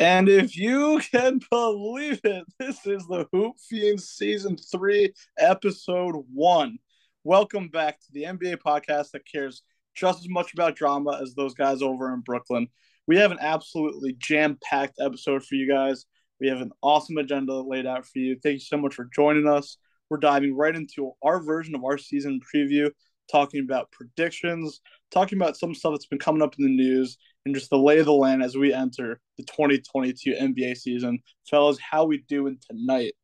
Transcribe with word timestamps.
And 0.00 0.30
if 0.30 0.56
you 0.56 0.98
can 1.12 1.40
believe 1.50 2.20
it, 2.24 2.44
this 2.58 2.86
is 2.86 3.06
the 3.06 3.26
Hoop 3.34 3.56
Fiends 3.68 4.08
Season 4.08 4.56
3, 4.56 5.12
Episode 5.38 6.24
1. 6.32 6.78
Welcome 7.22 7.68
back 7.68 8.00
to 8.00 8.06
the 8.12 8.22
NBA 8.22 8.56
podcast 8.66 9.10
that 9.10 9.30
cares 9.30 9.60
just 9.94 10.20
as 10.20 10.28
much 10.30 10.54
about 10.54 10.74
drama 10.74 11.20
as 11.20 11.34
those 11.34 11.52
guys 11.52 11.82
over 11.82 12.14
in 12.14 12.20
Brooklyn. 12.20 12.68
We 13.06 13.18
have 13.18 13.30
an 13.30 13.40
absolutely 13.42 14.16
jam 14.18 14.56
packed 14.64 14.94
episode 14.98 15.44
for 15.44 15.54
you 15.54 15.68
guys. 15.68 16.06
We 16.40 16.48
have 16.48 16.62
an 16.62 16.72
awesome 16.80 17.18
agenda 17.18 17.52
laid 17.56 17.84
out 17.84 18.06
for 18.06 18.20
you. 18.20 18.38
Thank 18.42 18.54
you 18.54 18.60
so 18.60 18.78
much 18.78 18.94
for 18.94 19.06
joining 19.14 19.46
us. 19.46 19.76
We're 20.08 20.16
diving 20.16 20.56
right 20.56 20.74
into 20.74 21.12
our 21.22 21.42
version 21.42 21.74
of 21.74 21.84
our 21.84 21.98
season 21.98 22.40
preview, 22.54 22.90
talking 23.30 23.60
about 23.60 23.92
predictions, 23.92 24.80
talking 25.10 25.36
about 25.36 25.58
some 25.58 25.74
stuff 25.74 25.92
that's 25.92 26.06
been 26.06 26.18
coming 26.18 26.40
up 26.40 26.54
in 26.58 26.64
the 26.64 26.74
news, 26.74 27.18
and 27.44 27.54
just 27.54 27.70
the 27.70 27.78
lay 27.78 27.98
of 27.98 28.06
the 28.06 28.12
land 28.12 28.42
as 28.42 28.56
we 28.56 28.72
enter 28.72 29.20
the 29.36 29.44
2022 29.44 30.32
NBA 30.32 30.76
season. 30.76 31.20
Fellas, 31.48 31.78
how 31.78 32.04
we 32.04 32.18
doing 32.18 32.58
tonight? 32.68 33.14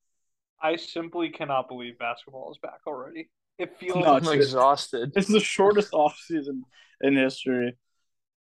I 0.60 0.76
simply 0.76 1.28
cannot 1.28 1.68
believe 1.68 1.98
basketball 1.98 2.50
is 2.50 2.58
back 2.58 2.80
already. 2.86 3.28
It 3.58 3.78
feels 3.78 3.96
no, 3.96 4.16
I'm 4.16 4.28
exhausted. 4.28 5.12
It's 5.16 5.28
the 5.28 5.40
shortest 5.40 5.92
off 5.92 6.18
season 6.26 6.64
in 7.00 7.16
history. 7.16 7.76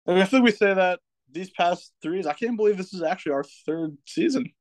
I 0.06 0.12
mean, 0.12 0.22
I 0.22 0.24
think 0.24 0.44
we 0.44 0.50
say 0.52 0.74
that 0.74 1.00
these 1.30 1.50
past 1.50 1.92
threes. 2.02 2.26
I 2.26 2.32
can't 2.34 2.56
believe 2.56 2.76
this 2.76 2.94
is 2.94 3.02
actually 3.02 3.32
our 3.32 3.44
third 3.66 3.96
season. 4.06 4.52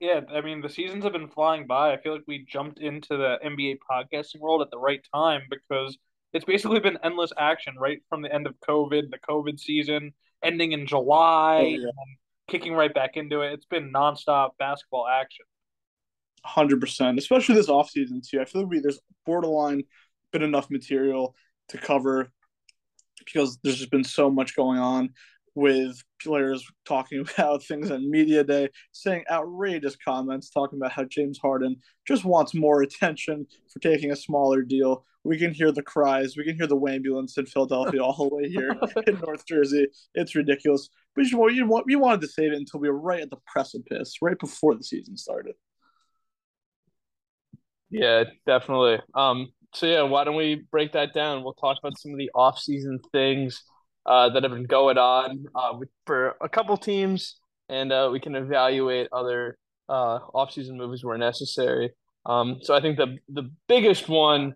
Yeah, 0.00 0.20
I 0.32 0.40
mean 0.40 0.60
the 0.60 0.68
seasons 0.68 1.04
have 1.04 1.12
been 1.12 1.28
flying 1.28 1.66
by. 1.66 1.92
I 1.92 2.00
feel 2.00 2.12
like 2.12 2.24
we 2.26 2.46
jumped 2.46 2.78
into 2.78 3.16
the 3.16 3.38
NBA 3.44 3.78
podcasting 3.90 4.40
world 4.40 4.60
at 4.60 4.70
the 4.70 4.78
right 4.78 5.00
time 5.14 5.42
because 5.50 5.96
it's 6.34 6.44
basically 6.44 6.80
been 6.80 6.98
endless 7.02 7.32
action 7.38 7.76
right 7.78 8.02
from 8.10 8.20
the 8.20 8.32
end 8.32 8.46
of 8.46 8.54
COVID, 8.68 9.10
the 9.10 9.18
COVID 9.18 9.58
season 9.58 10.12
ending 10.42 10.72
in 10.72 10.86
July, 10.86 11.60
oh, 11.62 11.66
yeah. 11.66 11.86
and 11.86 12.16
kicking 12.48 12.74
right 12.74 12.92
back 12.92 13.16
into 13.16 13.40
it. 13.40 13.52
It's 13.52 13.66
been 13.66 13.92
nonstop 13.92 14.50
basketball 14.58 15.06
action. 15.06 15.46
Hundred 16.44 16.80
percent, 16.80 17.18
especially 17.18 17.54
this 17.54 17.70
offseason 17.70 18.28
too. 18.28 18.40
I 18.40 18.44
feel 18.44 18.62
like 18.62 18.70
we, 18.70 18.80
there's 18.80 19.00
borderline 19.24 19.84
been 20.32 20.42
enough 20.42 20.68
material 20.70 21.34
to 21.68 21.78
cover 21.78 22.30
because 23.24 23.58
there's 23.62 23.78
just 23.78 23.90
been 23.90 24.04
so 24.04 24.28
much 24.28 24.54
going 24.54 24.78
on 24.78 25.10
with 25.54 26.02
players 26.22 26.66
talking 26.84 27.20
about 27.34 27.62
things 27.62 27.90
on 27.90 28.10
media 28.10 28.44
day, 28.44 28.68
saying 28.92 29.24
outrageous 29.30 29.96
comments, 29.96 30.50
talking 30.50 30.78
about 30.78 30.92
how 30.92 31.04
James 31.04 31.38
Harden 31.38 31.76
just 32.06 32.24
wants 32.24 32.54
more 32.54 32.82
attention 32.82 33.46
for 33.72 33.78
taking 33.78 34.10
a 34.10 34.16
smaller 34.16 34.62
deal. 34.62 35.04
We 35.24 35.38
can 35.38 35.54
hear 35.54 35.72
the 35.72 35.82
cries, 35.82 36.36
we 36.36 36.44
can 36.44 36.56
hear 36.56 36.66
the 36.66 36.76
ambulance 36.76 37.38
in 37.38 37.46
Philadelphia 37.46 38.02
all 38.02 38.28
the 38.28 38.34
way 38.34 38.48
here 38.48 38.76
in 39.06 39.20
North 39.20 39.46
Jersey. 39.46 39.86
It's 40.14 40.34
ridiculous. 40.34 40.88
But 41.16 41.26
you, 41.26 41.48
you, 41.50 41.82
you 41.86 41.98
wanted 41.98 42.20
to 42.22 42.28
save 42.28 42.52
it 42.52 42.58
until 42.58 42.80
we 42.80 42.90
were 42.90 42.98
right 42.98 43.22
at 43.22 43.30
the 43.30 43.38
precipice, 43.46 44.16
right 44.20 44.38
before 44.38 44.74
the 44.74 44.84
season 44.84 45.16
started. 45.16 45.54
Yeah, 47.90 48.24
definitely. 48.46 48.98
Um, 49.14 49.52
so 49.72 49.86
yeah, 49.86 50.02
why 50.02 50.24
don't 50.24 50.36
we 50.36 50.62
break 50.70 50.92
that 50.92 51.14
down? 51.14 51.42
We'll 51.42 51.54
talk 51.54 51.78
about 51.78 51.98
some 51.98 52.12
of 52.12 52.18
the 52.18 52.30
off-season 52.34 53.00
things 53.12 53.62
uh, 54.06 54.30
that 54.30 54.42
have 54.42 54.52
been 54.52 54.64
going 54.64 54.98
on 54.98 55.46
uh, 55.54 55.78
for 56.06 56.36
a 56.40 56.48
couple 56.48 56.76
teams, 56.76 57.36
and 57.68 57.92
uh, 57.92 58.08
we 58.12 58.20
can 58.20 58.34
evaluate 58.34 59.08
other 59.12 59.58
uh, 59.88 60.18
offseason 60.34 60.76
moves 60.76 61.04
where 61.04 61.18
necessary. 61.18 61.90
Um, 62.26 62.58
so 62.62 62.74
I 62.74 62.80
think 62.80 62.96
the 62.96 63.18
the 63.28 63.50
biggest 63.68 64.08
one 64.08 64.54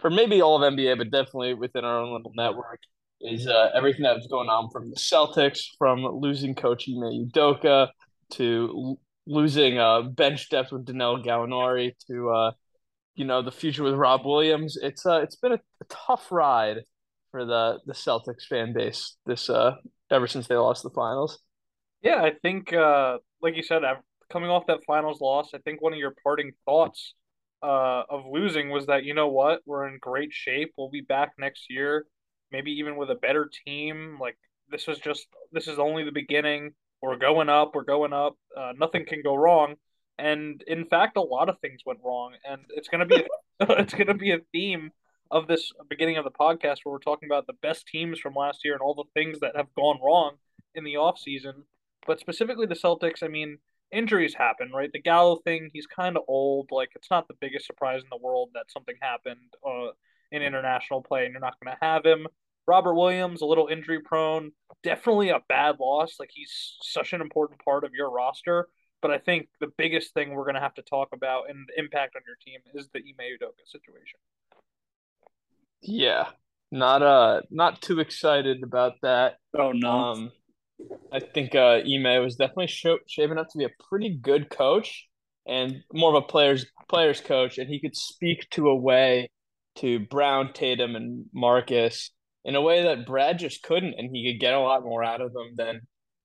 for 0.00 0.10
maybe 0.10 0.40
all 0.40 0.62
of 0.62 0.72
NBA, 0.72 0.96
but 0.96 1.10
definitely 1.10 1.54
within 1.54 1.84
our 1.84 2.00
own 2.00 2.12
little 2.12 2.32
network, 2.34 2.80
is 3.20 3.46
uh, 3.46 3.70
everything 3.74 4.02
that's 4.02 4.26
going 4.26 4.48
on 4.48 4.70
from 4.70 4.90
the 4.90 4.96
Celtics, 4.96 5.60
from 5.78 6.04
losing 6.04 6.54
coach 6.54 6.88
Ime 6.88 7.28
Udoka 7.28 7.88
to 8.32 8.70
l- 8.74 9.00
losing 9.26 9.78
uh, 9.78 10.02
bench 10.02 10.48
depth 10.48 10.72
with 10.72 10.86
Danilo 10.86 11.22
Gallinari 11.22 11.92
to 12.06 12.30
uh, 12.30 12.52
you 13.14 13.24
know 13.24 13.42
the 13.42 13.52
future 13.52 13.82
with 13.82 13.94
Rob 13.94 14.24
Williams. 14.24 14.78
It's 14.80 15.04
uh, 15.04 15.20
it's 15.20 15.36
been 15.36 15.52
a, 15.52 15.60
a 15.80 15.84
tough 15.88 16.32
ride 16.32 16.78
for 17.30 17.44
the 17.44 17.78
the 17.86 17.92
Celtics 17.92 18.44
fan 18.48 18.72
base 18.72 19.16
this 19.26 19.48
uh 19.48 19.74
ever 20.10 20.26
since 20.26 20.46
they 20.46 20.56
lost 20.56 20.82
the 20.82 20.90
finals. 20.90 21.38
Yeah, 22.02 22.22
I 22.22 22.32
think 22.42 22.72
uh 22.72 23.18
like 23.42 23.56
you 23.56 23.62
said, 23.62 23.82
coming 24.30 24.50
off 24.50 24.66
that 24.66 24.80
finals 24.86 25.20
loss, 25.20 25.50
I 25.54 25.58
think 25.58 25.80
one 25.80 25.92
of 25.92 25.98
your 25.98 26.14
parting 26.22 26.52
thoughts 26.64 27.14
uh 27.62 28.02
of 28.08 28.24
losing 28.30 28.70
was 28.70 28.86
that 28.86 29.04
you 29.04 29.14
know 29.14 29.28
what, 29.28 29.60
we're 29.66 29.86
in 29.86 29.98
great 30.00 30.32
shape. 30.32 30.72
We'll 30.76 30.90
be 30.90 31.00
back 31.00 31.32
next 31.38 31.66
year, 31.70 32.06
maybe 32.50 32.72
even 32.72 32.96
with 32.96 33.10
a 33.10 33.14
better 33.14 33.50
team. 33.66 34.18
Like 34.20 34.36
this 34.70 34.86
was 34.86 34.98
just 34.98 35.26
this 35.52 35.68
is 35.68 35.78
only 35.78 36.04
the 36.04 36.12
beginning. 36.12 36.72
We're 37.02 37.16
going 37.16 37.48
up, 37.48 37.74
we're 37.74 37.84
going 37.84 38.12
up. 38.12 38.36
Uh, 38.56 38.72
nothing 38.76 39.06
can 39.06 39.22
go 39.22 39.34
wrong. 39.34 39.76
And 40.18 40.62
in 40.66 40.84
fact, 40.84 41.16
a 41.16 41.22
lot 41.22 41.48
of 41.48 41.58
things 41.60 41.80
went 41.86 42.00
wrong, 42.04 42.34
and 42.48 42.62
it's 42.70 42.88
gonna 42.88 43.06
be 43.06 43.24
it's 43.60 43.94
gonna 43.94 44.14
be 44.14 44.32
a 44.32 44.40
theme 44.52 44.90
of 45.30 45.46
this 45.46 45.72
beginning 45.88 46.16
of 46.16 46.24
the 46.24 46.30
podcast 46.30 46.78
where 46.82 46.92
we're 46.92 46.98
talking 46.98 47.28
about 47.28 47.46
the 47.46 47.52
best 47.62 47.86
teams 47.86 48.18
from 48.18 48.34
last 48.34 48.64
year 48.64 48.74
and 48.74 48.82
all 48.82 48.94
the 48.94 49.04
things 49.14 49.38
that 49.40 49.56
have 49.56 49.72
gone 49.74 49.98
wrong 50.02 50.36
in 50.74 50.84
the 50.84 50.94
offseason. 50.94 51.62
But 52.06 52.20
specifically 52.20 52.66
the 52.66 52.74
Celtics, 52.74 53.22
I 53.22 53.28
mean, 53.28 53.58
injuries 53.92 54.34
happen, 54.34 54.70
right? 54.74 54.90
The 54.92 55.00
Gallo 55.00 55.36
thing, 55.44 55.70
he's 55.72 55.86
kind 55.86 56.16
of 56.16 56.24
old. 56.28 56.68
Like, 56.70 56.90
it's 56.94 57.10
not 57.10 57.28
the 57.28 57.34
biggest 57.40 57.66
surprise 57.66 58.02
in 58.02 58.08
the 58.10 58.24
world 58.24 58.50
that 58.54 58.70
something 58.70 58.94
happened 59.00 59.54
uh, 59.66 59.92
in 60.30 60.42
international 60.42 61.02
play 61.02 61.24
and 61.24 61.32
you're 61.32 61.40
not 61.40 61.56
going 61.62 61.74
to 61.74 61.84
have 61.84 62.04
him. 62.04 62.26
Robert 62.66 62.94
Williams, 62.94 63.42
a 63.42 63.46
little 63.46 63.66
injury 63.66 64.00
prone, 64.00 64.52
definitely 64.82 65.30
a 65.30 65.40
bad 65.48 65.80
loss. 65.80 66.16
Like, 66.20 66.30
he's 66.32 66.76
such 66.82 67.12
an 67.12 67.20
important 67.20 67.64
part 67.64 67.84
of 67.84 67.92
your 67.94 68.10
roster. 68.10 68.68
But 69.02 69.10
I 69.10 69.18
think 69.18 69.48
the 69.60 69.72
biggest 69.78 70.12
thing 70.12 70.30
we're 70.30 70.44
going 70.44 70.56
to 70.56 70.60
have 70.60 70.74
to 70.74 70.82
talk 70.82 71.08
about 71.12 71.48
and 71.48 71.66
the 71.68 71.80
impact 71.80 72.16
on 72.16 72.22
your 72.26 72.36
team 72.44 72.60
is 72.74 72.88
the 72.92 72.98
Ime 72.98 73.38
Udoka 73.38 73.66
situation. 73.66 74.20
Yeah, 75.82 76.26
not 76.70 77.02
uh, 77.02 77.40
not 77.50 77.80
too 77.80 78.00
excited 78.00 78.62
about 78.62 78.94
that. 79.02 79.36
Oh 79.58 79.72
no. 79.72 79.90
Um, 79.90 80.32
I 81.12 81.20
think 81.20 81.54
uh, 81.54 81.80
Ime 81.84 82.22
was 82.22 82.36
definitely 82.36 82.68
sh- 82.68 82.86
shaping 83.06 83.38
up 83.38 83.48
to 83.50 83.58
be 83.58 83.64
a 83.64 83.84
pretty 83.88 84.16
good 84.16 84.50
coach 84.50 85.08
and 85.46 85.82
more 85.92 86.14
of 86.14 86.22
a 86.22 86.26
players 86.26 86.66
players 86.88 87.20
coach, 87.20 87.58
and 87.58 87.68
he 87.68 87.80
could 87.80 87.96
speak 87.96 88.48
to 88.50 88.68
a 88.68 88.76
way 88.76 89.30
to 89.76 90.00
Brown, 90.00 90.52
Tatum, 90.52 90.96
and 90.96 91.26
Marcus 91.32 92.10
in 92.44 92.54
a 92.54 92.62
way 92.62 92.82
that 92.84 93.06
Brad 93.06 93.38
just 93.38 93.62
couldn't, 93.62 93.94
and 93.96 94.10
he 94.14 94.30
could 94.30 94.40
get 94.40 94.54
a 94.54 94.60
lot 94.60 94.82
more 94.82 95.02
out 95.02 95.20
of 95.20 95.32
them 95.32 95.52
than 95.56 95.80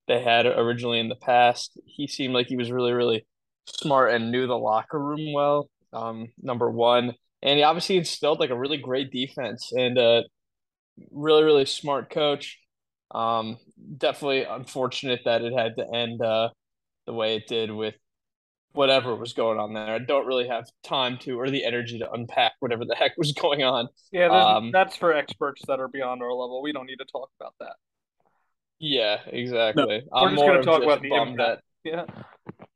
they 0.07 0.21
had 0.21 0.45
originally 0.45 0.99
in 0.99 1.09
the 1.09 1.15
past. 1.15 1.79
He 1.85 2.07
seemed 2.07 2.33
like 2.33 2.47
he 2.47 2.57
was 2.57 2.71
really, 2.71 2.93
really 2.93 3.25
smart 3.65 4.11
and 4.11 4.31
knew 4.31 4.47
the 4.47 4.57
locker 4.57 4.99
room 4.99 5.33
well. 5.33 5.69
Um, 5.93 6.27
number 6.41 6.69
one, 6.69 7.13
and 7.41 7.57
he 7.57 7.63
obviously 7.63 7.97
instilled 7.97 8.39
like 8.39 8.49
a 8.49 8.57
really 8.57 8.77
great 8.77 9.11
defense 9.11 9.71
and 9.71 9.97
a 9.97 10.23
really 11.11 11.43
really 11.43 11.65
smart 11.65 12.09
coach. 12.09 12.59
Um, 13.11 13.57
definitely 13.97 14.43
unfortunate 14.43 15.21
that 15.25 15.41
it 15.41 15.53
had 15.53 15.75
to 15.77 15.93
end 15.93 16.21
uh, 16.21 16.49
the 17.05 17.13
way 17.13 17.35
it 17.35 17.47
did 17.47 17.71
with 17.71 17.95
whatever 18.73 19.15
was 19.15 19.33
going 19.33 19.59
on 19.59 19.73
there. 19.73 19.93
I 19.95 19.99
don't 19.99 20.25
really 20.25 20.47
have 20.47 20.69
time 20.83 21.17
to 21.19 21.39
or 21.39 21.49
the 21.49 21.63
energy 21.63 21.99
to 21.99 22.11
unpack 22.11 22.53
whatever 22.59 22.83
the 22.85 22.95
heck 22.95 23.13
was 23.17 23.31
going 23.31 23.63
on. 23.63 23.87
Yeah, 24.11 24.27
um, 24.27 24.71
that's 24.71 24.95
for 24.95 25.13
experts 25.13 25.61
that 25.67 25.79
are 25.79 25.87
beyond 25.87 26.21
our 26.21 26.33
level. 26.33 26.61
We 26.61 26.73
don't 26.73 26.85
need 26.85 26.97
to 26.97 27.05
talk 27.05 27.29
about 27.39 27.53
that. 27.59 27.75
Yeah, 28.79 29.19
exactly. 29.27 29.85
No, 29.85 30.21
we're 30.21 30.27
I'm 30.27 30.35
just 30.35 30.45
going 30.45 30.57
to 30.57 30.63
talk 30.63 30.83
about 30.83 31.01
the 31.01 31.09
bummed 31.09 31.39
impact. 31.39 31.61
that. 31.83 31.89
Yeah. 31.89 32.23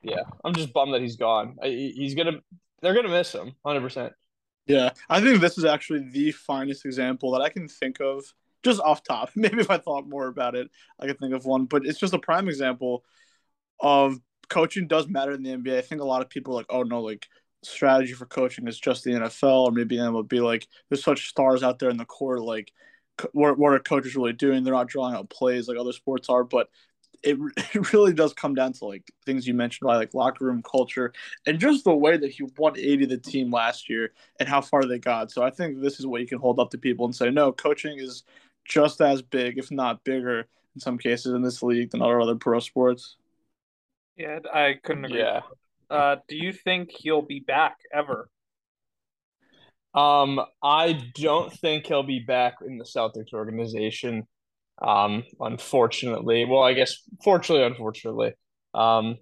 Yeah, 0.02 0.24
I'm 0.46 0.54
just 0.54 0.72
bummed 0.72 0.94
that 0.94 1.02
he's 1.02 1.18
gone. 1.18 1.58
He's 1.62 2.16
gonna. 2.16 2.40
They're 2.82 2.94
gonna 2.94 3.10
miss 3.10 3.34
him, 3.34 3.54
hundred 3.66 3.82
percent. 3.82 4.14
Yeah, 4.66 4.92
I 5.10 5.20
think 5.20 5.42
this 5.42 5.58
is 5.58 5.66
actually 5.66 6.10
the 6.10 6.32
finest 6.32 6.86
example 6.86 7.32
that 7.32 7.42
I 7.42 7.50
can 7.50 7.68
think 7.68 8.00
of, 8.00 8.24
just 8.64 8.80
off 8.82 9.04
top. 9.04 9.32
Maybe 9.36 9.60
if 9.60 9.70
I 9.70 9.78
thought 9.78 10.10
more 10.10 10.28
about 10.28 10.56
it, 10.56 10.70
I 11.00 11.08
could 11.08 11.20
think 11.20 11.34
of 11.34 11.46
one. 11.46 11.66
But 11.66 11.86
it's 11.86 12.00
just 12.00 12.14
a 12.14 12.20
prime 12.20 12.48
example 12.48 13.04
of 13.80 14.20
coaching 14.50 14.88
does 14.88 15.08
matter 15.08 15.32
in 15.32 15.44
the 15.44 15.52
NBA. 15.52 15.78
I 15.78 15.82
think 15.82 16.02
a 16.02 16.06
lot 16.06 16.22
of 16.22 16.30
people 16.30 16.54
are 16.54 16.58
like, 16.58 16.68
oh 16.70 16.84
no, 16.84 17.02
like 17.02 17.28
strategy 17.64 18.14
for 18.14 18.26
coaching 18.26 18.68
is 18.68 18.80
just 18.80 19.04
the 19.04 19.12
NFL, 19.12 19.68
or 19.68 19.72
maybe 19.72 19.98
MLB. 19.98 20.44
Like 20.44 20.68
there's 20.90 21.04
such 21.04 21.30
stars 21.30 21.64
out 21.64 21.80
there 21.80 21.90
in 21.90 21.98
the 21.98 22.06
court. 22.06 22.42
Like 22.42 22.72
what 23.34 23.58
what 23.58 23.74
are 23.74 23.80
coaches 23.80 24.16
really 24.16 24.34
doing? 24.34 24.64
They're 24.64 24.74
not 24.74 24.88
drawing 24.88 25.16
out 25.16 25.30
plays 25.30 25.68
like 25.68 25.78
other 25.78 25.94
sports 25.94 26.30
are. 26.30 26.44
But 26.44 26.70
it, 27.24 27.38
it 27.58 27.94
really 27.94 28.14
does 28.14 28.34
come 28.34 28.56
down 28.56 28.74
to 28.74 28.86
like 28.86 29.04
things 29.26 29.48
you 29.48 29.54
mentioned 29.54 29.88
by 29.88 29.98
like 29.98 30.14
locker 30.14 30.46
room 30.46 30.62
culture 30.64 31.14
and 31.46 31.60
just 31.60 31.84
the 31.84 31.96
way 31.96 32.18
that 32.18 32.32
he 32.32 32.44
180 32.44 33.06
the 33.06 33.18
team 33.18 33.52
last 33.52 33.90
year 33.90 34.14
and 34.40 34.48
how 34.48 34.62
far 34.62 34.86
they 34.86 35.00
got. 35.00 35.32
So 35.32 35.44
I 35.44 35.50
think 35.50 35.82
this 35.82 36.00
is 36.00 36.08
what 36.08 36.22
you 36.22 36.28
can 36.28 36.40
hold 36.40 36.60
up 36.60 36.72
to 36.72 36.78
people 36.78 37.06
and 37.06 37.16
say, 37.16 37.30
no, 37.30 37.52
coaching 37.52 38.00
is 38.00 38.24
just 38.70 39.02
as 39.02 39.22
big, 39.22 39.58
if 39.58 39.72
not 39.72 40.06
bigger, 40.06 40.48
in 40.76 40.80
some 40.80 40.98
cases 40.98 41.34
in 41.34 41.42
this 41.42 41.62
league 41.62 41.92
than 41.92 42.02
other 42.02 42.22
other 42.22 42.36
pro 42.36 42.60
sports. 42.60 43.18
Yeah, 44.16 44.40
I 44.54 44.76
couldn't 44.82 45.06
agree. 45.06 45.20
Yeah. 45.20 45.42
Uh, 45.90 46.18
do 46.28 46.38
you 46.38 46.54
think 46.54 46.92
he'll 46.92 47.22
be 47.22 47.40
back 47.42 47.78
ever? 47.92 48.30
Um, 49.94 50.40
I 50.64 51.02
don't 51.16 51.52
think 51.52 51.88
he'll 51.88 52.04
be 52.04 52.20
back 52.20 52.58
in 52.66 52.78
the 52.78 52.86
Celtics 52.86 53.34
organization. 53.34 54.28
Um, 54.82 55.24
unfortunately, 55.40 56.46
well, 56.46 56.62
I 56.62 56.74
guess 56.74 56.96
fortunately, 57.24 57.66
unfortunately, 57.66 58.34
Um, 58.74 59.18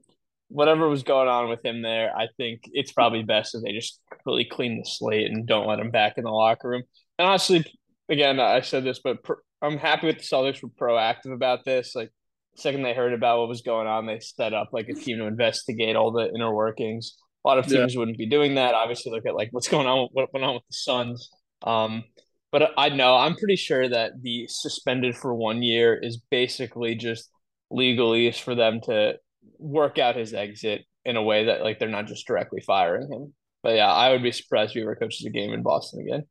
whatever 0.50 0.88
was 0.88 1.04
going 1.04 1.28
on 1.28 1.50
with 1.50 1.64
him 1.64 1.82
there, 1.82 2.16
I 2.16 2.28
think 2.38 2.62
it's 2.72 2.92
probably 2.92 3.24
best 3.24 3.54
that 3.54 3.60
they 3.60 3.72
just 3.72 4.00
completely 4.12 4.46
clean 4.46 4.78
the 4.78 4.86
slate 4.86 5.32
and 5.32 5.48
don't 5.48 5.68
let 5.68 5.80
him 5.80 5.92
back 5.92 6.18
in 6.18 6.24
the 6.24 6.32
locker 6.32 6.70
room. 6.70 6.84
And 7.18 7.28
honestly, 7.28 7.66
again, 8.09 8.39
I 8.39 8.62
said 8.62 8.83
this, 8.83 9.00
but 9.04 9.18
I'm 9.62 9.77
happy 9.77 10.07
with 10.07 10.18
the 10.18 10.24
Celtics 10.24 10.62
were 10.62 10.69
proactive 10.69 11.33
about 11.33 11.65
this. 11.65 11.95
Like, 11.95 12.12
second 12.56 12.83
they 12.83 12.94
heard 12.94 13.13
about 13.13 13.39
what 13.39 13.50
was 13.50 13.62
going 13.62 13.88
on, 13.88 14.06
they 14.06 14.19
set 14.19 14.54
up 14.54 14.69
like 14.71 14.89
a 14.89 14.94
team 14.94 15.18
to 15.18 15.25
investigate 15.25 15.95
all 15.95 16.12
the 16.12 16.30
inner 16.33 16.54
workings. 16.54 17.18
A 17.45 17.48
lot 17.48 17.59
of 17.59 17.68
teams 17.68 17.94
yeah. 17.94 18.00
wouldn't 18.00 18.18
be 18.18 18.27
doing 18.27 18.56
that. 18.56 18.74
Obviously, 18.74 19.12
look 19.12 19.25
at 19.25 19.36
like 19.36 19.50
what's 19.51 19.68
going 19.68 19.88
on, 19.88 20.09
what 20.12 20.33
went 20.33 20.45
on 20.45 20.56
with 20.56 20.63
the 20.69 20.74
Suns. 20.74 21.30
Um, 21.63 22.04
but 22.51 22.71
I 22.77 22.89
know 22.89 23.15
I'm 23.15 23.36
pretty 23.36 23.56
sure 23.56 23.88
that 23.88 24.21
the 24.21 24.48
suspended 24.50 25.15
for 25.15 25.33
one 25.33 25.63
year 25.63 25.95
is 25.95 26.21
basically 26.30 26.95
just 26.95 27.30
legalese 27.71 28.39
for 28.39 28.56
them 28.56 28.80
to 28.81 29.18
work 29.60 29.98
out 29.98 30.15
his 30.15 30.33
exit 30.33 30.86
in 31.06 31.18
a 31.18 31.24
way 31.24 31.45
that 31.45 31.62
like 31.62 31.80
they're 31.80 31.89
not 31.89 32.07
just 32.07 32.27
directly 32.27 32.62
firing 32.62 33.12
him. 33.12 33.33
But 33.63 33.75
yeah, 33.75 33.92
I 33.92 34.12
would 34.12 34.24
be 34.24 34.31
surprised 34.31 34.71
if 34.71 34.75
he 34.75 34.81
ever 34.81 34.95
coaches 34.95 35.25
a 35.25 35.30
game 35.30 35.53
in 35.53 35.63
Boston 35.63 36.01
again. 36.01 36.24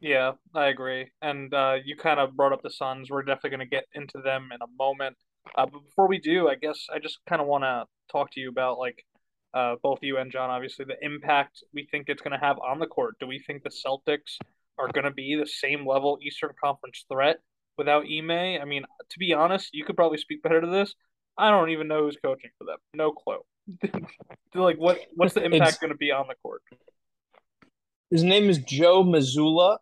Yeah, 0.00 0.32
I 0.54 0.66
agree. 0.66 1.10
And 1.22 1.52
uh, 1.52 1.76
you 1.84 1.96
kind 1.96 2.20
of 2.20 2.36
brought 2.36 2.52
up 2.52 2.62
the 2.62 2.70
Suns. 2.70 3.10
We're 3.10 3.22
definitely 3.22 3.50
going 3.50 3.68
to 3.68 3.76
get 3.76 3.84
into 3.94 4.20
them 4.22 4.50
in 4.54 4.60
a 4.62 4.70
moment. 4.78 5.16
Uh, 5.56 5.66
but 5.66 5.84
before 5.84 6.08
we 6.08 6.18
do, 6.18 6.48
I 6.48 6.54
guess 6.54 6.86
I 6.92 6.98
just 6.98 7.18
kind 7.28 7.40
of 7.40 7.48
want 7.48 7.64
to 7.64 7.84
talk 8.12 8.30
to 8.32 8.40
you 8.40 8.48
about 8.48 8.78
like 8.78 9.04
uh, 9.54 9.74
both 9.82 9.98
you 10.02 10.18
and 10.18 10.30
John, 10.30 10.50
obviously, 10.50 10.84
the 10.84 11.04
impact 11.04 11.64
we 11.72 11.88
think 11.90 12.08
it's 12.08 12.22
going 12.22 12.38
to 12.38 12.44
have 12.44 12.58
on 12.58 12.78
the 12.78 12.86
court. 12.86 13.16
Do 13.18 13.26
we 13.26 13.38
think 13.40 13.62
the 13.62 13.70
Celtics 13.70 14.38
are 14.78 14.88
going 14.92 15.04
to 15.04 15.10
be 15.10 15.36
the 15.36 15.46
same 15.46 15.86
level 15.86 16.18
Eastern 16.22 16.50
Conference 16.62 17.04
threat 17.10 17.38
without 17.76 18.04
Ime? 18.04 18.30
I 18.30 18.64
mean, 18.64 18.84
to 19.10 19.18
be 19.18 19.32
honest, 19.32 19.70
you 19.72 19.84
could 19.84 19.96
probably 19.96 20.18
speak 20.18 20.42
better 20.42 20.60
to 20.60 20.66
this. 20.66 20.94
I 21.36 21.50
don't 21.50 21.70
even 21.70 21.88
know 21.88 22.04
who's 22.04 22.18
coaching 22.22 22.50
for 22.58 22.64
them. 22.64 22.76
No 22.94 23.12
clue. 23.12 23.38
like, 24.54 24.76
what 24.76 24.98
what's 25.14 25.34
the 25.34 25.44
impact 25.44 25.80
going 25.80 25.92
to 25.92 25.96
be 25.96 26.12
on 26.12 26.26
the 26.28 26.34
court? 26.42 26.62
His 28.10 28.22
name 28.22 28.48
is 28.48 28.58
Joe 28.58 29.04
Mazzulla 29.04 29.78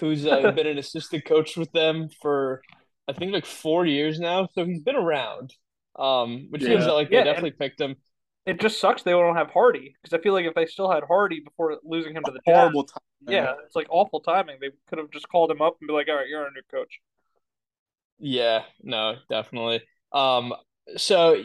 who's 0.00 0.26
uh, 0.26 0.50
been 0.54 0.66
an 0.66 0.78
assistant 0.78 1.24
coach 1.24 1.56
with 1.56 1.72
them 1.72 2.08
for 2.20 2.62
I 3.08 3.12
think 3.12 3.32
like 3.32 3.46
four 3.46 3.86
years 3.86 4.20
now. 4.20 4.48
So 4.54 4.64
he's 4.64 4.80
been 4.80 4.96
around, 4.96 5.54
um, 5.98 6.48
which 6.50 6.62
yeah. 6.62 6.70
means 6.70 6.84
that 6.84 6.92
like 6.92 7.10
they 7.10 7.16
yeah, 7.16 7.24
definitely 7.24 7.52
picked 7.52 7.80
him. 7.80 7.96
It 8.46 8.60
just 8.60 8.80
sucks 8.80 9.02
they 9.02 9.10
don't 9.10 9.36
have 9.36 9.50
Hardy 9.50 9.94
because 10.02 10.18
I 10.18 10.22
feel 10.22 10.32
like 10.32 10.46
if 10.46 10.54
they 10.54 10.66
still 10.66 10.90
had 10.90 11.04
Hardy 11.04 11.40
before 11.40 11.78
losing 11.84 12.14
him 12.14 12.22
to 12.24 12.30
the 12.30 12.40
horrible 12.46 12.84
Jazz, 12.84 12.92
time. 12.92 13.34
Yeah, 13.34 13.54
it's 13.66 13.76
like 13.76 13.88
awful 13.90 14.20
timing. 14.20 14.56
They 14.60 14.70
could 14.88 14.98
have 14.98 15.10
just 15.10 15.28
called 15.28 15.50
him 15.50 15.60
up 15.60 15.76
and 15.80 15.88
be 15.88 15.92
like, 15.92 16.08
"All 16.08 16.16
right, 16.16 16.28
you're 16.28 16.42
our 16.42 16.50
new 16.50 16.62
coach." 16.70 17.00
Yeah, 18.18 18.62
no, 18.82 19.16
definitely. 19.28 19.82
Um, 20.12 20.54
so 20.96 21.42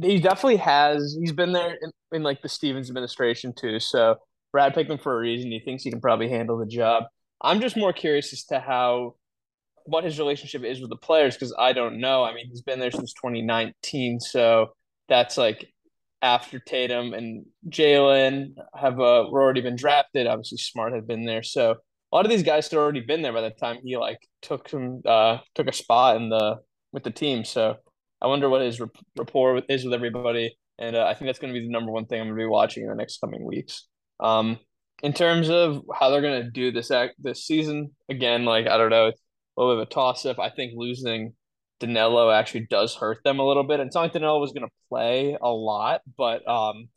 he 0.00 0.20
definitely 0.20 0.56
has. 0.56 1.16
He's 1.18 1.32
been 1.32 1.52
there 1.52 1.76
in, 1.80 1.90
in 2.12 2.22
like 2.22 2.42
the 2.42 2.48
Stevens 2.48 2.88
administration 2.88 3.52
too. 3.52 3.78
So 3.78 4.16
Brad 4.52 4.74
picked 4.74 4.90
him 4.90 4.98
for 4.98 5.14
a 5.14 5.20
reason. 5.20 5.50
He 5.50 5.60
thinks 5.60 5.82
he 5.82 5.90
can 5.90 6.00
probably 6.00 6.28
handle 6.28 6.58
the 6.58 6.66
job. 6.66 7.04
I'm 7.42 7.60
just 7.60 7.76
more 7.76 7.92
curious 7.92 8.32
as 8.32 8.44
to 8.44 8.60
how 8.60 9.16
what 9.84 10.04
his 10.04 10.18
relationship 10.18 10.62
is 10.62 10.80
with 10.80 10.90
the 10.90 10.96
players 10.96 11.34
because 11.34 11.54
I 11.58 11.72
don't 11.72 12.00
know. 12.00 12.22
I 12.22 12.34
mean, 12.34 12.46
he's 12.48 12.62
been 12.62 12.78
there 12.78 12.92
since 12.92 13.12
2019, 13.14 14.20
so 14.20 14.74
that's 15.08 15.36
like 15.36 15.68
after 16.22 16.60
Tatum 16.60 17.12
and 17.14 17.44
Jaylen 17.68 18.54
have 18.76 19.00
uh, 19.00 19.26
were 19.30 19.42
already 19.42 19.60
been 19.60 19.76
drafted. 19.76 20.26
Obviously, 20.26 20.58
Smart 20.58 20.94
had 20.94 21.06
been 21.06 21.24
there, 21.24 21.42
so 21.42 21.72
a 22.12 22.16
lot 22.16 22.24
of 22.24 22.30
these 22.30 22.44
guys 22.44 22.68
had 22.68 22.78
already 22.78 23.00
been 23.00 23.22
there 23.22 23.32
by 23.32 23.40
the 23.40 23.50
time 23.50 23.78
he 23.82 23.96
like 23.96 24.18
took 24.42 24.68
some 24.68 25.00
uh 25.06 25.38
took 25.54 25.66
a 25.66 25.72
spot 25.72 26.16
in 26.16 26.28
the 26.28 26.58
with 26.92 27.02
the 27.02 27.10
team. 27.10 27.44
So 27.44 27.76
I 28.20 28.26
wonder 28.28 28.48
what 28.48 28.62
his 28.62 28.80
rapport 29.16 29.54
with, 29.54 29.64
is 29.68 29.84
with 29.84 29.94
everybody, 29.94 30.56
and 30.78 30.94
uh, 30.94 31.06
I 31.06 31.14
think 31.14 31.28
that's 31.28 31.40
going 31.40 31.52
to 31.52 31.58
be 31.58 31.66
the 31.66 31.72
number 31.72 31.90
one 31.90 32.06
thing 32.06 32.20
I'm 32.20 32.28
going 32.28 32.38
to 32.38 32.42
be 32.44 32.46
watching 32.46 32.84
in 32.84 32.88
the 32.88 32.94
next 32.94 33.20
coming 33.20 33.44
weeks. 33.44 33.88
Um, 34.20 34.58
in 35.02 35.12
terms 35.12 35.50
of 35.50 35.82
how 35.92 36.10
they're 36.10 36.22
gonna 36.22 36.50
do 36.50 36.70
this 36.70 36.90
act 36.90 37.14
this 37.18 37.44
season, 37.46 37.90
again, 38.08 38.44
like 38.44 38.66
I 38.66 38.76
don't 38.76 38.90
know, 38.90 39.08
it's 39.08 39.20
a 39.56 39.60
little 39.60 39.76
bit 39.76 39.82
of 39.82 39.88
a 39.88 39.90
toss 39.90 40.24
up. 40.26 40.38
I 40.38 40.50
think 40.50 40.72
losing 40.76 41.34
Danilo 41.80 42.30
actually 42.30 42.66
does 42.70 42.94
hurt 42.94 43.18
them 43.24 43.40
a 43.40 43.46
little 43.46 43.64
bit. 43.64 43.80
And 43.80 43.88
it's 43.88 43.96
not 43.96 44.02
like 44.02 44.12
Danilo 44.12 44.38
was 44.38 44.52
gonna 44.52 44.68
play 44.88 45.36
a 45.40 45.50
lot, 45.50 46.02
but 46.16 46.46
um, 46.48 46.88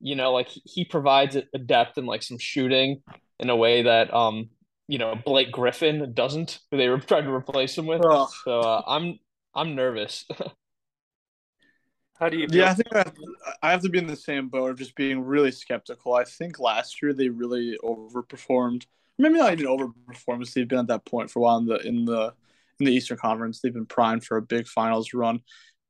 you 0.00 0.16
know, 0.16 0.32
like 0.32 0.48
he 0.48 0.84
provides 0.84 1.36
a 1.36 1.58
depth 1.58 1.98
and 1.98 2.06
like 2.06 2.22
some 2.22 2.38
shooting 2.38 3.02
in 3.38 3.50
a 3.50 3.56
way 3.56 3.82
that 3.82 4.12
um, 4.14 4.48
you 4.88 4.98
know, 4.98 5.14
Blake 5.14 5.52
Griffin 5.52 6.12
doesn't. 6.14 6.58
Who 6.70 6.78
they 6.78 6.88
were 6.88 6.98
trying 7.00 7.24
to 7.24 7.32
replace 7.32 7.76
him 7.76 7.86
with. 7.86 8.00
Oh. 8.04 8.28
So 8.44 8.60
uh, 8.60 8.82
I'm 8.86 9.18
I'm 9.54 9.74
nervous. 9.74 10.24
How 12.20 12.28
do 12.28 12.36
you? 12.36 12.46
Yeah, 12.50 12.70
I 12.70 12.74
think 12.74 12.94
I 12.94 12.98
have, 12.98 13.14
to, 13.14 13.34
I 13.62 13.70
have, 13.70 13.82
to, 13.82 13.88
be 13.88 13.98
in 13.98 14.06
the 14.06 14.14
same 14.14 14.48
boat 14.48 14.70
of 14.70 14.78
just 14.78 14.94
being 14.94 15.22
really 15.22 15.50
skeptical. 15.50 16.12
I 16.12 16.24
think 16.24 16.58
last 16.58 17.00
year 17.00 17.14
they 17.14 17.30
really 17.30 17.78
overperformed. 17.82 18.84
Maybe 19.18 19.38
not 19.38 19.54
even 19.54 19.66
overperformed. 19.66 20.52
They've 20.52 20.68
been 20.68 20.80
at 20.80 20.86
that 20.88 21.06
point 21.06 21.30
for 21.30 21.38
a 21.38 21.42
while 21.42 21.56
in 21.56 21.66
the 21.66 21.78
in 21.78 22.04
the 22.04 22.34
in 22.78 22.86
the 22.86 22.92
Eastern 22.92 23.16
Conference. 23.16 23.60
They've 23.60 23.72
been 23.72 23.86
primed 23.86 24.24
for 24.24 24.36
a 24.36 24.42
big 24.42 24.68
finals 24.68 25.14
run, 25.14 25.40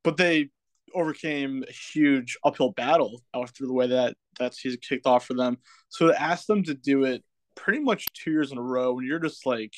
but 0.05 0.17
they 0.17 0.51
overcame 0.95 1.65
a 1.69 1.73
huge 1.73 2.39
uphill 2.45 2.71
battle 2.71 3.23
after 3.35 3.67
the 3.67 3.73
way 3.73 3.89
that 3.89 4.17
that 4.39 4.55
season 4.55 4.79
kicked 4.89 5.07
off 5.07 5.27
for 5.27 5.35
them. 5.35 5.59
So 5.89 6.09
to 6.09 6.23
ask 6.23 6.47
them 6.47 6.63
to 6.65 6.75
do 6.75 7.05
it 7.05 7.25
pretty 7.57 7.81
much 7.81 8.07
two 8.15 8.31
years 8.31 8.53
in 8.53 8.59
a 8.59 8.63
row, 8.63 8.93
when 8.93 9.05
you're 9.05 9.19
just 9.19 9.47
like 9.47 9.73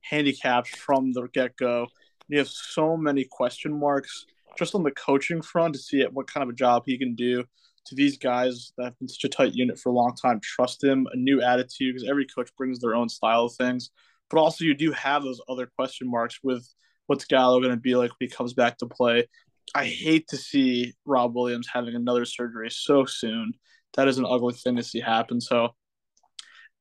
handicapped 0.00 0.68
from 0.68 1.12
the 1.12 1.28
get 1.34 1.54
go, 1.56 1.88
you 2.28 2.38
have 2.38 2.48
so 2.48 2.96
many 2.96 3.24
question 3.24 3.78
marks 3.78 4.24
just 4.58 4.74
on 4.74 4.82
the 4.82 4.90
coaching 4.90 5.42
front 5.42 5.74
to 5.74 5.80
see 5.80 6.04
what 6.12 6.32
kind 6.32 6.42
of 6.42 6.50
a 6.50 6.56
job 6.56 6.82
he 6.86 6.98
can 6.98 7.14
do 7.14 7.44
to 7.86 7.94
these 7.94 8.18
guys 8.18 8.72
that 8.76 8.84
have 8.84 8.98
been 8.98 9.08
such 9.08 9.24
a 9.24 9.28
tight 9.28 9.54
unit 9.54 9.78
for 9.78 9.88
a 9.88 9.94
long 9.94 10.14
time. 10.14 10.40
Trust 10.42 10.84
him, 10.84 11.06
a 11.12 11.16
new 11.16 11.40
attitude 11.42 11.94
because 11.94 12.08
every 12.08 12.26
coach 12.26 12.50
brings 12.56 12.80
their 12.80 12.94
own 12.94 13.08
style 13.08 13.46
of 13.46 13.54
things. 13.54 13.90
But 14.30 14.40
also, 14.40 14.64
you 14.64 14.74
do 14.74 14.92
have 14.92 15.22
those 15.22 15.40
other 15.48 15.66
question 15.66 16.10
marks 16.10 16.40
with 16.42 16.66
what's 17.06 17.24
Gallo 17.24 17.60
going 17.60 17.74
to 17.74 17.80
be 17.80 17.96
like 17.96 18.10
when 18.10 18.28
he 18.28 18.34
comes 18.34 18.52
back 18.52 18.76
to 18.78 18.86
play. 18.86 19.26
I 19.74 19.86
hate 19.86 20.28
to 20.28 20.36
see 20.36 20.92
Rob 21.04 21.34
Williams 21.34 21.68
having 21.72 21.94
another 21.94 22.24
surgery 22.24 22.70
so 22.70 23.04
soon. 23.04 23.52
That 23.94 24.08
is 24.08 24.18
an 24.18 24.26
ugly 24.26 24.54
thing 24.54 24.76
to 24.76 24.82
see 24.82 25.00
happen. 25.00 25.40
So 25.40 25.70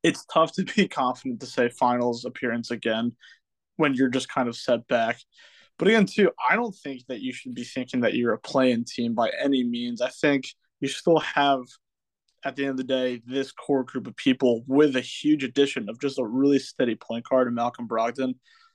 it's 0.03 0.25
tough 0.25 0.53
to 0.53 0.63
be 0.63 0.87
confident 0.89 1.39
to 1.39 1.45
say 1.45 1.69
finals 1.69 2.25
appearance 2.25 2.71
again 2.71 3.15
when 3.77 3.93
you're 3.93 4.09
just 4.09 4.29
kind 4.29 4.49
of 4.49 4.55
set 4.55 4.87
back. 4.87 5.19
But 5.77 5.87
again, 5.87 6.05
too, 6.05 6.31
I 6.49 6.55
don't 6.55 6.75
think 6.75 7.05
that 7.07 7.21
you 7.21 7.31
should 7.33 7.53
be 7.53 7.63
thinking 7.63 8.01
that 8.01 8.15
you're 8.15 8.33
a 8.33 8.39
playing 8.39 8.85
team 8.85 9.13
by 9.13 9.31
any 9.39 9.63
means. 9.63 10.01
I 10.01 10.09
think 10.09 10.45
you 10.79 10.87
still 10.87 11.19
have, 11.19 11.61
at 12.43 12.55
the 12.55 12.63
end 12.63 12.71
of 12.71 12.77
the 12.77 12.83
day, 12.83 13.21
this 13.25 13.51
core 13.51 13.83
group 13.83 14.07
of 14.07 14.15
people 14.15 14.63
with 14.67 14.95
a 14.95 15.01
huge 15.01 15.43
addition 15.43 15.87
of 15.89 15.99
just 15.99 16.17
a 16.19 16.25
really 16.25 16.59
steady 16.59 16.95
point 16.95 17.25
guard 17.29 17.47
in 17.47 17.53
Malcolm 17.53 17.87
Brogdon. 17.87 18.33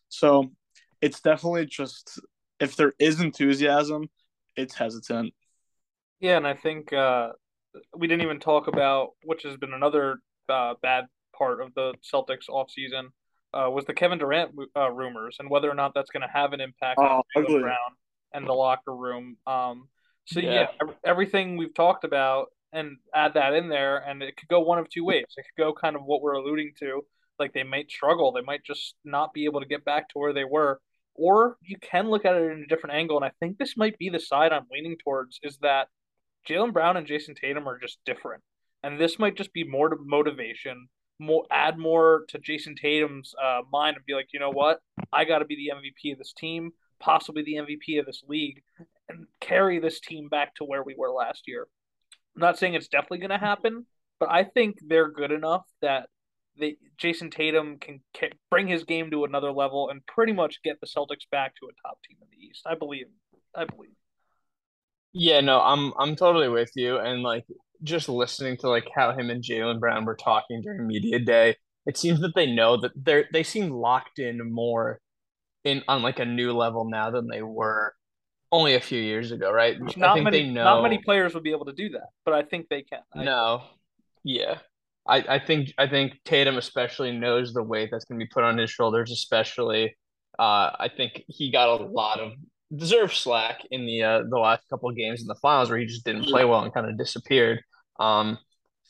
So 0.08 0.52
it's 1.00 1.20
definitely 1.20 1.66
just 1.66 2.20
if 2.60 2.76
there 2.76 2.92
is 3.00 3.20
enthusiasm, 3.20 4.08
it's 4.56 4.74
hesitant. 4.74 5.34
Yeah, 6.20 6.36
and 6.36 6.46
I 6.46 6.54
think 6.54 6.92
uh, 6.92 7.30
we 7.96 8.06
didn't 8.06 8.22
even 8.22 8.38
talk 8.38 8.68
about 8.68 9.10
which 9.24 9.42
has 9.42 9.56
been 9.56 9.72
another 9.72 10.18
uh, 10.48 10.74
bad 10.80 11.06
part 11.36 11.60
of 11.60 11.74
the 11.74 11.94
Celtics 12.12 12.48
offseason 12.48 13.08
uh, 13.54 13.70
was 13.70 13.84
the 13.84 13.94
Kevin 13.94 14.18
Durant 14.18 14.52
uh, 14.76 14.90
rumors 14.90 15.36
and 15.38 15.50
whether 15.50 15.70
or 15.70 15.74
not 15.74 15.92
that's 15.94 16.10
going 16.10 16.22
to 16.22 16.32
have 16.32 16.52
an 16.52 16.60
impact 16.60 16.98
oh, 17.00 17.22
on 17.36 17.44
the 17.44 17.58
Brown 17.60 17.76
and 18.32 18.46
the 18.46 18.52
locker 18.52 18.94
room. 18.94 19.36
Um, 19.46 19.88
so 20.24 20.40
yeah. 20.40 20.68
yeah, 20.80 20.86
everything 21.04 21.56
we've 21.56 21.74
talked 21.74 22.04
about 22.04 22.48
and 22.72 22.96
add 23.14 23.34
that 23.34 23.54
in 23.54 23.68
there, 23.68 23.98
and 23.98 24.22
it 24.22 24.36
could 24.36 24.48
go 24.48 24.60
one 24.60 24.78
of 24.78 24.88
two 24.88 25.04
ways. 25.04 25.26
It 25.36 25.44
could 25.44 25.62
go 25.62 25.74
kind 25.74 25.96
of 25.96 26.02
what 26.04 26.22
we're 26.22 26.32
alluding 26.32 26.72
to, 26.80 27.04
like 27.38 27.52
they 27.52 27.64
might 27.64 27.90
struggle, 27.90 28.32
they 28.32 28.40
might 28.40 28.64
just 28.64 28.94
not 29.04 29.34
be 29.34 29.44
able 29.44 29.60
to 29.60 29.66
get 29.66 29.84
back 29.84 30.08
to 30.10 30.18
where 30.18 30.32
they 30.32 30.44
were, 30.44 30.80
or 31.14 31.56
you 31.60 31.76
can 31.78 32.08
look 32.08 32.24
at 32.24 32.36
it 32.36 32.50
in 32.50 32.62
a 32.62 32.66
different 32.66 32.96
angle. 32.96 33.16
And 33.16 33.26
I 33.26 33.32
think 33.40 33.58
this 33.58 33.76
might 33.76 33.98
be 33.98 34.08
the 34.08 34.20
side 34.20 34.52
I'm 34.52 34.66
leaning 34.72 34.96
towards 35.04 35.38
is 35.42 35.58
that 35.58 35.88
Jaylen 36.48 36.72
Brown 36.72 36.96
and 36.96 37.06
Jayson 37.06 37.34
Tatum 37.34 37.68
are 37.68 37.78
just 37.78 37.98
different, 38.06 38.42
and 38.82 38.98
this 38.98 39.18
might 39.18 39.36
just 39.36 39.52
be 39.52 39.64
more 39.64 39.94
motivation 40.00 40.88
more 41.22 41.44
add 41.50 41.78
more 41.78 42.24
to 42.28 42.38
Jayson 42.38 42.76
Tatum's 42.76 43.34
uh, 43.42 43.60
mind 43.72 43.96
and 43.96 44.04
be 44.04 44.14
like, 44.14 44.28
you 44.32 44.40
know 44.40 44.50
what, 44.50 44.80
I 45.12 45.24
got 45.24 45.38
to 45.38 45.44
be 45.44 45.56
the 45.56 45.72
MVP 45.74 46.12
of 46.12 46.18
this 46.18 46.32
team, 46.32 46.72
possibly 47.00 47.42
the 47.42 47.54
MVP 47.54 47.98
of 48.00 48.06
this 48.06 48.22
league, 48.28 48.62
and 49.08 49.26
carry 49.40 49.78
this 49.78 50.00
team 50.00 50.28
back 50.28 50.54
to 50.56 50.64
where 50.64 50.82
we 50.82 50.94
were 50.96 51.10
last 51.10 51.44
year. 51.46 51.66
I'm 52.34 52.40
not 52.40 52.58
saying 52.58 52.74
it's 52.74 52.88
definitely 52.88 53.18
going 53.18 53.30
to 53.30 53.38
happen, 53.38 53.86
but 54.18 54.30
I 54.30 54.44
think 54.44 54.78
they're 54.86 55.10
good 55.10 55.32
enough 55.32 55.64
that 55.80 56.08
they, 56.58 56.76
Jayson 56.98 57.30
Tatum 57.30 57.78
can, 57.78 58.00
can 58.14 58.30
bring 58.50 58.66
his 58.66 58.84
game 58.84 59.10
to 59.10 59.24
another 59.24 59.52
level 59.52 59.88
and 59.90 60.04
pretty 60.06 60.32
much 60.32 60.62
get 60.62 60.80
the 60.80 60.86
Celtics 60.86 61.28
back 61.30 61.54
to 61.56 61.66
a 61.66 61.88
top 61.88 61.98
team 62.08 62.18
in 62.20 62.28
the 62.30 62.46
East. 62.46 62.62
I 62.66 62.74
believe. 62.74 63.06
I 63.54 63.64
believe. 63.64 63.92
Yeah, 65.12 65.40
no, 65.40 65.60
I'm 65.60 65.92
I'm 65.98 66.16
totally 66.16 66.48
with 66.48 66.72
you, 66.74 66.98
and 66.98 67.22
like 67.22 67.44
just 67.82 68.08
listening 68.08 68.56
to 68.58 68.68
like 68.68 68.88
how 68.94 69.12
him 69.12 69.30
and 69.30 69.42
Jaylen 69.42 69.80
Brown 69.80 70.04
were 70.04 70.16
talking 70.16 70.62
during 70.62 70.86
media 70.86 71.18
day, 71.18 71.56
it 71.86 71.96
seems 71.96 72.20
that 72.20 72.34
they 72.34 72.46
know 72.46 72.76
that 72.80 72.92
they're 72.94 73.26
they 73.32 73.42
seem 73.42 73.70
locked 73.70 74.18
in 74.18 74.52
more 74.52 75.00
in 75.64 75.82
on 75.88 76.02
like 76.02 76.18
a 76.18 76.24
new 76.24 76.52
level 76.52 76.84
now 76.88 77.10
than 77.10 77.28
they 77.28 77.42
were 77.42 77.94
only 78.50 78.74
a 78.74 78.80
few 78.80 79.00
years 79.00 79.32
ago, 79.32 79.50
right? 79.50 79.76
Not 79.96 80.10
I 80.10 80.14
think 80.14 80.24
many, 80.24 80.42
they 80.42 80.48
know. 80.50 80.64
not 80.64 80.82
many 80.82 80.98
players 80.98 81.34
would 81.34 81.42
be 81.42 81.52
able 81.52 81.64
to 81.66 81.72
do 81.72 81.88
that, 81.90 82.08
but 82.24 82.34
I 82.34 82.42
think 82.42 82.68
they 82.68 82.82
can. 82.82 83.00
I- 83.14 83.24
No, 83.24 83.62
yeah. 84.24 84.58
I, 85.06 85.16
I 85.28 85.38
think 85.40 85.72
I 85.78 85.88
think 85.88 86.12
Tatum 86.24 86.58
especially 86.58 87.10
knows 87.10 87.52
the 87.52 87.62
weight 87.62 87.88
that's 87.90 88.04
going 88.04 88.20
to 88.20 88.24
be 88.24 88.30
put 88.32 88.44
on 88.44 88.56
his 88.56 88.70
shoulders. 88.70 89.10
Especially, 89.10 89.96
uh, 90.38 90.70
I 90.78 90.88
think 90.96 91.24
he 91.26 91.50
got 91.50 91.80
a 91.80 91.84
lot 91.84 92.20
of 92.20 92.32
deserved 92.74 93.12
slack 93.14 93.62
in 93.72 93.84
the 93.84 94.02
uh, 94.04 94.22
the 94.30 94.38
last 94.38 94.62
couple 94.70 94.88
of 94.88 94.96
games 94.96 95.20
in 95.20 95.26
the 95.26 95.34
finals 95.42 95.70
where 95.70 95.78
he 95.78 95.86
just 95.86 96.04
didn't 96.04 96.26
play 96.26 96.44
well 96.44 96.62
and 96.62 96.72
kind 96.72 96.88
of 96.88 96.96
disappeared. 96.96 97.62
Um, 97.98 98.38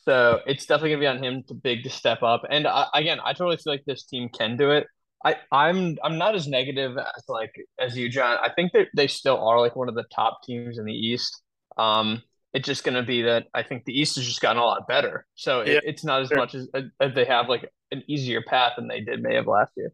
so 0.05 0.41
it's 0.45 0.65
definitely 0.65 0.91
gonna 0.91 0.99
be 1.01 1.07
on 1.07 1.23
him 1.23 1.43
to 1.47 1.53
big 1.53 1.83
to 1.83 1.89
step 1.89 2.23
up. 2.23 2.43
And 2.49 2.67
I, 2.67 2.87
again, 2.93 3.19
I 3.23 3.33
totally 3.33 3.57
feel 3.57 3.73
like 3.73 3.85
this 3.85 4.05
team 4.05 4.29
can 4.29 4.57
do 4.57 4.71
it. 4.71 4.87
I, 5.25 5.37
I'm 5.51 5.97
I'm 6.03 6.17
not 6.17 6.35
as 6.35 6.47
negative 6.47 6.97
as 6.97 7.23
like 7.29 7.53
as 7.79 7.95
you, 7.97 8.09
John. 8.09 8.37
I 8.41 8.49
think 8.53 8.73
that 8.73 8.87
they 8.95 9.07
still 9.07 9.37
are 9.39 9.59
like 9.61 9.75
one 9.75 9.87
of 9.89 9.95
the 9.95 10.03
top 10.13 10.39
teams 10.43 10.77
in 10.77 10.85
the 10.85 10.93
East. 10.93 11.41
Um, 11.77 12.21
it's 12.53 12.65
just 12.67 12.83
gonna 12.83 13.03
be 13.03 13.21
that 13.23 13.47
I 13.53 13.63
think 13.63 13.85
the 13.85 13.97
East 13.97 14.15
has 14.17 14.25
just 14.25 14.41
gotten 14.41 14.61
a 14.61 14.65
lot 14.65 14.87
better. 14.87 15.25
So 15.35 15.61
it, 15.61 15.73
Yeah, 15.73 15.79
it's 15.83 16.03
not 16.03 16.21
as 16.21 16.31
sure. 16.31 16.37
much 16.37 16.55
as, 16.55 16.67
as 16.99 17.13
they 17.15 17.25
have 17.25 17.47
like 17.49 17.69
an 17.91 18.03
easier 18.07 18.41
path 18.41 18.73
than 18.75 18.87
they 18.87 19.01
did 19.01 19.21
May 19.23 19.37
of 19.37 19.47
last 19.47 19.71
year. 19.77 19.93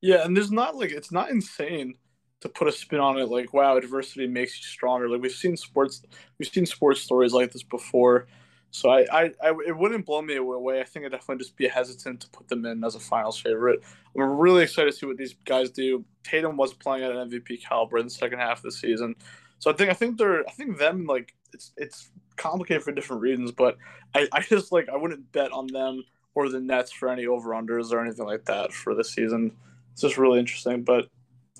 Yeah, 0.00 0.24
and 0.24 0.36
there's 0.36 0.50
not 0.50 0.76
like 0.76 0.90
it's 0.90 1.12
not 1.12 1.30
insane 1.30 1.94
to 2.42 2.48
put 2.48 2.68
a 2.68 2.72
spin 2.72 3.00
on 3.00 3.18
it 3.18 3.28
like 3.28 3.52
wow, 3.52 3.76
adversity 3.76 4.26
makes 4.26 4.58
you 4.58 4.64
stronger. 4.64 5.08
Like 5.08 5.22
we've 5.22 5.32
seen 5.32 5.56
sports 5.56 6.02
we've 6.38 6.48
seen 6.48 6.66
sports 6.66 7.00
stories 7.00 7.32
like 7.32 7.52
this 7.52 7.62
before. 7.62 8.26
So 8.70 8.90
I, 8.90 9.06
I, 9.12 9.30
I 9.42 9.54
it 9.66 9.76
wouldn't 9.76 10.06
blow 10.06 10.22
me 10.22 10.36
away. 10.36 10.80
I 10.80 10.84
think 10.84 11.04
I'd 11.04 11.12
definitely 11.12 11.42
just 11.44 11.56
be 11.56 11.68
hesitant 11.68 12.20
to 12.20 12.30
put 12.30 12.48
them 12.48 12.64
in 12.64 12.82
as 12.84 12.94
a 12.94 13.00
finals 13.00 13.38
favorite. 13.38 13.82
I'm 14.16 14.22
really 14.22 14.62
excited 14.62 14.90
to 14.90 14.96
see 14.96 15.06
what 15.06 15.18
these 15.18 15.34
guys 15.44 15.70
do. 15.70 16.04
Tatum 16.24 16.56
was 16.56 16.74
playing 16.74 17.04
at 17.04 17.12
an 17.12 17.30
MVP 17.30 17.62
caliber 17.62 17.98
in 17.98 18.06
the 18.06 18.10
second 18.10 18.38
half 18.38 18.58
of 18.58 18.62
the 18.64 18.72
season. 18.72 19.14
So 19.58 19.70
I 19.70 19.74
think 19.74 19.90
I 19.90 19.94
think 19.94 20.18
they're 20.18 20.40
I 20.48 20.52
think 20.52 20.78
them 20.78 21.06
like 21.06 21.34
it's 21.52 21.72
it's 21.76 22.10
complicated 22.36 22.82
for 22.82 22.92
different 22.92 23.22
reasons, 23.22 23.52
but 23.52 23.76
I, 24.14 24.26
I 24.32 24.40
just 24.40 24.72
like 24.72 24.88
I 24.88 24.96
wouldn't 24.96 25.30
bet 25.32 25.52
on 25.52 25.68
them 25.68 26.02
or 26.34 26.48
the 26.48 26.60
Nets 26.60 26.90
for 26.90 27.08
any 27.08 27.26
over 27.26 27.50
unders 27.50 27.92
or 27.92 28.00
anything 28.00 28.26
like 28.26 28.46
that 28.46 28.72
for 28.72 28.94
this 28.94 29.12
season. 29.12 29.52
It's 29.92 30.00
just 30.00 30.18
really 30.18 30.40
interesting, 30.40 30.82
but 30.82 31.08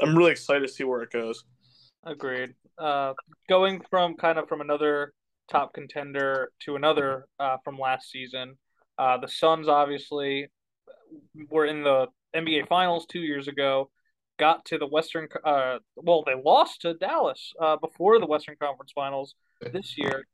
I'm 0.01 0.17
really 0.17 0.33
excited 0.33 0.67
to 0.67 0.73
see 0.73 0.85
where 0.85 1.03
it 1.03 1.11
goes. 1.11 1.45
Agreed. 2.05 2.55
Uh, 2.79 3.13
going 3.49 3.81
from 3.91 4.15
kind 4.17 4.39
of 4.39 4.49
from 4.49 4.61
another 4.61 5.13
top 5.51 5.75
contender 5.75 6.51
to 6.61 6.77
another 6.77 7.27
uh, 7.39 7.59
from 7.65 7.79
last 7.79 8.11
season, 8.11 8.57
uh, 8.99 9.19
the 9.19 9.29
Suns 9.29 9.69
obviously 9.69 10.49
were 11.51 11.67
in 11.67 11.83
the 11.83 12.07
NBA 12.35 12.69
Finals 12.69 13.07
two 13.07 13.21
years 13.21 13.49
ago. 13.49 13.91
Got 14.39 14.65
to 14.67 14.79
the 14.79 14.87
Western, 14.87 15.29
uh, 15.45 15.79
well, 15.97 16.25
they 16.25 16.35
lost 16.35 16.81
to 16.83 16.95
Dallas 16.95 17.53
uh, 17.61 17.77
before 17.77 18.19
the 18.19 18.27
Western 18.27 18.57
Conference 18.61 18.93
Finals 18.95 19.35
this 19.73 19.97
year. 19.97 20.27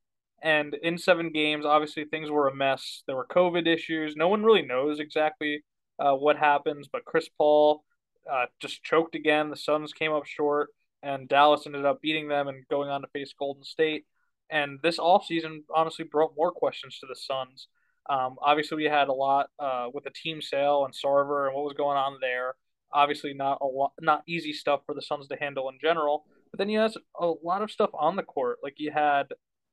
And 0.42 0.74
in 0.82 0.96
seven 0.98 1.32
games, 1.32 1.66
obviously 1.66 2.04
things 2.04 2.30
were 2.30 2.48
a 2.48 2.54
mess. 2.54 3.02
There 3.06 3.16
were 3.16 3.26
COVID 3.26 3.66
issues. 3.66 4.14
No 4.16 4.28
one 4.28 4.44
really 4.44 4.62
knows 4.62 5.00
exactly 5.00 5.64
uh, 5.98 6.12
what 6.12 6.38
happens, 6.38 6.88
but 6.90 7.04
Chris 7.04 7.28
Paul 7.36 7.82
uh, 8.30 8.46
just 8.60 8.82
choked 8.82 9.14
again. 9.14 9.50
The 9.50 9.56
Suns 9.56 9.92
came 9.92 10.12
up 10.12 10.26
short, 10.26 10.70
and 11.02 11.28
Dallas 11.28 11.66
ended 11.66 11.84
up 11.84 12.00
beating 12.00 12.28
them 12.28 12.48
and 12.48 12.66
going 12.68 12.90
on 12.90 13.02
to 13.02 13.08
face 13.08 13.34
Golden 13.38 13.64
State. 13.64 14.04
And 14.50 14.78
this 14.82 14.98
offseason 14.98 15.64
honestly 15.74 16.04
brought 16.04 16.36
more 16.36 16.50
questions 16.50 16.98
to 17.00 17.06
the 17.06 17.16
Suns. 17.16 17.68
Um, 18.08 18.36
obviously, 18.40 18.76
we 18.76 18.84
had 18.84 19.08
a 19.08 19.12
lot 19.12 19.48
uh, 19.58 19.88
with 19.92 20.04
the 20.04 20.10
team 20.10 20.40
sale 20.40 20.84
and 20.84 20.94
Sarver 20.94 21.46
and 21.46 21.54
what 21.54 21.64
was 21.64 21.74
going 21.76 21.98
on 21.98 22.18
there. 22.20 22.54
Obviously, 22.92 23.34
not 23.34 23.58
a 23.60 23.66
lot, 23.66 23.92
not 24.00 24.22
easy 24.26 24.52
stuff 24.52 24.80
for 24.86 24.94
the 24.94 25.02
Suns 25.02 25.28
to 25.28 25.36
handle 25.36 25.68
in 25.68 25.78
general. 25.80 26.24
But 26.50 26.58
then 26.58 26.70
you 26.70 26.78
had 26.78 26.92
a 27.20 27.32
lot 27.42 27.60
of 27.60 27.70
stuff 27.70 27.90
on 27.92 28.16
the 28.16 28.22
court. 28.22 28.58
Like 28.62 28.74
you 28.78 28.90
had 28.90 29.26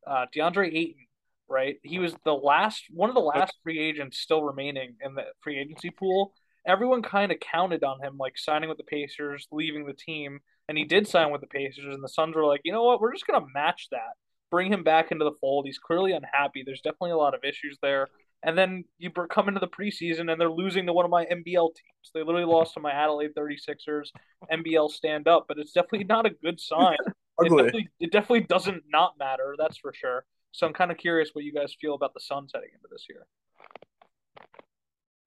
uh, 0.05 0.25
DeAndre 0.35 0.67
Ayton, 0.67 1.07
right? 1.47 1.77
He 1.83 1.99
was 1.99 2.13
the 2.25 2.33
last, 2.33 2.83
one 2.89 3.09
of 3.09 3.15
the 3.15 3.21
last 3.21 3.53
free 3.63 3.79
agents 3.79 4.19
still 4.19 4.43
remaining 4.43 4.95
in 5.01 5.15
the 5.15 5.23
free 5.41 5.57
agency 5.57 5.89
pool. 5.89 6.33
Everyone 6.67 7.01
kind 7.01 7.31
of 7.31 7.39
counted 7.39 7.83
on 7.83 8.01
him, 8.01 8.17
like 8.17 8.37
signing 8.37 8.69
with 8.69 8.77
the 8.77 8.83
Pacers, 8.83 9.47
leaving 9.51 9.85
the 9.85 9.93
team, 9.93 10.39
and 10.67 10.77
he 10.77 10.83
did 10.83 11.07
sign 11.07 11.31
with 11.31 11.41
the 11.41 11.47
Pacers. 11.47 11.93
And 11.93 12.03
the 12.03 12.09
Suns 12.09 12.35
were 12.35 12.45
like, 12.45 12.61
you 12.63 12.71
know 12.71 12.83
what? 12.83 12.99
We're 12.99 13.13
just 13.13 13.27
gonna 13.27 13.45
match 13.53 13.87
that, 13.91 14.13
bring 14.51 14.71
him 14.71 14.83
back 14.83 15.11
into 15.11 15.25
the 15.25 15.35
fold. 15.39 15.65
He's 15.65 15.77
clearly 15.77 16.11
unhappy. 16.13 16.63
There's 16.65 16.81
definitely 16.81 17.11
a 17.11 17.17
lot 17.17 17.35
of 17.35 17.43
issues 17.43 17.77
there. 17.81 18.07
And 18.43 18.55
then 18.55 18.83
you 18.99 19.09
come 19.09 19.47
into 19.47 19.59
the 19.59 19.67
preseason 19.67 20.31
and 20.31 20.39
they're 20.39 20.51
losing 20.51 20.85
to 20.85 20.93
one 20.93 21.03
of 21.03 21.09
my 21.09 21.25
NBL 21.25 21.73
teams. 21.73 22.11
They 22.13 22.21
literally 22.21 22.45
lost 22.45 22.75
to 22.75 22.79
my 22.79 22.91
Adelaide 22.91 23.33
36ers, 23.35 24.09
NBL 24.51 24.91
stand 24.91 25.27
up, 25.27 25.45
but 25.47 25.57
it's 25.57 25.71
definitely 25.71 26.03
not 26.03 26.25
a 26.25 26.29
good 26.29 26.59
sign. 26.59 26.97
It 27.37 27.49
definitely, 27.49 27.89
it 27.99 28.11
definitely 28.13 28.45
doesn't 28.47 28.83
not 28.87 29.15
matter, 29.19 29.55
that's 29.57 29.77
for 29.77 29.93
sure. 29.93 30.23
So 30.53 30.65
I'm 30.65 30.71
kind 30.71 30.89
of 30.89 30.95
curious 30.95 31.31
what 31.33 31.43
you 31.43 31.51
guys 31.51 31.75
feel 31.81 31.93
about 31.93 32.13
the 32.13 32.21
Suns 32.21 32.51
heading 32.55 32.69
into 32.73 32.87
this 32.89 33.07
year. 33.09 33.27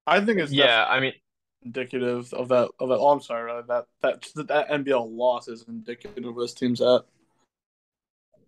I 0.06 0.24
think 0.24 0.38
it's 0.38 0.50
Yeah, 0.50 0.86
I 0.88 1.00
mean, 1.00 1.12
indicative 1.64 2.32
of 2.32 2.48
that 2.48 2.70
of 2.80 2.88
that. 2.88 2.98
Oh, 2.98 3.08
I'm 3.08 3.20
sorry, 3.20 3.62
that 3.68 3.86
that 4.02 4.26
that 4.46 4.68
NBL 4.68 5.16
loss 5.16 5.48
is 5.48 5.64
indicative 5.68 6.24
of 6.24 6.36
this 6.36 6.54
team's 6.54 6.80
at. 6.80 7.02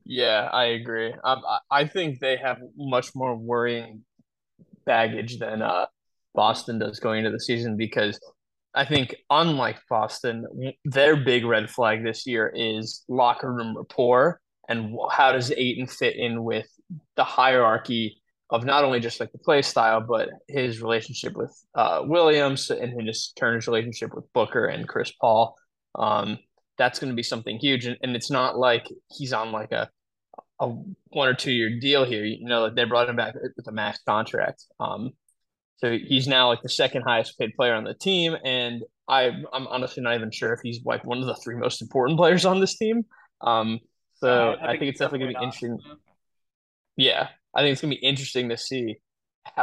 Yeah, 0.04 0.48
I 0.52 0.64
agree. 0.66 1.14
I, 1.22 1.58
I 1.70 1.86
think 1.86 2.18
they 2.18 2.36
have 2.36 2.58
much 2.76 3.14
more 3.14 3.36
worrying 3.36 4.02
baggage 4.84 5.38
than 5.38 5.62
uh, 5.62 5.86
Boston 6.34 6.78
does 6.78 6.98
going 6.98 7.18
into 7.18 7.30
the 7.30 7.40
season 7.40 7.76
because 7.76 8.18
I 8.74 8.84
think, 8.84 9.14
unlike 9.30 9.78
Boston, 9.88 10.46
their 10.84 11.16
big 11.16 11.44
red 11.44 11.70
flag 11.70 12.02
this 12.02 12.26
year 12.26 12.52
is 12.54 13.04
locker 13.08 13.52
room 13.52 13.76
rapport 13.76 14.40
and 14.68 14.96
how 15.10 15.32
does 15.32 15.50
Ayton 15.50 15.86
fit 15.86 16.16
in 16.16 16.44
with 16.44 16.68
the 17.16 17.24
hierarchy 17.24 18.19
of 18.50 18.64
not 18.64 18.84
only 18.84 19.00
just 19.00 19.20
like 19.20 19.32
the 19.32 19.38
play 19.38 19.62
style, 19.62 20.00
but 20.00 20.28
his 20.48 20.82
relationship 20.82 21.36
with 21.36 21.56
uh, 21.74 22.02
Williams 22.04 22.70
and 22.70 23.00
his 23.00 23.32
Turner's 23.36 23.66
relationship 23.66 24.14
with 24.14 24.30
Booker 24.32 24.66
and 24.66 24.88
Chris 24.88 25.12
Paul. 25.20 25.56
Um, 25.94 26.38
that's 26.78 26.98
going 26.98 27.10
to 27.10 27.16
be 27.16 27.22
something 27.22 27.58
huge, 27.58 27.86
and, 27.86 27.96
and 28.02 28.16
it's 28.16 28.30
not 28.30 28.58
like 28.58 28.88
he's 29.10 29.32
on 29.32 29.52
like 29.52 29.72
a 29.72 29.88
a 30.60 30.68
one 30.68 31.28
or 31.28 31.34
two 31.34 31.52
year 31.52 31.78
deal 31.80 32.04
here. 32.04 32.24
You 32.24 32.44
know, 32.46 32.62
like 32.62 32.74
they 32.74 32.84
brought 32.84 33.08
him 33.08 33.16
back 33.16 33.34
with 33.56 33.66
a 33.68 33.72
max 33.72 34.00
contract. 34.06 34.64
Um, 34.80 35.12
so 35.78 35.96
he's 35.98 36.28
now 36.28 36.48
like 36.48 36.62
the 36.62 36.68
second 36.68 37.02
highest 37.02 37.38
paid 37.38 37.54
player 37.56 37.74
on 37.74 37.84
the 37.84 37.94
team, 37.94 38.36
and 38.44 38.82
I 39.08 39.26
I'm 39.52 39.66
honestly 39.68 40.02
not 40.02 40.14
even 40.14 40.30
sure 40.30 40.52
if 40.52 40.60
he's 40.62 40.84
like 40.84 41.04
one 41.04 41.18
of 41.18 41.26
the 41.26 41.36
three 41.36 41.56
most 41.56 41.82
important 41.82 42.18
players 42.18 42.44
on 42.44 42.60
this 42.60 42.76
team. 42.76 43.04
Um, 43.40 43.80
so 44.14 44.52
Uh, 44.52 44.56
I, 44.60 44.76
think 44.76 44.90
it's 44.90 44.98
definitely, 44.98 45.20
gonna 45.34 45.38
be 45.38 45.44
interesting. 45.44 45.78
Yeah, 46.96 47.28
I 47.54 47.62
think 47.62 47.72
it's 47.72 47.80
gonna 47.80 47.94
be 47.94 48.06
interesting 48.06 48.48
to 48.50 48.56
see 48.56 48.96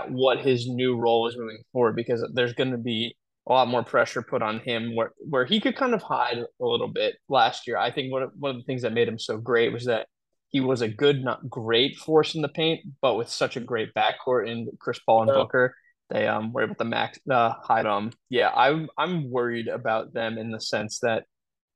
what 0.10 0.39
his 0.39 0.67
new 0.67 0.98
role 0.98 1.27
is 1.27 1.38
moving 1.38 1.60
forward 1.72 1.96
because 1.96 2.27
there's 2.34 2.53
gonna 2.53 2.77
be 2.77 3.15
a 3.48 3.53
lot 3.53 3.67
more 3.67 3.84
pressure 3.84 4.22
put 4.22 4.41
on 4.41 4.60
him 4.60 4.96
where 4.96 5.12
where 5.29 5.46
he 5.46 5.60
could 5.62 5.75
kind 5.75 5.94
of 5.94 6.01
hide 6.01 6.38
a 6.38 6.65
little 6.65 6.88
bit 6.89 7.15
last 7.29 7.67
year. 7.67 7.77
I 7.77 7.91
think 7.91 8.12
one 8.12 8.24
of, 8.24 8.32
one 8.38 8.51
of 8.51 8.58
the 8.58 8.63
things 8.65 8.82
that 8.82 8.94
made 8.94 9.08
him 9.08 9.20
so 9.20 9.38
great 9.38 9.72
was 9.74 9.86
that 9.86 10.08
he 10.50 10.60
was 10.62 10.82
a 10.82 10.88
good, 10.88 11.24
not 11.24 11.50
great 11.50 11.98
force 11.98 12.36
in 12.36 12.41
the 12.41 12.50
paint, 12.50 12.82
but 13.01 13.15
with 13.15 13.29
such 13.29 13.58
a 13.58 13.62
great 13.62 13.89
backcourt 13.96 14.50
in 14.50 14.70
Chris 14.79 15.00
Paul 15.00 15.24
and 15.24 15.29
Yeah. 15.29 15.34
Booker, 15.34 15.75
they 16.10 16.27
um 16.27 16.51
were 16.53 16.63
able 16.63 16.75
to 16.75 16.86
max 16.86 17.20
uh, 17.29 17.53
hide 17.63 17.86
him. 17.86 18.12
Yeah, 18.29 18.50
I'm 18.50 18.89
I'm 18.98 19.29
worried 19.32 19.67
about 19.67 20.13
them 20.13 20.38
in 20.38 20.51
the 20.51 20.60
sense 20.62 21.00
that 21.00 21.25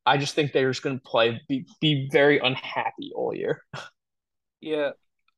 I 0.06 0.18
just 0.18 0.36
think 0.36 0.54
they're 0.54 0.72
just 0.72 0.84
going 0.84 0.98
to 1.00 1.04
play 1.04 1.42
be 1.50 1.66
be 1.82 2.10
very 2.12 2.40
unhappy 2.40 3.12
all 3.16 3.36
year. 3.36 3.64
Yeah, 4.62 4.92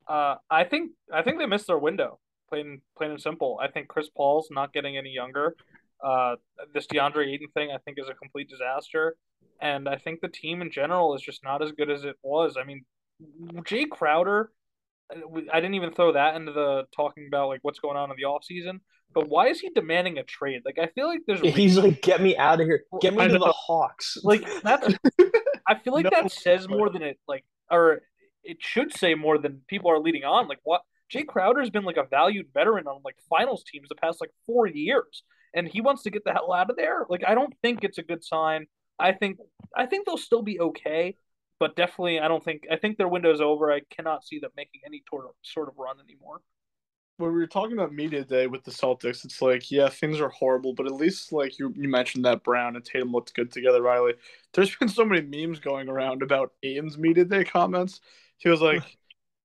uh, 0.08 0.36
I 0.50 0.64
think 0.64 0.92
I 1.14 1.22
think 1.22 1.40
they 1.40 1.46
missed 1.46 1.68
their 1.68 1.78
window. 1.80 2.20
Plain 2.50 2.82
plain 2.98 3.12
and 3.12 3.22
simple. 3.22 3.60
I 3.62 3.68
think 3.70 3.88
Chris 3.88 4.10
Paul's 4.10 4.50
not 4.52 4.74
getting 4.74 4.98
any 4.98 5.12
younger. 5.12 5.56
Uh, 6.04 6.36
this 6.74 6.86
DeAndre 6.88 7.28
Ayton 7.34 7.48
thing, 7.54 7.70
I 7.74 7.78
think, 7.80 7.98
is 8.00 8.10
a 8.10 8.14
complete 8.14 8.50
disaster, 8.50 9.16
and 9.62 9.88
I 9.88 9.98
think 9.98 10.22
the 10.22 10.28
team 10.28 10.62
in 10.62 10.70
general 10.72 11.16
is 11.16 11.22
just 11.22 11.44
not 11.44 11.62
as 11.64 11.72
good 11.72 11.90
as 11.90 12.04
it 12.04 12.18
was. 12.22 12.58
I 12.60 12.64
mean, 12.66 12.84
Jay 13.66 13.86
Crowder. 13.86 14.52
I 15.52 15.60
didn't 15.60 15.76
even 15.76 15.94
throw 15.94 16.14
that 16.14 16.36
into 16.36 16.54
the 16.54 16.86
talking 16.96 17.28
about 17.28 17.48
like 17.50 17.60
what's 17.62 17.80
going 17.80 17.98
on 17.98 18.10
in 18.10 18.16
the 18.18 18.24
off 18.24 18.44
season. 18.44 18.82
But 19.14 19.30
why 19.30 19.48
is 19.48 19.60
he 19.60 19.70
demanding 19.70 20.18
a 20.18 20.24
trade? 20.24 20.62
Like 20.66 20.80
I 20.80 20.88
feel 20.88 21.08
like 21.08 21.20
there's 21.28 21.40
He's 21.56 21.78
like, 21.78 22.02
"Get 22.02 22.20
me 22.22 22.36
out 22.36 22.60
of 22.62 22.66
here! 22.66 22.84
Get 23.02 23.14
me 23.14 23.28
to 23.28 23.38
the 23.38 23.54
Hawks!" 23.56 24.18
like 24.24 24.44
that's 24.64 24.88
I 25.68 25.76
feel 25.76 25.94
like 25.94 26.06
No. 26.06 26.10
that 26.12 26.32
says 26.32 26.68
more 26.68 26.90
than 26.90 27.04
it 27.04 27.20
like 27.28 27.46
or 27.70 28.02
it 28.44 28.58
should 28.60 28.94
say 28.94 29.16
more 29.16 29.38
than 29.38 29.62
people 29.68 29.92
are 29.92 30.00
leading 30.00 30.24
on. 30.24 30.48
Like 30.48 30.60
what 30.64 30.82
Jay 31.10 31.24
Crowder's 31.24 31.70
been 31.70 31.84
like 31.86 31.98
a 31.98 32.04
valued 32.10 32.48
veteran 32.54 32.88
on 32.88 33.02
like 33.04 33.16
finals 33.30 33.64
teams 33.64 33.90
the 33.90 33.96
past 33.96 34.22
like 34.22 34.32
four 34.46 34.68
years. 34.68 35.24
And 35.56 35.68
he 35.68 35.82
wants 35.82 36.04
to 36.04 36.10
get 36.10 36.24
the 36.26 36.34
hell 36.34 36.52
out 36.54 36.70
of 36.70 36.78
there. 36.78 37.06
Like 37.10 37.24
I 37.28 37.36
don't 37.36 37.54
think 37.62 37.84
it's 37.84 37.98
a 38.00 38.04
good 38.04 38.24
sign. 38.24 38.66
I 39.00 39.12
think 39.14 39.38
I 39.76 39.86
think 39.86 40.06
they'll 40.06 40.18
still 40.18 40.42
be 40.44 40.60
okay, 40.60 41.18
but 41.60 41.76
definitely 41.76 42.20
I 42.20 42.28
don't 42.28 42.44
think 42.44 42.64
I 42.72 42.78
think 42.78 42.98
their 42.98 43.08
window's 43.08 43.42
over. 43.42 43.72
I 43.72 43.82
cannot 43.90 44.26
see 44.26 44.40
them 44.40 44.52
making 44.58 44.82
any 44.86 45.04
sort 45.10 45.26
of 45.26 45.32
sort 45.44 45.70
of 45.70 45.76
run 45.78 45.98
anymore. 46.00 46.42
when 47.18 47.32
we 47.32 47.40
were 47.40 47.48
talking 47.48 47.74
about 47.78 47.94
media 47.94 48.24
day 48.24 48.48
with 48.48 48.64
the 48.64 48.72
Celtics, 48.72 49.24
it's 49.24 49.42
like, 49.42 49.70
yeah, 49.70 49.88
things 49.88 50.20
are 50.20 50.30
horrible, 50.30 50.74
but 50.74 50.88
at 50.88 50.94
least 50.94 51.32
like 51.32 51.60
you 51.60 51.74
you 51.78 51.88
mentioned 51.90 52.26
that 52.26 52.44
Brown 52.44 52.76
and 52.76 52.84
Tatum 52.84 53.12
looked 53.12 53.34
good 53.36 53.52
together, 53.52 53.82
Riley. 53.82 54.14
There's 54.54 54.76
been 54.76 54.90
so 54.90 55.06
many 55.06 55.22
memes 55.22 55.60
going 55.60 55.90
around 55.90 56.24
about 56.24 56.54
Ayton's 56.64 56.98
media 56.98 57.26
day 57.26 57.44
comments. 57.44 58.02
He 58.44 58.50
was 58.50 58.62
like, 58.62 58.84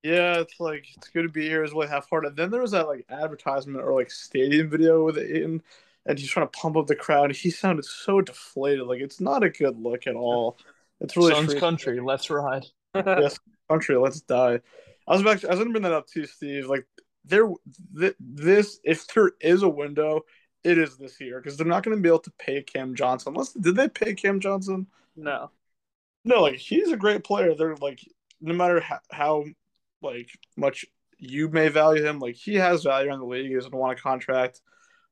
Yeah, 0.02 0.40
it's 0.40 0.58
like 0.58 0.84
it's 0.96 1.08
good 1.08 1.22
to 1.22 1.28
be 1.28 1.48
here, 1.48 1.64
is 1.64 1.72
really 1.72 1.88
half 1.88 2.10
hearted. 2.10 2.36
Then 2.36 2.50
there 2.50 2.60
was 2.60 2.72
that 2.72 2.88
like 2.88 3.06
advertisement 3.08 3.84
or 3.84 3.94
like 3.94 4.10
stadium 4.10 4.68
video 4.68 5.04
with 5.04 5.18
Ayton 5.18 5.62
and 6.08 6.18
he's 6.18 6.30
trying 6.30 6.46
to 6.46 6.58
pump 6.58 6.76
up 6.76 6.86
the 6.86 6.96
crowd. 6.96 7.30
He 7.32 7.50
sounded 7.50 7.84
so 7.84 8.20
deflated. 8.22 8.86
Like 8.86 9.00
it's 9.00 9.20
not 9.20 9.44
a 9.44 9.50
good 9.50 9.78
look 9.78 10.06
at 10.06 10.16
all. 10.16 10.58
It's 11.00 11.16
really 11.16 11.34
Suns 11.34 11.54
country, 11.54 12.00
let's 12.00 12.28
ride. 12.30 12.66
yes, 12.94 13.38
country, 13.68 13.96
let's 13.96 14.22
die. 14.22 14.60
I 15.06 15.12
was 15.12 15.20
about 15.20 15.40
to, 15.40 15.48
I 15.48 15.50
was 15.50 15.60
gonna 15.60 15.70
bring 15.70 15.82
that 15.82 15.92
up 15.92 16.06
to 16.08 16.26
Steve. 16.26 16.66
Like 16.66 16.86
there, 17.24 17.48
th- 17.96 18.16
this 18.18 18.80
if 18.82 19.06
there 19.08 19.32
is 19.40 19.62
a 19.62 19.68
window, 19.68 20.22
it 20.64 20.78
is 20.78 20.96
this 20.96 21.20
year 21.20 21.40
because 21.40 21.56
they're 21.56 21.66
not 21.66 21.82
gonna 21.82 21.98
be 21.98 22.08
able 22.08 22.18
to 22.20 22.32
pay 22.38 22.62
Cam 22.62 22.94
Johnson. 22.94 23.34
Unless 23.34 23.52
did 23.52 23.76
they 23.76 23.88
pay 23.88 24.14
Cam 24.14 24.40
Johnson? 24.40 24.86
No, 25.14 25.50
no. 26.24 26.42
Like 26.42 26.56
he's 26.56 26.90
a 26.90 26.96
great 26.96 27.22
player. 27.22 27.54
They're 27.54 27.76
like 27.76 28.00
no 28.40 28.54
matter 28.54 28.80
how, 28.80 28.98
how 29.10 29.44
like 30.02 30.30
much 30.56 30.84
you 31.18 31.48
may 31.48 31.68
value 31.68 32.04
him, 32.04 32.18
like 32.20 32.36
he 32.36 32.54
has 32.54 32.84
value 32.84 33.12
in 33.12 33.18
the 33.18 33.26
league. 33.26 33.48
He 33.48 33.54
doesn't 33.54 33.74
want 33.74 33.98
a 33.98 34.02
contract 34.02 34.60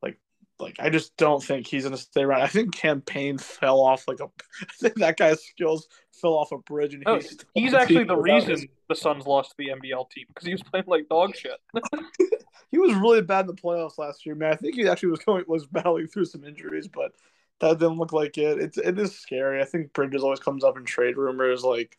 like 0.02 0.18
like 0.59 0.76
I 0.78 0.90
just 0.90 1.16
don't 1.16 1.42
think 1.42 1.66
he's 1.66 1.85
gonna 1.85 1.97
stay 1.97 2.23
around. 2.23 2.42
I 2.42 2.47
think 2.47 2.75
Cam 2.75 3.00
Payne 3.00 3.38
fell 3.38 3.80
off 3.80 4.06
like 4.09 4.21
a. 4.21 4.25
I 4.62 4.73
think 4.80 4.95
that 4.97 5.16
guy's 5.16 5.42
skills 5.45 5.88
fell 6.12 6.35
off 6.35 6.52
a 6.52 6.59
bridge, 6.59 6.95
and 6.95 7.02
oh, 7.06 7.16
he's, 7.16 7.37
he's 7.54 7.75
actually 7.75 8.04
the 8.04 8.16
reason 8.16 8.50
his... 8.50 8.66
the 8.88 8.95
Suns 8.95 9.26
lost 9.26 9.50
to 9.50 9.56
the 9.59 9.68
NBL 9.68 10.11
team 10.11 10.25
because 10.28 10.47
he 10.47 10.52
was 10.52 10.62
playing 10.62 10.87
like 10.87 11.09
dog 11.09 11.37
shit. 11.37 11.59
he 12.71 12.78
was 12.78 12.95
really 12.95 13.23
bad 13.23 13.40
in 13.40 13.47
the 13.49 13.54
playoffs 13.54 13.99
last 13.99 14.25
year, 14.25 14.35
man. 14.35 14.52
I 14.52 14.56
think 14.56 14.75
he 14.75 14.88
actually 14.88 15.11
was 15.11 15.21
going 15.21 15.45
was 15.47 15.66
battling 15.66 16.06
through 16.06 16.26
some 16.26 16.45
injuries, 16.45 16.88
but 16.88 17.12
that 17.61 17.78
didn't 17.78 17.99
look 17.99 18.12
like 18.12 18.38
it. 18.38 18.59
It's 18.59 18.78
it 18.78 18.99
is 18.99 19.18
scary. 19.18 19.61
I 19.61 19.64
think 19.64 19.92
Bridges 19.92 20.23
always 20.23 20.40
comes 20.40 20.64
up 20.64 20.76
in 20.76 20.85
trade 20.85 21.16
rumors. 21.16 21.64
Like, 21.64 21.99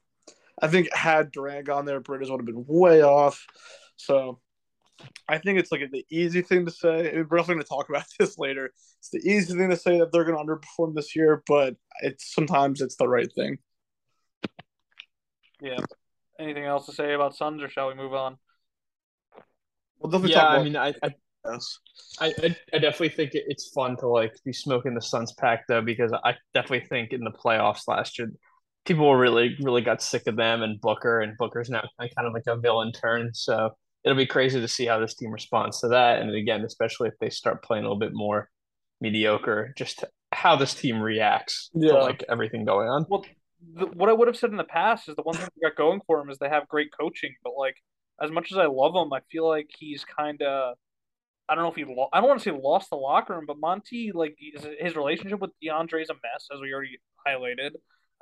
I 0.62 0.68
think 0.68 0.94
had 0.94 1.32
Durant 1.32 1.66
gone 1.66 1.86
there, 1.86 2.00
Bridges 2.00 2.30
would 2.30 2.40
have 2.40 2.46
been 2.46 2.66
way 2.68 3.04
off. 3.04 3.46
So 3.96 4.40
I 5.28 5.38
think 5.38 5.60
it's 5.60 5.72
like 5.72 5.82
the 5.92 6.06
easy 6.10 6.42
thing 6.42 6.66
to 6.66 6.72
say. 6.72 7.14
We're 7.14 7.24
definitely 7.24 7.56
going 7.56 7.60
to 7.60 7.70
talk 7.70 7.90
about 7.90 8.06
this 8.20 8.38
later. 8.38 8.72
It's 9.00 9.10
the 9.10 9.20
easy 9.20 9.56
thing 9.56 9.70
to 9.70 9.78
say 9.78 10.00
that 10.00 10.12
they're 10.12 10.26
going 10.26 10.38
to 10.38 10.44
underperform 10.44 10.96
this 10.96 11.16
year, 11.16 11.44
but 11.48 11.76
it's 12.02 12.34
sometimes 12.34 12.82
it's 12.82 12.96
the 12.96 13.08
right 13.08 13.32
thing. 13.34 13.60
Yeah. 15.62 15.80
Anything 16.40 16.66
else 16.66 16.86
to 16.86 16.92
say 16.92 17.14
about 17.14 17.36
Suns, 17.36 17.64
or 17.64 17.70
shall 17.70 17.88
we 17.88 17.96
move 17.96 18.14
on? 18.14 18.38
Well, 20.00 20.12
definitely 20.12 20.36
yeah, 20.36 20.48
I 20.48 20.64
mean, 20.64 20.76
I, 20.76 20.94
I. 21.04 21.16
I, 22.20 22.32
I, 22.74 22.80
definitely 22.80 23.10
think 23.10 23.32
it's 23.34 23.70
fun 23.70 23.96
to 23.98 24.08
like 24.10 24.34
be 24.44 24.52
smoking 24.52 24.94
the 24.94 25.02
Suns 25.02 25.32
pack 25.32 25.66
though, 25.68 25.82
because 25.82 26.12
I 26.12 26.36
definitely 26.54 26.86
think 26.88 27.14
in 27.14 27.24
the 27.24 27.32
playoffs 27.32 27.88
last 27.88 28.20
year, 28.20 28.34
people 28.88 29.16
really, 29.16 29.56
really 29.62 29.82
got 29.82 30.02
sick 30.02 30.26
of 30.28 30.36
them 30.36 30.64
and 30.64 30.80
Booker, 30.82 31.20
and 31.20 31.38
Booker's 31.38 31.70
now 31.70 31.84
kind 32.00 32.28
of 32.28 32.34
like 32.34 32.48
a 32.48 32.58
villain 32.58 32.92
turn. 32.92 33.32
So 33.34 33.72
it'll 34.04 34.18
be 34.18 34.26
crazy 34.26 34.60
to 34.60 34.68
see 34.68 34.86
how 34.86 35.00
this 35.00 35.16
team 35.16 35.32
responds 35.32 35.82
to 35.82 35.90
that. 35.90 36.20
And 36.20 36.34
again, 36.34 36.62
especially 36.62 37.10
if 37.10 37.16
they 37.20 37.30
start 37.30 37.64
playing 37.64 37.84
a 37.84 37.88
little 37.88 38.00
bit 38.00 38.14
more 38.14 38.50
mediocre, 39.02 39.74
just 39.78 40.04
how 40.32 40.56
this 40.56 40.74
team 40.74 41.02
reacts 41.02 41.70
yeah. 41.74 41.92
to 41.92 42.00
like 42.00 42.24
everything 42.30 42.66
going 42.66 42.88
on. 42.88 43.06
Well, 43.10 43.26
the, 43.76 43.86
what 43.88 44.10
I 44.10 44.14
would 44.14 44.28
have 44.28 44.38
said 44.38 44.52
in 44.52 44.58
the 44.58 44.64
past 44.64 45.10
is 45.10 45.16
the 45.16 45.24
one 45.24 45.36
thing 45.36 45.48
they 45.56 45.68
got 45.68 45.78
going 45.78 46.02
for 46.08 46.20
him 46.22 46.30
is 46.30 46.38
they 46.38 46.50
have 46.50 46.68
great 46.68 46.90
coaching, 46.98 47.36
but 47.44 47.54
like 47.58 47.76
as 48.22 48.32
much 48.32 48.52
as 48.52 48.58
I 48.58 48.66
love 48.66 48.96
him, 48.96 49.12
I 49.14 49.20
feel 49.32 49.48
like 49.48 49.70
he's 49.78 50.06
kind 50.06 50.42
of 50.42 50.76
I 51.50 51.56
don't 51.56 51.64
know 51.64 51.70
if 51.70 51.76
he 51.76 51.86
lo- 51.86 52.10
I 52.12 52.20
don't 52.20 52.28
want 52.28 52.42
to 52.42 52.44
say 52.44 52.58
lost 52.58 52.90
the 52.90 52.98
locker 52.98 53.34
room, 53.34 53.46
but 53.48 53.58
Monty 53.60 54.12
like 54.14 54.38
his 54.80 54.96
relationship 54.96 55.40
with 55.40 55.52
DeAndre 55.64 56.02
is 56.02 56.10
a 56.10 56.14
mess, 56.14 56.48
as 56.54 56.60
we 56.62 56.74
already 56.74 57.00
highlighted. 57.26 57.72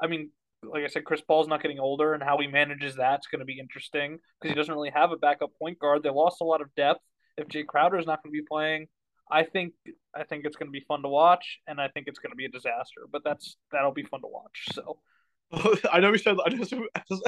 I 0.02 0.08
mean, 0.08 0.32
like 0.72 0.84
I 0.84 0.88
said, 0.88 1.06
Chris 1.06 1.22
Paul's 1.22 1.48
not 1.48 1.62
getting 1.62 1.80
older, 1.80 2.14
and 2.14 2.24
how 2.24 2.38
he 2.38 2.48
manages 2.48 2.96
that's 2.96 3.28
going 3.28 3.40
to 3.40 3.46
be 3.46 3.60
interesting 3.60 4.20
because 4.40 4.54
he 4.54 4.56
doesn't 4.56 4.74
really 4.74 4.92
have 4.92 5.12
a 5.12 5.18
backup 5.18 5.52
point 5.60 5.80
guard. 5.80 6.04
They 6.04 6.10
lost 6.10 6.42
a 6.42 6.46
lot 6.46 6.62
of 6.62 6.74
depth. 6.76 7.02
If 7.38 7.48
Jay 7.48 7.64
Crowder 7.64 7.98
is 7.98 8.06
not 8.06 8.24
going 8.24 8.34
to 8.34 8.42
be 8.42 8.46
playing, 8.48 8.88
I 9.30 9.44
think 9.44 9.74
I 10.16 10.24
think 10.24 10.46
it's 10.46 10.56
going 10.56 10.68
to 10.68 10.72
be 10.72 10.86
fun 10.88 11.02
to 11.04 11.10
watch, 11.10 11.60
and 11.68 11.80
I 11.82 11.88
think 11.90 12.08
it's 12.08 12.20
going 12.20 12.32
to 12.32 12.36
be 12.36 12.46
a 12.46 12.50
disaster. 12.50 13.02
But 13.12 13.24
that's 13.24 13.58
that'll 13.72 13.94
be 13.94 14.04
fun 14.04 14.22
to 14.22 14.28
watch. 14.28 14.68
So. 14.74 15.00
I 15.92 16.00
know 16.00 16.10
we 16.10 16.18
said 16.18 16.38
I 16.44 16.50
know, 16.50 16.88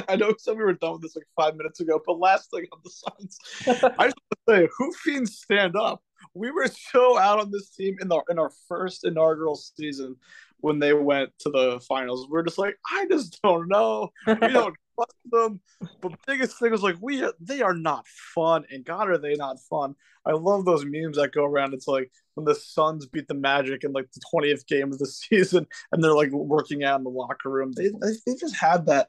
I 0.10 0.15
know 0.15 0.28
we 0.30 0.36
said 0.39 0.58
we 0.58 0.63
were 0.63 0.73
done 0.73 0.93
with 0.93 1.04
this 1.04 1.15
like 1.15 1.28
five 1.36 1.56
minutes 1.56 1.82
ago, 1.82 2.02
but 2.04 2.17
last 2.17 2.50
thing 2.50 2.65
on 2.73 2.80
the 2.84 2.89
Suns, 2.89 3.38
I 4.00 4.08
just 4.08 4.17
want 4.17 4.17
to 4.32 4.38
say, 4.50 4.69
who 4.76 4.91
fiends 4.93 5.38
stand 5.38 5.76
up? 5.76 6.02
We 6.34 6.50
were 6.50 6.67
so 6.67 7.17
out 7.17 7.39
on 7.39 7.52
this 7.52 7.69
team 7.69 7.95
in 8.02 8.08
the 8.08 8.19
in 8.30 8.39
our 8.39 8.52
first 8.67 9.06
inaugural 9.06 9.56
season 9.56 10.15
when 10.60 10.80
they 10.80 10.93
went 10.93 11.32
to 11.39 11.50
the 11.50 11.80
finals. 11.88 12.28
We're 12.30 12.43
just 12.43 12.58
like, 12.58 12.78
I 12.91 13.06
just 13.10 13.41
don't 13.41 13.67
know. 13.67 14.10
We 14.26 14.34
don't 14.34 14.76
trust 14.96 15.17
them. 15.32 15.62
But 16.02 16.13
biggest 16.26 16.60
thing 16.60 16.74
is 16.74 16.84
like 16.84 16.98
we 17.02 17.24
they 17.39 17.62
are 17.62 17.74
not 17.74 18.08
fun, 18.08 18.65
and 18.72 18.86
God 18.86 19.10
are 19.10 19.17
they 19.17 19.36
not 19.36 19.58
fun. 19.70 19.96
I 20.26 20.32
love 20.32 20.65
those 20.65 20.86
memes 20.86 21.17
that 21.17 21.32
go 21.34 21.46
around. 21.46 21.74
It's 21.74 21.88
like 21.88 22.12
when 22.36 22.46
the 22.46 22.56
Suns 22.56 23.06
beat 23.06 23.28
the 23.28 23.34
Magic 23.34 23.84
in 23.84 23.93
like 23.93 24.12
the 24.12 24.22
twentieth 24.32 24.65
game 24.67 24.91
of 24.91 25.00
the 25.00 25.06
season, 25.08 25.67
and 25.91 26.04
they're 26.04 26.13
like 26.13 26.32
working 26.32 26.84
out 26.84 27.00
in 27.00 27.04
the 27.04 27.10
locker 27.10 27.50
room. 27.50 27.72
They 27.74 27.89
they 28.02 28.36
just 28.36 28.56
had 28.56 28.86
that 28.88 29.08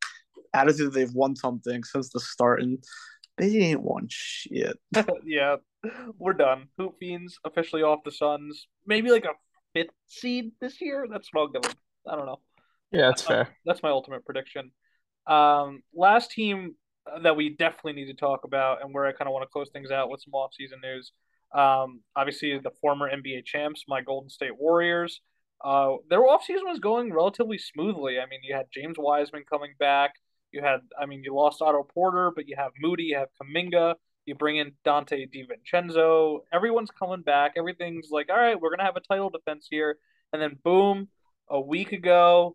attitude 0.55 0.93
that 0.93 0.95
they've 0.95 1.15
won 1.15 1.37
something 1.37 1.85
since 1.85 2.11
the 2.11 2.21
start, 2.21 2.63
and 2.63 2.83
they 3.37 3.57
ain't 3.57 3.83
won 3.83 4.07
shit. 4.11 4.79
yeah, 5.25 5.57
we're 6.19 6.33
done. 6.33 6.69
Hoop 6.77 6.97
Fiends 6.99 7.39
officially 7.45 7.83
off 7.83 8.05
the 8.05 8.13
Suns. 8.13 8.67
Maybe 8.87 9.11
like 9.11 9.25
a 9.25 9.33
fifth 9.79 9.95
seed 10.07 10.53
this 10.61 10.81
year. 10.81 11.07
That's 11.11 11.29
what 11.33 11.43
I'll 11.43 11.49
give 11.49 11.63
them. 11.63 11.73
I 12.07 12.17
don't 12.17 12.27
know. 12.27 12.41
Yeah, 12.91 13.09
that's 13.09 13.23
fair. 13.23 13.49
that's 13.65 13.83
my 13.83 13.91
ultimate 13.91 14.25
prediction. 14.25 14.71
Um, 15.27 15.83
last 15.95 16.31
team 16.31 16.75
that 17.23 17.37
we 17.37 17.51
definitely 17.51 17.93
need 17.93 18.07
to 18.07 18.15
talk 18.15 18.45
about, 18.45 18.83
and 18.83 18.95
where 18.95 19.07
I 19.07 19.13
kind 19.13 19.29
of 19.29 19.33
want 19.33 19.43
to 19.43 19.53
close 19.53 19.71
things 19.71 19.91
out 19.91 20.11
with 20.11 20.23
some 20.23 20.35
off-season 20.35 20.81
news. 20.83 21.13
Um, 21.55 22.01
obviously, 22.17 22.59
the 22.59 22.71
former 22.81 23.11
NBA 23.11 23.45
champs, 23.45 23.85
my 23.89 24.01
Golden 24.03 24.31
State 24.31 24.59
Warriors. 24.59 25.21
Uh, 25.65 25.97
their 26.09 26.21
offseason 26.21 26.65
was 26.65 26.79
going 26.79 27.13
relatively 27.13 27.59
smoothly. 27.59 28.19
I 28.21 28.27
mean, 28.27 28.41
you 28.43 28.55
had 28.55 28.67
James 28.73 28.97
Wiseman 28.99 29.45
coming 29.51 29.73
back. 29.79 30.13
You 30.53 30.63
had, 30.63 30.81
I 30.99 31.07
mean, 31.07 31.23
you 31.25 31.35
lost 31.35 31.61
Otto 31.61 31.83
Porter, 31.83 32.31
but 32.35 32.49
you 32.49 32.57
have 32.57 32.73
Moody, 32.81 33.05
you 33.05 33.17
have 33.17 33.29
Kuminga. 33.43 33.95
You 34.29 34.35
bring 34.35 34.57
in 34.57 34.73
Donte 34.87 35.29
DiVincenzo. 35.33 36.41
Everyone's 36.53 36.91
coming 36.91 37.23
back. 37.23 37.55
Everything's 37.57 38.11
like, 38.11 38.29
all 38.31 38.37
right, 38.37 38.61
we're 38.61 38.71
gonna 38.71 38.85
have 38.85 38.97
a 38.97 39.01
title 39.01 39.31
defense 39.31 39.67
here. 39.71 39.99
And 40.33 40.41
then 40.41 40.59
boom, 40.63 41.09
a 41.49 41.61
week 41.61 41.93
ago, 41.93 42.55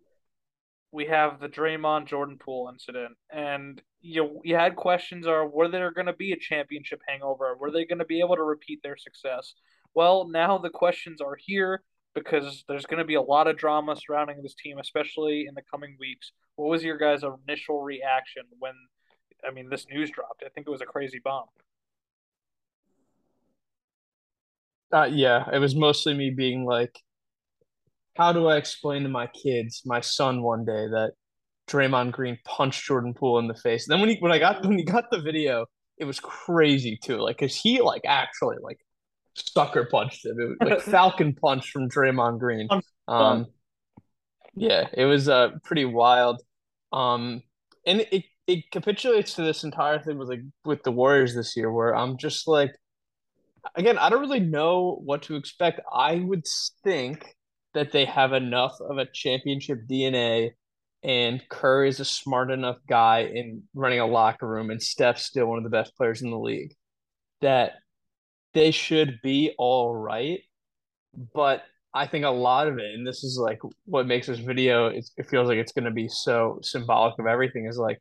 we 0.92 1.06
have 1.06 1.40
the 1.40 1.48
Draymond 1.48 2.06
Jordan 2.06 2.38
Poole 2.38 2.70
incident, 2.72 3.16
and 3.30 3.82
you 4.00 4.40
you 4.44 4.54
had 4.54 4.76
questions: 4.76 5.26
Are 5.26 5.46
were 5.46 5.68
there 5.68 5.90
to 5.90 6.12
be 6.12 6.32
a 6.32 6.36
championship 6.36 7.02
hangover? 7.06 7.56
Were 7.58 7.72
they 7.72 7.84
to 7.84 8.04
be 8.04 8.20
able 8.20 8.36
to 8.36 8.44
repeat 8.44 8.80
their 8.84 8.96
success? 8.96 9.54
Well, 9.94 10.28
now 10.28 10.58
the 10.58 10.70
questions 10.70 11.20
are 11.20 11.36
here 11.38 11.82
because 12.14 12.64
there's 12.68 12.86
going 12.86 12.98
to 12.98 13.04
be 13.04 13.14
a 13.14 13.22
lot 13.22 13.48
of 13.48 13.56
drama 13.56 13.96
surrounding 13.96 14.42
this 14.42 14.54
team, 14.54 14.78
especially 14.78 15.46
in 15.48 15.54
the 15.54 15.62
coming 15.68 15.96
weeks. 15.98 16.32
What 16.56 16.70
was 16.70 16.84
your 16.84 16.96
guys' 16.96 17.24
initial 17.48 17.82
reaction 17.82 18.44
when, 18.60 18.74
I 19.46 19.50
mean, 19.52 19.68
this 19.68 19.86
news 19.88 20.10
dropped? 20.10 20.42
I 20.44 20.48
think 20.48 20.66
it 20.66 20.70
was 20.70 20.80
a 20.80 20.86
crazy 20.86 21.20
bomb. 21.22 21.46
Uh, 24.92 25.08
yeah, 25.10 25.44
it 25.52 25.58
was 25.58 25.74
mostly 25.74 26.14
me 26.14 26.30
being 26.30 26.64
like, 26.64 27.00
how 28.16 28.32
do 28.32 28.46
I 28.46 28.56
explain 28.56 29.02
to 29.02 29.08
my 29.08 29.26
kids, 29.26 29.82
my 29.84 30.00
son, 30.00 30.42
one 30.42 30.64
day 30.64 30.86
that 30.86 31.14
Draymond 31.68 32.12
Green 32.12 32.38
punched 32.44 32.84
Jordan 32.84 33.12
Poole 33.12 33.38
in 33.40 33.48
the 33.48 33.54
face? 33.56 33.86
Then 33.88 34.00
when 34.00 34.10
he 34.10 34.16
when 34.20 34.30
I 34.30 34.38
got 34.38 34.64
when 34.64 34.78
he 34.78 34.84
got 34.84 35.10
the 35.10 35.20
video, 35.20 35.66
it 35.98 36.04
was 36.04 36.20
crazy 36.20 36.96
too. 37.02 37.16
Like, 37.16 37.38
cause 37.38 37.56
he 37.56 37.80
like 37.80 38.02
actually 38.06 38.56
like 38.62 38.78
sucker 39.34 39.88
punched 39.90 40.24
him, 40.24 40.38
it 40.38 40.44
was, 40.44 40.56
like 40.60 40.80
Falcon 40.92 41.34
punch 41.34 41.70
from 41.70 41.88
Draymond 41.88 42.38
Green. 42.38 42.68
Um, 43.08 43.46
yeah, 44.54 44.86
it 44.92 45.06
was 45.06 45.28
uh 45.28 45.50
pretty 45.64 45.84
wild. 45.84 46.40
Um, 46.92 47.42
and 47.84 48.06
it 48.12 48.24
it 48.46 48.70
capitulates 48.70 49.34
to 49.34 49.42
this 49.42 49.64
entire 49.64 49.98
thing 49.98 50.18
with 50.18 50.28
like 50.28 50.42
with 50.64 50.82
the 50.82 50.92
Warriors 50.92 51.34
this 51.34 51.56
year, 51.56 51.72
where 51.72 51.94
I'm 51.96 52.16
just 52.18 52.46
like 52.48 52.72
again, 53.74 53.98
I 53.98 54.10
don't 54.10 54.20
really 54.20 54.40
know 54.40 55.00
what 55.04 55.22
to 55.22 55.36
expect. 55.36 55.80
I 55.92 56.16
would 56.16 56.44
think 56.82 57.34
that 57.72 57.92
they 57.92 58.04
have 58.04 58.32
enough 58.32 58.76
of 58.80 58.98
a 58.98 59.06
championship 59.12 59.80
DNA 59.90 60.50
and 61.02 61.42
Kerr 61.50 61.84
is 61.84 62.00
a 62.00 62.04
smart 62.04 62.50
enough 62.50 62.78
guy 62.88 63.20
in 63.20 63.62
running 63.74 64.00
a 64.00 64.06
locker 64.06 64.48
room 64.48 64.70
and 64.70 64.82
Steph's 64.82 65.24
still 65.24 65.46
one 65.46 65.58
of 65.58 65.64
the 65.64 65.70
best 65.70 65.94
players 65.96 66.22
in 66.22 66.30
the 66.30 66.38
league 66.38 66.74
that 67.42 67.72
they 68.54 68.70
should 68.70 69.18
be 69.22 69.54
all 69.58 69.94
right. 69.94 70.40
But 71.34 71.62
I 71.92 72.06
think 72.06 72.24
a 72.24 72.30
lot 72.30 72.68
of 72.68 72.78
it, 72.78 72.94
and 72.94 73.06
this 73.06 73.22
is 73.22 73.38
like 73.38 73.60
what 73.84 74.06
makes 74.06 74.28
this 74.28 74.38
video, 74.38 74.86
it 74.86 75.06
feels 75.28 75.48
like 75.48 75.58
it's 75.58 75.72
going 75.72 75.84
to 75.84 75.90
be 75.90 76.08
so 76.08 76.58
symbolic 76.62 77.18
of 77.18 77.26
everything, 77.26 77.66
is 77.66 77.76
like, 77.76 78.00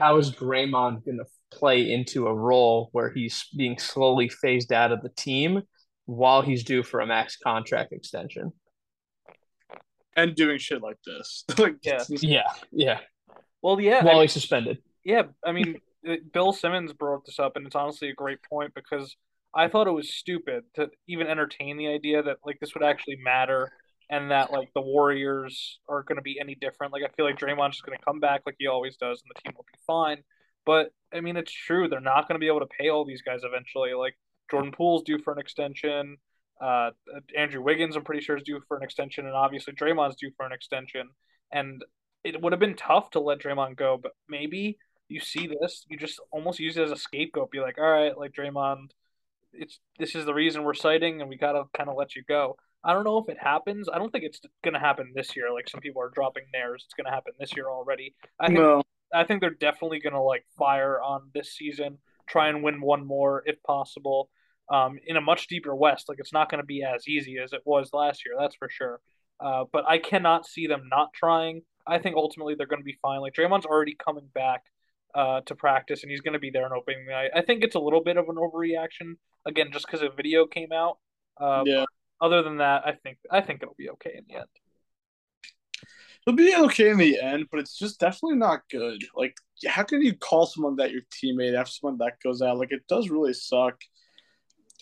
how 0.00 0.16
is 0.16 0.32
Draymond 0.32 1.04
going 1.04 1.18
to 1.18 1.26
play 1.50 1.92
into 1.92 2.26
a 2.26 2.34
role 2.34 2.88
where 2.92 3.10
he's 3.12 3.44
being 3.56 3.78
slowly 3.78 4.28
phased 4.28 4.72
out 4.72 4.92
of 4.92 5.02
the 5.02 5.10
team 5.10 5.62
while 6.06 6.42
he's 6.42 6.64
due 6.64 6.82
for 6.82 7.00
a 7.00 7.06
max 7.06 7.36
contract 7.36 7.92
extension. 7.92 8.52
And 10.16 10.34
doing 10.34 10.58
shit 10.58 10.82
like 10.82 10.98
this. 11.06 11.44
like 11.58 11.76
Yeah. 11.82 12.02
Yeah, 12.08 12.42
yeah. 12.72 12.98
Well, 13.62 13.80
yeah. 13.80 13.98
I 13.98 14.04
While 14.04 14.14
mean- 14.14 14.22
he's 14.22 14.32
suspended. 14.32 14.78
Yeah, 15.04 15.22
I 15.44 15.52
mean, 15.52 15.80
uh, 16.06 16.16
Bill 16.32 16.52
Simmons 16.52 16.92
brought 16.92 17.24
this 17.24 17.38
up, 17.38 17.56
and 17.56 17.66
it's 17.66 17.74
honestly 17.74 18.10
a 18.10 18.14
great 18.14 18.42
point 18.42 18.74
because 18.74 19.16
I 19.54 19.68
thought 19.68 19.86
it 19.86 19.92
was 19.92 20.12
stupid 20.12 20.64
to 20.74 20.90
even 21.08 21.26
entertain 21.26 21.78
the 21.78 21.88
idea 21.88 22.22
that 22.22 22.36
like 22.44 22.58
this 22.60 22.74
would 22.74 22.82
actually 22.84 23.16
matter 23.16 23.70
and 24.10 24.32
that 24.32 24.52
like 24.52 24.70
the 24.74 24.80
Warriors 24.80 25.78
are 25.88 26.02
going 26.02 26.16
to 26.16 26.22
be 26.22 26.38
any 26.40 26.56
different. 26.56 26.92
Like 26.92 27.04
I 27.04 27.08
feel 27.16 27.24
like 27.24 27.38
Draymond's 27.38 27.76
just 27.76 27.86
going 27.86 27.96
to 27.96 28.04
come 28.04 28.20
back 28.20 28.42
like 28.44 28.56
he 28.58 28.66
always 28.66 28.96
does, 28.96 29.22
and 29.22 29.30
the 29.34 29.40
team 29.40 29.54
will 29.56 29.64
be 29.72 29.78
fine. 29.86 30.22
But 30.66 30.92
I 31.14 31.20
mean, 31.20 31.36
it's 31.36 31.52
true 31.52 31.88
they're 31.88 32.00
not 32.00 32.28
going 32.28 32.34
to 32.34 32.40
be 32.44 32.48
able 32.48 32.60
to 32.60 32.66
pay 32.66 32.88
all 32.90 33.04
these 33.04 33.22
guys 33.22 33.40
eventually. 33.44 33.94
Like 33.94 34.16
Jordan 34.50 34.72
Poole's 34.72 35.04
due 35.04 35.20
for 35.20 35.32
an 35.32 35.38
extension. 35.38 36.16
Uh, 36.60 36.90
Andrew 37.38 37.62
Wiggins, 37.62 37.96
I'm 37.96 38.04
pretty 38.04 38.20
sure, 38.20 38.36
is 38.36 38.42
due 38.42 38.60
for 38.68 38.76
an 38.76 38.82
extension, 38.82 39.26
and 39.26 39.34
obviously 39.34 39.72
Draymond's 39.72 40.16
due 40.16 40.32
for 40.36 40.44
an 40.44 40.52
extension. 40.52 41.08
And 41.52 41.82
it 42.24 42.42
would 42.42 42.52
have 42.52 42.60
been 42.60 42.74
tough 42.76 43.10
to 43.10 43.20
let 43.20 43.38
Draymond 43.38 43.76
go, 43.76 43.98
but 44.00 44.12
maybe 44.28 44.76
you 45.08 45.20
see 45.20 45.48
this, 45.48 45.86
you 45.88 45.96
just 45.96 46.20
almost 46.30 46.58
use 46.58 46.76
it 46.76 46.82
as 46.82 46.90
a 46.90 46.96
scapegoat. 46.96 47.50
Be 47.50 47.60
like, 47.60 47.78
all 47.78 47.90
right, 47.90 48.16
like 48.16 48.32
Draymond, 48.32 48.90
it's 49.52 49.80
this 49.98 50.14
is 50.14 50.26
the 50.26 50.34
reason 50.34 50.64
we're 50.64 50.74
citing, 50.74 51.20
and 51.20 51.30
we 51.30 51.36
gotta 51.36 51.64
kind 51.76 51.88
of 51.88 51.96
let 51.96 52.14
you 52.14 52.22
go. 52.28 52.56
I 52.84 52.92
don't 52.92 53.04
know 53.04 53.18
if 53.18 53.28
it 53.28 53.38
happens. 53.38 53.88
I 53.92 53.98
don't 53.98 54.10
think 54.10 54.24
it's 54.24 54.40
gonna 54.64 54.78
happen 54.80 55.12
this 55.14 55.36
year. 55.36 55.52
Like 55.52 55.68
some 55.68 55.80
people 55.80 56.02
are 56.02 56.10
dropping 56.10 56.44
theirs. 56.52 56.82
It's 56.86 56.94
gonna 56.94 57.14
happen 57.14 57.32
this 57.38 57.54
year 57.56 57.68
already. 57.68 58.14
I 58.38 58.50
think 58.50 58.58
no. 58.58 58.82
I 59.12 59.24
think 59.24 59.40
they're 59.40 59.50
definitely 59.50 60.00
gonna 60.00 60.22
like 60.22 60.44
fire 60.58 61.00
on 61.00 61.30
this 61.34 61.54
season, 61.54 61.98
try 62.28 62.48
and 62.48 62.62
win 62.62 62.80
one 62.80 63.06
more 63.06 63.42
if 63.46 63.62
possible. 63.62 64.30
Um, 64.70 64.98
in 65.04 65.16
a 65.16 65.20
much 65.20 65.48
deeper 65.48 65.74
West, 65.74 66.08
like 66.08 66.18
it's 66.20 66.32
not 66.32 66.48
going 66.48 66.60
to 66.60 66.66
be 66.66 66.84
as 66.84 67.08
easy 67.08 67.38
as 67.38 67.52
it 67.52 67.62
was 67.64 67.90
last 67.92 68.24
year, 68.24 68.36
that's 68.38 68.54
for 68.54 68.68
sure. 68.68 69.00
Uh, 69.40 69.64
but 69.72 69.84
I 69.88 69.98
cannot 69.98 70.46
see 70.46 70.68
them 70.68 70.82
not 70.88 71.12
trying. 71.12 71.62
I 71.86 71.98
think 71.98 72.14
ultimately 72.14 72.54
they're 72.54 72.68
going 72.68 72.80
to 72.80 72.84
be 72.84 72.96
fine. 73.02 73.20
Like 73.20 73.34
Draymond's 73.34 73.66
already 73.66 73.96
coming 73.96 74.28
back 74.32 74.62
uh, 75.12 75.40
to 75.46 75.56
practice, 75.56 76.02
and 76.04 76.10
he's 76.10 76.20
going 76.20 76.34
to 76.34 76.38
be 76.38 76.50
there 76.50 76.64
on 76.64 76.72
opening 76.72 77.06
night. 77.08 77.30
I 77.34 77.42
think 77.42 77.64
it's 77.64 77.74
a 77.74 77.80
little 77.80 78.02
bit 78.04 78.16
of 78.16 78.28
an 78.28 78.36
overreaction 78.36 79.14
again, 79.44 79.70
just 79.72 79.86
because 79.86 80.02
a 80.02 80.08
video 80.08 80.46
came 80.46 80.70
out. 80.72 80.98
Uh, 81.40 81.64
Yeah. 81.66 81.84
Other 82.20 82.42
than 82.42 82.58
that, 82.58 82.86
I 82.86 82.92
think 82.92 83.18
I 83.30 83.40
think 83.40 83.62
it'll 83.62 83.74
be 83.78 83.90
okay 83.90 84.14
in 84.16 84.24
the 84.28 84.40
end. 84.40 84.48
It'll 86.26 86.36
be 86.36 86.54
okay 86.54 86.90
in 86.90 86.98
the 86.98 87.18
end, 87.18 87.46
but 87.50 87.60
it's 87.60 87.78
just 87.78 87.98
definitely 87.98 88.36
not 88.36 88.68
good. 88.70 89.04
Like, 89.14 89.38
how 89.66 89.84
can 89.84 90.02
you 90.02 90.14
call 90.14 90.44
someone 90.44 90.76
that 90.76 90.90
your 90.90 91.02
teammate 91.10 91.54
after 91.54 91.72
someone 91.72 91.98
that 91.98 92.22
goes 92.22 92.42
out? 92.42 92.58
Like, 92.58 92.72
it 92.72 92.86
does 92.88 93.08
really 93.08 93.32
suck. 93.32 93.82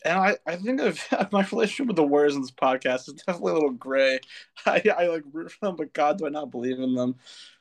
And 0.05 0.18
I, 0.18 0.37
I 0.46 0.57
think 0.57 0.81
I've, 0.81 1.07
my 1.33 1.46
relationship 1.51 1.87
with 1.87 1.96
the 1.96 2.03
Warriors 2.03 2.35
in 2.35 2.40
this 2.40 2.51
podcast 2.51 3.09
is 3.09 3.14
definitely 3.27 3.53
a 3.53 3.55
little 3.55 3.70
gray. 3.70 4.18
I, 4.66 4.83
I 4.96 5.07
like 5.07 5.22
root 5.33 5.53
for 5.53 5.66
them, 5.66 5.77
but 5.77 5.92
God, 5.92 6.18
do 6.18 6.27
I 6.27 6.31
not 6.31 6.51
believe 6.51 6.81
in 6.81 6.94
them? 6.94 7.14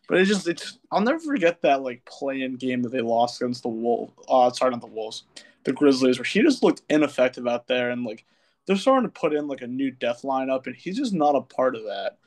But 0.08 0.20
it 0.20 0.26
just, 0.26 0.48
it's, 0.48 0.80
I'll 0.92 1.02
never 1.02 1.20
forget 1.20 1.62
that 1.62 1.84
like 1.84 2.06
play-in 2.06 2.56
game 2.56 2.82
that 2.82 2.90
they 2.90 3.02
lost 3.02 3.42
against 3.42 3.62
the 3.62 3.70
Wolves. 3.70 4.14
Uh, 4.28 4.50
sorry, 4.52 4.72
not 4.72 4.82
the 4.82 4.88
Wolves, 4.88 5.24
the 5.66 5.74
Grizzlies, 5.74 6.18
where 6.18 6.26
he 6.26 6.42
just 6.42 6.64
looked 6.64 6.82
ineffective 6.90 7.46
out 7.46 7.68
there, 7.68 7.92
and 7.92 8.06
like 8.06 8.26
they're 8.68 8.76
starting 8.76 9.10
to 9.10 9.20
put 9.20 9.34
in 9.34 9.48
like 9.48 9.62
a 9.62 9.68
new 9.68 9.90
death 9.90 10.22
lineup, 10.24 10.68
and 10.68 10.76
he's 10.76 10.98
just 10.98 11.14
not 11.14 11.36
a 11.36 11.42
part 11.42 11.76
of 11.76 11.84
that. 11.84 12.18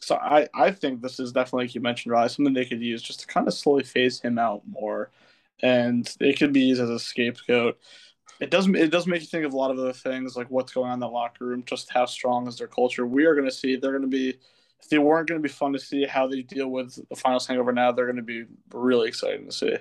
So 0.00 0.16
I, 0.16 0.48
I 0.54 0.70
think 0.70 1.02
this 1.02 1.20
is 1.20 1.30
definitely, 1.30 1.66
like 1.66 1.74
you 1.74 1.82
mentioned, 1.82 2.12
Riley, 2.12 2.30
something 2.30 2.54
they 2.54 2.64
could 2.64 2.80
use 2.80 3.02
just 3.02 3.20
to 3.20 3.26
kind 3.26 3.46
of 3.46 3.54
slowly 3.54 3.84
phase 3.84 4.18
him 4.20 4.38
out 4.38 4.62
more, 4.66 5.10
and 5.62 6.12
it 6.20 6.38
could 6.38 6.52
be 6.52 6.60
used 6.60 6.80
as 6.80 6.88
a 6.88 6.98
scapegoat. 6.98 7.78
It 8.40 8.50
doesn't 8.50 8.74
it 8.74 8.90
does 8.90 9.06
make 9.06 9.20
you 9.20 9.26
think 9.26 9.44
of 9.44 9.52
a 9.52 9.56
lot 9.56 9.70
of 9.70 9.78
other 9.78 9.92
things 9.92 10.36
like 10.36 10.50
what's 10.50 10.72
going 10.72 10.88
on 10.88 10.94
in 10.94 11.00
the 11.00 11.08
locker 11.08 11.44
room, 11.44 11.62
just 11.66 11.92
how 11.92 12.06
strong 12.06 12.48
is 12.48 12.56
their 12.56 12.66
culture. 12.66 13.06
We 13.06 13.26
are 13.26 13.34
going 13.34 13.48
to 13.48 13.54
see 13.54 13.76
they're 13.76 13.90
going 13.90 14.02
to 14.02 14.08
be 14.08 14.38
if 14.82 14.88
they 14.88 14.98
weren't 14.98 15.28
going 15.28 15.38
to 15.38 15.46
be 15.46 15.52
fun 15.52 15.74
to 15.74 15.78
see 15.78 16.06
how 16.06 16.26
they 16.26 16.40
deal 16.40 16.68
with 16.68 16.98
the 17.10 17.16
finals 17.16 17.46
hangover 17.46 17.72
now, 17.72 17.92
they're 17.92 18.06
going 18.06 18.16
to 18.16 18.22
be 18.22 18.44
really 18.72 19.08
exciting 19.08 19.44
to 19.44 19.52
see. 19.52 19.76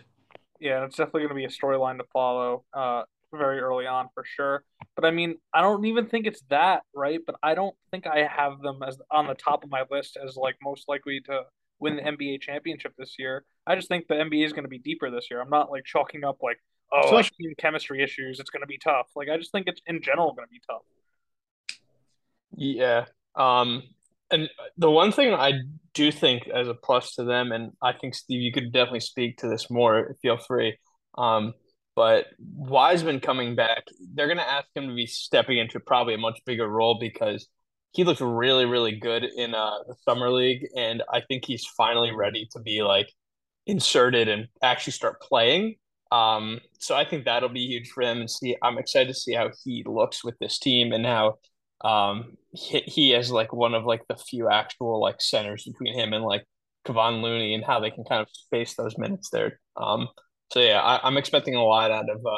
Yeah, 0.59 0.83
it's 0.83 0.97
definitely 0.97 1.21
going 1.21 1.29
to 1.29 1.35
be 1.35 1.45
a 1.45 1.47
storyline 1.47 1.97
to 1.99 2.03
follow 2.11 2.65
uh, 2.73 3.03
very 3.31 3.59
early 3.59 3.85
on 3.85 4.07
for 4.13 4.23
sure. 4.25 4.63
But 4.95 5.05
I 5.05 5.11
mean, 5.11 5.35
I 5.53 5.61
don't 5.61 5.85
even 5.85 6.07
think 6.07 6.27
it's 6.27 6.41
that, 6.49 6.83
right? 6.93 7.19
But 7.25 7.35
I 7.43 7.55
don't 7.55 7.75
think 7.91 8.07
I 8.07 8.25
have 8.25 8.61
them 8.61 8.79
as 8.85 8.97
on 9.11 9.27
the 9.27 9.35
top 9.35 9.63
of 9.63 9.69
my 9.69 9.83
list 9.89 10.17
as 10.23 10.35
like 10.35 10.55
most 10.63 10.87
likely 10.87 11.21
to 11.25 11.43
win 11.79 11.95
the 11.95 12.01
NBA 12.01 12.41
championship 12.41 12.93
this 12.97 13.15
year. 13.17 13.45
I 13.65 13.75
just 13.75 13.87
think 13.87 14.07
the 14.07 14.15
NBA 14.15 14.45
is 14.45 14.53
going 14.53 14.65
to 14.65 14.69
be 14.69 14.79
deeper 14.79 15.09
this 15.09 15.27
year. 15.31 15.41
I'm 15.41 15.49
not 15.49 15.71
like 15.71 15.85
chalking 15.85 16.23
up 16.23 16.37
like, 16.41 16.57
oh, 16.91 17.09
So, 17.09 17.15
like- 17.15 17.31
team 17.39 17.53
chemistry 17.57 18.03
issues. 18.03 18.39
It's 18.39 18.49
going 18.49 18.61
to 18.61 18.67
be 18.67 18.77
tough. 18.77 19.07
Like 19.15 19.29
I 19.29 19.37
just 19.37 19.51
think 19.51 19.67
it's 19.67 19.81
in 19.85 20.01
general 20.01 20.33
going 20.33 20.47
to 20.47 20.51
be 20.51 20.61
tough. 20.69 20.81
Yeah. 22.55 23.05
Um, 23.35 23.83
and 24.31 24.49
the 24.77 24.91
one 24.91 25.11
thing 25.11 25.33
I 25.33 25.53
do 25.93 26.11
think 26.11 26.47
as 26.47 26.67
a 26.67 26.73
plus 26.73 27.15
to 27.15 27.23
them, 27.23 27.51
and 27.51 27.71
I 27.81 27.93
think 27.93 28.13
Steve, 28.13 28.41
you 28.41 28.51
could 28.51 28.71
definitely 28.71 28.99
speak 28.99 29.37
to 29.37 29.47
this 29.47 29.69
more. 29.69 30.15
Feel 30.21 30.37
free. 30.37 30.77
Um, 31.17 31.53
but 31.99 32.27
Wiseman 32.39 33.19
coming 33.19 33.55
back, 33.55 33.83
they're 34.13 34.29
gonna 34.29 34.41
ask 34.41 34.67
him 34.73 34.87
to 34.87 34.95
be 34.95 35.05
stepping 35.05 35.57
into 35.57 35.81
probably 35.81 36.13
a 36.13 36.17
much 36.17 36.39
bigger 36.45 36.65
role 36.65 36.97
because 36.97 37.49
he 37.91 38.05
looked 38.05 38.21
really, 38.21 38.63
really 38.63 38.95
good 38.95 39.25
in 39.25 39.53
uh, 39.53 39.79
the 39.85 39.95
summer 40.07 40.31
league, 40.31 40.65
and 40.77 41.03
I 41.11 41.19
think 41.19 41.43
he's 41.43 41.65
finally 41.65 42.15
ready 42.15 42.47
to 42.53 42.61
be 42.61 42.83
like 42.83 43.11
inserted 43.65 44.29
and 44.29 44.47
actually 44.63 44.93
start 44.93 45.19
playing. 45.19 45.75
Um, 46.09 46.61
so 46.79 46.95
I 46.95 47.03
think 47.03 47.25
that'll 47.25 47.49
be 47.49 47.67
huge 47.67 47.89
for 47.89 48.01
him, 48.03 48.21
and 48.21 48.31
see. 48.31 48.55
I'm 48.63 48.77
excited 48.77 49.09
to 49.09 49.19
see 49.19 49.33
how 49.33 49.51
he 49.65 49.83
looks 49.85 50.23
with 50.23 50.39
this 50.39 50.57
team 50.57 50.93
and 50.93 51.05
how 51.05 51.39
um 51.83 52.37
he, 52.53 52.79
he 52.79 53.13
is 53.13 53.29
like 53.29 53.51
one 53.51 53.73
of 53.73 53.83
like 53.83 54.07
the 54.07 54.15
few 54.15 54.49
actual 54.49 55.01
like 55.01 55.21
centers 55.21 55.65
between 55.65 55.99
him 55.99 56.13
and 56.13 56.23
like 56.23 56.45
Kevon 56.85 57.21
Looney 57.21 57.55
and 57.55 57.65
how 57.65 57.81
they 57.81 57.91
can 57.91 58.05
kind 58.05 58.21
of 58.21 58.29
space 58.31 58.75
those 58.75 58.97
minutes 58.97 59.29
there. 59.31 59.59
Um, 59.75 60.07
so 60.51 60.59
yeah, 60.59 60.81
I, 60.81 61.05
I'm 61.07 61.17
expecting 61.17 61.55
a 61.55 61.63
lot 61.63 61.91
out 61.91 62.09
of 62.09 62.25
uh, 62.25 62.37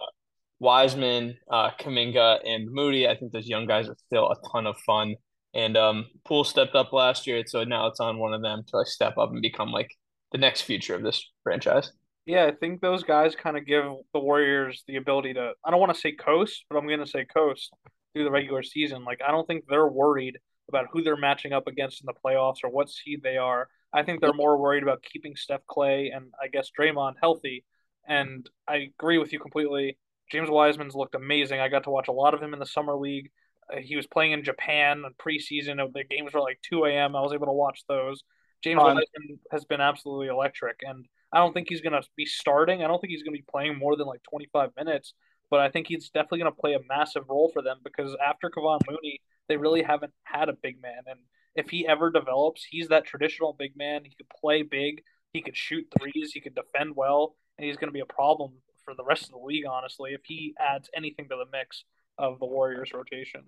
Wiseman, 0.60 1.38
uh, 1.50 1.71
Kuminga, 1.80 2.39
and 2.45 2.69
Moody. 2.71 3.08
I 3.08 3.15
think 3.15 3.32
those 3.32 3.47
young 3.47 3.65
guys 3.65 3.89
are 3.89 3.97
still 4.08 4.30
a 4.30 4.36
ton 4.52 4.67
of 4.67 4.78
fun. 4.86 5.15
And 5.54 5.76
um, 5.76 6.06
Poole 6.26 6.43
stepped 6.43 6.76
up 6.76 6.93
last 6.93 7.28
year, 7.28 7.43
so 7.45 7.63
now 7.63 7.88
it's 7.88 8.00
on 8.00 8.19
one 8.19 8.34
of 8.34 8.41
them 8.41 8.63
to 8.67 8.78
like 8.78 8.88
step 8.88 9.17
up 9.17 9.32
and 9.32 9.41
become 9.41 9.71
like 9.71 9.89
the 10.32 10.38
next 10.38 10.62
future 10.62 10.95
of 10.95 11.04
this 11.04 11.30
franchise. 11.43 11.91
Yeah, 12.26 12.45
I 12.45 12.52
think 12.52 12.80
those 12.80 13.04
guys 13.04 13.36
kind 13.36 13.58
of 13.58 13.65
give 13.65 13.84
the 14.13 14.19
Warriors 14.19 14.84
the 14.88 14.97
ability 14.97 15.34
to. 15.34 15.54
I 15.65 15.71
don't 15.71 15.80
want 15.80 15.93
to 15.93 16.00
say 16.00 16.12
coast, 16.13 16.65
but 16.69 16.78
I'm 16.78 16.88
going 16.88 17.00
to 17.00 17.08
say 17.08 17.26
coast 17.26 17.74
through 18.13 18.24
the 18.24 18.32
regular 18.32 18.63
season. 18.63 19.04
Like 19.04 19.21
I 19.26 19.32
don't 19.32 19.47
think 19.47 19.65
they're 19.67 19.88
worried 19.88 20.38
about 20.69 20.88
who 20.91 21.02
they're 21.02 21.17
matching 21.17 21.54
up 21.54 21.67
against 21.67 22.02
in 22.02 22.06
the 22.06 22.13
playoffs 22.24 22.63
or 22.63 22.69
what 22.69 22.89
seed 22.89 23.21
they 23.24 23.38
are. 23.38 23.67
I 23.93 24.04
think 24.04 24.21
they're 24.21 24.34
more 24.34 24.58
worried 24.58 24.84
about 24.84 25.04
keeping 25.04 25.36
Steph 25.36 25.65
Clay 25.67 26.12
and 26.13 26.28
I 26.41 26.47
guess 26.47 26.69
Draymond 26.78 27.15
healthy. 27.21 27.65
And 28.08 28.50
I 28.68 28.90
agree 29.00 29.18
with 29.18 29.34
you 29.34 29.40
completely. 29.40 29.98
James 30.32 30.50
Wiseman's 30.50 30.96
looked 30.96 31.16
amazing. 31.16 31.60
I 31.60 31.68
got 31.68 31.84
to 31.84 31.92
watch 31.92 32.08
a 32.08 32.14
lot 32.14 32.34
of 32.34 32.42
him 32.42 32.54
in 32.54 32.60
the 32.60 32.66
summer 32.66 32.96
league. 32.96 33.32
Uh, 33.72 33.78
he 33.78 33.96
was 33.96 34.08
playing 34.08 34.32
in 34.32 34.44
Japan 34.44 35.04
in 35.06 35.14
preseason. 35.14 35.78
The 35.94 36.04
games 36.04 36.34
were 36.34 36.42
like 36.42 36.60
2 36.70 36.86
a.m. 36.86 37.16
I 37.16 37.22
was 37.22 37.34
able 37.34 37.48
to 37.48 37.54
watch 37.54 37.84
those. 37.88 38.24
James 38.64 38.80
Fun. 38.80 38.96
Wiseman 38.96 39.40
has 39.52 39.66
been 39.66 39.82
absolutely 39.82 40.28
electric, 40.28 40.80
and 40.84 41.06
I 41.34 41.40
don't 41.40 41.54
think 41.54 41.68
he's 41.70 41.82
going 41.82 42.00
to 42.00 42.08
be 42.16 42.26
starting. 42.26 42.84
I 42.84 42.88
don't 42.88 43.00
think 43.00 43.12
he's 43.12 43.24
going 43.24 43.36
to 43.36 43.42
be 43.42 43.46
playing 43.50 43.78
more 43.78 43.96
than 43.96 44.08
like 44.08 44.22
25 44.24 44.72
minutes, 44.78 45.14
but 45.50 45.60
I 45.60 45.70
think 45.70 45.88
he's 45.88 46.10
definitely 46.10 46.40
going 46.40 46.52
to 46.52 46.60
play 46.60 46.74
a 46.74 46.80
massive 46.88 47.24
role 47.28 47.50
for 47.52 47.62
them 47.62 47.78
because 47.84 48.16
after 48.26 48.50
Kevon 48.50 48.80
Looney, 48.88 49.20
they 49.48 49.58
really 49.58 49.82
haven't 49.82 50.14
had 50.24 50.50
a 50.50 50.54
big 50.54 50.82
man. 50.82 51.04
And 51.08 51.20
if 51.56 51.70
he 51.70 51.88
ever 51.88 52.12
develops, 52.12 52.64
he's 52.64 52.90
that 52.90 53.06
traditional 53.06 53.54
big 53.58 53.76
man. 53.76 54.04
He 54.04 54.16
could 54.16 54.30
play 54.40 54.62
big, 54.62 55.04
he 55.34 55.42
could 55.42 55.58
shoot 55.58 55.88
threes, 55.98 56.32
he 56.34 56.42
could 56.42 56.56
defend 56.56 56.96
well, 56.96 57.36
and 57.62 57.67
he's 57.67 57.78
going 57.78 57.89
to 57.89 57.93
be 57.93 58.00
a 58.00 58.06
problem 58.06 58.54
for 58.84 58.95
the 58.95 59.04
rest 59.04 59.26
of 59.26 59.30
the 59.30 59.38
league, 59.38 59.65
honestly, 59.69 60.13
if 60.13 60.21
he 60.26 60.56
adds 60.60 60.89
anything 60.97 61.30
to 61.30 61.36
the 61.36 61.45
mix 61.56 61.84
of 62.17 62.39
the 62.39 62.45
Warriors 62.47 62.89
rotation. 62.91 63.41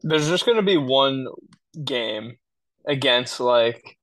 There's 0.00 0.28
just 0.28 0.46
gonna 0.46 0.62
be 0.62 0.78
one 0.78 1.28
game 1.84 2.38
against 2.86 3.38
like 3.38 3.98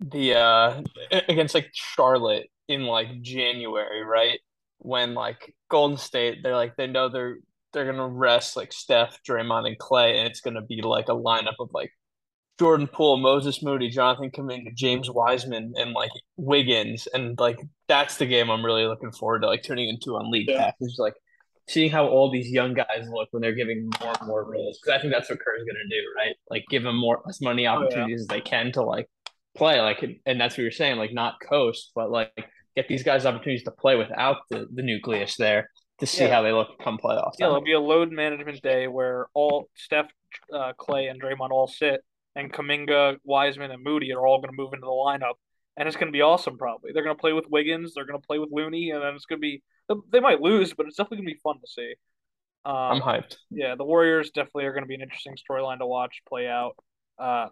the 0.00 0.34
uh 0.34 0.82
against 1.28 1.54
like 1.54 1.68
Charlotte 1.74 2.46
in 2.68 2.84
like 2.84 3.20
January, 3.20 4.02
right? 4.02 4.38
When 4.78 5.14
like 5.14 5.54
Golden 5.68 5.98
State, 5.98 6.38
they're 6.42 6.56
like 6.56 6.76
they 6.76 6.86
know 6.86 7.08
they're 7.08 7.38
they're 7.72 7.90
gonna 7.90 8.08
rest 8.08 8.56
like 8.56 8.72
Steph, 8.72 9.18
Draymond, 9.28 9.66
and 9.66 9.78
Clay, 9.78 10.18
and 10.18 10.26
it's 10.26 10.40
gonna 10.40 10.62
be 10.62 10.80
like 10.80 11.08
a 11.08 11.12
lineup 11.12 11.56
of 11.60 11.70
like 11.74 11.92
Jordan 12.58 12.86
Poole, 12.86 13.18
Moses 13.18 13.62
Moody, 13.62 13.90
Jonathan 13.90 14.30
Kuminga, 14.30 14.74
James 14.74 15.10
Wiseman, 15.10 15.74
and 15.76 15.92
like 15.92 16.10
Wiggins, 16.36 17.06
and 17.12 17.38
like 17.38 17.58
that's 17.88 18.16
the 18.16 18.26
game 18.26 18.50
I'm 18.50 18.64
really 18.64 18.86
looking 18.86 19.12
forward 19.12 19.40
to 19.42 19.46
like 19.48 19.62
tuning 19.62 19.88
into 19.88 20.16
on 20.16 20.30
League 20.30 20.48
Yeah. 20.48 20.66
Pass. 20.66 20.74
Is 20.80 20.96
like 20.98 21.14
seeing 21.68 21.90
how 21.90 22.06
all 22.06 22.30
these 22.30 22.50
young 22.50 22.72
guys 22.74 23.08
look 23.10 23.28
when 23.32 23.42
they're 23.42 23.52
giving 23.52 23.90
more 24.00 24.14
and 24.18 24.26
more 24.28 24.44
roles 24.50 24.78
because 24.78 24.98
I 24.98 25.00
think 25.02 25.12
that's 25.12 25.28
what 25.28 25.38
Kerr's 25.40 25.64
gonna 25.64 25.88
do, 25.90 26.02
right? 26.16 26.34
Like 26.50 26.64
give 26.70 26.82
them 26.82 26.96
more 26.96 27.22
as 27.28 27.40
many 27.40 27.66
opportunities 27.66 28.22
as 28.22 28.26
they 28.28 28.40
can 28.40 28.72
to 28.72 28.82
like 28.82 29.08
play, 29.56 29.80
like, 29.80 30.04
and 30.26 30.40
that's 30.40 30.54
what 30.56 30.62
you're 30.62 30.70
saying, 30.70 30.96
like 30.96 31.12
not 31.12 31.34
coast, 31.40 31.92
but 31.94 32.10
like 32.10 32.32
get 32.74 32.88
these 32.88 33.02
guys 33.02 33.26
opportunities 33.26 33.64
to 33.64 33.70
play 33.70 33.96
without 33.96 34.36
the, 34.50 34.66
the 34.74 34.82
nucleus 34.82 35.36
there 35.36 35.70
to 35.98 36.06
see 36.06 36.24
Yeah. 36.24 36.34
how 36.34 36.42
they 36.42 36.52
look 36.52 36.78
come 36.82 36.98
playoff 36.98 37.32
Yeah, 37.38 37.46
it'll 37.46 37.62
be 37.62 37.72
a 37.72 37.80
load 37.80 38.12
management 38.12 38.60
day 38.62 38.86
where 38.86 39.28
all 39.34 39.68
Steph, 39.74 40.08
uh, 40.52 40.72
Clay, 40.76 41.06
and 41.06 41.20
Draymond 41.20 41.50
all 41.50 41.66
sit, 41.66 42.02
and 42.36 42.52
Kuminga, 42.52 43.16
Wiseman, 43.24 43.72
and 43.72 43.82
Moody 43.82 44.12
are 44.12 44.24
all 44.24 44.38
going 44.40 44.54
to 44.54 44.56
move 44.56 44.72
into 44.74 44.84
the 44.84 44.92
lineup, 44.92 45.34
and 45.76 45.88
it's 45.88 45.96
going 45.96 46.06
to 46.06 46.12
be 46.12 46.22
awesome. 46.22 46.56
Probably 46.58 46.92
they're 46.92 47.02
going 47.02 47.16
to 47.16 47.20
play 47.20 47.32
with 47.32 47.46
Wiggins, 47.50 47.94
they're 47.94 48.06
going 48.06 48.20
to 48.20 48.26
play 48.26 48.38
with 48.38 48.50
Looney, 48.52 48.90
and 48.90 49.02
then 49.02 49.14
it's 49.14 49.26
going 49.26 49.40
to 49.40 49.40
be 49.40 49.62
they 50.12 50.20
might 50.20 50.40
lose, 50.40 50.72
but 50.74 50.86
it's 50.86 50.96
definitely 50.96 51.18
going 51.18 51.28
to 51.28 51.34
be 51.34 51.40
fun 51.42 51.60
to 51.60 51.66
see. 51.66 51.94
I'm 52.64 52.96
Um, 52.96 53.02
hyped. 53.02 53.36
yeah, 53.50 53.74
the 53.76 53.84
Warriors 53.84 54.30
definitely 54.30 54.64
are 54.66 54.72
going 54.72 54.84
to 54.84 54.88
be 54.88 54.94
an 54.96 55.00
interesting 55.02 55.36
storyline 55.36 55.78
to 55.78 55.86
watch 55.86 56.22
play 56.28 56.46
out. 56.48 56.74
Uh, 57.18 57.48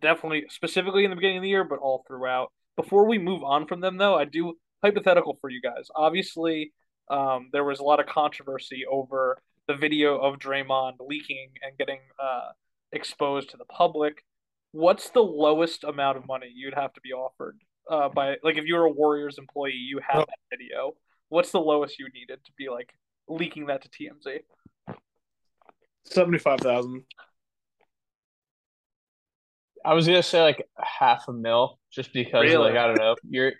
definitely, 0.00 0.46
specifically 0.48 1.04
in 1.04 1.10
the 1.10 1.16
beginning 1.16 1.36
of 1.38 1.42
the 1.42 1.48
year, 1.50 1.64
but 1.64 1.78
all 1.80 2.02
throughout. 2.06 2.50
Before 2.76 3.06
we 3.06 3.18
move 3.18 3.44
on 3.44 3.66
from 3.66 3.80
them, 3.80 3.98
though, 3.98 4.16
I 4.16 4.24
do 4.24 4.54
hypothetical 4.82 5.36
for 5.40 5.50
you 5.50 5.60
guys. 5.60 5.88
Obviously, 5.94 6.72
um, 7.10 7.50
there 7.52 7.64
was 7.64 7.78
a 7.80 7.84
lot 7.84 8.00
of 8.00 8.06
controversy 8.06 8.84
over 8.90 9.38
the 9.68 9.74
video 9.74 10.16
of 10.18 10.38
Draymond 10.38 10.94
leaking 11.00 11.50
and 11.62 11.76
getting 11.78 12.00
uh, 12.18 12.48
exposed 12.94 13.50
to 13.50 13.56
the 13.56 13.64
public. 13.66 14.24
What's 14.72 15.10
the 15.10 15.20
lowest 15.22 15.84
amount 15.84 16.18
of 16.18 16.26
money 16.26 16.50
you'd 16.54 16.74
have 16.74 16.92
to 16.94 17.00
be 17.00 17.12
offered 17.12 17.58
uh, 17.90 18.08
by, 18.08 18.36
like, 18.42 18.56
if 18.56 18.64
you're 18.64 18.84
a 18.84 18.90
Warriors 18.90 19.38
employee, 19.38 19.72
you 19.74 20.00
have 20.06 20.16
Well- 20.16 20.26
that 20.26 20.38
video. 20.58 20.92
What's 21.28 21.50
the 21.52 21.60
lowest 21.60 21.98
you 21.98 22.08
needed 22.14 22.44
to 22.44 22.52
be 22.56 22.68
like 22.68 22.92
leaking 23.28 23.66
that 23.66 23.82
to 23.82 23.88
TMZ? 23.88 24.40
Seventy-five 26.04 26.60
thousand. 26.60 27.02
I 29.84 29.94
was 29.94 30.06
gonna 30.06 30.22
say 30.22 30.42
like 30.42 30.66
half 30.78 31.28
a 31.28 31.32
mil, 31.32 31.78
just 31.90 32.12
because 32.12 32.42
Really? 32.42 32.70
like 32.70 32.76
I 32.76 32.86
don't 32.86 32.98
know, 32.98 33.16
you're 33.28 33.52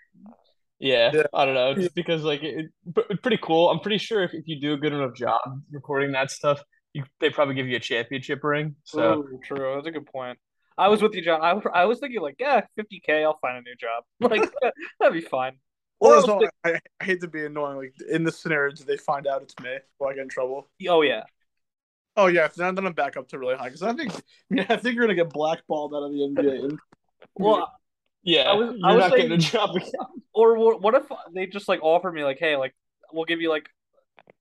yeah, 0.79 1.11
Yeah. 1.13 1.23
I 1.33 1.45
don't 1.45 1.53
know, 1.55 1.73
just 1.73 1.95
because 1.95 2.23
like 2.23 2.43
it, 2.43 2.67
it- 3.09 3.21
pretty 3.21 3.39
cool. 3.41 3.69
I'm 3.69 3.79
pretty 3.79 3.97
sure 3.97 4.23
if, 4.23 4.33
if 4.33 4.47
you 4.47 4.59
do 4.59 4.73
a 4.73 4.77
good 4.77 4.93
enough 4.93 5.15
job 5.15 5.39
recording 5.71 6.11
that 6.13 6.31
stuff, 6.31 6.61
you 6.95 7.03
they 7.19 7.29
probably 7.29 7.55
give 7.55 7.67
you 7.67 7.75
a 7.75 7.79
championship 7.79 8.43
ring. 8.43 8.75
So 8.85 9.19
Ooh, 9.19 9.39
true. 9.43 9.73
That's 9.75 9.87
a 9.87 9.91
good 9.91 10.05
point. 10.05 10.39
I 10.77 10.87
was 10.87 11.01
with 11.01 11.13
you, 11.13 11.21
John. 11.21 11.41
I, 11.41 11.53
was- 11.53 11.63
I 11.73 11.85
was 11.85 11.99
thinking 11.99 12.21
like, 12.21 12.35
yeah, 12.39 12.61
50k, 12.79 13.23
I'll 13.23 13.37
find 13.39 13.57
a 13.57 13.61
new 13.61 13.75
job. 13.75 14.03
Like 14.19 14.49
that'd 14.99 15.13
be 15.13 15.21
fine. 15.21 15.53
Or 15.99 16.09
Well, 16.09 16.17
else 16.17 16.25
so 16.25 16.49
I, 16.65 16.79
I 17.01 17.03
hate 17.03 17.21
to 17.21 17.27
be 17.27 17.45
annoying. 17.45 17.77
Like 17.77 17.93
in 18.09 18.23
this 18.23 18.39
scenario, 18.39 18.73
do 18.73 18.83
they 18.83 18.97
find 18.97 19.27
out 19.27 19.41
it's 19.41 19.55
me? 19.61 19.75
Will 19.99 20.07
I 20.07 20.13
get 20.13 20.23
in 20.23 20.29
trouble? 20.29 20.69
oh 20.89 21.01
yeah, 21.01 21.23
Oh 22.17 22.27
yeah, 22.27 22.47
then 22.55 22.75
then 22.75 22.85
I'm 22.85 22.93
back 22.93 23.17
up 23.17 23.27
to 23.29 23.39
really 23.39 23.55
high 23.55 23.65
because 23.65 23.83
I 23.83 23.93
think 23.93 24.13
I, 24.13 24.19
mean, 24.49 24.65
I 24.69 24.77
think 24.77 24.95
you're 24.95 25.05
gonna 25.05 25.15
get 25.15 25.29
blackballed 25.29 25.93
out 25.93 26.03
of 26.03 26.11
the 26.11 26.17
NBA. 26.19 26.77
Well, 27.37 27.69
yeah, 28.23 28.43
I 28.43 28.53
was- 28.53 28.75
you're 28.77 28.89
I 28.89 28.95
was 28.95 29.09
not 29.09 29.17
getting 29.17 29.31
a 29.33 29.37
job 29.37 29.75
again. 29.75 29.91
or 30.33 30.57
what, 30.57 30.81
what 30.81 30.95
if 30.95 31.03
they 31.33 31.47
just 31.47 31.67
like 31.67 31.81
offer 31.83 32.09
me 32.11 32.23
like, 32.23 32.39
hey, 32.39 32.55
like 32.55 32.73
we'll 33.11 33.25
give 33.25 33.41
you 33.41 33.49
like 33.49 33.67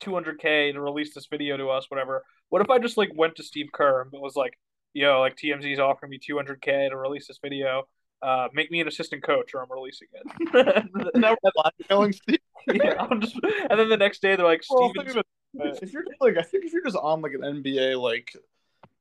200k 0.02 0.72
to 0.72 0.80
release 0.80 1.14
this 1.14 1.26
video 1.26 1.56
to 1.56 1.68
us, 1.68 1.90
whatever. 1.90 2.24
What 2.48 2.62
if 2.62 2.70
I 2.70 2.78
just 2.78 2.96
like 2.96 3.10
went 3.14 3.36
to 3.36 3.42
Steve 3.42 3.70
Kerr 3.72 4.02
and 4.02 4.10
was 4.12 4.36
like, 4.36 4.58
yo, 4.92 5.20
like 5.20 5.36
TMZ's 5.36 5.78
offering 5.78 6.10
me 6.10 6.18
200k 6.18 6.90
to 6.90 6.96
release 6.96 7.26
this 7.26 7.38
video. 7.42 7.88
Uh, 8.22 8.48
make 8.54 8.70
me 8.70 8.80
an 8.80 8.88
assistant 8.88 9.22
coach, 9.22 9.54
or 9.54 9.62
I'm 9.62 9.70
releasing 9.70 10.08
it. 10.12 10.86
now 11.14 11.36
we're 11.42 11.50
blackmailing 11.54 12.12
Steve. 12.12 12.38
yeah, 12.72 12.94
I'm 12.98 13.20
just, 13.20 13.38
and 13.68 13.78
then 13.78 13.90
the 13.90 13.96
next 13.96 14.22
day 14.22 14.36
they're 14.36 14.46
like, 14.46 14.62
Well, 14.70 14.90
Steven, 14.90 15.04
think 15.04 15.16
of 15.18 15.24
it. 15.66 15.82
If 15.82 15.92
you're 15.92 16.04
just 16.04 16.20
like, 16.20 16.38
I 16.38 16.42
think 16.42 16.64
if 16.64 16.72
you're 16.72 16.84
just 16.84 16.96
on 16.96 17.20
like 17.20 17.32
an 17.32 17.42
NBA 17.42 18.00
like, 18.00 18.34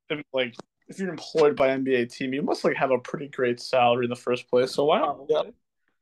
if, 0.10 0.24
like 0.34 0.54
if 0.90 1.00
you're 1.00 1.10
employed 1.10 1.56
by 1.56 1.70
an 1.70 1.86
NBA 1.86 2.14
team, 2.14 2.34
you 2.34 2.42
must 2.42 2.64
like 2.64 2.76
have 2.76 2.92
a 2.92 2.98
pretty 2.98 3.30
great 3.30 3.60
salary 3.62 4.06
in 4.06 4.10
the 4.10 4.16
first 4.16 4.50
place. 4.50 4.72
So 4.72 4.86
why 4.86 5.00
not? 5.00 5.20
Yeah, 5.30 5.44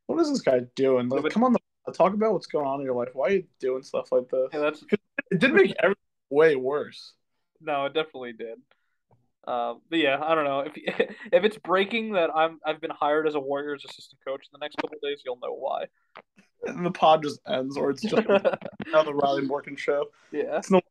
what 0.07 0.19
is 0.19 0.29
this 0.29 0.41
guy 0.41 0.61
doing? 0.75 1.07
Like, 1.09 1.31
come 1.31 1.43
on, 1.43 1.53
the, 1.53 1.59
talk 1.91 2.13
about 2.13 2.33
what's 2.33 2.47
going 2.47 2.65
on 2.67 2.79
in 2.79 2.85
your 2.85 2.95
life. 2.95 3.09
Why 3.13 3.27
are 3.27 3.31
you 3.31 3.43
doing 3.59 3.83
stuff 3.83 4.11
like 4.11 4.29
this? 4.29 4.49
Yeah, 4.53 4.59
that's 4.59 4.83
It 5.31 5.39
did 5.39 5.53
make 5.53 5.73
everything 5.79 5.95
way 6.29 6.55
worse. 6.55 7.13
No, 7.61 7.85
it 7.85 7.93
definitely 7.93 8.33
did. 8.33 8.57
Um, 9.47 9.81
but 9.89 9.99
yeah, 9.99 10.19
I 10.23 10.35
don't 10.35 10.45
know 10.45 10.59
if 10.61 10.73
if 11.31 11.43
it's 11.43 11.57
breaking 11.57 12.13
that 12.13 12.29
I'm 12.35 12.59
I've 12.65 12.81
been 12.81 12.91
hired 12.91 13.27
as 13.27 13.35
a 13.35 13.39
Warriors 13.39 13.83
assistant 13.87 14.19
coach 14.25 14.41
in 14.41 14.49
the 14.59 14.63
next 14.63 14.75
couple 14.77 14.95
of 14.95 15.01
days, 15.01 15.21
you'll 15.25 15.39
know 15.41 15.53
why. 15.53 15.85
And 16.65 16.85
the 16.85 16.91
pod 16.91 17.23
just 17.23 17.39
ends, 17.47 17.75
or 17.75 17.89
it's 17.89 18.01
just 18.03 18.13
another 18.85 19.13
Riley 19.13 19.41
Morgan 19.41 19.75
show. 19.75 20.05
yeah. 20.31 20.61
No- 20.69 20.81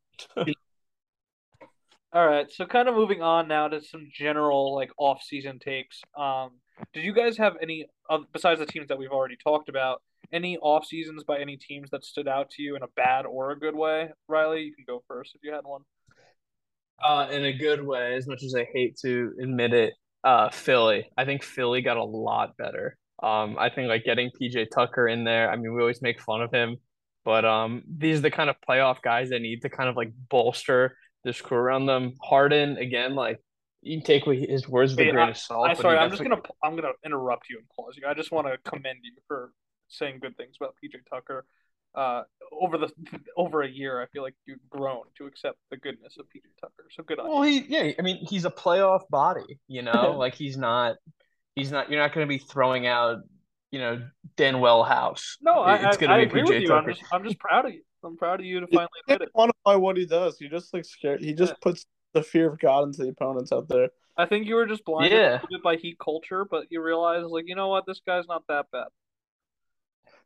All 2.13 2.27
right, 2.27 2.51
so 2.51 2.65
kind 2.65 2.89
of 2.89 2.95
moving 2.95 3.21
on 3.21 3.47
now 3.47 3.69
to 3.69 3.81
some 3.81 4.09
general 4.13 4.75
like 4.75 4.91
off-season 4.97 5.59
takes. 5.59 6.01
Um, 6.17 6.51
did 6.93 7.05
you 7.05 7.13
guys 7.13 7.37
have 7.37 7.53
any 7.61 7.85
uh, 8.09 8.19
besides 8.33 8.59
the 8.59 8.65
teams 8.65 8.89
that 8.89 8.97
we've 8.97 9.11
already 9.11 9.37
talked 9.41 9.69
about? 9.69 10.01
Any 10.33 10.57
off 10.57 10.85
seasons 10.85 11.23
by 11.23 11.39
any 11.39 11.57
teams 11.57 11.89
that 11.91 12.05
stood 12.05 12.27
out 12.27 12.49
to 12.51 12.61
you 12.61 12.75
in 12.75 12.83
a 12.83 12.87
bad 12.95 13.25
or 13.25 13.51
a 13.51 13.59
good 13.59 13.75
way? 13.75 14.09
Riley, 14.27 14.61
you 14.61 14.73
can 14.73 14.85
go 14.87 15.03
first 15.07 15.35
if 15.35 15.41
you 15.43 15.53
had 15.53 15.65
one. 15.65 15.81
Uh, 17.03 17.27
in 17.31 17.45
a 17.45 17.53
good 17.53 17.85
way, 17.85 18.15
as 18.15 18.27
much 18.27 18.43
as 18.43 18.53
I 18.55 18.67
hate 18.71 18.97
to 19.01 19.33
admit 19.41 19.73
it, 19.73 19.93
uh, 20.23 20.49
Philly. 20.49 21.09
I 21.17 21.25
think 21.25 21.43
Philly 21.43 21.81
got 21.81 21.97
a 21.97 22.03
lot 22.03 22.55
better. 22.57 22.97
Um, 23.23 23.57
I 23.59 23.69
think 23.69 23.87
like 23.87 24.03
getting 24.03 24.31
PJ 24.39 24.67
Tucker 24.73 25.07
in 25.07 25.23
there. 25.23 25.51
I 25.51 25.55
mean, 25.55 25.73
we 25.73 25.81
always 25.81 26.01
make 26.01 26.21
fun 26.21 26.41
of 26.41 26.51
him, 26.51 26.77
but 27.25 27.45
um, 27.45 27.83
these 27.97 28.19
are 28.19 28.21
the 28.21 28.31
kind 28.31 28.49
of 28.49 28.55
playoff 28.67 29.01
guys 29.01 29.29
that 29.29 29.41
need 29.41 29.61
to 29.61 29.69
kind 29.69 29.89
of 29.89 29.95
like 29.95 30.11
bolster 30.29 30.95
this 31.23 31.41
crew 31.41 31.57
around 31.57 31.85
them. 31.85 32.13
Harden 32.21 32.77
again, 32.77 33.15
like 33.15 33.37
you 33.81 33.97
can 33.97 34.05
take 34.05 34.25
his 34.25 34.67
words 34.67 34.93
with 34.93 34.99
Hey, 34.99 35.09
a 35.09 35.13
grain 35.13 35.29
of 35.29 35.37
salt. 35.37 35.69
I'm 35.69 35.75
sorry, 35.75 35.97
I'm 35.97 36.09
just 36.09 36.23
gonna 36.23 36.41
I'm 36.63 36.75
gonna 36.75 36.93
interrupt 37.05 37.49
you 37.49 37.57
and 37.57 37.67
pause 37.75 37.95
you. 37.95 38.07
I 38.07 38.13
just 38.13 38.31
want 38.31 38.47
to 38.47 38.57
commend 38.69 38.99
you 39.03 39.13
for 39.27 39.51
saying 39.91 40.19
good 40.21 40.37
things 40.37 40.55
about 40.59 40.75
PJ 40.83 40.95
Tucker. 41.09 41.45
Uh, 41.93 42.23
over 42.61 42.77
the 42.77 42.89
over 43.37 43.63
a 43.63 43.69
year, 43.69 44.01
I 44.01 44.05
feel 44.07 44.23
like 44.23 44.35
you've 44.45 44.67
grown 44.69 45.03
to 45.17 45.25
accept 45.25 45.57
the 45.69 45.77
goodness 45.77 46.17
of 46.17 46.25
PJ 46.27 46.43
Tucker. 46.59 46.85
So 46.91 47.03
good 47.03 47.19
on 47.19 47.25
you. 47.25 47.31
Well, 47.33 47.43
he 47.43 47.59
yeah, 47.67 47.91
I 47.99 48.01
mean, 48.01 48.25
he's 48.25 48.45
a 48.45 48.49
playoff 48.51 49.01
body, 49.09 49.59
you 49.67 49.81
know, 49.81 50.13
like 50.17 50.35
he's 50.35 50.57
not, 50.57 50.95
he's 51.55 51.71
not. 51.71 51.89
You're 51.91 52.01
not 52.01 52.13
going 52.13 52.25
to 52.25 52.29
be 52.29 52.37
throwing 52.37 52.87
out, 52.87 53.17
you 53.71 53.79
know, 53.79 54.01
Danuel 54.37 54.87
House. 54.87 55.37
No, 55.41 55.59
I, 55.59 55.75
it's 55.75 55.97
I, 55.97 55.99
gonna 55.99 56.17
be 56.17 56.23
agree 56.23 56.41
PJ 56.41 56.47
with 56.47 56.63
you. 56.63 56.73
I'm 56.73 56.85
Tucker. 56.85 56.91
just 56.93 57.13
I'm 57.13 57.23
just 57.23 57.39
proud 57.39 57.65
of 57.65 57.73
you. 57.73 57.81
I'm 58.03 58.17
proud 58.17 58.39
of 58.39 58.45
you 58.45 58.61
to 58.61 58.67
finally 58.67 58.87
can't 59.07 59.21
admit 59.21 59.29
it. 59.35 59.37
quantify 59.67 59.79
what 59.79 59.97
he 59.97 60.05
does. 60.05 60.37
He 60.39 60.47
just 60.47 60.73
like 60.73 60.85
scared. 60.85 61.21
He 61.21 61.33
just 61.33 61.59
puts 61.61 61.85
the 62.13 62.23
fear 62.23 62.51
of 62.51 62.59
God 62.59 62.85
into 62.85 63.03
the 63.03 63.09
opponents 63.09 63.51
out 63.51 63.67
there. 63.67 63.89
I 64.17 64.25
think 64.25 64.47
you 64.47 64.55
were 64.55 64.65
just 64.65 64.83
blinded 64.85 65.13
a 65.13 65.23
Yeah. 65.23 65.37
bit 65.49 65.63
by 65.63 65.75
heat 65.77 65.97
culture, 65.99 66.45
but 66.45 66.65
you 66.69 66.81
realize 66.81 67.25
like 67.25 67.47
you 67.47 67.55
know 67.55 67.67
what, 67.67 67.85
this 67.85 68.01
guy's 68.05 68.27
not 68.27 68.43
that 68.47 68.67
bad. 68.71 68.87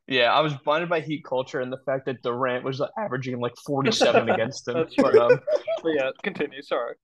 Yeah, 0.07 0.31
I 0.31 0.41
was 0.41 0.53
blinded 0.53 0.89
by 0.89 0.99
Heat 1.01 1.23
culture 1.23 1.61
and 1.61 1.73
the 1.73 1.79
fact 1.85 2.05
that 2.05 2.21
Durant 2.21 2.63
was 2.63 2.81
averaging 2.97 3.39
like 3.39 3.53
47 3.65 4.29
against 4.29 4.67
him. 4.67 4.75
That's 4.75 4.95
But 4.95 5.17
um, 5.17 5.39
But 5.81 5.89
yeah, 5.89 6.09
continue. 6.21 6.61
Sorry. 6.61 6.95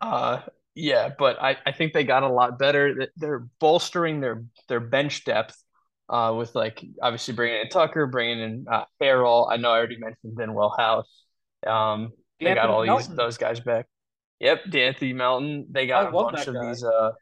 uh, 0.00 0.40
yeah, 0.74 1.10
but 1.18 1.40
I, 1.40 1.56
I 1.64 1.72
think 1.72 1.92
they 1.92 2.04
got 2.04 2.22
a 2.22 2.28
lot 2.28 2.58
better. 2.58 3.08
They're 3.16 3.46
bolstering 3.60 4.20
their 4.20 4.44
their 4.68 4.80
bench 4.80 5.24
depth. 5.24 5.56
Uh, 6.08 6.34
with 6.34 6.54
like 6.54 6.84
obviously 7.00 7.32
bringing 7.32 7.60
in 7.62 7.68
Tucker, 7.70 8.06
bringing 8.06 8.40
in 8.40 8.66
uh, 8.70 8.84
Harrell. 9.00 9.50
I 9.50 9.56
know 9.56 9.70
I 9.70 9.78
already 9.78 9.96
mentioned 9.96 10.36
Danuel 10.36 10.76
House. 10.76 11.08
Um, 11.66 12.12
they 12.38 12.54
got 12.54 12.68
all 12.68 12.82
these 12.82 13.08
those 13.08 13.38
guys 13.38 13.60
back. 13.60 13.86
Yep, 14.40 14.70
D'Anthony 14.70 15.12
Melton. 15.14 15.66
They 15.70 15.86
got 15.86 16.08
a 16.08 16.10
bunch 16.10 16.46
of 16.46 16.54
guy. 16.54 16.68
these. 16.68 16.84
Uh, 16.84 17.12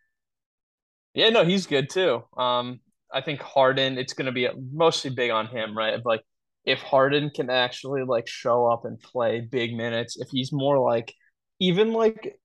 yeah, 1.15 1.29
no, 1.29 1.45
he's 1.45 1.67
good 1.67 1.91
too. 1.91 2.25
Um, 2.37 2.81
I 3.13 3.21
think 3.21 3.41
Harden. 3.41 3.99
It's 3.99 4.13
going 4.13 4.27
to 4.27 4.33
be 4.33 4.49
mostly 4.73 5.11
big 5.11 5.31
on 5.31 5.47
him, 5.47 5.77
right? 5.77 5.99
Like 6.05 6.23
if 6.65 6.81
Harden 6.81 7.31
can 7.35 7.51
actually 7.51 8.03
like 8.03 8.29
show 8.29 8.67
up 8.67 8.85
and 8.85 9.01
play 9.01 9.41
big 9.41 9.75
minutes, 9.75 10.19
if 10.19 10.29
he's 10.31 10.53
more 10.53 10.79
like 10.79 11.13
even 11.59 11.93
like 11.93 12.37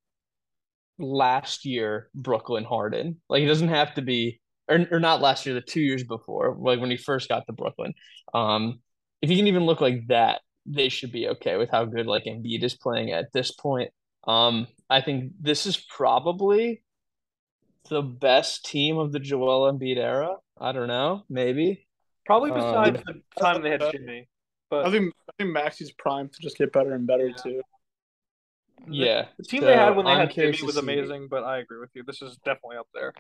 last 0.97 1.65
year 1.65 2.10
Brooklyn 2.15 2.63
Harden, 2.63 3.21
like 3.30 3.41
he 3.41 3.47
doesn't 3.47 3.67
have 3.67 3.93
to 3.95 4.01
be 4.01 4.39
or, 4.67 4.86
or 4.91 4.99
not 4.99 5.21
last 5.21 5.45
year, 5.45 5.56
the 5.56 5.62
two 5.62 5.82
years 5.82 6.04
before, 6.04 6.56
like 6.60 6.80
when 6.80 6.89
he 6.89 6.97
first 6.97 7.30
got 7.30 7.45
to 7.45 7.54
Brooklyn. 7.54 7.93
Um, 8.34 8.80
if 9.21 9.30
he 9.30 9.38
can 9.38 9.47
even 9.47 9.65
look 9.65 9.82
like 9.82 10.08
that, 10.08 10.41
they 10.65 10.89
should 10.89 11.12
be 11.12 11.28
okay 11.30 11.58
with 11.58 11.69
how 11.69 11.86
good 11.86 12.08
like 12.08 12.23
Embiid 12.25 12.63
is 12.63 12.75
playing 12.75 13.12
at 13.12 13.32
this 13.34 13.51
point. 13.51 13.91
Um, 14.28 14.67
I 14.89 15.01
think 15.01 15.34
this 15.39 15.65
is 15.65 15.78
probably 15.78 16.82
the 17.89 18.02
best 18.02 18.65
team 18.65 18.98
of 18.98 19.12
the 19.12 19.19
Joel 19.19 19.71
Embiid 19.71 19.98
era. 19.98 20.36
I 20.60 20.71
don't 20.71 20.88
know, 20.88 21.24
maybe. 21.30 21.88
Probably 22.26 22.52
Um, 22.52 22.58
besides 22.58 23.04
the 23.06 23.21
time 23.39 23.62
they 23.62 23.69
had 23.71 23.84
Jimmy. 23.91 24.28
But 24.69 24.88
I 24.88 24.91
think 24.91 25.13
I 25.30 25.32
think 25.38 25.52
Maxey's 25.52 25.91
primed 25.91 26.34
to 26.34 26.41
just 26.41 26.58
get 26.58 26.71
better 26.74 26.93
and 26.93 27.06
better 27.06 27.28
Yeah. 27.28 27.36
too. 27.36 27.62
the- 28.88 28.95
Yeah. 28.95 29.28
the 29.38 29.43
team 29.43 29.62
they 29.63 29.76
had 29.76 29.95
when 29.95 30.06
they 30.06 30.12
I'm 30.12 30.19
had 30.28 30.32
Jimmy 30.32 30.58
was 30.63 30.78
amazing. 30.78 31.28
But 31.30 31.43
I 31.43 31.60
agree 31.60 31.80
with 31.80 31.91
you. 31.93 32.04
This 32.04 32.21
is 32.21 32.38
definitely 32.38 32.78
up 32.78 32.88
there. 32.93 33.13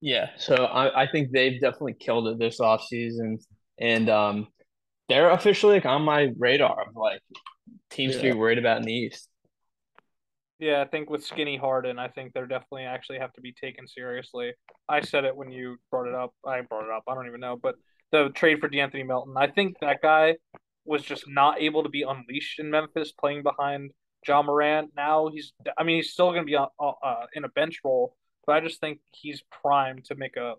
Yeah, 0.00 0.30
so 0.38 0.64
I, 0.64 1.02
I 1.02 1.06
think 1.06 1.30
they've 1.30 1.60
definitely 1.60 1.94
killed 1.94 2.26
it 2.28 2.38
this 2.38 2.58
offseason. 2.58 3.42
And 3.78 4.08
um 4.10 4.48
they're 5.08 5.30
officially 5.30 5.74
like 5.74 5.86
on 5.86 6.02
my 6.02 6.32
radar 6.38 6.88
of 6.88 6.96
like 6.96 7.20
teams 7.90 8.16
to 8.16 8.22
be 8.22 8.32
worried 8.32 8.58
about 8.58 8.78
in 8.78 8.84
the 8.84 8.92
East. 8.92 9.28
Yeah, 10.60 10.82
I 10.82 10.84
think 10.84 11.08
with 11.08 11.24
Skinny 11.24 11.56
Harden, 11.56 11.98
I 11.98 12.08
think 12.08 12.34
they're 12.34 12.46
definitely 12.46 12.84
actually 12.84 13.18
have 13.18 13.32
to 13.32 13.40
be 13.40 13.52
taken 13.52 13.88
seriously. 13.88 14.52
I 14.90 15.00
said 15.00 15.24
it 15.24 15.34
when 15.34 15.50
you 15.50 15.78
brought 15.90 16.06
it 16.06 16.14
up. 16.14 16.34
I 16.46 16.60
brought 16.60 16.84
it 16.84 16.90
up. 16.90 17.04
I 17.08 17.14
don't 17.14 17.26
even 17.26 17.40
know, 17.40 17.56
but 17.56 17.76
the 18.12 18.28
trade 18.28 18.60
for 18.60 18.68
De'Anthony 18.68 19.06
Melton. 19.06 19.34
I 19.38 19.46
think 19.46 19.78
that 19.80 20.02
guy 20.02 20.36
was 20.84 21.02
just 21.02 21.24
not 21.26 21.62
able 21.62 21.82
to 21.82 21.88
be 21.88 22.02
unleashed 22.02 22.58
in 22.58 22.70
Memphis, 22.70 23.10
playing 23.10 23.42
behind 23.42 23.92
Ja 24.28 24.42
Morant. 24.42 24.90
Now 24.94 25.30
he's, 25.32 25.54
I 25.78 25.82
mean, 25.82 25.96
he's 25.96 26.12
still 26.12 26.30
going 26.30 26.42
to 26.42 26.46
be 26.46 26.56
uh, 26.56 26.66
uh, 26.78 27.26
in 27.32 27.44
a 27.44 27.48
bench 27.48 27.80
role, 27.82 28.14
but 28.46 28.56
I 28.56 28.60
just 28.60 28.80
think 28.80 29.00
he's 29.12 29.42
primed 29.62 30.04
to 30.06 30.14
make 30.14 30.36
a, 30.36 30.54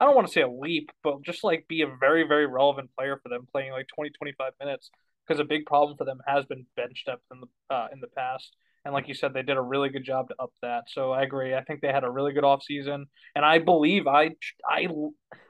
I 0.00 0.06
don't 0.06 0.14
want 0.14 0.28
to 0.28 0.32
say 0.32 0.40
a 0.40 0.48
leap, 0.48 0.90
but 1.04 1.20
just 1.22 1.44
like 1.44 1.68
be 1.68 1.82
a 1.82 1.94
very, 2.00 2.26
very 2.26 2.46
relevant 2.46 2.88
player 2.96 3.20
for 3.22 3.28
them, 3.28 3.46
playing 3.52 3.72
like 3.72 3.86
20, 3.94 4.10
25 4.10 4.52
minutes. 4.60 4.90
Because 5.26 5.38
a 5.38 5.44
big 5.44 5.66
problem 5.66 5.96
for 5.96 6.04
them 6.04 6.18
has 6.26 6.44
been 6.46 6.66
bench 6.74 7.04
depth 7.06 7.22
in 7.30 7.40
the 7.40 7.74
uh, 7.74 7.86
in 7.92 8.00
the 8.00 8.08
past. 8.08 8.56
And 8.84 8.92
like 8.92 9.06
you 9.06 9.14
said, 9.14 9.32
they 9.32 9.42
did 9.42 9.56
a 9.56 9.62
really 9.62 9.90
good 9.90 10.04
job 10.04 10.28
to 10.28 10.34
up 10.40 10.52
that. 10.62 10.84
So 10.88 11.12
I 11.12 11.22
agree. 11.22 11.54
I 11.54 11.62
think 11.62 11.80
they 11.80 11.92
had 11.92 12.02
a 12.02 12.10
really 12.10 12.32
good 12.32 12.42
offseason. 12.42 13.04
And 13.36 13.44
I 13.44 13.58
believe 13.58 14.06
I 14.08 14.30
I 14.68 14.88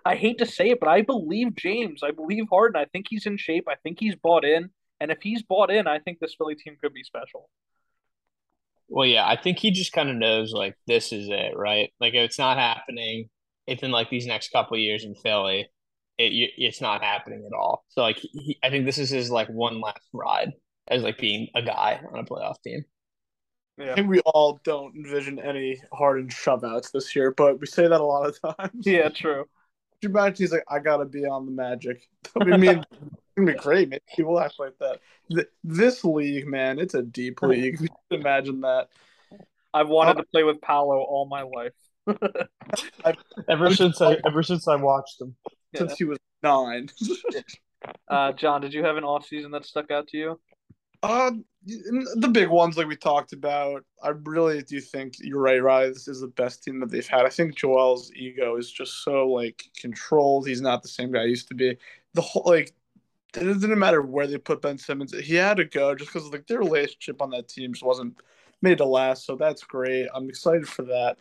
I 0.04 0.16
hate 0.16 0.38
to 0.38 0.46
say 0.46 0.70
it, 0.70 0.80
but 0.80 0.88
I 0.88 1.02
believe 1.02 1.56
James. 1.56 2.02
I 2.02 2.10
believe 2.10 2.44
Harden. 2.50 2.80
I 2.80 2.84
think 2.86 3.06
he's 3.08 3.26
in 3.26 3.38
shape. 3.38 3.66
I 3.68 3.76
think 3.82 3.98
he's 4.00 4.16
bought 4.16 4.44
in. 4.44 4.68
And 5.00 5.10
if 5.10 5.18
he's 5.22 5.42
bought 5.42 5.70
in, 5.70 5.86
I 5.86 5.98
think 5.98 6.18
this 6.20 6.34
Philly 6.36 6.54
team 6.54 6.76
could 6.80 6.92
be 6.92 7.02
special. 7.02 7.48
Well, 8.88 9.06
yeah, 9.06 9.26
I 9.26 9.40
think 9.40 9.58
he 9.58 9.70
just 9.70 9.92
kind 9.92 10.10
of 10.10 10.16
knows 10.16 10.52
like 10.52 10.76
this 10.86 11.12
is 11.12 11.28
it, 11.30 11.56
right? 11.56 11.90
Like 11.98 12.12
if 12.12 12.20
it's 12.20 12.38
not 12.38 12.58
happening, 12.58 13.30
if 13.66 13.82
in 13.82 13.90
like 13.90 14.10
these 14.10 14.26
next 14.26 14.52
couple 14.52 14.76
years 14.76 15.04
in 15.04 15.14
Philly, 15.14 15.68
it 16.18 16.50
it's 16.58 16.80
not 16.82 17.02
happening 17.02 17.44
at 17.46 17.56
all. 17.56 17.84
So 17.88 18.02
like 18.02 18.18
he, 18.18 18.58
I 18.62 18.68
think 18.70 18.84
this 18.84 18.98
is 18.98 19.10
his 19.10 19.30
like 19.30 19.48
one 19.48 19.80
last 19.80 20.06
ride 20.12 20.52
as 20.88 21.02
like 21.02 21.18
being 21.18 21.48
a 21.54 21.62
guy 21.62 22.00
on 22.12 22.18
a 22.18 22.24
playoff 22.24 22.60
team. 22.62 22.84
Yeah. 23.78 23.92
I 23.92 23.94
think 23.94 24.08
we 24.08 24.20
all 24.20 24.60
don't 24.64 24.94
envision 24.94 25.38
any 25.38 25.80
Harden 25.92 26.28
shove 26.28 26.64
outs 26.64 26.90
this 26.90 27.16
year, 27.16 27.30
but 27.30 27.60
we 27.60 27.66
say 27.66 27.88
that 27.88 28.00
a 28.00 28.04
lot 28.04 28.28
of 28.28 28.56
times. 28.56 28.86
Yeah, 28.86 29.08
true. 29.08 29.46
imagine 30.02 30.36
he's 30.36 30.52
like, 30.52 30.64
I 30.68 30.78
gotta 30.78 31.04
be 31.04 31.24
on 31.24 31.46
the 31.46 31.52
Magic. 31.52 32.06
I 32.40 32.56
mean, 32.56 32.78
it's 32.78 33.02
gonna 33.36 33.52
be 33.52 33.58
great, 33.58 33.88
man. 33.88 34.00
People 34.14 34.38
act 34.38 34.58
like 34.58 34.74
that. 34.80 35.48
This 35.64 36.04
league, 36.04 36.46
man, 36.46 36.78
it's 36.78 36.94
a 36.94 37.02
deep 37.02 37.40
league. 37.42 37.78
imagine 38.10 38.60
that. 38.60 38.88
I've 39.74 39.88
wanted 39.88 40.18
to 40.18 40.24
play 40.24 40.44
with 40.44 40.60
Paolo 40.60 40.98
all 40.98 41.26
my 41.26 41.42
life. 41.42 41.72
ever 43.48 43.74
since 43.74 44.02
I 44.02 44.18
ever 44.26 44.42
since 44.42 44.68
I 44.68 44.76
watched 44.76 45.20
him. 45.20 45.34
Since 45.74 45.96
he 45.96 46.04
was 46.04 46.18
nine. 46.42 46.88
uh, 48.08 48.32
John, 48.32 48.60
did 48.60 48.74
you 48.74 48.84
have 48.84 48.98
an 48.98 49.04
off 49.04 49.26
season 49.26 49.52
that 49.52 49.64
stuck 49.64 49.90
out 49.90 50.08
to 50.08 50.18
you? 50.18 50.40
Uh, 51.02 51.32
the 51.64 52.30
big 52.32 52.48
ones 52.48 52.76
like 52.76 52.86
we 52.86 52.96
talked 52.96 53.32
about. 53.32 53.84
I 54.02 54.10
really 54.10 54.62
do 54.62 54.80
think 54.80 55.14
you're 55.18 55.48
is 55.68 56.20
the 56.20 56.32
best 56.34 56.62
team 56.64 56.80
that 56.80 56.90
they've 56.90 57.06
had. 57.06 57.24
I 57.24 57.28
think 57.28 57.56
Joel's 57.56 58.12
ego 58.12 58.56
is 58.56 58.70
just 58.70 59.04
so 59.04 59.28
like 59.28 59.64
controlled. 59.78 60.46
He's 60.46 60.60
not 60.60 60.82
the 60.82 60.88
same 60.88 61.12
guy 61.12 61.24
he 61.24 61.30
used 61.30 61.48
to 61.48 61.54
be. 61.54 61.76
The 62.14 62.20
whole 62.20 62.44
like 62.46 62.72
it 63.34 63.40
didn't 63.40 63.78
matter 63.78 64.02
where 64.02 64.26
they 64.26 64.38
put 64.38 64.60
Ben 64.60 64.76
Simmons. 64.78 65.18
He 65.18 65.34
had 65.34 65.56
to 65.56 65.64
go 65.64 65.94
just 65.94 66.12
because 66.12 66.30
like 66.30 66.46
their 66.46 66.58
relationship 66.58 67.22
on 67.22 67.30
that 67.30 67.48
team 67.48 67.72
just 67.72 67.84
wasn't 67.84 68.16
made 68.60 68.78
to 68.78 68.84
last. 68.84 69.24
So 69.24 69.36
that's 69.36 69.62
great. 69.62 70.08
I'm 70.14 70.28
excited 70.28 70.68
for 70.68 70.82
that. 70.84 71.16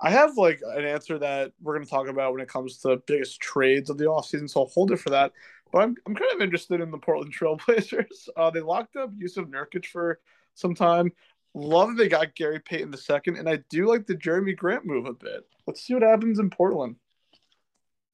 I 0.00 0.10
have 0.10 0.36
like 0.36 0.60
an 0.64 0.84
answer 0.84 1.18
that 1.18 1.52
we're 1.62 1.74
going 1.74 1.84
to 1.84 1.90
talk 1.90 2.08
about 2.08 2.32
when 2.32 2.42
it 2.42 2.48
comes 2.48 2.78
to 2.78 2.96
biggest 3.06 3.40
trades 3.40 3.88
of 3.88 3.98
the 3.98 4.06
offseason, 4.06 4.50
so 4.50 4.62
I'll 4.62 4.66
hold 4.66 4.90
it 4.90 4.96
for 4.96 5.10
that. 5.10 5.32
But 5.72 5.82
I'm, 5.82 5.96
I'm 6.06 6.14
kind 6.14 6.32
of 6.34 6.42
interested 6.42 6.80
in 6.80 6.90
the 6.90 6.98
Portland 6.98 7.34
Trailblazers. 7.34 8.06
Uh, 8.36 8.50
they 8.50 8.60
locked 8.60 8.96
up 8.96 9.10
Jusuf 9.14 9.46
Nurkic 9.46 9.86
for 9.86 10.20
some 10.54 10.74
time. 10.74 11.12
Love 11.54 11.88
that 11.88 11.96
they 11.96 12.08
got 12.08 12.34
Gary 12.34 12.60
Payton 12.60 12.90
the 12.90 12.96
second, 12.96 13.36
and 13.36 13.48
I 13.48 13.58
do 13.68 13.88
like 13.88 14.06
the 14.06 14.14
Jerami 14.14 14.56
Grant 14.56 14.86
move 14.86 15.06
a 15.06 15.12
bit. 15.12 15.46
Let's 15.66 15.82
see 15.82 15.94
what 15.94 16.02
happens 16.02 16.38
in 16.38 16.50
Portland. 16.50 16.96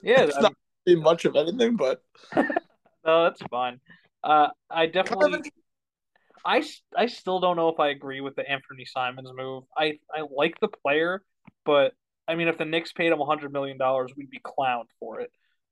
Yeah, 0.03 0.23
it's 0.23 0.41
not 0.41 0.55
much 0.89 1.25
of 1.25 1.37
anything, 1.37 1.77
but 1.77 2.03
no, 2.37 3.25
that's 3.25 3.43
fine. 3.51 3.81
Uh, 4.25 4.49
I 4.71 4.87
definitely, 4.87 5.53
I, 6.45 6.65
I 6.97 7.07
still 7.07 7.41
don't 7.41 7.57
know 7.57 7.69
if 7.69 7.79
I 7.79 7.89
agree 7.89 8.21
with 8.21 8.35
the 8.37 8.43
Anfernee 8.43 8.87
Simons 8.87 9.31
move. 9.35 9.65
I 9.77 9.99
I 10.13 10.23
like 10.31 10.59
the 10.61 10.69
player, 10.69 11.23
but 11.65 11.93
I 12.27 12.35
mean, 12.35 12.49
if 12.49 12.59
the 12.59 12.65
Knicks 12.65 12.93
paid 12.93 13.13
him 13.13 13.21
hundred 13.21 13.53
million 13.53 13.79
dollars, 13.79 14.13
we'd 14.17 14.31
be 14.31 14.41
clowned 14.41 14.89
for 14.99 15.21
it. 15.21 15.31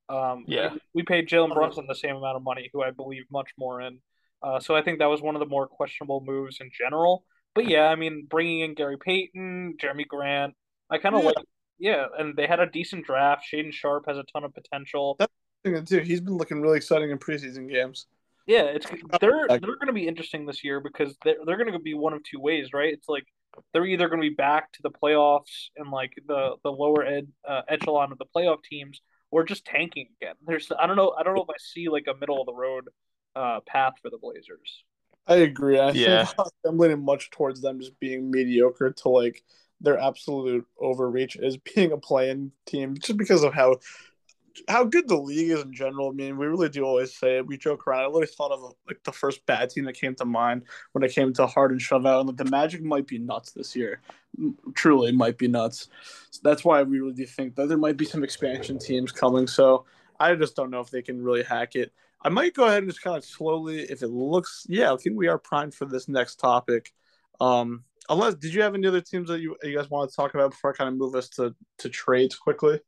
Um, 0.09 0.45
yeah, 0.47 0.73
we, 0.73 0.79
we 0.95 1.03
paid 1.03 1.27
Jalen 1.27 1.53
Brunson 1.53 1.85
the 1.87 1.95
same 1.95 2.15
amount 2.15 2.37
of 2.37 2.43
money, 2.43 2.69
who 2.73 2.81
I 2.81 2.91
believe 2.91 3.23
much 3.31 3.49
more 3.57 3.81
in. 3.81 3.99
Uh, 4.41 4.59
so 4.59 4.75
I 4.75 4.81
think 4.81 4.99
that 4.99 5.07
was 5.07 5.21
one 5.21 5.35
of 5.35 5.39
the 5.39 5.45
more 5.45 5.67
questionable 5.67 6.21
moves 6.25 6.59
in 6.61 6.69
general. 6.77 7.25
But 7.55 7.67
yeah, 7.67 7.87
I 7.87 7.95
mean, 7.95 8.27
bringing 8.29 8.61
in 8.61 8.75
Gary 8.75 8.97
Payton, 8.97 9.77
Jerami 9.81 10.07
Grant, 10.07 10.53
I 10.89 10.97
kind 10.97 11.15
of 11.15 11.21
yeah. 11.21 11.27
like. 11.27 11.45
Yeah, 11.79 12.05
and 12.17 12.35
they 12.35 12.47
had 12.47 12.59
a 12.59 12.65
decent 12.65 13.05
draft. 13.05 13.45
Shaedon 13.53 13.71
Sharpe 13.71 14.05
has 14.07 14.17
a 14.17 14.23
ton 14.33 14.43
of 14.43 14.51
potential. 14.51 15.15
That's 15.19 15.31
thing 15.63 15.85
too. 15.85 15.99
He's 15.99 16.21
been 16.21 16.37
looking 16.37 16.61
really 16.61 16.77
exciting 16.77 17.11
in 17.11 17.17
preseason 17.17 17.69
games. 17.69 18.05
Yeah, 18.45 18.63
it's 18.63 18.87
they're 19.19 19.47
they're 19.47 19.59
going 19.59 19.87
to 19.87 19.93
be 19.93 20.07
interesting 20.07 20.45
this 20.45 20.63
year 20.63 20.79
because 20.79 21.17
they're 21.23 21.35
they're 21.45 21.57
going 21.57 21.71
to 21.71 21.79
be 21.79 21.93
one 21.93 22.13
of 22.13 22.23
two 22.23 22.39
ways, 22.39 22.69
right? 22.73 22.93
It's 22.93 23.09
like 23.09 23.25
they're 23.73 23.85
either 23.85 24.07
going 24.07 24.21
to 24.21 24.29
be 24.29 24.35
back 24.35 24.71
to 24.73 24.81
the 24.83 24.91
playoffs 24.91 25.69
and 25.75 25.91
like 25.91 26.13
the 26.27 26.55
the 26.63 26.71
lower 26.71 27.05
ed 27.05 27.27
uh, 27.47 27.61
echelon 27.67 28.11
of 28.11 28.17
the 28.17 28.25
playoff 28.35 28.63
teams, 28.63 29.01
or 29.31 29.43
just 29.43 29.65
tanking 29.65 30.09
again. 30.21 30.35
There's 30.45 30.71
I 30.77 30.87
don't 30.87 30.95
know 30.95 31.15
I 31.17 31.23
don't 31.23 31.35
know 31.35 31.43
if 31.43 31.49
I 31.49 31.57
see 31.59 31.89
like 31.89 32.05
a 32.07 32.17
middle 32.17 32.39
of 32.39 32.45
the 32.45 32.53
road 32.53 32.85
uh, 33.35 33.59
path 33.65 33.93
for 34.01 34.09
the 34.09 34.17
Blazers. 34.17 34.83
I 35.27 35.35
agree. 35.37 35.77
I 35.77 35.91
yeah. 35.91 36.25
think 36.25 36.47
I'm 36.65 36.77
leaning 36.77 37.03
much 37.03 37.29
towards 37.31 37.61
them 37.61 37.79
just 37.79 37.99
being 37.99 38.31
mediocre 38.31 38.91
to 38.91 39.09
like 39.09 39.43
their 39.81 39.99
absolute 39.99 40.65
overreach 40.79 41.35
is 41.35 41.57
being 41.57 41.91
a 41.91 41.97
playing 41.97 42.51
team 42.65 42.95
just 42.97 43.17
because 43.17 43.43
of 43.43 43.53
how 43.53 43.77
how 44.67 44.83
good 44.83 45.07
the 45.07 45.17
league 45.17 45.51
is 45.51 45.61
in 45.61 45.73
general. 45.73 46.09
I 46.09 46.13
mean, 46.13 46.37
we 46.37 46.47
really 46.47 46.69
do 46.69 46.83
always 46.83 47.15
say 47.15 47.37
it. 47.37 47.47
We 47.47 47.57
joke 47.57 47.87
around. 47.87 48.01
I 48.01 48.05
literally 48.05 48.27
thought 48.27 48.51
of 48.51 48.73
like 48.87 49.03
the 49.03 49.11
first 49.11 49.45
bad 49.45 49.69
team 49.69 49.85
that 49.85 49.93
came 49.93 50.15
to 50.15 50.25
mind 50.25 50.63
when 50.91 51.03
it 51.03 51.13
came 51.13 51.33
to 51.33 51.47
hard 51.47 51.71
and 51.71 51.81
shove 51.81 52.05
out, 52.05 52.21
and 52.21 52.29
like, 52.29 52.37
the 52.37 52.45
Magic 52.45 52.81
might 52.83 53.07
be 53.07 53.17
nuts 53.17 53.51
this 53.51 53.75
year. 53.75 54.01
Truly, 54.73 55.11
might 55.11 55.37
be 55.37 55.47
nuts. 55.47 55.89
So 56.31 56.41
that's 56.43 56.63
why 56.63 56.83
we 56.83 56.99
really 56.99 57.13
do 57.13 57.25
think 57.25 57.55
that 57.55 57.69
there 57.69 57.77
might 57.77 57.97
be 57.97 58.05
some 58.05 58.23
expansion 58.23 58.77
teams 58.77 59.11
coming. 59.11 59.47
So 59.47 59.85
I 60.19 60.35
just 60.35 60.55
don't 60.55 60.69
know 60.69 60.81
if 60.81 60.89
they 60.89 61.01
can 61.01 61.21
really 61.21 61.43
hack 61.43 61.75
it. 61.75 61.91
I 62.21 62.29
might 62.29 62.55
go 62.55 62.65
ahead 62.65 62.79
and 62.79 62.91
just 62.91 63.03
kind 63.03 63.15
of 63.15 63.23
slowly, 63.23 63.81
if 63.81 64.01
it 64.01 64.09
looks, 64.09 64.65
yeah, 64.67 64.91
I 64.91 64.97
think 64.97 65.17
we 65.17 65.27
are 65.27 65.37
primed 65.37 65.75
for 65.75 65.85
this 65.85 66.07
next 66.07 66.37
topic. 66.37 66.91
Um, 67.39 67.83
unless, 68.09 68.33
did 68.33 68.53
you 68.53 68.63
have 68.63 68.73
any 68.73 68.87
other 68.87 69.01
teams 69.01 69.29
that 69.29 69.39
you 69.39 69.55
you 69.63 69.77
guys 69.77 69.89
want 69.89 70.09
to 70.09 70.15
talk 70.15 70.33
about 70.33 70.51
before 70.51 70.73
I 70.73 70.75
kind 70.75 70.87
of 70.87 70.95
move 70.95 71.15
us 71.15 71.29
to 71.29 71.55
to 71.77 71.89
trades 71.89 72.35
quickly? 72.35 72.79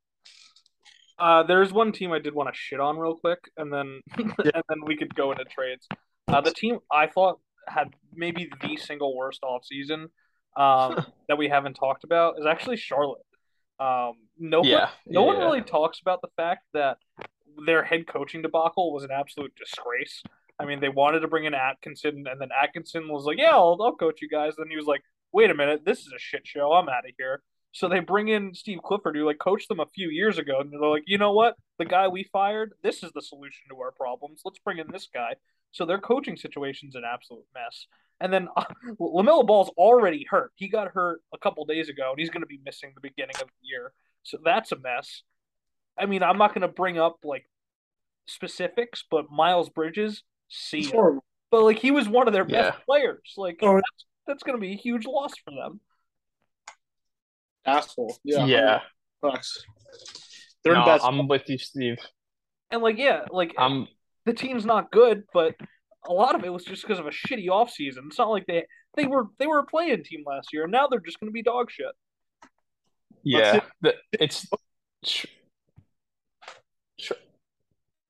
Uh, 1.19 1.43
there's 1.43 1.73
one 1.73 1.91
team 1.91 2.11
I 2.11 2.19
did 2.19 2.33
want 2.33 2.53
to 2.53 2.57
shit 2.57 2.79
on 2.79 2.97
real 2.97 3.15
quick, 3.15 3.39
and 3.57 3.71
then 3.71 4.01
and 4.17 4.33
then 4.69 4.85
we 4.85 4.95
could 4.95 5.13
go 5.13 5.31
into 5.31 5.43
trades. 5.45 5.87
Uh, 6.27 6.41
the 6.41 6.51
team 6.51 6.79
I 6.91 7.07
thought 7.07 7.39
had 7.67 7.89
maybe 8.13 8.49
the 8.61 8.77
single 8.77 9.15
worst 9.15 9.41
offseason 9.43 10.07
um, 10.55 11.05
that 11.27 11.37
we 11.37 11.49
haven't 11.49 11.73
talked 11.73 12.03
about 12.03 12.39
is 12.39 12.45
actually 12.45 12.77
Charlotte. 12.77 13.21
Um, 13.79 14.13
no, 14.37 14.63
yeah. 14.63 14.89
no 15.05 15.21
yeah, 15.21 15.27
one 15.27 15.37
really 15.37 15.61
talks 15.61 15.99
about 16.01 16.21
the 16.21 16.27
fact 16.35 16.65
that 16.73 16.97
their 17.65 17.83
head 17.83 18.07
coaching 18.07 18.41
debacle 18.41 18.93
was 18.93 19.03
an 19.03 19.11
absolute 19.11 19.53
disgrace. 19.55 20.23
I 20.59 20.65
mean, 20.65 20.81
they 20.81 20.89
wanted 20.89 21.21
to 21.21 21.27
bring 21.27 21.45
in 21.45 21.53
Atkinson, 21.53 22.25
and 22.29 22.39
then 22.39 22.49
Atkinson 22.51 23.07
was 23.07 23.23
like, 23.23 23.37
"Yeah, 23.37 23.51
I'll, 23.51 23.77
I'll 23.81 23.95
coach 23.95 24.21
you 24.21 24.29
guys." 24.29 24.53
Then 24.57 24.67
he 24.69 24.75
was 24.75 24.85
like, 24.85 25.01
"Wait 25.31 25.49
a 25.49 25.53
minute, 25.53 25.85
this 25.85 25.99
is 25.99 26.11
a 26.13 26.19
shit 26.19 26.45
show. 26.45 26.73
I'm 26.73 26.89
out 26.89 27.05
of 27.07 27.11
here." 27.17 27.41
So 27.71 27.87
they 27.87 27.99
bring 27.99 28.29
in 28.29 28.53
Steve 28.53 28.79
Clifford, 28.83 29.15
who 29.15 29.25
like 29.25 29.37
coached 29.37 29.67
them 29.67 29.79
a 29.79 29.85
few 29.85 30.09
years 30.09 30.37
ago, 30.37 30.59
and 30.59 30.71
they're 30.71 30.79
like, 30.79 31.03
you 31.05 31.17
know 31.17 31.33
what? 31.33 31.55
The 31.77 31.85
guy 31.85 32.07
we 32.07 32.23
fired, 32.23 32.73
this 32.83 33.03
is 33.03 33.11
the 33.13 33.21
solution 33.21 33.67
to 33.69 33.79
our 33.79 33.91
problems. 33.91 34.41
Let's 34.43 34.59
bring 34.59 34.79
in 34.79 34.87
this 34.91 35.07
guy. 35.13 35.35
So 35.71 35.85
their 35.85 35.99
coaching 35.99 36.35
situation's 36.35 36.95
an 36.95 37.03
absolute 37.11 37.45
mess. 37.53 37.85
And 38.19 38.33
then 38.33 38.47
uh, 38.57 38.63
LaMelo 38.99 39.45
Ball's 39.45 39.69
already 39.77 40.25
hurt. 40.27 40.51
He 40.55 40.67
got 40.67 40.91
hurt 40.91 41.21
a 41.31 41.37
couple 41.37 41.63
days 41.65 41.89
ago, 41.89 42.09
and 42.09 42.19
he's 42.19 42.31
going 42.31 42.41
to 42.41 42.47
be 42.47 42.59
missing 42.65 42.91
the 42.95 43.01
beginning 43.01 43.35
of 43.39 43.47
the 43.47 43.67
year. 43.67 43.93
So 44.23 44.39
that's 44.43 44.71
a 44.71 44.77
mess. 44.77 45.21
I 45.97 46.07
mean, 46.07 46.23
I'm 46.23 46.37
not 46.37 46.53
going 46.53 46.63
to 46.63 46.67
bring 46.67 46.97
up 46.97 47.17
like 47.23 47.47
specifics, 48.27 49.03
but 49.09 49.29
Miles 49.29 49.69
Bridges, 49.69 50.23
see, 50.49 50.91
but 51.51 51.63
like 51.63 51.77
he 51.77 51.91
was 51.91 52.09
one 52.09 52.27
of 52.27 52.33
their 52.33 52.45
best 52.45 52.77
yeah. 52.77 52.83
players. 52.85 53.33
Like 53.37 53.59
oh. 53.61 53.75
that's, 53.75 54.05
that's 54.25 54.43
going 54.43 54.57
to 54.57 54.61
be 54.61 54.73
a 54.73 54.77
huge 54.77 55.05
loss 55.05 55.33
for 55.45 55.51
them 55.51 55.81
asshole. 57.69 58.17
Yeah. 58.23 58.45
Yeah. 58.45 58.79
Sucks. 59.23 59.63
They're 60.63 60.73
no, 60.73 60.85
best. 60.85 61.05
I'm 61.05 61.27
with 61.27 61.43
you, 61.47 61.57
Steve. 61.57 61.97
And 62.71 62.81
like, 62.81 62.97
yeah, 62.97 63.25
like 63.31 63.53
I'm 63.57 63.87
the 64.25 64.33
team's 64.33 64.65
not 64.65 64.91
good, 64.91 65.23
but 65.33 65.55
a 66.07 66.13
lot 66.13 66.35
of 66.35 66.43
it 66.43 66.53
was 66.53 66.63
just 66.63 66.83
because 66.83 66.99
of 66.99 67.07
a 67.07 67.11
shitty 67.11 67.47
offseason. 67.47 68.07
It's 68.07 68.17
not 68.17 68.29
like 68.29 68.45
they 68.45 68.65
they 68.95 69.05
were 69.05 69.27
they 69.39 69.47
were 69.47 69.59
a 69.59 69.65
playing 69.65 70.03
team 70.03 70.23
last 70.25 70.49
year, 70.53 70.63
and 70.63 70.71
now 70.71 70.87
they're 70.87 70.99
just 70.99 71.19
going 71.19 71.29
to 71.29 71.33
be 71.33 71.43
dog 71.43 71.71
shit. 71.71 71.87
Yeah, 73.23 73.59
it. 73.83 73.95
it's 74.13 74.47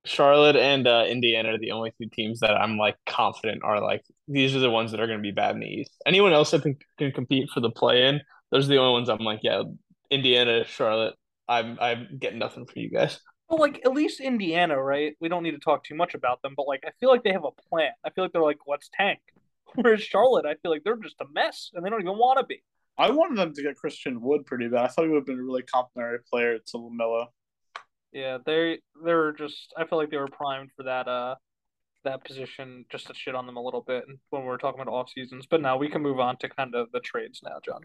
Charlotte 0.06 0.56
and 0.56 0.88
uh, 0.88 1.06
Indiana 1.08 1.54
are 1.54 1.58
the 1.60 1.72
only 1.72 1.94
two 2.02 2.10
teams 2.12 2.40
that 2.40 2.52
I'm 2.52 2.78
like 2.78 2.96
confident 3.06 3.64
are 3.64 3.82
like 3.82 4.04
these 4.28 4.56
are 4.56 4.60
the 4.60 4.70
ones 4.70 4.92
that 4.92 5.00
are 5.00 5.08
going 5.08 5.20
to 5.20 5.24
be 5.24 5.32
bad 5.32 5.56
in 5.56 5.62
the 5.62 5.68
East. 5.68 5.92
Anyone 6.06 6.34
else 6.34 6.52
that 6.52 6.64
can, 6.64 6.78
can 6.98 7.12
compete 7.12 7.50
for 7.54 7.60
the 7.60 7.70
play 7.70 8.08
in 8.08 8.22
those 8.52 8.66
are 8.66 8.70
the 8.70 8.78
only 8.78 8.94
ones 8.94 9.10
I'm 9.10 9.20
like, 9.20 9.42
yeah, 9.44 9.64
Indiana, 10.10 10.66
Charlotte. 10.66 11.16
I'm 11.48 11.78
I'm 11.82 12.18
getting 12.20 12.40
nothing 12.40 12.66
for 12.66 12.80
you 12.80 12.90
guys. 12.90 13.20
Well, 13.50 13.60
like 13.60 13.82
at 13.84 13.94
least 13.94 14.20
Indiana, 14.20 14.82
right? 14.82 15.16
We 15.20 15.30
don't 15.30 15.44
need 15.44 15.52
to 15.52 15.60
talk 15.60 15.84
too 15.84 15.96
much 15.96 16.14
about 16.14 16.42
them, 16.44 16.54
but 16.56 16.68
like 16.68 16.84
I 16.86 16.92
feel 17.00 17.10
like 17.10 17.24
they 17.24 17.34
have 17.34 17.46
a 17.46 17.70
plan. 17.70 17.92
I 18.06 18.12
feel 18.12 18.24
like 18.24 18.32
they're 18.32 18.42
like, 18.42 18.60
let's 18.68 18.90
tank. 18.94 19.20
Whereas 19.76 20.02
Charlotte, 20.02 20.46
I 20.46 20.56
feel 20.62 20.72
like 20.72 20.84
they're 20.84 20.98
just 20.98 21.22
a 21.22 21.26
mess 21.34 21.72
and 21.74 21.84
they 21.84 21.90
don't 21.90 22.02
even 22.02 22.18
want 22.18 22.40
to 22.40 22.46
be. 22.46 22.62
I 22.98 23.12
wanted 23.12 23.38
them 23.38 23.54
to 23.54 23.64
get 23.64 23.78
Christian 23.78 24.22
Wood 24.22 24.46
pretty 24.46 24.68
bad. 24.68 24.86
I 24.86 24.88
thought 24.88 25.04
he 25.04 25.10
would 25.10 25.18
have 25.18 25.26
been 25.26 25.40
a 25.40 25.44
really 25.44 25.64
complimentary 25.64 26.20
player 26.30 26.58
to 26.58 26.78
LaMelo. 26.78 27.28
Yeah, 28.12 28.40
they 28.46 28.80
they're 29.04 29.32
just. 29.32 29.74
I 29.78 29.86
feel 29.86 29.98
like 29.98 30.12
they 30.12 30.18
were 30.18 30.28
primed 30.28 30.72
for 30.76 30.84
that 30.84 31.08
uh 31.08 31.36
that 32.04 32.24
position 32.24 32.86
just 32.90 33.08
to 33.08 33.14
shit 33.14 33.36
on 33.36 33.46
them 33.46 33.58
a 33.58 33.62
little 33.62 33.82
bit 33.82 34.06
when 34.30 34.44
we 34.44 34.50
are 34.50 34.58
talking 34.58 34.82
about 34.82 34.92
off 34.92 35.10
seasons. 35.10 35.48
But 35.50 35.62
now 35.62 35.78
we 35.78 35.90
can 35.90 36.02
move 36.02 36.20
on 36.20 36.38
to 36.38 36.50
kind 36.50 36.76
of 36.76 36.92
the 36.92 37.00
trades 37.00 37.42
now, 37.44 37.58
John. 37.64 37.82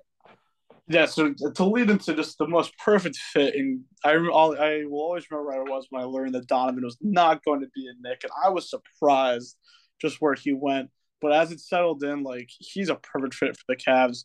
Yeah, 0.86 1.06
so 1.06 1.32
to 1.32 1.64
lead 1.64 1.88
into 1.88 2.14
just 2.14 2.36
the 2.36 2.46
most 2.46 2.76
perfect 2.78 3.16
fit, 3.16 3.54
and 3.54 3.84
I 4.04 4.10
I 4.12 4.84
will 4.84 5.00
always 5.00 5.24
remember 5.30 5.50
where 5.50 5.60
I 5.60 5.70
was 5.70 5.86
when 5.88 6.02
I 6.02 6.04
learned 6.04 6.34
that 6.34 6.46
Donovan 6.46 6.84
was 6.84 6.98
not 7.00 7.42
going 7.42 7.60
to 7.60 7.68
be 7.74 7.88
a 7.88 7.92
Knick, 8.00 8.20
and 8.22 8.32
I 8.44 8.50
was 8.50 8.68
surprised 8.68 9.56
just 10.00 10.20
where 10.20 10.34
he 10.34 10.52
went. 10.52 10.90
But 11.22 11.32
as 11.32 11.52
it 11.52 11.60
settled 11.60 12.04
in, 12.04 12.22
like 12.22 12.50
he's 12.58 12.90
a 12.90 12.96
perfect 12.96 13.34
fit 13.34 13.56
for 13.56 13.64
the 13.68 13.76
Cavs. 13.76 14.24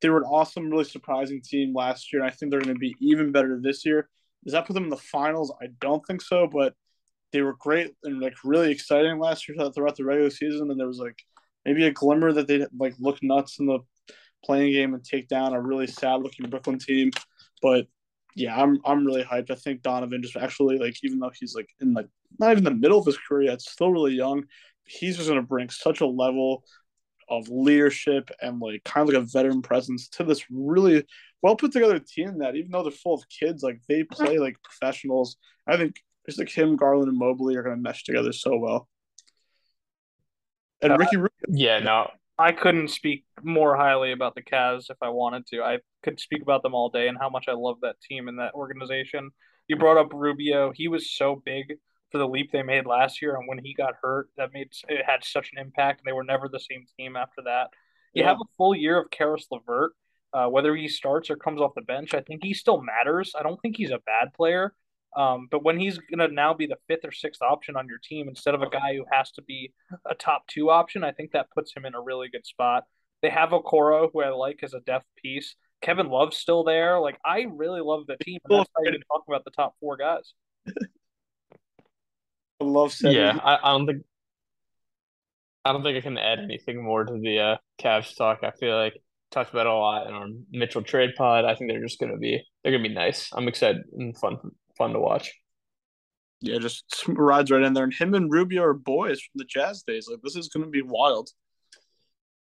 They 0.00 0.08
were 0.08 0.18
an 0.18 0.24
awesome, 0.24 0.68
really 0.70 0.84
surprising 0.84 1.42
team 1.44 1.74
last 1.74 2.12
year, 2.12 2.22
and 2.22 2.30
I 2.30 2.34
think 2.34 2.50
they're 2.50 2.60
going 2.60 2.74
to 2.74 2.78
be 2.78 2.96
even 3.00 3.30
better 3.32 3.60
this 3.62 3.84
year. 3.86 4.08
Does 4.44 4.52
that 4.54 4.66
put 4.66 4.72
them 4.74 4.84
in 4.84 4.90
the 4.90 4.96
finals? 4.96 5.54
I 5.62 5.66
don't 5.80 6.04
think 6.06 6.22
so, 6.22 6.48
but 6.48 6.74
they 7.32 7.42
were 7.42 7.54
great 7.58 7.94
and 8.02 8.20
like 8.20 8.34
really 8.44 8.72
exciting 8.72 9.18
last 9.20 9.48
year 9.48 9.56
throughout 9.70 9.96
the 9.96 10.04
regular 10.04 10.30
season. 10.30 10.70
And 10.70 10.80
there 10.80 10.88
was 10.88 10.98
like 10.98 11.18
maybe 11.64 11.86
a 11.86 11.92
glimmer 11.92 12.32
that 12.32 12.48
they 12.48 12.66
like 12.76 12.94
look 12.98 13.18
nuts 13.22 13.60
in 13.60 13.66
the 13.66 13.80
playing 14.44 14.72
game 14.72 14.94
and 14.94 15.04
take 15.04 15.28
down 15.28 15.54
a 15.54 15.60
really 15.60 15.86
sad 15.86 16.22
looking 16.22 16.48
Brooklyn 16.48 16.78
team. 16.78 17.10
But 17.62 17.86
yeah, 18.36 18.60
I'm 18.60 18.78
I'm 18.84 19.04
really 19.04 19.24
hyped. 19.24 19.50
I 19.50 19.54
think 19.54 19.82
Donovan 19.82 20.22
just 20.22 20.36
actually 20.36 20.78
like 20.78 20.96
even 21.02 21.18
though 21.18 21.32
he's 21.38 21.54
like 21.54 21.68
in 21.80 21.92
like 21.92 22.08
not 22.38 22.52
even 22.52 22.64
the 22.64 22.70
middle 22.70 22.98
of 22.98 23.06
his 23.06 23.18
career 23.18 23.50
yet, 23.50 23.60
still 23.60 23.92
really 23.92 24.14
young. 24.14 24.44
He's 24.84 25.16
just 25.16 25.28
gonna 25.28 25.42
bring 25.42 25.68
such 25.70 26.00
a 26.00 26.06
level 26.06 26.64
of 27.28 27.48
leadership 27.48 28.30
and 28.42 28.60
like 28.60 28.82
kind 28.84 29.08
of 29.08 29.14
like 29.14 29.22
a 29.22 29.26
veteran 29.26 29.62
presence 29.62 30.08
to 30.08 30.24
this 30.24 30.44
really 30.50 31.04
well 31.42 31.56
put 31.56 31.72
together 31.72 31.98
team 31.98 32.38
that 32.38 32.56
even 32.56 32.70
though 32.70 32.82
they're 32.82 32.92
full 32.92 33.14
of 33.14 33.28
kids, 33.28 33.62
like 33.62 33.80
they 33.88 34.04
play 34.04 34.38
like 34.38 34.56
professionals. 34.62 35.36
I 35.66 35.76
think 35.76 35.96
just 36.26 36.38
like 36.38 36.50
him, 36.50 36.76
Garland, 36.76 37.08
and 37.08 37.18
Mobley 37.18 37.56
are 37.56 37.62
going 37.62 37.76
to 37.76 37.82
mesh 37.82 38.04
together 38.04 38.32
so 38.32 38.56
well. 38.56 38.88
And 40.82 40.92
uh, 40.92 40.96
Ricky 40.96 41.16
Rubio. 41.16 41.30
Yeah, 41.48 41.78
no. 41.80 42.10
I 42.40 42.52
couldn't 42.52 42.88
speak 42.88 43.24
more 43.42 43.76
highly 43.76 44.12
about 44.12 44.34
the 44.34 44.42
Cavs 44.42 44.90
if 44.90 44.96
I 45.02 45.10
wanted 45.10 45.46
to. 45.48 45.62
I 45.62 45.78
could 46.02 46.18
speak 46.18 46.40
about 46.40 46.62
them 46.62 46.74
all 46.74 46.88
day 46.88 47.06
and 47.08 47.18
how 47.20 47.28
much 47.28 47.46
I 47.48 47.52
love 47.52 47.76
that 47.82 48.00
team 48.00 48.28
and 48.28 48.38
that 48.38 48.54
organization. 48.54 49.30
You 49.68 49.76
brought 49.76 49.98
up 49.98 50.12
Rubio. 50.14 50.72
He 50.74 50.88
was 50.88 51.10
so 51.10 51.42
big 51.44 51.74
for 52.10 52.16
the 52.16 52.26
leap 52.26 52.50
they 52.50 52.62
made 52.62 52.86
last 52.86 53.20
year, 53.20 53.36
and 53.36 53.46
when 53.46 53.58
he 53.58 53.74
got 53.74 53.94
hurt, 54.02 54.30
that 54.38 54.54
made 54.54 54.68
it 54.88 55.04
had 55.06 55.22
such 55.22 55.50
an 55.52 55.60
impact, 55.60 56.00
and 56.00 56.08
they 56.08 56.16
were 56.16 56.24
never 56.24 56.48
the 56.48 56.58
same 56.58 56.86
team 56.98 57.14
after 57.14 57.42
that. 57.44 57.68
You 58.14 58.22
yeah. 58.22 58.30
have 58.30 58.38
a 58.40 58.54
full 58.56 58.74
year 58.74 58.98
of 58.98 59.10
Caris 59.10 59.46
LeVert. 59.50 59.92
Uh, 60.32 60.46
whether 60.46 60.74
he 60.74 60.88
starts 60.88 61.28
or 61.28 61.36
comes 61.36 61.60
off 61.60 61.72
the 61.74 61.82
bench, 61.82 62.14
I 62.14 62.20
think 62.20 62.42
he 62.42 62.54
still 62.54 62.80
matters. 62.80 63.32
I 63.38 63.42
don't 63.42 63.60
think 63.60 63.76
he's 63.76 63.90
a 63.90 63.98
bad 64.06 64.32
player. 64.32 64.72
Um, 65.16 65.48
but 65.50 65.64
when 65.64 65.78
he's 65.78 65.98
going 65.98 66.26
to 66.26 66.32
now 66.32 66.54
be 66.54 66.66
the 66.66 66.78
fifth 66.86 67.04
or 67.04 67.12
sixth 67.12 67.42
option 67.42 67.76
on 67.76 67.88
your 67.88 67.98
team 67.98 68.28
instead 68.28 68.54
of 68.54 68.62
a 68.62 68.70
guy 68.70 68.94
who 68.94 69.04
has 69.10 69.30
to 69.32 69.42
be 69.42 69.72
a 70.08 70.14
top 70.14 70.46
two 70.46 70.70
option, 70.70 71.02
I 71.02 71.12
think 71.12 71.32
that 71.32 71.50
puts 71.50 71.74
him 71.74 71.84
in 71.84 71.94
a 71.94 72.00
really 72.00 72.28
good 72.28 72.46
spot. 72.46 72.84
They 73.22 73.30
have 73.30 73.50
Okoro, 73.50 74.08
who 74.12 74.22
I 74.22 74.30
like 74.30 74.60
as 74.62 74.72
a 74.72 74.80
depth 74.80 75.06
piece. 75.22 75.56
Kevin 75.82 76.08
Love's 76.08 76.36
still 76.36 76.62
there. 76.64 77.00
Like 77.00 77.18
I 77.24 77.46
really 77.50 77.80
love 77.80 78.06
the 78.06 78.16
team. 78.22 78.38
And 78.48 78.60
that's 78.60 78.70
why 78.74 78.90
you 78.90 78.98
talk 79.10 79.24
about 79.26 79.44
the 79.44 79.50
top 79.50 79.74
four 79.80 79.96
guys. 79.96 80.32
I 82.60 82.64
love. 82.64 82.94
Yeah, 83.00 83.38
I, 83.42 83.58
I, 83.62 83.72
don't 83.72 83.86
think. 83.86 84.02
I 85.64 85.72
don't 85.72 85.82
think 85.82 85.96
I 85.96 86.02
can 86.02 86.18
add 86.18 86.38
anything 86.38 86.82
more 86.82 87.04
to 87.04 87.12
the 87.12 87.38
uh, 87.38 87.56
Cavs 87.82 88.16
talk. 88.16 88.40
I 88.42 88.50
feel 88.50 88.76
like 88.76 89.00
talked 89.30 89.50
about 89.50 89.66
a 89.66 89.72
lot 89.72 90.06
in 90.06 90.12
our 90.12 90.26
Mitchell 90.50 90.82
trade 90.82 91.10
pod. 91.16 91.44
I 91.44 91.54
think 91.54 91.70
they're 91.70 91.82
just 91.82 91.98
gonna 91.98 92.18
be 92.18 92.42
they're 92.62 92.72
gonna 92.72 92.86
be 92.86 92.94
nice. 92.94 93.30
I'm 93.32 93.48
excited 93.48 93.82
and 93.92 94.16
fun 94.16 94.38
fun 94.80 94.94
to 94.94 94.98
watch. 94.98 95.30
Yeah, 96.40 96.58
just 96.58 97.04
rides 97.06 97.50
right 97.50 97.62
in 97.62 97.74
there, 97.74 97.84
and 97.84 97.92
him 97.92 98.14
and 98.14 98.32
Rubio 98.32 98.62
are 98.62 98.74
boys 98.74 99.20
from 99.20 99.36
the 99.36 99.44
Jazz 99.44 99.82
days. 99.82 100.08
Like 100.10 100.22
this 100.22 100.36
is 100.36 100.48
going 100.48 100.64
to 100.64 100.70
be 100.70 100.82
wild. 100.82 101.28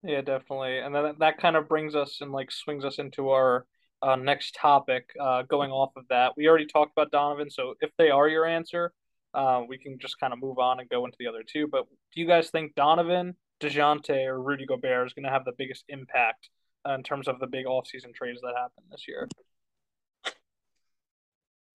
Yeah, 0.03 0.21
definitely, 0.21 0.77
and 0.77 0.93
then 0.93 1.15
that 1.19 1.39
kind 1.39 1.55
of 1.55 1.67
brings 1.67 1.95
us 1.95 2.19
and 2.21 2.31
like 2.31 2.51
swings 2.51 2.85
us 2.85 2.99
into 2.99 3.29
our 3.29 3.65
uh, 4.03 4.15
next 4.15 4.55
topic. 4.55 5.09
Uh, 5.19 5.41
going 5.41 5.71
off 5.71 5.91
of 5.95 6.03
that, 6.09 6.33
we 6.37 6.47
already 6.47 6.67
talked 6.67 6.91
about 6.95 7.11
Donovan, 7.11 7.49
so 7.49 7.73
if 7.81 7.89
they 7.97 8.11
are 8.11 8.27
your 8.27 8.45
answer, 8.45 8.93
uh, 9.33 9.63
we 9.67 9.79
can 9.79 9.97
just 9.99 10.19
kind 10.19 10.31
of 10.31 10.39
move 10.39 10.59
on 10.59 10.79
and 10.79 10.87
go 10.89 11.03
into 11.05 11.17
the 11.19 11.27
other 11.27 11.43
two. 11.43 11.67
But 11.67 11.85
do 12.13 12.21
you 12.21 12.27
guys 12.27 12.51
think 12.51 12.75
Donovan, 12.75 13.35
Dejounte, 13.59 14.27
or 14.27 14.39
Rudy 14.39 14.67
Gobert 14.67 15.07
is 15.07 15.13
going 15.13 15.25
to 15.25 15.31
have 15.31 15.45
the 15.45 15.53
biggest 15.57 15.85
impact 15.89 16.49
uh, 16.87 16.93
in 16.93 17.01
terms 17.01 17.27
of 17.27 17.39
the 17.39 17.47
big 17.47 17.65
offseason 17.65 18.13
trades 18.13 18.41
that 18.41 18.53
happen 18.55 18.83
this 18.91 19.05
year? 19.07 19.27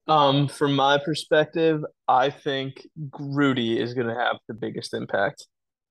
Um, 0.07 0.47
from 0.49 0.75
my 0.75 0.97
perspective, 1.03 1.81
I 2.07 2.29
think 2.29 2.85
Rudy 3.19 3.79
is 3.79 3.93
going 3.93 4.07
to 4.07 4.15
have 4.15 4.37
the 4.47 4.53
biggest 4.53 4.93
impact 4.93 5.45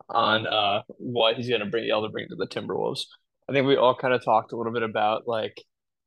on 0.08 0.46
uh 0.46 0.82
what 0.98 1.36
he's 1.36 1.48
going 1.48 1.60
to 1.60 1.66
bring 1.66 1.84
able 1.88 2.02
to 2.02 2.10
bring 2.10 2.28
to 2.28 2.34
the 2.36 2.46
Timberwolves. 2.46 3.02
I 3.48 3.52
think 3.52 3.66
we 3.66 3.76
all 3.76 3.94
kind 3.94 4.12
of 4.12 4.24
talked 4.24 4.52
a 4.52 4.56
little 4.56 4.72
bit 4.72 4.82
about 4.82 5.26
like 5.26 5.62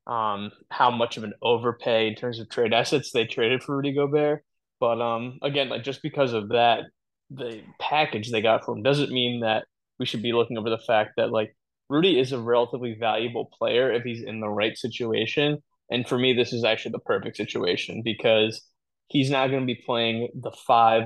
um 0.05 0.51
how 0.69 0.91
much 0.91 1.17
of 1.17 1.23
an 1.23 1.33
overpay 1.41 2.07
in 2.09 2.15
terms 2.15 2.39
of 2.39 2.49
trade 2.49 2.73
assets 2.73 3.11
they 3.11 3.25
traded 3.25 3.63
for 3.63 3.75
Rudy 3.77 3.93
Gobert, 3.93 4.43
but 4.79 5.01
um 5.01 5.39
again, 5.41 5.69
like 5.69 5.83
just 5.83 6.03
because 6.03 6.33
of 6.33 6.49
that, 6.49 6.83
the 7.31 7.61
package 7.79 8.31
they 8.31 8.41
got 8.41 8.65
from 8.65 8.79
him 8.79 8.83
doesn't 8.83 9.11
mean 9.11 9.41
that 9.41 9.65
we 9.99 10.05
should 10.05 10.21
be 10.21 10.33
looking 10.33 10.57
over 10.57 10.69
the 10.69 10.77
fact 10.77 11.11
that 11.17 11.31
like 11.31 11.55
Rudy 11.89 12.19
is 12.19 12.33
a 12.33 12.39
relatively 12.39 12.95
valuable 12.99 13.49
player 13.57 13.91
if 13.91 14.03
he's 14.03 14.23
in 14.23 14.41
the 14.41 14.49
right 14.49 14.77
situation 14.77 15.63
and 15.89 16.07
for 16.07 16.17
me, 16.17 16.33
this 16.33 16.53
is 16.53 16.63
actually 16.63 16.93
the 16.93 16.99
perfect 16.99 17.37
situation 17.37 18.01
because 18.03 18.61
he's 19.07 19.29
not 19.29 19.47
going 19.47 19.61
to 19.61 19.65
be 19.65 19.81
playing 19.85 20.29
the 20.33 20.51
five, 20.51 21.03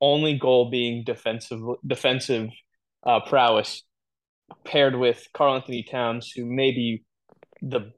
only 0.00 0.38
goal 0.38 0.70
being 0.70 1.04
defensive 1.04 1.60
defensive 1.86 2.48
uh, 3.06 3.20
prowess, 3.20 3.82
paired 4.64 4.96
with 4.96 5.26
Karl-Anthony 5.34 5.82
Towns, 5.82 6.32
who 6.34 6.46
may 6.46 6.70
be 6.70 7.04
the 7.60 7.92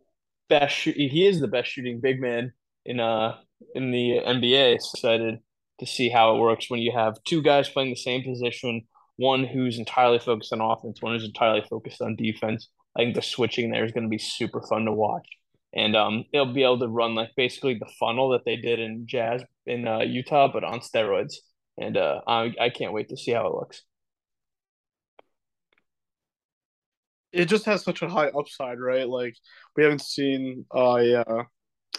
best. 0.48 0.74
he 0.76 1.26
is 1.26 1.40
the 1.40 1.48
best 1.48 1.70
shooting 1.70 2.00
big 2.00 2.20
man 2.20 2.52
in 2.84 2.98
uh 2.98 3.36
in 3.74 3.92
the 3.92 4.20
NBA. 4.26 4.74
Excited 4.74 5.38
to 5.78 5.86
see 5.86 6.08
how 6.08 6.34
it 6.34 6.40
works 6.40 6.68
when 6.68 6.80
you 6.80 6.92
have 6.92 7.22
two 7.24 7.42
guys 7.42 7.68
playing 7.68 7.90
the 7.90 7.96
same 7.96 8.24
position. 8.24 8.82
One 9.16 9.44
who's 9.44 9.78
entirely 9.78 10.18
focused 10.18 10.52
on 10.52 10.62
offense, 10.62 11.02
one 11.02 11.12
who's 11.12 11.24
entirely 11.24 11.62
focused 11.68 12.00
on 12.00 12.16
defense. 12.16 12.68
I 12.96 13.02
think 13.02 13.14
the 13.14 13.22
switching 13.22 13.70
there 13.70 13.84
is 13.84 13.92
going 13.92 14.04
to 14.04 14.08
be 14.08 14.18
super 14.18 14.62
fun 14.62 14.86
to 14.86 14.92
watch 14.92 15.26
and 15.72 15.94
um, 15.94 16.24
they'll 16.32 16.52
be 16.52 16.62
able 16.62 16.80
to 16.80 16.88
run 16.88 17.14
like 17.14 17.30
basically 17.36 17.74
the 17.74 17.90
funnel 17.98 18.30
that 18.30 18.44
they 18.44 18.56
did 18.56 18.80
in 18.80 19.06
Jazz 19.06 19.42
in 19.66 19.86
uh, 19.86 20.00
Utah, 20.00 20.50
but 20.52 20.64
on 20.64 20.80
steroids. 20.80 21.34
And 21.78 21.96
uh, 21.96 22.20
I 22.26 22.52
I 22.60 22.70
can't 22.70 22.92
wait 22.92 23.08
to 23.10 23.16
see 23.16 23.32
how 23.32 23.46
it 23.46 23.54
looks. 23.54 23.82
It 27.32 27.44
just 27.44 27.64
has 27.66 27.84
such 27.84 28.02
a 28.02 28.08
high 28.08 28.28
upside, 28.28 28.80
right? 28.80 29.08
Like 29.08 29.36
we 29.76 29.84
haven't 29.84 30.02
seen 30.02 30.66
uh, 30.74 30.96
yeah, 30.96 31.42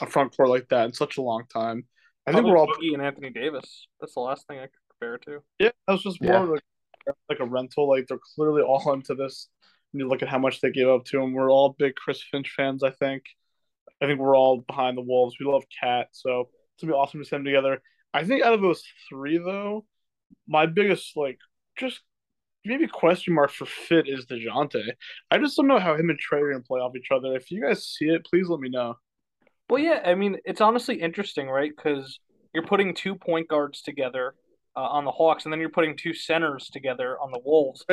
a 0.01 0.05
front 0.07 0.35
court 0.35 0.49
like 0.49 0.67
that 0.69 0.85
in 0.85 0.93
such 0.93 1.17
a 1.17 1.21
long 1.21 1.45
time. 1.51 1.85
I 2.27 2.33
think 2.33 2.45
we're 2.45 2.57
all 2.57 2.67
Boogie 2.67 2.93
and 2.93 3.01
Anthony 3.01 3.31
Davis. 3.31 3.87
That's 3.99 4.13
the 4.13 4.19
last 4.19 4.45
thing 4.47 4.59
I 4.59 4.63
could 4.63 4.71
compare 4.91 5.17
to. 5.19 5.43
Yeah, 5.57 5.71
that 5.87 5.93
was 5.93 6.03
just 6.03 6.21
more 6.21 6.33
yeah. 6.33 6.39
like 6.41 6.63
like 7.29 7.39
a 7.39 7.45
rental. 7.45 7.89
Like 7.89 8.07
they're 8.07 8.19
clearly 8.35 8.61
all 8.61 8.91
into 8.93 9.15
this. 9.15 9.47
you 9.93 10.07
look 10.07 10.21
at 10.21 10.29
how 10.29 10.37
much 10.37 10.59
they 10.59 10.71
gave 10.71 10.89
up 10.89 11.05
to 11.05 11.21
him. 11.21 11.33
We're 11.33 11.51
all 11.51 11.75
big 11.79 11.95
Chris 11.95 12.21
Finch 12.29 12.53
fans, 12.55 12.83
I 12.83 12.91
think. 12.91 13.23
I 14.01 14.07
think 14.07 14.19
we're 14.19 14.37
all 14.37 14.63
behind 14.67 14.97
the 14.97 15.01
Wolves. 15.01 15.35
We 15.39 15.45
love 15.45 15.63
KAT, 15.79 16.07
so 16.11 16.49
it's 16.73 16.83
gonna 16.83 16.93
be 16.93 16.97
awesome 16.97 17.21
to 17.21 17.25
see 17.25 17.35
them 17.35 17.45
together. 17.45 17.81
I 18.13 18.23
think 18.23 18.43
out 18.43 18.53
of 18.53 18.61
those 18.61 18.83
three, 19.09 19.37
though, 19.37 19.85
my 20.47 20.65
biggest 20.65 21.15
like 21.15 21.37
just 21.77 22.01
maybe 22.65 22.87
question 22.87 23.33
mark 23.33 23.51
for 23.51 23.65
fit 23.65 24.07
is 24.07 24.25
Dejounte. 24.25 24.83
I 25.29 25.37
just 25.37 25.55
don't 25.55 25.67
know 25.67 25.79
how 25.79 25.95
him 25.95 26.09
and 26.09 26.19
Trae 26.19 26.41
are 26.41 26.51
gonna 26.51 26.63
play 26.63 26.79
off 26.79 26.95
each 26.95 27.11
other. 27.11 27.35
If 27.35 27.51
you 27.51 27.61
guys 27.61 27.85
see 27.85 28.05
it, 28.05 28.25
please 28.25 28.47
let 28.47 28.59
me 28.59 28.69
know. 28.69 28.95
Well, 29.69 29.81
yeah, 29.81 30.01
I 30.05 30.15
mean 30.15 30.37
it's 30.45 30.61
honestly 30.61 31.01
interesting, 31.01 31.47
right? 31.47 31.71
Because 31.75 32.19
you're 32.53 32.65
putting 32.65 32.93
two 32.93 33.15
point 33.15 33.47
guards 33.47 33.81
together 33.81 34.35
uh, 34.75 34.81
on 34.81 35.05
the 35.05 35.11
Hawks, 35.11 35.45
and 35.45 35.53
then 35.53 35.59
you're 35.59 35.69
putting 35.69 35.95
two 35.95 36.13
centers 36.13 36.69
together 36.69 37.17
on 37.19 37.31
the 37.31 37.39
Wolves. 37.43 37.85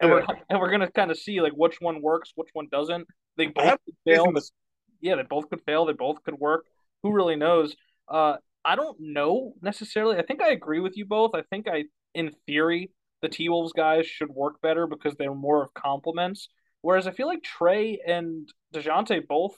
And 0.00 0.10
we're 0.10 0.24
and 0.48 0.60
we're 0.60 0.70
gonna 0.70 0.90
kind 0.90 1.10
of 1.10 1.18
see 1.18 1.40
like 1.40 1.52
which 1.54 1.80
one 1.80 2.00
works, 2.00 2.32
which 2.36 2.50
one 2.52 2.68
doesn't. 2.70 3.06
They 3.36 3.46
both 3.46 3.78
fail 4.04 4.32
yeah, 5.00 5.16
they 5.16 5.22
both 5.22 5.48
could 5.48 5.62
fail. 5.62 5.86
They 5.86 5.92
both 5.92 6.22
could 6.24 6.38
work. 6.38 6.64
Who 7.02 7.12
really 7.12 7.36
knows? 7.36 7.76
Uh, 8.08 8.36
I 8.64 8.76
don't 8.76 8.98
know 9.00 9.54
necessarily. 9.62 10.18
I 10.18 10.22
think 10.22 10.42
I 10.42 10.50
agree 10.50 10.80
with 10.80 10.96
you 10.96 11.06
both. 11.06 11.34
I 11.34 11.42
think 11.42 11.68
I, 11.68 11.84
in 12.14 12.32
theory, 12.46 12.90
the 13.22 13.28
T 13.28 13.48
Wolves 13.48 13.72
guys 13.72 14.06
should 14.06 14.30
work 14.30 14.60
better 14.60 14.86
because 14.86 15.14
they're 15.14 15.34
more 15.34 15.62
of 15.62 15.74
complements. 15.74 16.48
Whereas 16.82 17.06
I 17.06 17.12
feel 17.12 17.26
like 17.26 17.42
Trae 17.42 17.98
and 18.06 18.48
Dejounte 18.74 19.26
both 19.26 19.56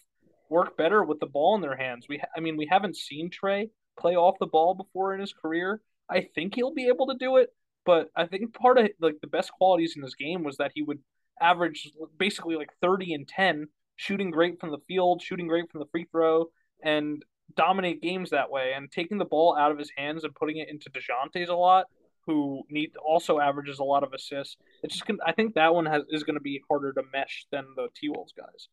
work 0.48 0.76
better 0.76 1.04
with 1.04 1.20
the 1.20 1.26
ball 1.26 1.54
in 1.54 1.60
their 1.60 1.76
hands. 1.76 2.06
We, 2.08 2.20
I 2.36 2.40
mean, 2.40 2.56
we 2.56 2.66
haven't 2.70 2.96
seen 2.96 3.30
Trae 3.30 3.70
play 3.98 4.16
off 4.16 4.38
the 4.40 4.46
ball 4.46 4.74
before 4.74 5.14
in 5.14 5.20
his 5.20 5.32
career. 5.32 5.80
I 6.08 6.26
think 6.34 6.54
he'll 6.54 6.74
be 6.74 6.88
able 6.88 7.06
to 7.08 7.16
do 7.18 7.36
it, 7.36 7.50
but 7.86 8.08
I 8.16 8.26
think 8.26 8.54
part 8.54 8.78
of 8.78 8.88
like 9.00 9.16
the 9.20 9.28
best 9.28 9.52
qualities 9.52 9.94
in 9.96 10.02
his 10.02 10.14
game 10.14 10.42
was 10.42 10.56
that 10.56 10.72
he 10.74 10.82
would 10.82 10.98
average 11.40 11.90
basically 12.18 12.56
like 12.56 12.70
30 12.80 13.14
and 13.14 13.28
10, 13.28 13.68
shooting 14.00 14.30
great 14.30 14.58
from 14.58 14.70
the 14.70 14.78
field, 14.88 15.20
shooting 15.22 15.46
great 15.46 15.70
from 15.70 15.80
the 15.80 15.86
free 15.92 16.06
throw, 16.10 16.46
and 16.82 17.22
dominate 17.54 18.00
games 18.00 18.30
that 18.30 18.50
way. 18.50 18.72
And 18.74 18.90
taking 18.90 19.18
the 19.18 19.26
ball 19.26 19.56
out 19.56 19.70
of 19.70 19.78
his 19.78 19.90
hands 19.94 20.24
and 20.24 20.34
putting 20.34 20.56
it 20.56 20.70
into 20.70 20.90
Dejounte's 20.90 21.50
a 21.50 21.54
lot, 21.54 21.84
who 22.26 22.62
need 22.70 22.92
also 22.96 23.40
averages 23.40 23.78
a 23.78 23.84
lot 23.84 24.02
of 24.02 24.14
assists. 24.14 24.56
It's 24.82 24.96
just 24.96 25.10
I 25.26 25.32
think 25.32 25.54
that 25.54 25.74
one 25.74 25.84
has 25.86 26.02
is 26.08 26.24
going 26.24 26.36
to 26.36 26.40
be 26.40 26.62
harder 26.68 26.94
to 26.94 27.02
mesh 27.12 27.46
than 27.52 27.66
the 27.76 27.88
T 27.94 28.08
Wolves 28.08 28.32
guys. 28.32 28.68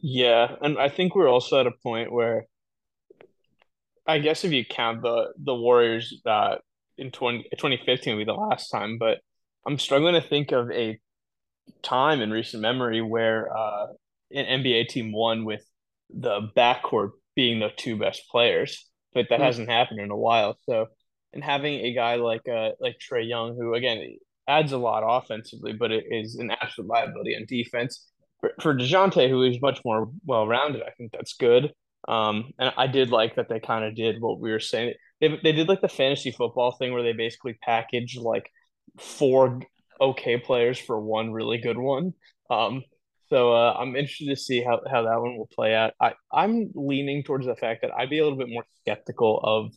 Yeah, 0.00 0.54
and 0.60 0.78
I 0.78 0.90
think 0.90 1.14
we're 1.14 1.30
also 1.30 1.58
at 1.60 1.66
a 1.66 1.72
point 1.82 2.12
where 2.12 2.44
I 4.06 4.18
guess 4.18 4.44
if 4.44 4.52
you 4.52 4.64
count 4.64 5.00
the 5.02 5.32
the 5.38 5.54
Warriors 5.54 6.20
uh, 6.26 6.56
in 6.98 7.10
20, 7.10 7.44
2015 7.56 8.12
will 8.12 8.20
be 8.20 8.24
the 8.24 8.34
last 8.34 8.68
time, 8.68 8.98
but 8.98 9.18
I'm 9.66 9.78
struggling 9.78 10.14
to 10.14 10.20
think 10.20 10.52
of 10.52 10.70
a 10.70 10.98
time 11.82 12.20
in 12.20 12.30
recent 12.30 12.62
memory 12.62 13.02
where 13.02 13.54
uh, 13.56 13.86
an 14.32 14.62
NBA 14.62 14.88
team 14.88 15.12
won 15.12 15.44
with 15.44 15.64
the 16.10 16.48
backcourt 16.56 17.10
being 17.34 17.60
the 17.60 17.70
two 17.76 17.96
best 17.96 18.22
players, 18.30 18.88
but 19.14 19.26
that 19.28 19.36
mm-hmm. 19.36 19.44
hasn't 19.44 19.68
happened 19.68 20.00
in 20.00 20.10
a 20.10 20.16
while. 20.16 20.56
So, 20.66 20.86
and 21.32 21.44
having 21.44 21.74
a 21.74 21.92
guy 21.92 22.16
like 22.16 22.48
uh 22.48 22.70
like 22.80 22.96
Trae 22.98 23.28
Young, 23.28 23.56
who 23.56 23.74
again 23.74 24.16
adds 24.48 24.72
a 24.72 24.78
lot 24.78 25.04
offensively, 25.06 25.72
but 25.72 25.92
it 25.92 26.04
is 26.10 26.36
an 26.36 26.50
absolute 26.50 26.88
liability 26.88 27.36
on 27.36 27.44
defense. 27.46 28.06
For, 28.40 28.52
for 28.60 28.74
Dejounte, 28.74 29.28
who 29.28 29.42
is 29.42 29.60
much 29.60 29.80
more 29.84 30.10
well 30.24 30.46
rounded, 30.46 30.82
I 30.82 30.90
think 30.90 31.12
that's 31.12 31.34
good. 31.34 31.72
Um, 32.06 32.52
and 32.58 32.72
I 32.76 32.86
did 32.86 33.10
like 33.10 33.36
that 33.36 33.48
they 33.48 33.60
kind 33.60 33.84
of 33.84 33.94
did 33.94 34.20
what 34.20 34.40
we 34.40 34.50
were 34.50 34.60
saying. 34.60 34.94
They, 35.20 35.38
they 35.42 35.52
did 35.52 35.68
like 35.68 35.80
the 35.80 35.88
fantasy 35.88 36.30
football 36.30 36.72
thing 36.72 36.92
where 36.92 37.02
they 37.02 37.12
basically 37.12 37.58
package 37.62 38.16
like 38.16 38.50
four 38.98 39.60
okay 40.00 40.38
players 40.38 40.78
for 40.78 40.98
one 40.98 41.32
really 41.32 41.58
good 41.58 41.76
one. 41.76 42.14
Um, 42.48 42.82
so 43.30 43.52
uh, 43.52 43.74
I'm 43.78 43.96
interested 43.96 44.28
to 44.28 44.36
see 44.36 44.62
how, 44.62 44.80
how 44.90 45.02
that 45.02 45.20
one 45.20 45.36
will 45.36 45.48
play 45.54 45.74
out. 45.74 45.92
I, 46.00 46.12
I'm 46.32 46.70
leaning 46.74 47.22
towards 47.22 47.46
the 47.46 47.56
fact 47.56 47.82
that 47.82 47.90
I'd 47.96 48.10
be 48.10 48.18
a 48.18 48.22
little 48.22 48.38
bit 48.38 48.48
more 48.48 48.64
skeptical 48.80 49.40
of 49.42 49.72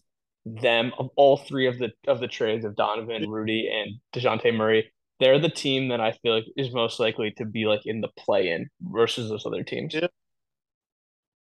them 0.45 0.91
of 0.97 1.09
all 1.15 1.37
three 1.37 1.67
of 1.67 1.77
the 1.77 1.91
of 2.07 2.19
the 2.19 2.27
trades 2.27 2.65
of 2.65 2.75
Donovan, 2.75 3.29
Rudy, 3.29 3.69
and 3.71 3.99
Dejounte 4.13 4.55
Murray. 4.55 4.91
They're 5.19 5.39
the 5.39 5.49
team 5.49 5.89
that 5.89 6.01
I 6.01 6.13
feel 6.13 6.33
like 6.33 6.45
is 6.57 6.73
most 6.73 6.99
likely 6.99 7.31
to 7.37 7.45
be 7.45 7.65
like 7.65 7.85
in 7.85 8.01
the 8.01 8.09
play 8.17 8.49
in 8.49 8.69
versus 8.81 9.29
those 9.29 9.45
other 9.45 9.63
teams. 9.63 9.93
Yeah. 9.93 10.07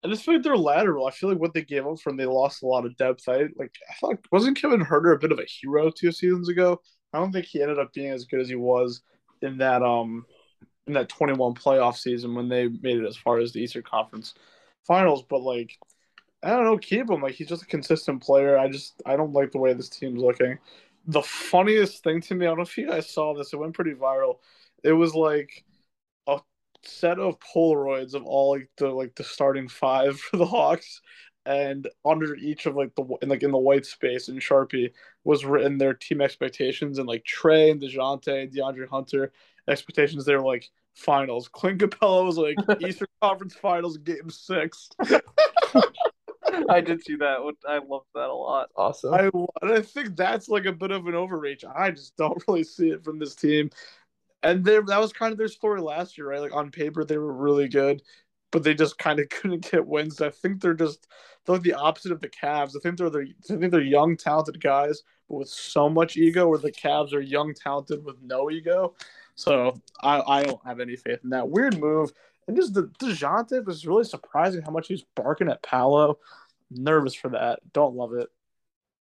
I 0.05 0.09
just 0.09 0.25
feel 0.25 0.35
like 0.35 0.43
they're 0.43 0.57
lateral. 0.57 1.07
I 1.07 1.11
feel 1.11 1.31
like 1.31 1.39
what 1.39 1.55
they 1.55 1.63
gave 1.63 1.87
up 1.87 2.01
from 2.01 2.17
they 2.17 2.27
lost 2.27 2.63
a 2.63 2.67
lot 2.67 2.87
of 2.87 2.97
depth. 2.97 3.29
I 3.29 3.49
like 3.57 3.73
I 3.89 3.95
thought 4.01 4.19
wasn't 4.33 4.61
Kevin 4.61 4.85
Huerter 4.85 5.15
a 5.15 5.19
bit 5.19 5.33
of 5.33 5.39
a 5.39 5.47
hero 5.47 5.91
two 5.91 6.13
seasons 6.13 6.49
ago? 6.49 6.81
I 7.13 7.19
don't 7.19 7.33
think 7.33 7.47
he 7.47 7.63
ended 7.63 7.79
up 7.79 7.93
being 7.93 8.11
as 8.11 8.25
good 8.25 8.41
as 8.41 8.49
he 8.49 8.55
was 8.55 9.03
in 9.43 9.59
that 9.59 9.83
um 9.83 10.25
in 10.87 10.95
that 10.95 11.09
21 11.09 11.55
playoff 11.55 11.97
season 11.97 12.35
when 12.35 12.49
they 12.49 12.69
made 12.69 12.99
it 12.99 13.07
as 13.07 13.17
far 13.17 13.39
as 13.39 13.53
the 13.53 13.61
Eastern 13.61 13.83
Conference 13.83 14.35
Finals. 14.87 15.25
But 15.29 15.43
like, 15.43 15.79
I 16.43 16.51
don't 16.51 16.65
know, 16.65 16.79
keep 16.79 17.11
him. 17.11 17.23
Like 17.23 17.35
he's 17.35 17.49
just 17.49 17.63
a 17.63 17.67
consistent 17.67 18.23
player. 18.23 18.59
I 18.59 18.69
just 18.69 19.01
I 19.07 19.17
don't 19.17 19.33
like 19.33 19.53
the 19.53 19.59
way 19.59 19.73
this 19.73 19.89
team's 19.89 20.21
looking. 20.21 20.59
The 21.07 21.23
funniest 21.23 22.03
thing 22.03 22.21
to 22.23 22.35
me, 22.35 22.47
I 22.47 22.51
don't 22.51 22.59
know 22.59 22.63
if 22.63 22.77
you 22.77 22.89
guys 22.89 23.11
saw 23.11 23.35
this. 23.35 23.53
It 23.53 23.59
went 23.59 23.75
pretty 23.75 23.95
viral. 23.95 24.39
It 24.83 24.93
was 24.93 25.15
like 25.15 25.65
a 26.27 26.41
set 26.83 27.19
of 27.19 27.39
Polaroids 27.41 28.15
of 28.15 28.25
all 28.25 28.53
like 28.53 28.69
the 28.77 28.89
like 28.89 29.15
the 29.15 29.25
starting 29.25 29.69
five 29.69 30.19
for 30.21 30.37
the 30.39 30.47
Hawks, 30.47 31.01
and 31.47 31.89
under 32.05 32.35
each 32.37 32.67
of 32.67 32.75
like 32.77 32.95
the 32.95 33.05
in 33.23 33.29
like 33.29 33.43
in 33.43 33.51
the 33.51 33.59
white 33.59 33.87
space 33.87 34.29
in 34.29 34.37
Sharpie 34.37 34.93
was 35.25 35.45
written 35.45 35.79
their 35.79 35.95
team 35.95 36.21
expectations 36.21 36.99
and 36.99 37.07
like 37.07 37.25
Trae 37.25 37.71
and 37.71 37.81
Dejounte 37.81 38.43
and 38.43 38.53
DeAndre 38.53 38.89
Hunter 38.89 39.33
expectations. 39.69 40.25
They 40.25 40.35
were 40.35 40.43
like 40.43 40.71
finals. 40.95 41.49
Clint 41.49 41.81
Capela 41.81 42.25
was 42.25 42.39
like 42.39 42.57
Eastern 42.81 43.09
Conference 43.23 43.55
Finals 43.55 43.99
Game 43.99 44.31
Six. 44.31 44.91
I 46.69 46.81
did 46.81 47.03
see 47.03 47.17
that. 47.17 47.39
I 47.69 47.79
loved 47.79 48.07
that 48.15 48.29
a 48.29 48.35
lot. 48.35 48.71
Awesome. 48.77 49.15
I 49.15 49.31
I 49.63 49.81
think 49.81 50.17
that's 50.17 50.49
like 50.49 50.67
a 50.67 50.73
bit 50.73 50.91
of 50.91 51.07
an 51.07 51.15
overreach. 51.15 51.65
I 51.65 51.91
just 51.91 52.17
don't 52.17 52.43
really 52.49 52.65
see 52.65 52.91
it 52.91 53.05
from 53.05 53.19
this 53.19 53.35
team. 53.35 53.71
And 54.43 54.65
they, 54.65 54.79
that 54.81 55.01
was 55.01 55.13
kind 55.13 55.33
of 55.33 55.39
their 55.39 55.49
story 55.49 55.81
last 55.81 56.17
year, 56.17 56.29
right? 56.29 56.41
Like 56.41 56.55
on 56.55 56.71
paper, 56.71 57.05
they 57.05 57.19
were 57.19 57.33
really 57.33 57.69
good, 57.69 58.03
but 58.51 58.63
they 58.63 58.73
just 58.73 58.99
kind 58.99 59.21
of 59.21 59.29
couldn't 59.29 59.71
get 59.71 59.87
wins. 59.87 60.21
I 60.21 60.31
think 60.31 60.61
they're 60.61 60.75
just 60.75 61.07
they're 61.45 61.57
like 61.57 61.63
the 61.63 61.75
opposite 61.75 62.13
of 62.13 62.21
the 62.21 62.29
Cavs. 62.29 62.75
I 62.77 62.81
think 62.83 62.97
they're 62.97 63.11
the 63.11 63.33
I 63.51 63.57
think 63.57 63.71
they're 63.71 63.83
young, 63.83 64.17
talented 64.17 64.63
guys, 64.63 65.03
but 65.29 65.37
with 65.37 65.49
so 65.49 65.89
much 65.89 66.17
ego. 66.17 66.49
Where 66.49 66.59
the 66.59 66.73
Cavs 66.73 67.13
are 67.13 67.21
young, 67.21 67.55
talented 67.55 68.05
with 68.05 68.17
no 68.23 68.51
ego. 68.51 68.95
So 69.41 69.81
I, 70.03 70.21
I 70.21 70.43
don't 70.43 70.61
have 70.67 70.81
any 70.81 70.97
faith 70.97 71.21
in 71.25 71.31
that 71.31 71.49
weird 71.49 71.81
move. 71.81 72.13
And 72.47 72.55
just 72.55 72.75
the 72.75 72.91
Dejounte 73.01 73.65
was 73.65 73.87
really 73.87 74.05
surprising 74.05 74.61
how 74.61 74.71
much 74.71 74.89
he's 74.89 75.03
barking 75.17 75.49
at 75.49 75.63
Paolo. 75.63 76.19
Nervous 76.71 77.15
for 77.15 77.31
that. 77.31 77.61
Don't 77.73 77.95
love 77.97 78.13
it. 78.13 78.29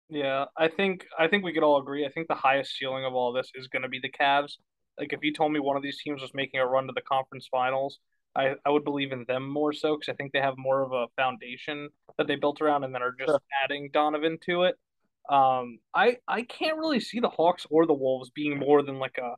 Yeah, 0.08 0.46
I 0.56 0.68
think 0.68 1.04
I 1.18 1.28
think 1.28 1.44
we 1.44 1.52
could 1.52 1.62
all 1.62 1.78
agree. 1.78 2.06
I 2.06 2.10
think 2.10 2.26
the 2.26 2.34
highest 2.34 2.76
ceiling 2.76 3.04
of 3.04 3.14
all 3.14 3.34
this 3.34 3.50
is 3.54 3.68
going 3.68 3.82
to 3.82 3.88
be 3.88 4.00
the 4.00 4.10
Cavs. 4.10 4.54
Like 4.98 5.12
if 5.12 5.20
you 5.22 5.34
told 5.34 5.52
me 5.52 5.60
one 5.60 5.76
of 5.76 5.82
these 5.82 6.00
teams 6.02 6.22
was 6.22 6.32
making 6.32 6.58
a 6.58 6.66
run 6.66 6.86
to 6.86 6.92
the 6.94 7.02
conference 7.02 7.46
finals, 7.50 7.98
I, 8.34 8.54
I 8.64 8.70
would 8.70 8.84
believe 8.84 9.12
in 9.12 9.26
them 9.28 9.46
more 9.46 9.74
so 9.74 9.96
because 9.96 10.10
I 10.10 10.16
think 10.16 10.32
they 10.32 10.40
have 10.40 10.54
more 10.56 10.80
of 10.80 10.92
a 10.92 11.06
foundation 11.16 11.90
that 12.16 12.26
they 12.26 12.36
built 12.36 12.62
around 12.62 12.84
and 12.84 12.94
then 12.94 13.02
are 13.02 13.12
just 13.12 13.28
sure. 13.28 13.40
adding 13.62 13.90
Donovan 13.92 14.38
to 14.46 14.62
it. 14.62 14.76
Um, 15.28 15.80
I 15.94 16.16
I 16.26 16.42
can't 16.42 16.78
really 16.78 17.00
see 17.00 17.20
the 17.20 17.28
Hawks 17.28 17.66
or 17.68 17.84
the 17.84 17.92
Wolves 17.92 18.30
being 18.30 18.58
more 18.58 18.82
than 18.82 18.98
like 18.98 19.18
a 19.18 19.34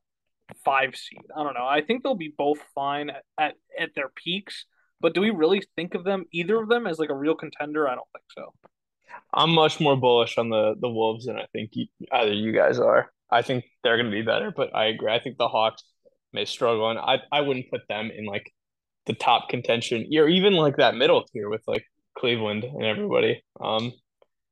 five 0.65 0.97
seed. 0.97 1.23
I 1.37 1.43
don't 1.43 1.55
know. 1.55 1.67
I 1.67 1.83
think 1.83 2.03
they'll 2.03 2.15
be 2.15 2.35
both 2.37 2.59
fine 2.75 3.11
at, 3.11 3.25
at, 3.39 3.55
at 3.79 3.91
their 3.95 4.09
peaks, 4.09 4.67
but 5.01 5.15
do 5.15 5.21
we 5.21 5.31
really 5.31 5.63
think 5.77 5.95
of 5.95 6.05
them 6.05 6.27
either 6.33 6.61
of 6.61 6.69
them 6.69 6.87
as 6.87 6.99
like 6.99 7.11
a 7.11 7.15
real 7.15 7.35
contender? 7.35 7.89
I 7.89 7.95
don't 7.95 8.09
think 8.13 8.25
so. 8.37 8.53
I'm 9.35 9.51
much 9.51 9.81
more 9.81 9.97
bullish 9.97 10.39
on 10.39 10.49
the 10.49 10.75
the 10.81 10.89
Wolves 10.89 11.27
than 11.27 11.37
I 11.37 11.47
think 11.53 11.71
you, 11.73 11.87
either 12.11 12.33
you 12.33 12.53
guys 12.53 12.79
are. 12.79 13.11
I 13.31 13.43
think 13.43 13.65
they're 13.83 13.97
going 13.97 14.11
to 14.11 14.17
be 14.17 14.23
better, 14.23 14.51
but 14.55 14.75
I 14.75 14.87
agree. 14.87 15.13
I 15.13 15.21
think 15.21 15.39
the 15.39 15.49
Hawks 15.49 15.83
may 16.33 16.45
struggle, 16.45 16.91
and 16.91 16.99
I 16.99 17.19
I 17.31 17.43
wouldn't 17.43 17.71
put 17.71 17.83
them 17.89 18.11
in 18.15 18.25
like 18.25 18.51
the 19.07 19.15
top 19.15 19.49
contention 19.49 20.07
or 20.15 20.29
even 20.29 20.55
like 20.55 20.77
that 20.77 20.95
middle 20.95 21.25
tier 21.25 21.49
with 21.49 21.63
like 21.67 21.85
Cleveland 22.17 22.65
and 22.65 22.85
everybody. 22.85 23.43
Um, 23.61 23.93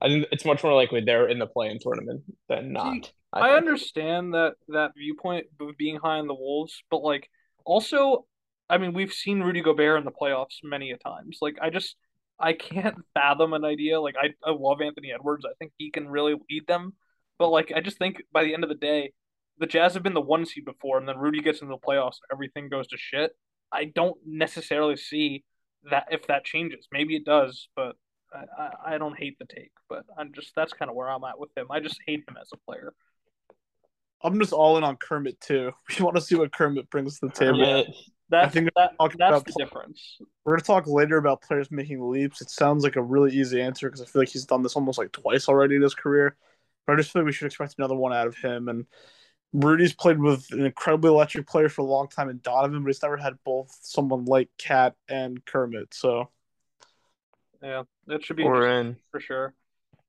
I 0.00 0.08
think 0.08 0.26
it's 0.32 0.44
much 0.44 0.62
more 0.62 0.74
likely 0.74 1.02
they're 1.02 1.28
in 1.28 1.38
the 1.38 1.46
play-in 1.46 1.78
tournament 1.80 2.22
than 2.48 2.72
not. 2.72 3.12
I, 3.32 3.50
I 3.50 3.56
understand 3.56 4.34
that 4.34 4.54
that 4.68 4.92
viewpoint 4.96 5.46
of 5.60 5.76
being 5.76 5.96
high 5.96 6.18
on 6.18 6.26
the 6.26 6.34
Wolves, 6.34 6.82
but 6.90 7.02
like 7.02 7.28
also, 7.64 8.26
I 8.68 8.78
mean, 8.78 8.92
we've 8.92 9.12
seen 9.12 9.40
Rudy 9.40 9.62
Gobert 9.62 9.98
in 9.98 10.04
the 10.04 10.10
playoffs 10.10 10.58
many 10.62 10.90
a 10.90 10.96
times. 10.96 11.38
Like, 11.40 11.56
I 11.62 11.70
just 11.70 11.96
I 12.38 12.52
can't 12.54 12.96
fathom 13.14 13.52
an 13.52 13.64
idea. 13.64 14.00
Like, 14.00 14.16
I 14.20 14.30
I 14.44 14.52
love 14.52 14.80
Anthony 14.80 15.12
Edwards. 15.12 15.44
I 15.44 15.54
think 15.58 15.72
he 15.78 15.90
can 15.90 16.08
really 16.08 16.34
lead 16.50 16.66
them, 16.66 16.94
but 17.38 17.50
like, 17.50 17.72
I 17.74 17.80
just 17.80 17.98
think 17.98 18.22
by 18.32 18.44
the 18.44 18.54
end 18.54 18.64
of 18.64 18.70
the 18.70 18.76
day, 18.76 19.12
the 19.58 19.66
Jazz 19.66 19.94
have 19.94 20.02
been 20.02 20.14
the 20.14 20.20
one 20.20 20.46
seed 20.46 20.64
before, 20.64 20.98
and 20.98 21.06
then 21.08 21.18
Rudy 21.18 21.40
gets 21.40 21.60
into 21.60 21.74
the 21.74 21.86
playoffs, 21.86 22.18
and 22.22 22.32
everything 22.32 22.68
goes 22.68 22.86
to 22.88 22.96
shit. 22.96 23.32
I 23.72 23.84
don't 23.84 24.16
necessarily 24.26 24.96
see 24.96 25.44
that 25.90 26.06
if 26.10 26.26
that 26.26 26.44
changes. 26.44 26.88
Maybe 26.92 27.14
it 27.14 27.24
does, 27.24 27.68
but 27.76 27.94
I, 28.32 28.44
I, 28.58 28.94
I 28.94 28.98
don't 28.98 29.18
hate 29.18 29.38
the 29.38 29.46
take. 29.46 29.72
But 29.88 30.04
I'm 30.18 30.32
just 30.34 30.52
that's 30.56 30.72
kind 30.72 30.90
of 30.90 30.96
where 30.96 31.08
I'm 31.08 31.24
at 31.24 31.38
with 31.38 31.56
him. 31.56 31.66
I 31.70 31.80
just 31.80 31.98
hate 32.06 32.24
him 32.26 32.36
as 32.40 32.48
a 32.52 32.56
player. 32.56 32.92
I'm 34.22 34.38
just 34.38 34.52
all 34.52 34.76
in 34.76 34.84
on 34.84 34.96
Kermit 34.96 35.40
too. 35.40 35.72
We 35.98 36.04
want 36.04 36.16
to 36.16 36.22
see 36.22 36.34
what 36.34 36.52
Kermit 36.52 36.90
brings 36.90 37.18
to 37.20 37.26
the 37.26 37.32
table. 37.32 37.58
Yeah, 37.58 37.82
that's, 38.28 38.46
I 38.46 38.48
think 38.50 38.70
that, 38.76 38.92
that's 38.98 39.42
the 39.44 39.52
play- 39.52 39.64
difference. 39.64 40.18
We're 40.44 40.54
gonna 40.54 40.62
talk 40.62 40.86
later 40.86 41.16
about 41.16 41.42
players 41.42 41.70
making 41.70 42.00
leaps. 42.08 42.40
It 42.40 42.50
sounds 42.50 42.84
like 42.84 42.96
a 42.96 43.02
really 43.02 43.32
easy 43.32 43.60
answer 43.60 43.88
because 43.88 44.02
I 44.02 44.06
feel 44.06 44.22
like 44.22 44.28
he's 44.28 44.46
done 44.46 44.62
this 44.62 44.76
almost 44.76 44.98
like 44.98 45.12
twice 45.12 45.48
already 45.48 45.76
in 45.76 45.82
his 45.82 45.94
career. 45.94 46.36
But 46.86 46.94
I 46.94 46.96
just 46.96 47.12
feel 47.12 47.22
like 47.22 47.26
we 47.26 47.32
should 47.32 47.46
expect 47.46 47.74
another 47.78 47.94
one 47.96 48.12
out 48.12 48.26
of 48.26 48.36
him. 48.36 48.68
And 48.68 48.86
Rudy's 49.52 49.94
played 49.94 50.18
with 50.18 50.46
an 50.52 50.64
incredibly 50.64 51.10
electric 51.10 51.46
player 51.46 51.68
for 51.68 51.82
a 51.82 51.84
long 51.84 52.08
time 52.08 52.30
in 52.30 52.40
Donovan, 52.42 52.82
but 52.82 52.88
he's 52.88 53.02
never 53.02 53.16
had 53.16 53.34
both 53.44 53.76
someone 53.82 54.24
like 54.24 54.48
KAT 54.58 54.94
and 55.08 55.44
Kermit. 55.44 55.92
So 55.92 56.30
yeah, 57.62 57.82
that 58.06 58.24
should 58.24 58.36
be 58.36 58.44
in. 58.44 58.96
for 59.10 59.20
sure. 59.20 59.54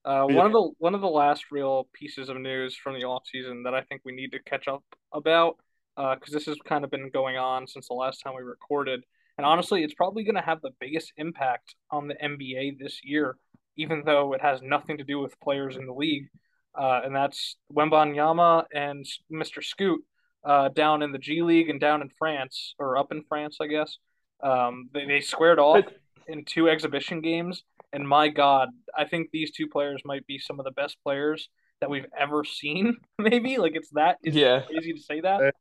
Uh, 0.06 0.28
yeah. 0.30 0.36
One 0.36 0.46
of 0.48 0.52
the 0.52 0.72
one 0.80 0.96
of 0.96 1.02
the 1.02 1.08
last 1.08 1.52
real 1.52 1.88
pieces 1.94 2.30
of 2.30 2.38
news 2.38 2.76
from 2.76 3.00
the 3.00 3.06
off 3.06 3.24
season 3.32 3.64
that 3.64 3.76
I 3.76 3.82
think 3.82 4.02
we 4.04 4.14
need 4.14 4.32
to 4.32 4.42
catch 4.42 4.68
up 4.68 4.84
about, 5.14 5.58
because 5.96 6.34
uh, 6.34 6.38
this 6.38 6.46
has 6.46 6.58
kind 6.66 6.84
of 6.84 6.90
been 6.90 7.10
going 7.12 7.38
on 7.38 7.68
since 7.68 7.88
the 7.88 7.94
last 7.94 8.22
time 8.22 8.34
we 8.36 8.42
recorded, 8.42 9.04
and 9.38 9.46
honestly, 9.46 9.84
it's 9.84 9.94
probably 9.94 10.24
going 10.24 10.36
to 10.36 10.42
have 10.42 10.62
the 10.62 10.72
biggest 10.80 11.14
impact 11.18 11.76
on 11.92 12.08
the 12.08 12.16
NBA 12.16 12.80
this 12.80 13.02
year, 13.04 13.38
even 13.78 14.04
though 14.06 14.34
it 14.34 14.42
has 14.42 14.62
nothing 14.62 14.98
to 14.98 15.04
do 15.04 15.20
with 15.20 15.40
players 15.40 15.78
in 15.78 15.86
the 15.86 15.94
league, 15.94 16.30
uh, 16.74 17.02
and 17.04 17.16
that's 17.16 17.58
Wembanyama 17.72 18.66
and 18.74 19.06
Mr. 19.32 19.64
Scoot 19.64 20.04
uh, 20.44 20.70
down 20.70 21.02
in 21.02 21.12
the 21.12 21.20
G 21.20 21.42
League 21.42 21.70
and 21.70 21.80
down 21.80 22.02
in 22.02 22.10
France 22.10 22.76
or 22.80 22.98
up 22.98 23.12
in 23.12 23.24
France, 23.24 23.58
I 23.62 23.68
guess. 23.68 23.98
Um, 24.42 24.90
they, 24.94 25.06
they 25.06 25.22
squared 25.22 25.60
off 25.60 25.86
in 26.28 26.46
two 26.46 26.70
exhibition 26.70 27.22
games 27.22 27.64
And 27.94 28.08
my 28.08 28.30
God, 28.30 28.70
I 28.98 29.06
think 29.06 29.30
these 29.32 29.52
two 29.52 29.68
players 29.68 30.02
might 30.06 30.26
be 30.28 30.40
some 30.40 30.60
of 30.60 30.66
the 30.66 30.72
best 30.72 30.98
players 31.04 31.50
that 31.82 31.90
we've 31.90 32.06
ever 32.18 32.44
seen. 32.46 32.96
Maybe 33.20 33.58
like 33.58 33.74
it's 33.76 33.90
that 33.92 34.18
is 34.24 34.36
Yeah. 34.36 34.62
crazy 34.62 34.94
to 34.94 35.00
say 35.02 35.22
that. 35.22 35.54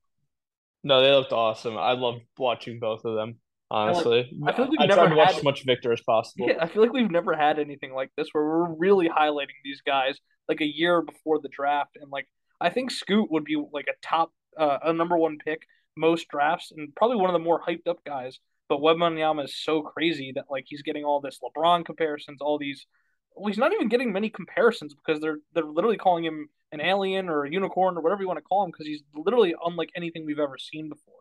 No, 0.85 1.03
they 1.03 1.11
looked 1.11 1.33
awesome. 1.33 1.77
I 1.77 1.93
loved 1.93 2.23
watching 2.39 2.79
both 2.79 3.05
of 3.05 3.15
them. 3.17 3.37
Honestly, 3.73 4.29
I 4.47 4.53
feel 4.53 4.65
like 4.65 4.71
we've 4.73 4.81
I 4.81 4.87
never 4.87 5.03
tried 5.03 5.09
to 5.11 5.15
watch 5.15 5.29
had- 5.29 5.37
as 5.37 5.45
much 5.45 5.65
Victor 5.65 5.93
as 5.93 6.01
possible. 6.01 6.49
Yeah, 6.49 6.57
I 6.61 6.67
feel 6.67 6.83
like 6.83 6.93
we've 6.93 7.11
never 7.11 7.37
had 7.37 7.61
anything 7.61 7.93
like 7.95 8.11
this 8.17 8.27
where 8.33 8.45
we're 8.45 8.75
really 8.75 9.09
highlighting 9.09 9.55
these 9.63 9.81
guys 9.81 10.19
like 10.49 10.61
a 10.61 10.67
year 10.67 11.03
before 11.03 11.39
the 11.41 11.49
draft, 11.49 11.97
and 12.01 12.11
like 12.11 12.27
I 12.61 12.71
think 12.71 12.91
Scoot 12.91 13.31
would 13.31 13.45
be 13.45 13.63
like 13.73 13.87
a 13.89 13.95
top, 14.05 14.33
uh, 14.59 14.79
a 14.83 14.93
number 14.93 15.17
one 15.17 15.39
pick 15.39 15.63
most 15.97 16.27
drafts, 16.29 16.73
and 16.77 16.93
probably 16.97 17.17
one 17.19 17.31
of 17.31 17.35
the 17.35 17.39
more 17.45 17.61
hyped 17.61 17.87
up 17.87 18.03
guys. 18.05 18.41
But 18.71 18.79
Wembanyama 18.79 19.47
is 19.47 19.57
so 19.57 19.83
crazy 19.83 20.31
that 20.37 20.45
like 20.49 20.65
he's 20.69 20.83
getting 20.83 21.05
all 21.05 21.21
this 21.21 21.41
LeBron 21.43 21.85
comparisons, 21.85 22.41
all 22.41 22.57
these. 22.57 22.87
Well, 23.35 23.49
he's 23.49 23.59
not 23.59 23.73
even 23.73 23.89
getting 23.89 24.13
many 24.13 24.31
comparisons 24.31 24.95
because 24.95 25.21
they're 25.21 25.41
they're 25.53 25.65
literally 25.65 25.97
calling 25.97 26.25
him 26.25 26.49
an 26.71 26.81
alien 26.81 27.29
or 27.29 27.45
a 27.45 27.51
unicorn 27.51 27.99
or 27.99 28.01
whatever 28.01 28.23
you 28.23 28.29
want 28.29 28.39
to 28.39 28.45
call 28.45 28.63
him 28.65 28.71
because 28.71 28.87
he's 28.87 29.03
literally 29.13 29.57
unlike 29.67 29.91
anything 29.97 30.25
we've 30.25 30.39
ever 30.39 30.57
seen 30.57 30.89
before. 30.89 31.15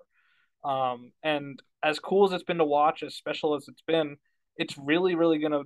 Um, 0.63 1.11
and 1.23 1.59
as 1.81 1.99
cool 1.99 2.27
as 2.27 2.33
it's 2.33 2.43
been 2.43 2.59
to 2.59 2.65
watch, 2.65 3.01
as 3.01 3.15
special 3.15 3.55
as 3.55 3.67
it's 3.67 3.81
been, 3.81 4.17
it's 4.55 4.77
really, 4.77 5.15
really 5.15 5.39
going 5.39 5.53
to 5.53 5.63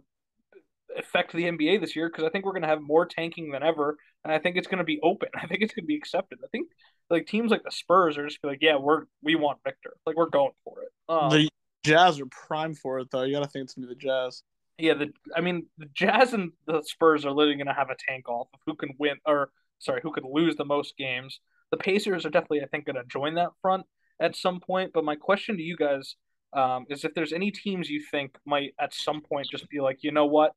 affect 0.98 1.34
the 1.34 1.44
NBA 1.44 1.82
this 1.82 1.98
year 1.98 2.08
because 2.08 2.24
I 2.24 2.30
think 2.30 2.46
we're 2.46 2.52
going 2.52 2.62
to 2.62 2.70
have 2.70 2.82
more 2.82 3.06
tanking 3.06 3.52
than 3.52 3.62
ever, 3.62 3.98
and 4.24 4.32
I 4.32 4.40
think 4.40 4.56
it's 4.56 4.68
going 4.68 4.78
to 4.78 4.86
be 4.86 5.02
open. 5.04 5.30
I 5.36 5.48
think 5.48 5.64
it's 5.64 5.74
going 5.74 5.84
to 5.84 5.88
be 5.88 5.98
accepted. 5.98 6.40
I 6.44 6.48
think 6.48 6.70
like 7.10 7.28
teams 7.28 7.52
like 7.52 7.64
the 7.64 7.72
Spurs 7.72 8.18
are 8.18 8.28
just 8.28 8.40
like, 8.42 8.60
yeah, 8.62 8.78
we're 8.78 9.04
we 9.22 9.36
want 9.36 9.60
Victor, 9.66 9.96
like 10.06 10.16
we're 10.16 10.30
going 10.30 10.54
for 10.64 10.84
it. 10.84 10.90
Um, 11.10 11.30
The 11.30 11.50
Jazz 11.84 12.20
are 12.20 12.26
prime 12.28 12.76
for 12.76 13.00
it, 13.00 13.10
though. 13.12 13.24
You 13.24 13.34
got 13.34 13.44
to 13.44 13.50
think 13.50 13.64
it's 13.66 13.74
gonna 13.74 13.88
be 13.88 13.94
the 13.94 14.00
Jazz. 14.00 14.44
yeah, 14.78 14.94
the 14.94 15.12
I 15.36 15.42
mean 15.42 15.68
the 15.78 15.88
Jazz 15.94 16.34
and 16.34 16.52
the 16.66 16.82
Spurs 16.84 17.26
are 17.26 17.32
literally 17.32 17.64
to 17.64 17.74
have 17.74 17.90
a 17.90 17.96
tank 18.08 18.30
off 18.30 18.48
of 18.54 18.60
who 18.66 18.76
can 18.76 18.94
win 19.00 19.18
or 19.26 19.50
sorry, 19.80 20.02
who 20.02 20.12
could 20.12 20.26
lose 20.26 20.56
the 20.56 20.66
most 20.66 20.96
games. 20.98 21.40
The 21.72 21.78
Pacers 21.78 22.26
are 22.26 22.30
definitely 22.30 22.62
I 22.62 22.68
think 22.68 22.86
to 22.86 22.94
join 23.08 23.36
that 23.36 23.50
front 23.62 23.86
at 24.20 24.36
some 24.36 24.60
point. 24.60 24.92
But 24.94 25.04
my 25.04 25.16
question 25.16 25.58
to 25.58 25.64
you 25.64 25.76
guys 25.76 26.16
um, 26.54 26.86
is 26.90 27.04
if 27.04 27.14
there's 27.14 27.34
any 27.34 27.52
teams 27.52 27.90
you 27.90 28.02
think 28.12 28.38
might 28.46 28.74
at 28.80 28.94
some 28.94 29.22
point 29.22 29.48
just 29.50 29.70
be 29.70 29.82
like, 29.82 30.00
you 30.02 30.12
know 30.12 30.26
what, 30.26 30.54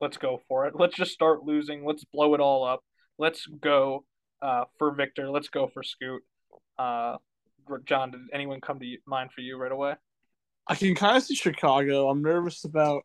let's 0.00 0.16
go 0.16 0.40
for 0.48 0.66
it. 0.66 0.74
Let's 0.74 0.96
just 0.96 1.12
start 1.12 1.44
losing. 1.44 1.84
Let's 1.84 2.04
blow 2.04 2.34
it 2.34 2.40
all 2.40 2.64
up. 2.64 2.80
Let's 3.18 3.46
go 3.46 4.04
uh, 4.42 4.64
for 4.78 4.92
Victor. 4.92 5.30
Let's 5.30 5.48
go 5.48 5.68
for 5.68 5.82
Scoot. 5.82 6.22
Uh, 6.78 7.16
John, 7.84 8.10
did 8.10 8.20
anyone 8.32 8.60
come 8.60 8.80
to 8.80 8.96
mind 9.06 9.32
for 9.32 9.40
you 9.40 9.56
right 9.56 9.72
away? 9.72 9.94
I 10.66 10.74
can 10.74 10.94
kind 10.94 11.16
of 11.16 11.22
see 11.22 11.34
Chicago. 11.34 12.08
I'm 12.08 12.22
nervous 12.22 12.64
about. 12.64 13.04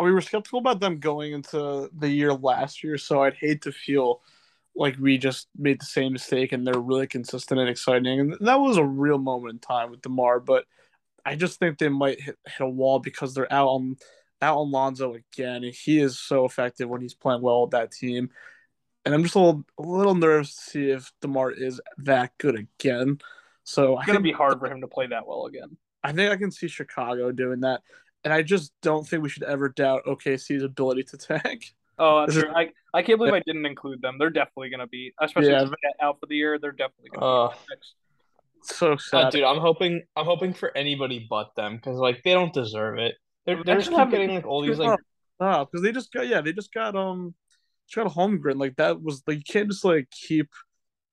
We 0.00 0.12
were 0.12 0.20
skeptical 0.20 0.58
about 0.58 0.80
them 0.80 0.98
going 0.98 1.32
into 1.32 1.88
the 1.96 2.08
year 2.08 2.34
last 2.34 2.84
year, 2.84 2.98
so 2.98 3.22
I'd 3.22 3.34
hate 3.34 3.62
to 3.62 3.72
feel 3.72 4.20
like 4.74 4.96
we 4.98 5.16
just 5.16 5.48
made 5.56 5.80
the 5.80 5.86
same 5.86 6.12
mistake 6.12 6.52
and 6.52 6.66
they're 6.66 6.78
really 6.78 7.06
consistent 7.06 7.58
and 7.58 7.68
exciting. 7.68 8.20
And 8.20 8.36
that 8.40 8.60
was 8.60 8.76
a 8.76 8.84
real 8.84 9.18
moment 9.18 9.54
in 9.54 9.58
time 9.58 9.90
with 9.90 10.02
DeMar, 10.02 10.40
but 10.40 10.66
I 11.24 11.34
just 11.34 11.58
think 11.58 11.78
they 11.78 11.88
might 11.88 12.20
hit, 12.20 12.36
hit 12.46 12.60
a 12.60 12.68
wall 12.68 12.98
because 12.98 13.34
they're 13.34 13.52
out 13.52 13.68
on 13.68 13.96
out 14.42 14.58
on 14.58 14.70
Lonzo 14.70 15.14
again. 15.14 15.64
And 15.64 15.74
he 15.74 15.98
is 15.98 16.18
so 16.18 16.44
effective 16.44 16.88
when 16.88 17.00
he's 17.00 17.14
playing 17.14 17.42
well 17.42 17.62
with 17.62 17.70
that 17.70 17.90
team. 17.90 18.30
And 19.04 19.14
I'm 19.14 19.22
just 19.22 19.34
a 19.34 19.38
little 19.38 19.64
a 19.78 19.82
little 19.82 20.14
nervous 20.14 20.54
to 20.54 20.60
see 20.60 20.90
if 20.90 21.10
DeMar 21.22 21.52
is 21.52 21.80
that 21.98 22.32
good 22.38 22.56
again. 22.56 23.18
So 23.64 23.96
It's 23.96 24.06
going 24.06 24.18
to 24.18 24.22
be 24.22 24.32
hard 24.32 24.60
for 24.60 24.70
him 24.70 24.82
to 24.82 24.88
play 24.88 25.06
that 25.08 25.26
well 25.26 25.46
again. 25.46 25.76
I 26.06 26.12
think 26.12 26.30
I 26.32 26.36
can 26.36 26.50
see 26.50 26.68
Chicago 26.68 27.32
doing 27.32 27.60
that. 27.60 27.80
And 28.24 28.32
I 28.32 28.42
just 28.42 28.72
don't 28.82 29.06
think 29.06 29.22
we 29.22 29.28
should 29.28 29.44
ever 29.44 29.68
doubt 29.68 30.02
OKC's 30.06 30.62
ability 30.62 31.04
to 31.04 31.16
tank. 31.16 31.74
Oh, 31.98 32.20
that's 32.20 32.34
true. 32.34 32.50
I, 32.54 32.70
I 32.92 33.02
can't 33.02 33.18
believe 33.18 33.32
I 33.34 33.40
didn't 33.46 33.64
include 33.66 34.02
them. 34.02 34.16
They're 34.18 34.30
definitely 34.30 34.68
going 34.70 34.80
to 34.80 34.86
be, 34.86 35.12
especially 35.20 35.50
Yeah. 35.50 35.62
if 35.62 35.70
they 35.70 35.76
get 35.82 35.94
out 36.02 36.18
for 36.20 36.26
the 36.26 36.36
year. 36.36 36.58
They're 36.58 36.72
definitely 36.72 37.10
going 37.10 37.20
to 37.20 37.26
Uh, 37.26 37.48
be 37.48 37.54
in 37.54 37.58
the 37.68 37.74
mix. 37.76 37.94
So 38.62 38.92
Uh, 38.92 38.96
sad. 38.98 39.32
dude, 39.32 39.44
I'm 39.44 39.58
hoping 39.58 40.02
I'm 40.16 40.24
hoping 40.26 40.52
for 40.52 40.76
anybody 40.76 41.26
but 41.30 41.54
them 41.56 41.76
because 41.76 41.98
like 41.98 42.22
they 42.24 42.32
don't 42.32 42.52
deserve 42.52 42.98
it. 42.98 43.14
They're, 43.44 43.62
they're 43.64 43.76
just 43.76 43.88
Imagine 43.88 44.10
keep 44.10 44.18
getting 44.20 44.34
like 44.36 44.46
all 44.46 44.60
these 44.62 44.78
like 44.78 44.98
Oh, 45.38 45.64
because 45.64 45.82
they 45.82 45.92
just 45.92 46.12
got 46.12 46.26
yeah, 46.26 46.40
they 46.40 46.52
just 46.52 46.72
got 46.72 46.96
um 46.96 47.34
just 47.88 47.94
got 47.96 48.06
a 48.06 48.10
Holmgren. 48.10 48.58
Like 48.58 48.74
that 48.76 49.00
was 49.00 49.22
like 49.26 49.36
you 49.38 49.44
can't 49.48 49.70
just 49.70 49.84
like 49.84 50.10
keep 50.10 50.48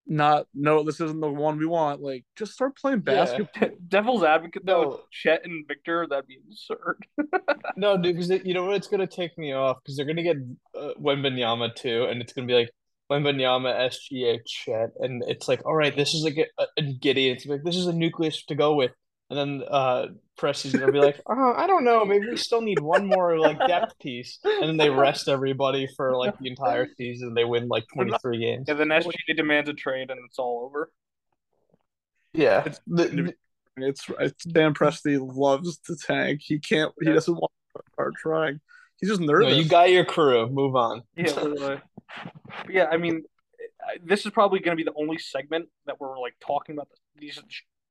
not 0.05 0.47
no, 0.53 0.83
this 0.83 0.99
isn't 0.99 1.19
the 1.21 1.29
one 1.29 1.57
we 1.57 1.65
want. 1.65 2.01
Like 2.01 2.25
just 2.35 2.53
start 2.53 2.75
playing 2.77 3.03
Yeah. 3.07 3.13
basketball. 3.25 3.69
Devil's 3.87 4.23
advocate, 4.23 4.65
though, 4.65 4.81
No. 4.83 4.99
Chet 5.11 5.41
and 5.45 5.65
Victor, 5.67 6.05
that'd 6.09 6.27
be 6.27 6.39
absurd. 6.47 7.05
no, 7.77 7.97
dude. 7.97 8.15
Because 8.17 8.29
you 8.45 8.53
know 8.53 8.65
what? 8.65 8.75
It's 8.75 8.87
gonna 8.87 9.07
take 9.07 9.37
me 9.37 9.53
off 9.53 9.77
because 9.83 9.95
they're 9.97 10.05
gonna 10.05 10.23
get 10.23 10.37
uh, 10.77 10.89
Wembanyama 11.01 11.73
too, 11.75 12.05
and 12.09 12.21
it's 12.21 12.33
gonna 12.33 12.47
be 12.47 12.53
like 12.53 12.69
Wembanyama, 13.11 13.89
SGA, 13.91 14.39
Chet, 14.45 14.91
and 14.99 15.23
it's 15.27 15.47
like, 15.47 15.65
all 15.65 15.75
right, 15.75 15.95
this 15.95 16.13
is 16.13 16.23
like 16.23 16.37
a, 16.37 16.63
a 16.77 16.81
Giddey. 16.81 17.31
It's 17.31 17.45
like 17.45 17.63
this 17.63 17.75
is 17.75 17.87
a 17.87 17.93
nucleus 17.93 18.43
to 18.45 18.55
go 18.55 18.75
with, 18.75 18.91
and 19.29 19.37
then 19.39 19.63
uh 19.69 20.07
Presti's 20.39 20.73
gonna 20.73 20.91
be 20.91 20.99
like, 20.99 21.21
oh, 21.27 21.53
I 21.55 21.67
don't 21.67 21.83
know, 21.83 22.03
maybe 22.05 22.27
we 22.29 22.37
still 22.37 22.61
need 22.61 22.79
one 22.79 23.05
more 23.05 23.37
like 23.39 23.59
depth 23.59 23.97
piece, 23.99 24.39
and 24.43 24.63
then 24.69 24.77
they 24.77 24.89
rest 24.89 25.27
everybody 25.27 25.87
for 25.95 26.15
like 26.15 26.37
the 26.39 26.47
entire 26.49 26.87
season. 26.97 27.33
They 27.33 27.45
win 27.45 27.67
like 27.67 27.85
twenty 27.93 28.13
three 28.21 28.39
games. 28.39 28.65
Yeah, 28.67 28.73
then 28.75 28.87
SGA 28.89 29.35
demands 29.37 29.69
a 29.69 29.73
trade 29.73 30.09
and 30.09 30.19
it's 30.25 30.39
all 30.39 30.63
over. 30.65 30.91
Yeah, 32.33 32.59
It's- 32.61 32.79
The- 32.87 33.05
the- 33.07 33.35
It's 33.77 34.05
it's 34.19 34.43
Dan 34.45 34.73
Presti 34.75 35.17
loves 35.19 35.77
to 35.87 35.95
tank. 35.95 36.41
He 36.43 36.59
can't 36.59 36.93
he 37.01 37.07
Yeah. 37.07 37.13
doesn't 37.13 37.33
want 37.33 37.51
to 37.75 37.81
start 37.93 38.13
trying. 38.21 38.59
He's 38.99 39.09
just 39.09 39.21
no, 39.21 39.33
nervous. 39.33 39.55
you 39.57 39.65
got 39.67 39.89
your 39.89 40.05
crew. 40.05 40.47
Move 40.49 40.75
on. 40.75 41.01
Yeah, 41.15 41.31
literally. 41.41 41.81
Yeah, 42.69 42.85
I 42.91 42.97
mean, 42.97 43.23
this 44.03 44.25
is 44.27 44.31
probably 44.31 44.59
going 44.59 44.77
to 44.77 44.83
be 44.83 44.87
the 44.87 44.95
only 44.95 45.17
segment 45.17 45.69
that 45.87 45.99
we're 45.99 46.19
like 46.19 46.35
talking 46.39 46.75
about 46.75 46.87
these 47.19 47.39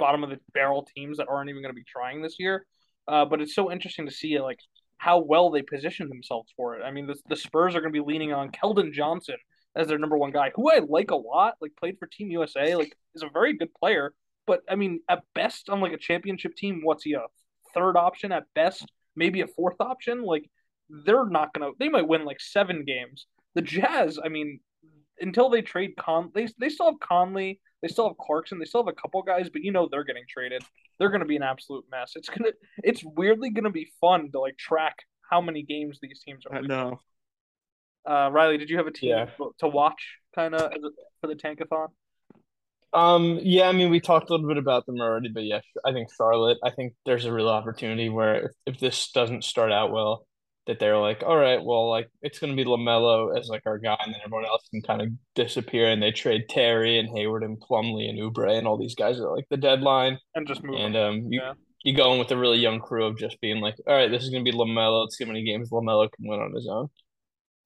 bottom 0.02 0.24
of 0.24 0.30
the 0.30 0.40
barrel 0.52 0.84
teams 0.96 1.18
that 1.18 1.28
aren't 1.28 1.48
even 1.48 1.62
going 1.62 1.72
to 1.72 1.78
be 1.78 1.84
trying 1.84 2.22
this 2.22 2.36
year. 2.40 2.66
Uh, 3.06 3.24
but 3.24 3.40
it's 3.40 3.54
so 3.54 3.70
interesting 3.70 4.06
to 4.06 4.12
see 4.12 4.40
like 4.40 4.58
how 4.98 5.20
well 5.20 5.50
they 5.50 5.62
position 5.62 6.08
themselves 6.08 6.52
for 6.56 6.76
it. 6.76 6.82
I 6.82 6.90
mean, 6.90 7.06
the, 7.06 7.16
the 7.28 7.36
Spurs 7.36 7.76
are 7.76 7.80
going 7.80 7.92
to 7.92 8.02
be 8.02 8.04
leaning 8.04 8.32
on 8.32 8.50
Keldon 8.50 8.92
Johnson 8.92 9.36
as 9.76 9.86
their 9.86 9.98
number 9.98 10.18
one 10.18 10.32
guy, 10.32 10.50
who 10.54 10.70
I 10.70 10.80
like 10.80 11.12
a 11.12 11.16
lot. 11.16 11.54
Like 11.60 11.76
played 11.78 11.98
for 11.98 12.06
Team 12.06 12.30
USA, 12.32 12.74
like 12.74 12.96
is 13.14 13.22
a 13.22 13.30
very 13.32 13.56
good 13.56 13.72
player. 13.74 14.12
But 14.44 14.62
I 14.68 14.74
mean, 14.74 15.00
at 15.08 15.22
best 15.34 15.68
on 15.68 15.80
like 15.80 15.92
a 15.92 15.98
championship 15.98 16.56
team, 16.56 16.80
what's 16.82 17.04
he 17.04 17.12
a 17.12 17.22
third 17.74 17.96
option 17.96 18.32
at 18.32 18.44
best? 18.54 18.90
Maybe 19.14 19.40
a 19.40 19.46
fourth 19.46 19.80
option. 19.80 20.24
Like 20.24 20.50
they're 21.06 21.26
not 21.26 21.54
gonna. 21.54 21.70
They 21.78 21.88
might 21.88 22.08
win 22.08 22.24
like 22.24 22.40
seven 22.40 22.84
games. 22.84 23.26
The 23.54 23.62
Jazz, 23.62 24.18
I 24.24 24.28
mean, 24.28 24.60
until 25.20 25.48
they 25.48 25.62
trade 25.62 25.94
Con, 25.96 26.32
they 26.34 26.48
they 26.58 26.68
still 26.68 26.86
have 26.86 27.00
Conley, 27.00 27.60
they 27.82 27.88
still 27.88 28.08
have 28.08 28.16
Clarkson, 28.18 28.58
they 28.58 28.64
still 28.64 28.82
have 28.84 28.88
a 28.96 29.00
couple 29.00 29.20
guys, 29.22 29.50
but 29.50 29.62
you 29.62 29.72
know 29.72 29.88
they're 29.90 30.04
getting 30.04 30.24
traded. 30.28 30.62
They're 30.98 31.10
gonna 31.10 31.24
be 31.26 31.36
an 31.36 31.42
absolute 31.42 31.84
mess. 31.90 32.12
It's 32.16 32.28
gonna, 32.28 32.50
it's 32.78 33.02
weirdly 33.04 33.50
gonna 33.50 33.70
be 33.70 33.90
fun 34.00 34.30
to 34.32 34.40
like 34.40 34.56
track 34.56 34.96
how 35.28 35.40
many 35.40 35.62
games 35.62 35.98
these 36.00 36.20
teams 36.24 36.44
are. 36.46 36.54
I 36.54 36.60
winning. 36.60 36.68
know. 36.68 37.00
Uh, 38.08 38.30
Riley, 38.32 38.58
did 38.58 38.68
you 38.70 38.76
have 38.78 38.86
a 38.86 38.90
team 38.92 39.10
Yeah. 39.10 39.26
to 39.58 39.68
watch 39.68 40.16
kind 40.34 40.54
of 40.54 40.72
for 41.20 41.26
the 41.28 41.34
Tankathon? 41.34 41.88
Um, 42.94 43.38
yeah, 43.42 43.68
I 43.68 43.72
mean, 43.72 43.88
we 43.90 44.00
talked 44.00 44.28
a 44.28 44.32
little 44.32 44.46
bit 44.48 44.58
about 44.58 44.84
them 44.84 45.00
already, 45.00 45.30
but 45.32 45.44
yeah, 45.44 45.60
I 45.84 45.92
think 45.92 46.08
Charlotte, 46.14 46.58
I 46.62 46.70
think 46.70 46.92
there's 47.06 47.24
a 47.24 47.32
real 47.32 47.48
opportunity 47.48 48.10
where 48.10 48.46
if, 48.46 48.50
if 48.66 48.80
this 48.80 49.10
doesn't 49.12 49.44
start 49.44 49.72
out 49.72 49.92
well, 49.92 50.26
that 50.66 50.78
they're 50.78 50.98
like, 50.98 51.22
all 51.26 51.36
right, 51.36 51.62
well, 51.62 51.90
like 51.90 52.08
it's 52.22 52.38
gonna 52.38 52.54
be 52.54 52.64
LaMelo 52.64 53.36
as 53.38 53.48
like 53.48 53.62
our 53.66 53.78
guy, 53.78 53.96
and 54.04 54.14
then 54.14 54.20
everyone 54.24 54.46
else 54.46 54.68
can 54.70 54.80
kind 54.82 55.02
of 55.02 55.08
disappear, 55.34 55.88
and 55.88 56.02
they 56.02 56.12
trade 56.12 56.48
Terry 56.48 56.98
and 56.98 57.08
Hayward 57.16 57.42
and 57.42 57.60
Plumlee 57.60 58.08
and 58.08 58.18
Oubre 58.18 58.56
and 58.56 58.66
all 58.66 58.78
these 58.78 58.94
guys 58.94 59.18
at 59.18 59.24
like 59.24 59.46
the 59.50 59.56
deadline, 59.56 60.18
And 60.34 60.46
just 60.46 60.62
move. 60.62 60.76
and 60.78 60.96
um, 60.96 61.16
you 61.32 61.40
Yeah. 61.42 61.54
you 61.84 61.94
go 61.96 62.12
in 62.12 62.18
with 62.20 62.30
a 62.30 62.36
really 62.36 62.58
young 62.58 62.78
crew 62.78 63.04
of 63.06 63.18
just 63.18 63.40
being 63.40 63.60
like, 63.60 63.74
all 63.88 63.94
right, 63.96 64.10
this 64.10 64.22
is 64.22 64.30
gonna 64.30 64.44
be 64.44 64.52
LaMelo. 64.52 65.02
Let's 65.02 65.16
see 65.18 65.24
how 65.24 65.28
many 65.32 65.42
games 65.44 65.70
LaMelo 65.70 66.10
can 66.12 66.28
win 66.28 66.40
on 66.40 66.54
his 66.54 66.68
own. 66.68 66.88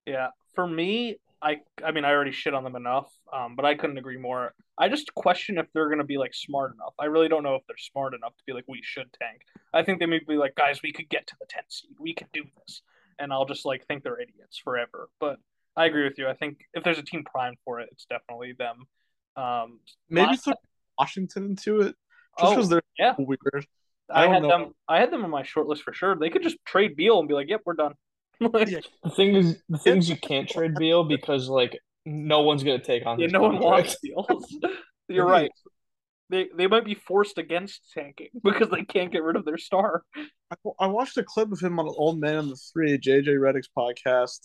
Yeah, 0.07 0.29
for 0.55 0.67
me, 0.67 1.17
I 1.43 1.61
I 1.85 1.93
mean 1.93 2.05
I 2.05 2.11
already 2.11 2.33
shit 2.33 2.55
on 2.55 2.65
them 2.65 2.77
enough, 2.77 3.11
um, 3.33 3.57
but 3.57 3.65
I 3.65 3.75
couldn't 3.75 3.99
agree 3.99 4.17
more. 4.17 4.55
I 4.79 4.89
just 4.89 5.15
question 5.15 5.59
if 5.59 5.67
they're 5.73 5.89
gonna 5.89 6.05
be 6.05 6.19
like 6.19 6.35
smart 6.35 6.75
enough. 6.75 6.95
I 6.99 7.07
really 7.07 7.29
don't 7.29 7.43
know 7.43 7.55
if 7.57 7.63
they're 7.67 7.77
smart 7.77 8.15
enough 8.15 8.37
to 8.37 8.43
be 8.47 8.53
like 8.53 8.65
we 8.69 8.81
should 8.83 9.13
tank. 9.21 9.43
I 9.75 9.83
think 9.83 10.01
they 10.01 10.07
may 10.07 10.21
be 10.27 10.37
like 10.37 10.55
guys, 10.55 10.81
we 10.83 10.93
could 10.93 11.09
get 11.09 11.27
to 11.29 11.37
the 11.39 11.47
10th 11.47 11.71
seed, 11.73 11.91
we 11.99 12.15
could 12.15 12.29
do 12.33 12.45
this, 12.67 12.83
and 13.19 13.33
I'll 13.33 13.45
just 13.47 13.65
like 13.67 13.87
think 13.87 14.03
they're 14.03 14.21
idiots 14.21 14.59
forever. 14.59 15.09
But 15.21 15.39
I 15.77 15.85
agree 15.87 16.05
with 16.05 16.17
you. 16.19 16.27
I 16.27 16.35
think 16.35 16.61
if 16.73 16.83
there's 16.85 16.99
a 16.99 17.03
team 17.03 17.23
primed 17.25 17.59
for 17.65 17.81
it, 17.81 17.91
it's 17.93 18.07
definitely 18.07 18.55
them. 18.55 18.85
Um, 19.37 19.81
Maybe 20.09 20.29
my- 20.29 20.37
throw 20.37 20.55
Washington 20.99 21.45
into 21.45 21.83
it. 21.83 21.95
Just 22.41 22.59
Oh, 22.59 22.63
they're 22.63 22.83
yeah. 22.99 23.15
weird. 23.19 23.67
I 24.11 24.25
I, 24.25 24.29
had 24.29 24.43
know. 24.43 24.49
them. 24.49 24.75
I 24.89 25.01
had 25.01 25.11
them 25.11 25.25
on 25.25 25.31
my 25.31 25.43
short 25.43 25.67
list 25.67 25.83
for 25.83 25.93
sure. 25.93 26.15
They 26.17 26.31
could 26.31 26.43
just 26.43 26.57
trade 26.65 26.97
Beal 26.97 27.19
and 27.19 27.27
be 27.29 27.35
like, 27.35 27.49
"Yep, 27.49 27.63
we're 27.67 27.75
done." 27.75 27.95
Like, 28.41 28.69
Yeah. 28.69 28.81
The 29.03 29.11
thing 29.11 29.35
is, 29.37 29.63
the 29.69 29.79
things 29.79 30.09
you 30.09 30.17
can't 30.17 30.49
trade 30.49 30.75
Beal 30.79 31.05
because 31.05 31.49
like 31.49 31.79
no 32.05 32.43
one's 32.43 32.63
gonna 32.63 32.83
take 32.83 33.07
on. 33.07 33.19
yeah, 33.19 33.25
his 33.27 33.33
no 33.33 33.43
one 33.43 33.59
wants 33.59 33.97
Beal. 34.03 34.27
You're 35.09 35.27
right. 35.27 35.51
they 36.31 36.49
they 36.57 36.67
might 36.67 36.85
be 36.85 36.95
forced 36.95 37.39
against 37.39 37.81
tanking 37.95 38.29
because 38.45 38.69
they 38.71 38.85
can't 38.85 39.13
get 39.13 39.23
rid 39.23 39.37
of 39.37 39.45
their 39.45 39.59
star. 39.59 40.03
I, 40.17 40.57
I 40.81 40.87
watched 40.89 41.17
a 41.17 41.25
clip 41.25 41.53
of 41.53 41.61
him 41.61 41.79
on 41.79 41.87
Old 41.89 42.21
Man 42.21 42.37
and 42.37 42.51
the 42.51 42.57
Three, 42.73 42.99
JJ 42.99 43.29
Redick's 43.39 43.69
podcast, 43.77 44.41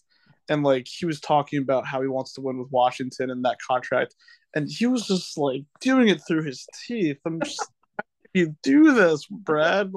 and 0.49 0.63
like 0.63 0.87
he 0.87 1.05
was 1.05 1.19
talking 1.19 1.59
about 1.61 1.85
how 1.85 2.01
he 2.01 2.07
wants 2.07 2.33
to 2.33 2.41
win 2.41 2.57
with 2.57 2.71
Washington 2.71 3.29
and 3.29 3.43
that 3.45 3.57
contract, 3.67 4.15
and 4.55 4.67
he 4.69 4.85
was 4.87 5.05
just 5.07 5.37
like 5.37 5.63
doing 5.81 6.07
it 6.07 6.21
through 6.27 6.43
his 6.43 6.67
teeth. 6.87 7.17
I'm 7.25 7.41
just, 7.41 7.67
you 8.33 8.55
do 8.63 8.93
this, 8.93 9.25
Brad? 9.27 9.91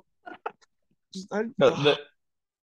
I, 1.31 1.45
no, 1.59 1.71
the, 1.71 1.99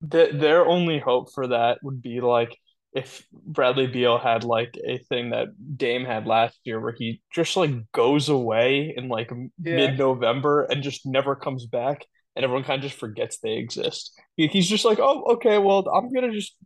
the, 0.01 0.30
their 0.32 0.66
only 0.66 0.99
hope 0.99 1.32
for 1.32 1.49
that 1.49 1.78
would 1.82 2.01
be 2.03 2.20
like 2.20 2.57
if 2.92 3.26
Bradley 3.32 3.86
Beal 3.86 4.18
had 4.18 4.44
like 4.44 4.76
a 4.84 4.99
thing 4.99 5.30
that 5.30 5.49
Dame 5.76 6.05
had 6.05 6.26
last 6.26 6.59
year 6.64 6.80
where 6.80 6.94
he 6.96 7.20
just 7.32 7.57
like 7.57 7.70
goes 7.92 8.28
away 8.28 8.94
in 8.96 9.09
like 9.09 9.30
yeah. 9.30 9.76
mid 9.76 9.99
November 9.99 10.64
and 10.64 10.82
just 10.82 11.05
never 11.05 11.36
comes 11.36 11.66
back 11.66 12.07
and 12.34 12.44
everyone 12.44 12.64
kind 12.64 12.82
of 12.82 12.88
just 12.88 12.99
forgets 12.99 13.38
they 13.38 13.55
exist. 13.55 14.18
He, 14.36 14.46
he's 14.46 14.68
just 14.68 14.84
like, 14.84 14.99
oh, 15.01 15.24
okay, 15.34 15.59
well, 15.59 15.84
I'm 15.88 16.12
gonna 16.12 16.32
just 16.32 16.57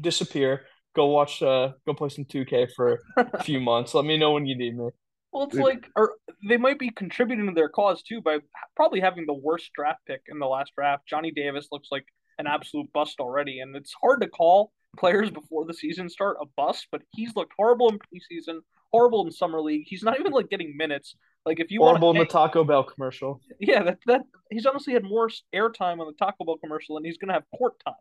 disappear, 0.00 0.62
go 0.94 1.06
watch, 1.06 1.42
uh, 1.42 1.72
go 1.86 1.94
play 1.94 2.08
some 2.08 2.24
2K 2.24 2.72
for 2.74 3.00
a 3.16 3.42
few 3.42 3.60
months. 3.60 3.94
Let 3.94 4.04
me 4.04 4.18
know 4.18 4.32
when 4.32 4.46
you 4.46 4.56
need 4.56 4.76
me. 4.76 4.88
Well, 5.32 5.44
it's 5.44 5.54
like, 5.54 5.90
or 5.96 6.14
they 6.48 6.56
might 6.56 6.78
be 6.78 6.90
contributing 6.90 7.46
to 7.46 7.52
their 7.52 7.68
cause 7.68 8.02
too 8.02 8.22
by 8.22 8.38
probably 8.74 9.00
having 9.00 9.26
the 9.26 9.34
worst 9.34 9.70
draft 9.74 10.00
pick 10.06 10.22
in 10.28 10.38
the 10.38 10.46
last 10.46 10.72
draft. 10.74 11.06
Johnny 11.06 11.30
Davis 11.30 11.68
looks 11.70 11.88
like 11.90 12.06
an 12.38 12.46
absolute 12.46 12.92
bust 12.92 13.20
already, 13.20 13.60
and 13.60 13.74
it's 13.76 13.94
hard 14.00 14.20
to 14.20 14.28
call 14.28 14.72
players 14.96 15.30
before 15.30 15.64
the 15.64 15.74
season 15.74 16.08
start 16.08 16.36
a 16.40 16.46
bust, 16.56 16.88
but 16.90 17.02
he's 17.12 17.34
looked 17.36 17.52
horrible 17.56 17.88
in 17.90 17.98
preseason, 17.98 18.60
horrible 18.92 19.24
in 19.24 19.30
summer 19.30 19.60
league. 19.60 19.84
He's 19.86 20.02
not 20.02 20.18
even 20.18 20.32
like 20.32 20.48
getting 20.48 20.76
minutes. 20.76 21.16
Like 21.44 21.60
if 21.60 21.70
you 21.70 21.80
horrible 21.80 22.10
in 22.10 22.18
the 22.18 22.24
Taco 22.24 22.64
Bell 22.64 22.82
commercial. 22.82 23.40
Yeah, 23.60 23.82
that 23.84 23.98
that 24.06 24.22
he's 24.50 24.66
honestly 24.66 24.94
had 24.94 25.04
more 25.04 25.28
airtime 25.54 26.00
on 26.00 26.06
the 26.06 26.14
Taco 26.18 26.44
Bell 26.44 26.56
commercial, 26.58 26.96
and 26.96 27.06
he's 27.06 27.18
gonna 27.18 27.34
have 27.34 27.44
court 27.56 27.74
time. 27.84 27.94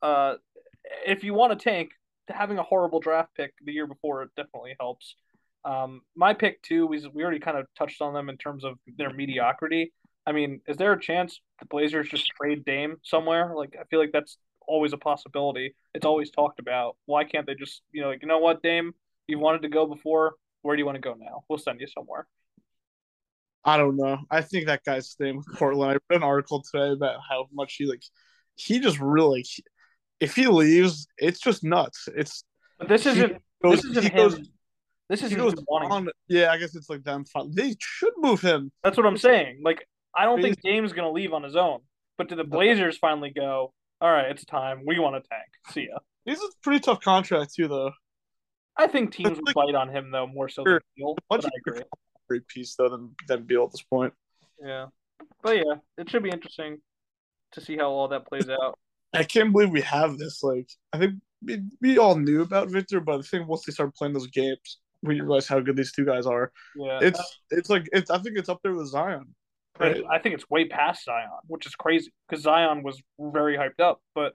Uh, 0.00 0.34
if 1.04 1.24
you 1.24 1.34
want 1.34 1.58
to 1.58 1.62
tank, 1.62 1.90
having 2.28 2.58
a 2.58 2.62
horrible 2.62 3.00
draft 3.00 3.34
pick 3.36 3.52
the 3.64 3.72
year 3.72 3.86
before 3.86 4.22
it 4.22 4.30
definitely 4.36 4.76
helps. 4.78 5.16
Um, 5.64 6.02
my 6.14 6.34
pick 6.34 6.62
too 6.62 6.86
we 6.86 7.04
we 7.12 7.22
already 7.22 7.40
kind 7.40 7.58
of 7.58 7.66
touched 7.76 8.00
on 8.00 8.14
them 8.14 8.28
in 8.28 8.36
terms 8.36 8.64
of 8.64 8.78
their 8.96 9.10
mediocrity. 9.10 9.92
I 10.28 10.32
mean, 10.32 10.60
is 10.68 10.76
there 10.76 10.92
a 10.92 11.00
chance 11.00 11.40
the 11.58 11.64
Blazers 11.64 12.10
just 12.10 12.26
trade 12.26 12.62
Dame 12.66 12.96
somewhere? 13.02 13.54
Like, 13.56 13.76
I 13.80 13.84
feel 13.84 13.98
like 13.98 14.12
that's 14.12 14.36
always 14.66 14.92
a 14.92 14.98
possibility. 14.98 15.74
It's 15.94 16.04
always 16.04 16.30
talked 16.30 16.60
about. 16.60 16.96
Why 17.06 17.24
can't 17.24 17.46
they 17.46 17.54
just, 17.54 17.80
you 17.92 18.02
know, 18.02 18.08
like, 18.08 18.20
you 18.20 18.28
know 18.28 18.38
what, 18.38 18.62
Dame, 18.62 18.92
you 19.26 19.38
wanted 19.38 19.62
to 19.62 19.68
go 19.68 19.86
before. 19.86 20.34
Where 20.60 20.76
do 20.76 20.80
you 20.80 20.84
want 20.84 20.96
to 20.96 21.00
go 21.00 21.14
now? 21.18 21.44
We'll 21.48 21.58
send 21.58 21.80
you 21.80 21.86
somewhere. 21.86 22.26
I 23.64 23.78
don't 23.78 23.96
know. 23.96 24.18
I 24.30 24.42
think 24.42 24.66
that 24.66 24.84
guy's 24.84 25.16
name 25.18 25.42
Portland. 25.54 25.92
I 25.92 25.94
read 25.94 26.18
an 26.18 26.22
article 26.22 26.62
today 26.62 26.90
about 26.90 27.20
how 27.26 27.46
much 27.50 27.76
he 27.76 27.86
like. 27.86 28.02
He 28.54 28.80
just 28.80 29.00
really, 29.00 29.46
if 30.20 30.34
he 30.34 30.46
leaves, 30.46 31.06
it's 31.16 31.40
just 31.40 31.64
nuts. 31.64 32.06
It's. 32.14 32.44
But 32.78 32.88
this 32.88 33.06
isn't. 33.06 33.40
Goes, 33.62 33.80
this 33.80 33.96
isn't 33.96 34.12
him. 34.12 34.14
Goes, 34.14 34.50
this 35.08 35.22
is 35.22 35.34
goes 35.34 35.54
on. 35.70 36.10
Yeah, 36.28 36.50
I 36.50 36.58
guess 36.58 36.74
it's 36.76 36.90
like 36.90 37.02
them. 37.02 37.24
They 37.54 37.74
should 37.80 38.12
move 38.18 38.42
him. 38.42 38.70
That's 38.84 38.98
what 38.98 39.06
I'm 39.06 39.16
saying. 39.16 39.60
Like, 39.64 39.86
I 40.18 40.24
don't 40.24 40.42
think 40.42 40.60
Dame's 40.62 40.92
gonna 40.92 41.12
leave 41.12 41.32
on 41.32 41.42
his 41.42 41.56
own. 41.56 41.80
But 42.16 42.28
do 42.28 42.34
the 42.34 42.44
Blazers 42.44 42.98
finally 42.98 43.30
go? 43.30 43.72
all 44.00 44.10
right, 44.10 44.30
it's 44.30 44.44
time. 44.44 44.82
We 44.86 44.98
want 44.98 45.22
to 45.22 45.28
tank. 45.28 45.48
See 45.70 45.88
ya. 45.90 45.98
He's 46.24 46.38
a 46.38 46.48
pretty 46.62 46.80
tough 46.80 47.00
contract 47.00 47.54
too, 47.54 47.68
though. 47.68 47.92
I 48.76 48.86
think 48.86 49.12
teams 49.12 49.38
would 49.38 49.54
bite 49.54 49.74
on 49.74 49.88
him 49.88 50.10
though 50.10 50.26
more 50.26 50.48
so 50.48 50.62
than 50.64 50.78
Beal. 50.96 51.16
But 51.28 51.44
I 51.44 51.48
agree. 51.66 51.82
Great 52.28 52.46
piece 52.46 52.74
though 52.76 52.88
than 52.88 53.14
than 53.26 53.44
Beal 53.44 53.64
at 53.64 53.72
this 53.72 53.82
point. 53.82 54.12
Yeah, 54.62 54.86
but 55.42 55.56
yeah, 55.56 55.74
it 55.96 56.10
should 56.10 56.22
be 56.22 56.30
interesting 56.30 56.78
to 57.52 57.60
see 57.60 57.76
how 57.76 57.88
all 57.88 58.08
that 58.08 58.26
plays 58.26 58.48
out. 58.48 58.78
I 59.14 59.24
can't 59.24 59.52
believe 59.52 59.70
we 59.70 59.80
have 59.80 60.18
this. 60.18 60.42
Like, 60.42 60.68
I 60.92 60.98
think 60.98 61.14
we, 61.42 61.62
we 61.80 61.98
all 61.98 62.16
knew 62.16 62.42
about 62.42 62.70
Victor, 62.70 63.00
but 63.00 63.18
I 63.18 63.22
think 63.22 63.48
once 63.48 63.64
they 63.64 63.72
start 63.72 63.94
playing 63.94 64.12
those 64.12 64.26
games, 64.26 64.78
we 65.02 65.20
realize 65.20 65.48
how 65.48 65.60
good 65.60 65.76
these 65.76 65.92
two 65.92 66.04
guys 66.04 66.26
are. 66.26 66.52
Yeah, 66.76 66.98
it's 67.02 67.38
it's 67.50 67.70
like 67.70 67.88
it's. 67.92 68.10
I 68.10 68.18
think 68.18 68.38
it's 68.38 68.48
up 68.48 68.60
there 68.62 68.74
with 68.74 68.88
Zion. 68.88 69.34
Right. 69.78 70.02
I 70.10 70.18
think 70.18 70.34
it's 70.34 70.48
way 70.50 70.66
past 70.66 71.04
Zion, 71.04 71.28
which 71.46 71.66
is 71.66 71.74
crazy 71.74 72.12
because 72.28 72.42
Zion 72.42 72.82
was 72.82 73.00
very 73.18 73.56
hyped 73.56 73.80
up. 73.80 74.00
But 74.14 74.34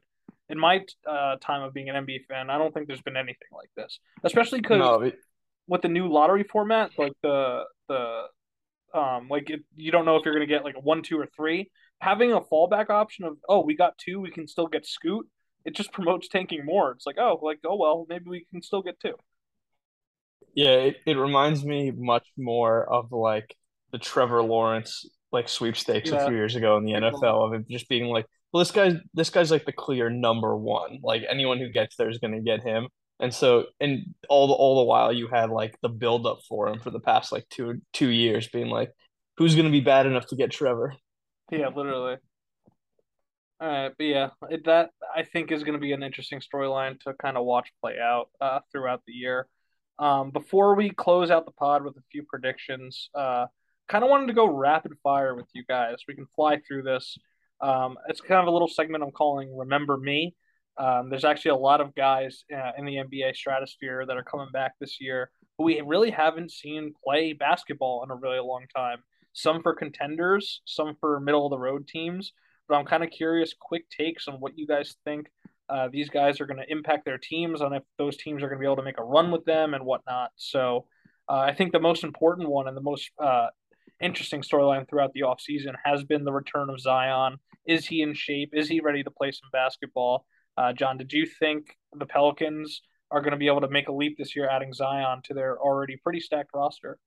in 0.50 0.58
my 0.58 0.82
uh, 1.10 1.36
time 1.42 1.64
of 1.64 1.74
being 1.74 1.90
an 1.90 2.06
NBA 2.06 2.26
fan, 2.30 2.50
I 2.50 2.58
don't 2.58 2.74
think 2.74 2.88
there's 2.88 3.02
been 3.02 3.18
anything 3.18 3.50
like 3.52 3.70
this, 3.76 4.00
especially 4.24 4.62
because 4.62 4.80
no, 4.80 5.02
it... 5.02 5.16
with 5.68 5.82
the 5.82 5.90
new 5.90 6.12
lottery 6.12 6.44
format, 6.44 6.92
like 6.98 7.14
the 7.22 7.64
the 7.88 8.24
um 8.94 9.28
like 9.30 9.50
it, 9.50 9.62
you 9.76 9.92
don't 9.92 10.06
know 10.06 10.18
if 10.18 10.26
you're 10.26 10.34
gonna 10.34 10.46
get 10.46 10.64
like 10.64 10.76
a 10.76 10.82
one, 10.82 11.02
two, 11.02 11.20
or 11.20 11.28
three. 11.36 11.72
Having 12.00 12.34
a 12.34 12.42
fallback 12.42 12.90
option 12.90 13.26
of 13.26 13.38
oh 13.48 13.62
we 13.62 13.76
got 13.76 13.98
two, 13.98 14.20
we 14.20 14.32
can 14.32 14.48
still 14.48 14.68
get 14.68 14.86
Scoot. 14.86 15.28
It 15.66 15.76
just 15.76 15.92
promotes 15.94 16.28
tanking 16.28 16.66
more. 16.66 16.92
It's 16.92 17.06
like 17.06 17.18
oh 17.18 17.40
like 17.42 17.60
oh 17.66 17.76
well 17.76 18.06
maybe 18.10 18.26
we 18.28 18.46
can 18.52 18.62
still 18.62 18.82
get 18.82 19.00
two. 19.00 19.16
Yeah, 20.56 20.72
it, 20.72 20.98
it 21.06 21.18
reminds 21.18 21.66
me 21.66 21.92
much 21.92 22.28
more 22.38 22.88
of 22.88 23.12
like 23.12 23.56
the 23.92 23.98
Trevor 23.98 24.44
Lawrence 24.44 25.06
like 25.34 25.50
sweepstakes 25.50 26.12
yeah. 26.12 26.18
a 26.18 26.28
few 26.28 26.36
years 26.36 26.56
ago 26.56 26.78
in 26.78 26.86
the 26.86 26.94
NFL 26.94 27.48
of 27.48 27.54
it 27.54 27.68
just 27.68 27.90
being 27.90 28.06
like, 28.06 28.26
well, 28.52 28.60
this 28.60 28.72
guy's 28.72 28.94
this 29.14 29.30
guy's 29.30 29.52
like 29.52 29.66
the 29.66 29.74
clear 29.74 30.10
number 30.10 30.56
one. 30.56 31.00
Like 31.02 31.24
anyone 31.30 31.58
who 31.58 31.70
gets 31.70 31.96
there 31.96 32.10
is 32.10 32.20
going 32.20 32.34
to 32.34 32.42
get 32.42 32.64
him. 32.64 32.88
And 33.20 33.34
so, 33.34 33.66
and 33.80 34.14
all 34.30 34.48
the 34.48 34.54
all 34.54 34.78
the 34.78 34.86
while, 34.86 35.12
you 35.12 35.28
had 35.28 35.50
like 35.50 35.76
the 35.82 35.90
build 35.90 36.28
up 36.28 36.40
for 36.48 36.68
him 36.68 36.80
for 36.80 36.92
the 36.92 37.00
past 37.00 37.32
like 37.32 37.48
two 37.50 37.82
two 37.94 38.10
years, 38.10 38.48
being 38.48 38.70
like, 38.70 38.92
who's 39.38 39.56
going 39.56 39.66
to 39.66 39.72
be 39.72 39.82
bad 39.82 40.06
enough 40.06 40.28
to 40.28 40.36
get 40.36 40.52
Trevor? 40.52 40.94
Yeah, 41.52 41.70
literally. 41.70 42.18
All 43.60 43.68
right, 43.70 43.92
but 43.98 44.04
yeah, 44.04 44.30
it, 44.50 44.66
that 44.66 44.90
I 45.16 45.24
think 45.24 45.52
is 45.52 45.64
going 45.64 45.74
to 45.74 45.80
be 45.80 45.94
an 45.94 46.04
interesting 46.04 46.42
storyline 46.42 47.00
to 47.02 47.14
kind 47.14 47.38
of 47.38 47.46
watch 47.46 47.72
play 47.82 47.98
out 47.98 48.30
uh, 48.42 48.60
throughout 48.72 49.02
the 49.08 49.14
year. 49.14 49.48
Um, 50.00 50.32
before 50.32 50.76
we 50.76 50.90
close 50.90 51.32
out 51.32 51.46
the 51.46 51.52
pod 51.52 51.86
with 51.86 51.96
a 51.96 52.04
few 52.12 52.24
predictions, 52.24 53.10
uh, 53.16 53.46
kind 53.94 54.04
of 54.04 54.10
wanted 54.10 54.26
to 54.26 54.34
go 54.34 54.48
rapid 54.48 54.92
fire 55.04 55.36
with 55.36 55.46
you 55.54 55.64
guys. 55.70 55.98
We 56.08 56.16
can 56.16 56.26
fly 56.36 56.60
through 56.68 56.82
this. 56.82 57.16
Um, 57.62 57.96
it's 58.08 58.22
kind 58.22 58.42
of 58.42 58.48
a 58.48 58.52
little 58.52 58.68
segment 58.68 59.04
I'm 59.04 59.12
calling 59.12 59.56
"Remember 59.56 59.98
Me." 59.98 60.36
Um, 60.80 61.12
there's 61.12 61.24
actually 61.24 61.52
a 61.52 61.58
lot 61.58 61.80
of 61.80 61.94
guys 61.94 62.44
uh, 62.52 62.72
in 62.76 62.86
the 62.86 62.96
NBA 62.96 63.36
stratosphere 63.36 64.04
that 64.08 64.18
are 64.18 64.24
coming 64.24 64.48
back 64.52 64.72
this 64.80 65.00
year 65.00 65.30
who 65.60 65.66
we 65.66 65.80
really 65.82 66.10
haven't 66.10 66.50
seen 66.52 66.96
play 67.04 67.34
basketball 67.34 68.04
in 68.04 68.10
a 68.10 68.16
really 68.16 68.40
long 68.40 68.66
time. 68.76 69.04
Some 69.34 69.62
for 69.62 69.76
contenders, 69.76 70.62
some 70.66 70.96
for 71.00 71.20
middle 71.20 71.46
of 71.46 71.52
the 71.52 71.60
road 71.60 71.88
teams. 71.88 72.34
But 72.68 72.78
I'm 72.78 72.86
kind 72.86 73.04
of 73.04 73.12
curious, 73.12 73.54
quick 73.60 73.88
takes 73.92 74.28
on 74.28 74.36
what 74.36 74.58
you 74.58 74.66
guys 74.66 74.96
think 75.06 75.28
uh, 75.70 75.90
these 75.92 76.10
guys 76.10 76.42
are 76.42 76.48
going 76.48 76.60
to 76.60 76.72
impact 76.72 77.06
their 77.06 77.20
teams, 77.20 77.62
on 77.62 77.74
if 77.74 77.84
those 78.00 78.18
teams 78.18 78.42
are 78.42 78.48
going 78.48 78.58
to 78.58 78.60
be 78.60 78.66
able 78.66 78.78
to 78.78 78.84
make 78.84 79.00
a 79.00 79.04
run 79.04 79.30
with 79.30 79.46
them 79.46 79.76
and 79.76 79.86
whatnot. 79.86 80.32
So 80.36 80.88
uh, 81.30 81.38
I 81.38 81.54
think 81.54 81.72
the 81.72 81.80
most 81.80 82.04
important 82.04 82.50
one 82.50 82.68
and 82.68 82.76
the 82.76 82.82
most 82.82 83.12
uh, 83.22 83.48
interesting 84.04 84.42
storyline 84.42 84.88
throughout 84.88 85.14
the 85.14 85.22
offseason 85.22 85.74
has 85.84 86.04
been 86.04 86.24
the 86.24 86.34
return 86.34 86.70
of 86.70 86.80
Zion. 86.80 87.38
Is 87.66 87.86
he 87.86 88.02
in 88.02 88.14
shape? 88.14 88.52
Is 88.54 88.68
he 88.68 88.82
ready 88.82 89.04
to 89.04 89.12
play 89.12 89.32
some 89.32 89.50
basketball? 89.52 90.26
Uh, 90.58 90.74
John, 90.74 90.98
did 90.98 91.14
you 91.14 91.26
think 91.26 91.78
the 91.98 92.06
Pelicans 92.06 92.82
are 93.10 93.22
going 93.22 93.32
to 93.32 93.38
be 93.38 93.48
able 93.48 93.62
to 93.62 93.70
make 93.70 93.88
a 93.88 93.94
leap 93.94 94.18
this 94.18 94.36
year, 94.36 94.50
adding 94.50 94.74
Zion 94.74 95.22
to 95.26 95.34
their 95.34 95.58
already 95.60 95.98
pretty 95.98 96.20
stacked 96.20 96.52
roster? 96.54 97.00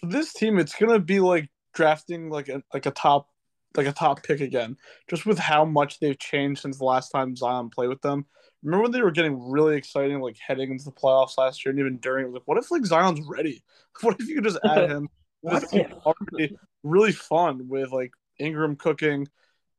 For 0.00 0.06
this 0.06 0.32
team, 0.32 0.58
it's 0.58 0.74
going 0.74 0.92
to 0.92 0.98
be 0.98 1.20
like 1.20 1.48
drafting 1.74 2.28
like 2.28 2.48
a 2.48 2.62
like 2.74 2.86
a 2.86 2.90
top 2.90 3.28
like 3.76 3.86
a 3.86 3.92
top 3.92 4.22
pick 4.22 4.40
again, 4.40 4.76
just 5.08 5.24
with 5.24 5.38
how 5.38 5.64
much 5.64 5.98
they've 5.98 6.18
changed 6.18 6.60
since 6.60 6.78
the 6.78 6.84
last 6.84 7.08
time 7.08 7.34
Zion 7.34 7.70
played 7.70 7.88
with 7.88 8.02
them. 8.02 8.26
Remember 8.62 8.82
when 8.82 8.92
they 8.92 9.02
were 9.02 9.10
getting 9.10 9.50
really 9.50 9.76
exciting, 9.76 10.20
like 10.20 10.36
heading 10.46 10.70
into 10.70 10.84
the 10.84 10.92
playoffs 10.92 11.38
last 11.38 11.64
year, 11.64 11.70
and 11.70 11.80
even 11.80 11.98
during, 11.98 12.32
like, 12.32 12.42
what 12.44 12.58
if 12.58 12.70
like 12.70 12.84
Zion's 12.84 13.20
ready? 13.26 13.64
What 14.00 14.16
if 14.18 14.26
you 14.26 14.36
could 14.36 14.44
just 14.44 14.58
add 14.64 14.90
him 14.90 15.08
already 15.44 16.56
really 16.82 17.12
fun 17.12 17.68
with 17.68 17.92
like 17.92 18.12
Ingram 18.38 18.76
cooking, 18.76 19.28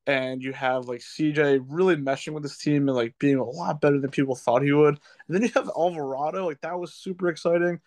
and 0.05 0.41
you 0.41 0.53
have 0.53 0.86
like 0.86 0.99
CJ 0.99 1.66
really 1.68 1.95
meshing 1.95 2.34
with 2.34 2.43
this 2.43 2.57
team 2.57 2.88
and 2.88 2.95
like 2.95 3.16
being 3.20 3.38
a 3.38 3.43
lot 3.43 3.82
better 3.82 3.99
than 3.99 4.09
people 4.11 4.36
thought 4.36 4.64
he 4.64 4.72
would. 4.72 4.99
And 5.28 5.36
then 5.36 5.41
you 5.41 5.49
have 5.55 5.70
Alvarado, 5.76 6.45
like 6.45 6.61
that 6.61 6.80
was 6.80 6.93
super 6.93 7.30
exciting. 7.30 7.80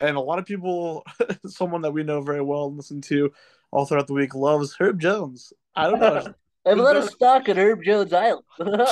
And 0.00 0.16
a 0.16 0.20
lot 0.20 0.38
of 0.38 0.46
people, 0.46 1.04
someone 1.46 1.82
that 1.82 1.92
we 1.92 2.02
know 2.02 2.22
very 2.22 2.40
well 2.40 2.66
and 2.66 2.76
listen 2.76 3.02
to 3.02 3.32
all 3.70 3.84
throughout 3.84 4.06
the 4.06 4.14
week, 4.14 4.34
loves 4.34 4.74
Herb 4.78 4.98
Jones. 4.98 5.52
I 5.76 5.90
don't 5.90 6.00
know. 6.00 6.34
Have 6.66 6.78
a 6.78 6.82
lot 6.82 6.96
of 6.96 7.04
stock 7.04 7.48
at 7.48 7.56
Herb 7.56 7.82
Jones 7.84 8.12
Island. 8.12 8.44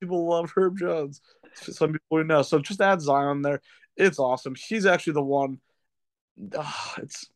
people 0.00 0.28
love 0.28 0.52
Herb 0.54 0.78
Jones. 0.78 1.20
Some 1.54 1.92
people 1.92 2.18
we 2.18 2.24
know. 2.24 2.42
So 2.42 2.58
just 2.60 2.80
add 2.80 3.00
Zion 3.00 3.42
there. 3.42 3.60
It's 3.96 4.18
awesome. 4.18 4.54
He's 4.54 4.86
actually 4.86 5.14
the 5.14 5.22
one 5.22 5.60
uh, 6.56 6.72
it's 6.98 7.28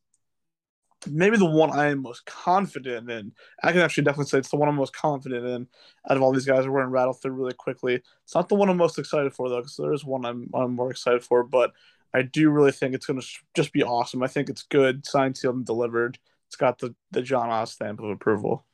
maybe 1.07 1.37
the 1.37 1.45
one 1.45 1.71
I 1.71 1.89
am 1.91 2.03
most 2.03 2.25
confident 2.27 3.11
in. 3.11 3.33
I 3.63 3.73
can 3.73 3.81
actually 3.81 4.05
definitely 4.05 4.27
say 4.27 4.39
it's 4.39 4.51
the 4.51 4.57
one 4.57 4.69
I'm 4.69 4.77
most 4.77 4.95
confident 4.95 5.47
in 5.47 5.69
out 6.09 6.17
of 6.17 6.23
all 6.23 6.33
these 6.33 6.47
guys. 6.47 6.67
We're 6.67 6.73
going 6.73 6.85
to 6.85 6.91
rattle 6.91 7.13
through 7.13 7.33
really 7.33 7.55
quickly. 7.55 8.03
It's 8.25 8.35
not 8.35 8.49
the 8.49 8.55
one 8.55 8.69
I'm 8.69 8.77
most 8.77 8.99
excited 8.99 9.33
for 9.35 9.49
though, 9.49 9.59
because 9.59 9.77
there 9.77 9.93
is 9.93 10.05
one 10.05 10.25
I'm 10.25 10.51
I'm 10.55 10.75
more 10.75 10.91
excited 10.91 11.23
for. 11.23 11.45
But 11.45 11.73
I 12.13 12.23
do 12.23 12.51
really 12.51 12.73
think 12.73 12.95
it's 12.95 13.07
going 13.07 13.21
to 13.21 13.27
just 13.55 13.73
be 13.73 13.83
awesome. 13.83 14.23
I 14.23 14.29
think 14.29 14.49
it's 14.49 14.63
good, 14.63 15.05
signed, 15.05 15.37
sealed, 15.37 15.57
and 15.57 15.67
delivered. 15.67 16.19
It's 16.49 16.57
got 16.57 16.79
the 16.79 16.95
the 17.11 17.23
John 17.23 17.51
Oz 17.51 17.73
stamp 17.73 18.01
of 18.01 18.11
approval. 18.11 18.65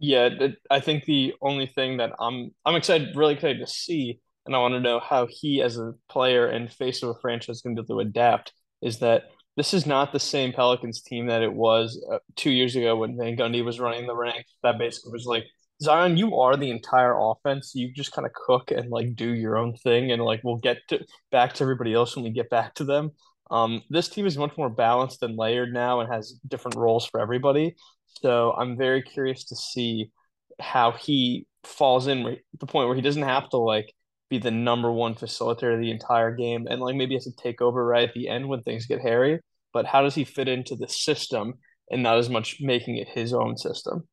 Yeah, 0.00 0.28
I 0.70 0.80
think 0.80 1.04
the 1.04 1.34
only 1.40 1.66
thing 1.66 1.96
that 1.98 2.12
I'm 2.20 2.52
I'm 2.64 2.76
excited, 2.76 3.16
really 3.16 3.34
excited 3.34 3.58
to 3.60 3.66
see, 3.66 4.20
and 4.46 4.54
I 4.54 4.58
want 4.58 4.74
to 4.74 4.80
know 4.80 5.00
how 5.00 5.26
he, 5.26 5.62
as 5.62 5.78
a 5.78 5.94
player 6.08 6.46
and 6.46 6.72
face 6.72 7.02
of 7.02 7.10
a 7.10 7.14
franchise, 7.14 7.56
is 7.56 7.62
going 7.62 7.76
to 7.76 7.82
be 7.82 7.86
able 7.92 8.02
to 8.02 8.08
adapt. 8.08 8.52
Is 8.80 9.00
that 9.00 9.30
this 9.58 9.74
is 9.74 9.86
not 9.86 10.12
the 10.12 10.20
same 10.20 10.52
Pelicans 10.52 11.02
team 11.02 11.26
that 11.26 11.42
it 11.42 11.52
was 11.52 12.00
uh, 12.12 12.18
two 12.36 12.50
years 12.50 12.76
ago 12.76 12.94
when 12.94 13.18
Van 13.18 13.36
Gundy 13.36 13.64
was 13.64 13.80
running 13.80 14.06
the 14.06 14.14
ranks. 14.14 14.54
That 14.62 14.78
basically 14.78 15.10
was 15.10 15.26
like 15.26 15.46
Zion, 15.82 16.16
you 16.16 16.38
are 16.38 16.56
the 16.56 16.70
entire 16.70 17.16
offense. 17.18 17.72
You 17.74 17.92
just 17.92 18.12
kind 18.12 18.24
of 18.24 18.32
cook 18.32 18.70
and 18.70 18.88
like 18.88 19.16
do 19.16 19.34
your 19.34 19.58
own 19.58 19.74
thing, 19.74 20.12
and 20.12 20.22
like 20.22 20.42
we'll 20.44 20.58
get 20.58 20.78
to 20.90 21.04
back 21.32 21.54
to 21.54 21.64
everybody 21.64 21.92
else 21.92 22.14
when 22.14 22.24
we 22.24 22.30
get 22.30 22.50
back 22.50 22.74
to 22.76 22.84
them. 22.84 23.10
Um, 23.50 23.82
this 23.90 24.08
team 24.08 24.26
is 24.26 24.38
much 24.38 24.56
more 24.56 24.70
balanced 24.70 25.24
and 25.24 25.36
layered 25.36 25.72
now 25.72 26.00
and 26.00 26.12
has 26.12 26.38
different 26.46 26.76
roles 26.76 27.06
for 27.06 27.18
everybody. 27.18 27.74
So 28.22 28.52
I'm 28.52 28.76
very 28.76 29.02
curious 29.02 29.44
to 29.46 29.56
see 29.56 30.12
how 30.60 30.92
he 30.92 31.46
falls 31.64 32.06
in 32.06 32.36
the 32.60 32.66
point 32.66 32.86
where 32.86 32.96
he 32.96 33.02
doesn't 33.02 33.22
have 33.22 33.48
to 33.50 33.56
like 33.56 33.92
be 34.30 34.38
the 34.38 34.50
number 34.52 34.92
one 34.92 35.14
facilitator 35.14 35.80
the 35.80 35.90
entire 35.90 36.34
game 36.34 36.66
and 36.68 36.80
like 36.80 36.94
maybe 36.94 37.14
has 37.14 37.24
to 37.24 37.32
take 37.32 37.60
over 37.60 37.84
right 37.84 38.08
at 38.08 38.14
the 38.14 38.28
end 38.28 38.48
when 38.48 38.62
things 38.62 38.86
get 38.86 39.00
hairy. 39.00 39.40
But 39.72 39.86
how 39.86 40.02
does 40.02 40.14
he 40.14 40.24
fit 40.24 40.48
into 40.48 40.76
the 40.76 40.88
system 40.88 41.54
and 41.90 42.02
not 42.02 42.18
as 42.18 42.30
much 42.30 42.58
making 42.60 42.96
it 42.96 43.08
his 43.08 43.32
own 43.32 43.56
system? 43.56 44.08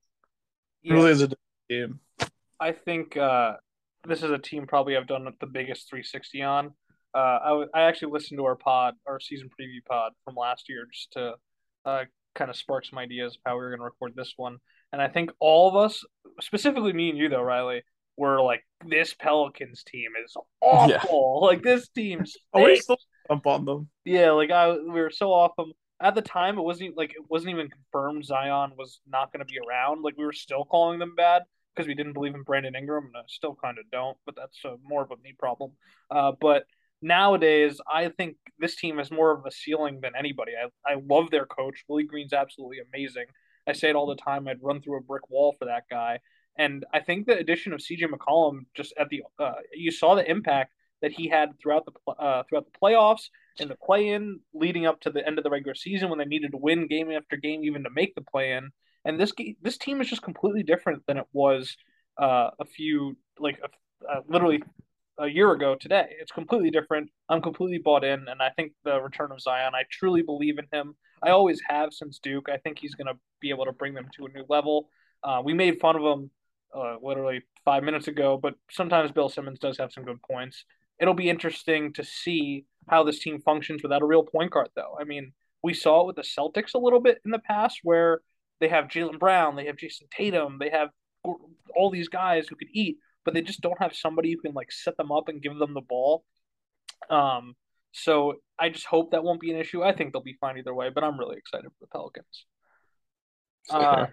Yeah. 0.84 0.94
Really 0.94 1.12
is 1.12 1.22
a 1.24 1.30
game. 1.70 2.00
I 2.60 2.72
think 2.72 3.18
uh, 3.18 3.54
this 4.08 4.24
is 4.24 4.32
a 4.32 4.38
team 4.38 4.68
probably 4.68 4.96
I've 4.96 5.08
done 5.08 5.28
the 5.40 5.48
biggest 5.48 5.90
360 5.90 6.42
on. 6.42 6.74
Uh, 7.14 7.40
I, 7.44 7.50
w- 7.50 7.70
I 7.74 7.82
actually 7.84 8.12
listened 8.12 8.40
to 8.40 8.46
our 8.46 8.56
pod, 8.56 8.96
our 9.08 9.20
season 9.20 9.50
preview 9.50 9.84
pod 9.88 10.12
from 10.26 10.36
last 10.36 10.68
year, 10.68 10.86
just 10.92 11.14
to 11.14 11.34
uh, 11.86 12.04
kind 12.36 12.50
of 12.50 12.58
spark 12.58 12.86
some 12.86 13.00
ideas 13.00 13.36
of 13.36 13.42
how 13.46 13.54
we 13.54 13.64
were 13.64 13.70
going 13.70 13.80
to 13.80 13.86
record 13.86 14.14
this 14.16 14.34
one. 14.36 14.58
And 14.92 15.02
I 15.02 15.08
think 15.08 15.32
all 15.40 15.70
of 15.70 15.76
us, 15.76 16.04
specifically 16.42 16.94
me 16.94 17.10
and 17.10 17.18
you, 17.18 17.30
though, 17.30 17.42
Riley, 17.42 17.84
were 18.18 18.42
like, 18.42 18.64
this 18.86 19.14
Pelicans 19.14 19.84
team 19.84 20.12
is 20.24 20.36
awful. 20.62 21.40
Yeah. 21.42 21.48
Like, 21.48 21.64
this 21.64 21.88
team's. 21.90 22.36
oh, 22.54 22.64
we 22.64 22.76
still 22.78 22.98
jump 23.28 23.48
on 23.48 23.66
them. 23.66 23.90
Yeah, 24.04 24.32
like, 24.32 24.52
I 24.52 24.72
we 24.72 25.02
were 25.02 25.12
so 25.12 25.32
off 25.32 25.56
them. 25.56 25.74
At 26.02 26.16
the 26.16 26.22
time, 26.22 26.58
it 26.58 26.62
wasn't 26.62 26.98
like 26.98 27.12
it 27.12 27.30
wasn't 27.30 27.52
even 27.52 27.70
confirmed 27.70 28.26
Zion 28.26 28.74
was 28.78 29.00
not 29.08 29.32
going 29.32 29.46
to 29.46 29.52
be 29.52 29.60
around. 29.60 30.04
Like 30.04 30.18
we 30.18 30.26
were 30.26 30.34
still 30.34 30.66
calling 30.66 31.00
them 31.00 31.16
bad 31.16 31.44
because 31.74 31.88
we 31.88 31.96
didn't 31.96 32.14
believe 32.14 32.36
in 32.36 32.44
Brandon 32.44 32.76
Ingram, 32.76 33.06
and 33.06 33.18
I 33.18 33.22
still 33.28 33.56
kind 33.56 33.78
of 33.78 33.86
don't. 33.92 34.18
But 34.26 34.36
that's 34.36 34.60
a, 34.66 34.76
more 34.84 35.04
of 35.04 35.12
a 35.12 35.18
me 35.18 35.34
problem. 35.38 35.72
Uh, 36.12 36.34
but 36.40 36.66
nowadays, 37.02 37.80
I 37.92 38.10
think 38.10 38.38
this 38.60 38.76
team 38.76 38.98
has 38.98 39.12
more 39.12 39.32
of 39.32 39.46
a 39.46 39.52
ceiling 39.52 40.00
than 40.02 40.14
anybody. 40.18 40.52
I, 40.62 40.92
I 40.92 40.98
love 41.08 41.32
their 41.32 41.46
coach. 41.46 41.84
Willie 41.88 42.04
Green's 42.04 42.34
absolutely 42.34 42.80
amazing. 42.80 43.26
I 43.68 43.74
say 43.74 43.90
it 43.90 43.96
all 43.96 44.08
the 44.08 44.16
time. 44.16 44.48
I'd 44.48 44.62
run 44.62 44.82
through 44.82 44.98
a 44.98 45.02
brick 45.02 45.30
wall 45.30 45.56
for 45.58 45.66
that 45.66 45.84
guy. 45.90 46.20
And 46.58 46.86
I 46.94 47.00
think 47.00 47.26
the 47.26 47.38
addition 47.38 47.74
of 47.74 47.80
CJ 47.80 48.04
McCollum 48.04 48.66
just 48.76 48.94
at 48.98 49.10
the 49.10 49.24
uh, 49.40 49.54
you 49.74 49.92
saw 49.92 50.16
the 50.16 50.30
impact 50.30 50.74
that 51.06 51.12
he 51.12 51.28
had 51.28 51.52
throughout 51.60 51.86
the 51.86 52.12
uh, 52.14 52.42
throughout 52.50 52.66
the 52.66 52.80
playoffs 52.82 53.30
and 53.60 53.70
the 53.70 53.76
play-in 53.76 54.40
leading 54.56 54.88
up 54.88 55.00
to 55.00 55.12
the 55.12 55.26
end 55.26 55.38
of 55.38 55.44
the 55.44 55.52
regular 55.52 55.76
season 55.76 56.10
when 56.10 56.18
they 56.18 56.26
needed 56.26 56.50
to 56.50 56.58
win 56.58 56.88
game 56.88 57.12
after 57.12 57.38
game 57.38 57.64
even 57.64 57.84
to 57.84 57.92
make 57.92 58.16
the 58.16 58.22
play-in. 58.22 58.72
And 59.06 59.20
this 59.20 59.32
this 59.62 59.78
team 59.78 60.02
is 60.02 60.10
just 60.10 60.24
completely 60.24 60.64
different 60.64 61.04
than 61.08 61.18
it 61.18 61.28
was 61.32 61.78
uh, 62.18 62.50
a 62.60 62.66
few 62.66 63.16
like 63.38 63.60
literally 64.28 64.64
a 65.20 65.28
year 65.28 65.52
ago 65.52 65.76
today. 65.76 66.08
It's 66.20 66.32
completely 66.32 66.72
different. 66.72 67.12
I'm 67.30 67.44
completely 67.44 67.78
bought 67.78 68.04
in, 68.04 68.28
and 68.28 68.42
I 68.42 68.50
think 68.50 68.72
the 68.84 69.00
return 69.00 69.32
of 69.32 69.40
Zion. 69.40 69.76
I 69.76 69.84
truly 69.92 70.24
believe 70.24 70.58
in 70.58 70.66
him. 70.74 70.96
I 71.22 71.30
always 71.30 71.62
have 71.70 71.94
since 71.94 72.18
Duke. 72.18 72.50
I 72.50 72.58
think 72.58 72.80
he's 72.80 72.96
going 72.96 73.14
to 73.14 73.20
be 73.42 73.52
able 73.52 73.66
to 73.66 73.72
bring 73.72 73.94
them 73.94 74.08
to 74.16 74.26
a 74.26 74.30
new 74.30 74.46
level. 74.50 74.90
Uh, 75.24 75.44
we 75.46 75.54
made 75.54 75.80
fun 75.80 75.96
of 75.96 76.02
him 76.02 76.32
uh, 76.76 76.96
literally 77.00 77.44
five 77.64 77.84
minutes 77.84 78.08
ago, 78.08 78.40
but 78.42 78.56
sometimes 78.72 79.12
Bill 79.12 79.30
Simmons 79.30 79.60
does 79.60 79.78
have 79.78 79.92
some 79.92 80.04
good 80.04 80.22
points. 80.24 80.66
It'll 81.00 81.14
be 81.14 81.30
interesting 81.30 81.94
to 81.94 82.04
see 82.04 82.66
how 82.88 83.04
this 83.04 83.20
team 83.20 83.42
functions 83.42 83.84
without 83.84 84.02
a 84.02 84.06
real 84.06 84.24
point 84.24 84.52
guard, 84.52 84.70
though. 84.76 84.96
I 85.00 85.04
mean, 85.04 85.34
we 85.64 85.74
saw 85.74 86.02
it 86.02 86.08
with 86.08 86.16
the 86.16 86.22
Celtics 86.22 86.76
a 86.76 86.80
little 86.80 87.00
bit 87.00 87.20
in 87.26 87.32
the 87.32 87.40
past, 87.40 87.80
where 87.84 88.22
they 88.60 88.68
have 88.70 88.86
Jaylen 88.86 89.20
Brown, 89.20 89.56
they 89.56 89.66
have 89.66 89.78
Jayson 89.78 90.08
Tatum, 90.16 90.58
they 90.60 90.70
have 90.70 90.90
all 91.76 91.90
these 91.92 92.08
guys 92.08 92.48
who 92.48 92.56
could 92.56 92.68
eat, 92.72 92.98
but 93.24 93.34
they 93.34 93.42
just 93.42 93.62
don't 93.62 93.82
have 93.82 93.96
somebody 93.96 94.32
who 94.32 94.40
can 94.40 94.54
like 94.54 94.72
set 94.72 94.96
them 94.98 95.12
up 95.12 95.28
and 95.28 95.42
give 95.42 95.58
them 95.58 95.74
the 95.74 95.82
ball. 95.82 96.24
Um, 97.10 97.56
so 97.92 98.36
I 98.60 98.70
just 98.70 98.86
hope 98.86 99.12
that 99.12 99.24
won't 99.24 99.42
be 99.42 99.52
an 99.52 99.58
issue. 99.58 99.84
I 99.84 99.94
think 99.96 100.14
they'll 100.14 100.22
be 100.22 100.38
fine 100.40 100.58
either 100.58 100.74
way, 100.74 100.90
but 100.94 101.04
I'm 101.04 101.20
really 101.20 101.38
excited 101.38 101.66
for 101.66 101.78
the 101.82 101.88
Pelicans. 101.88 102.46
Uh, 103.70 104.08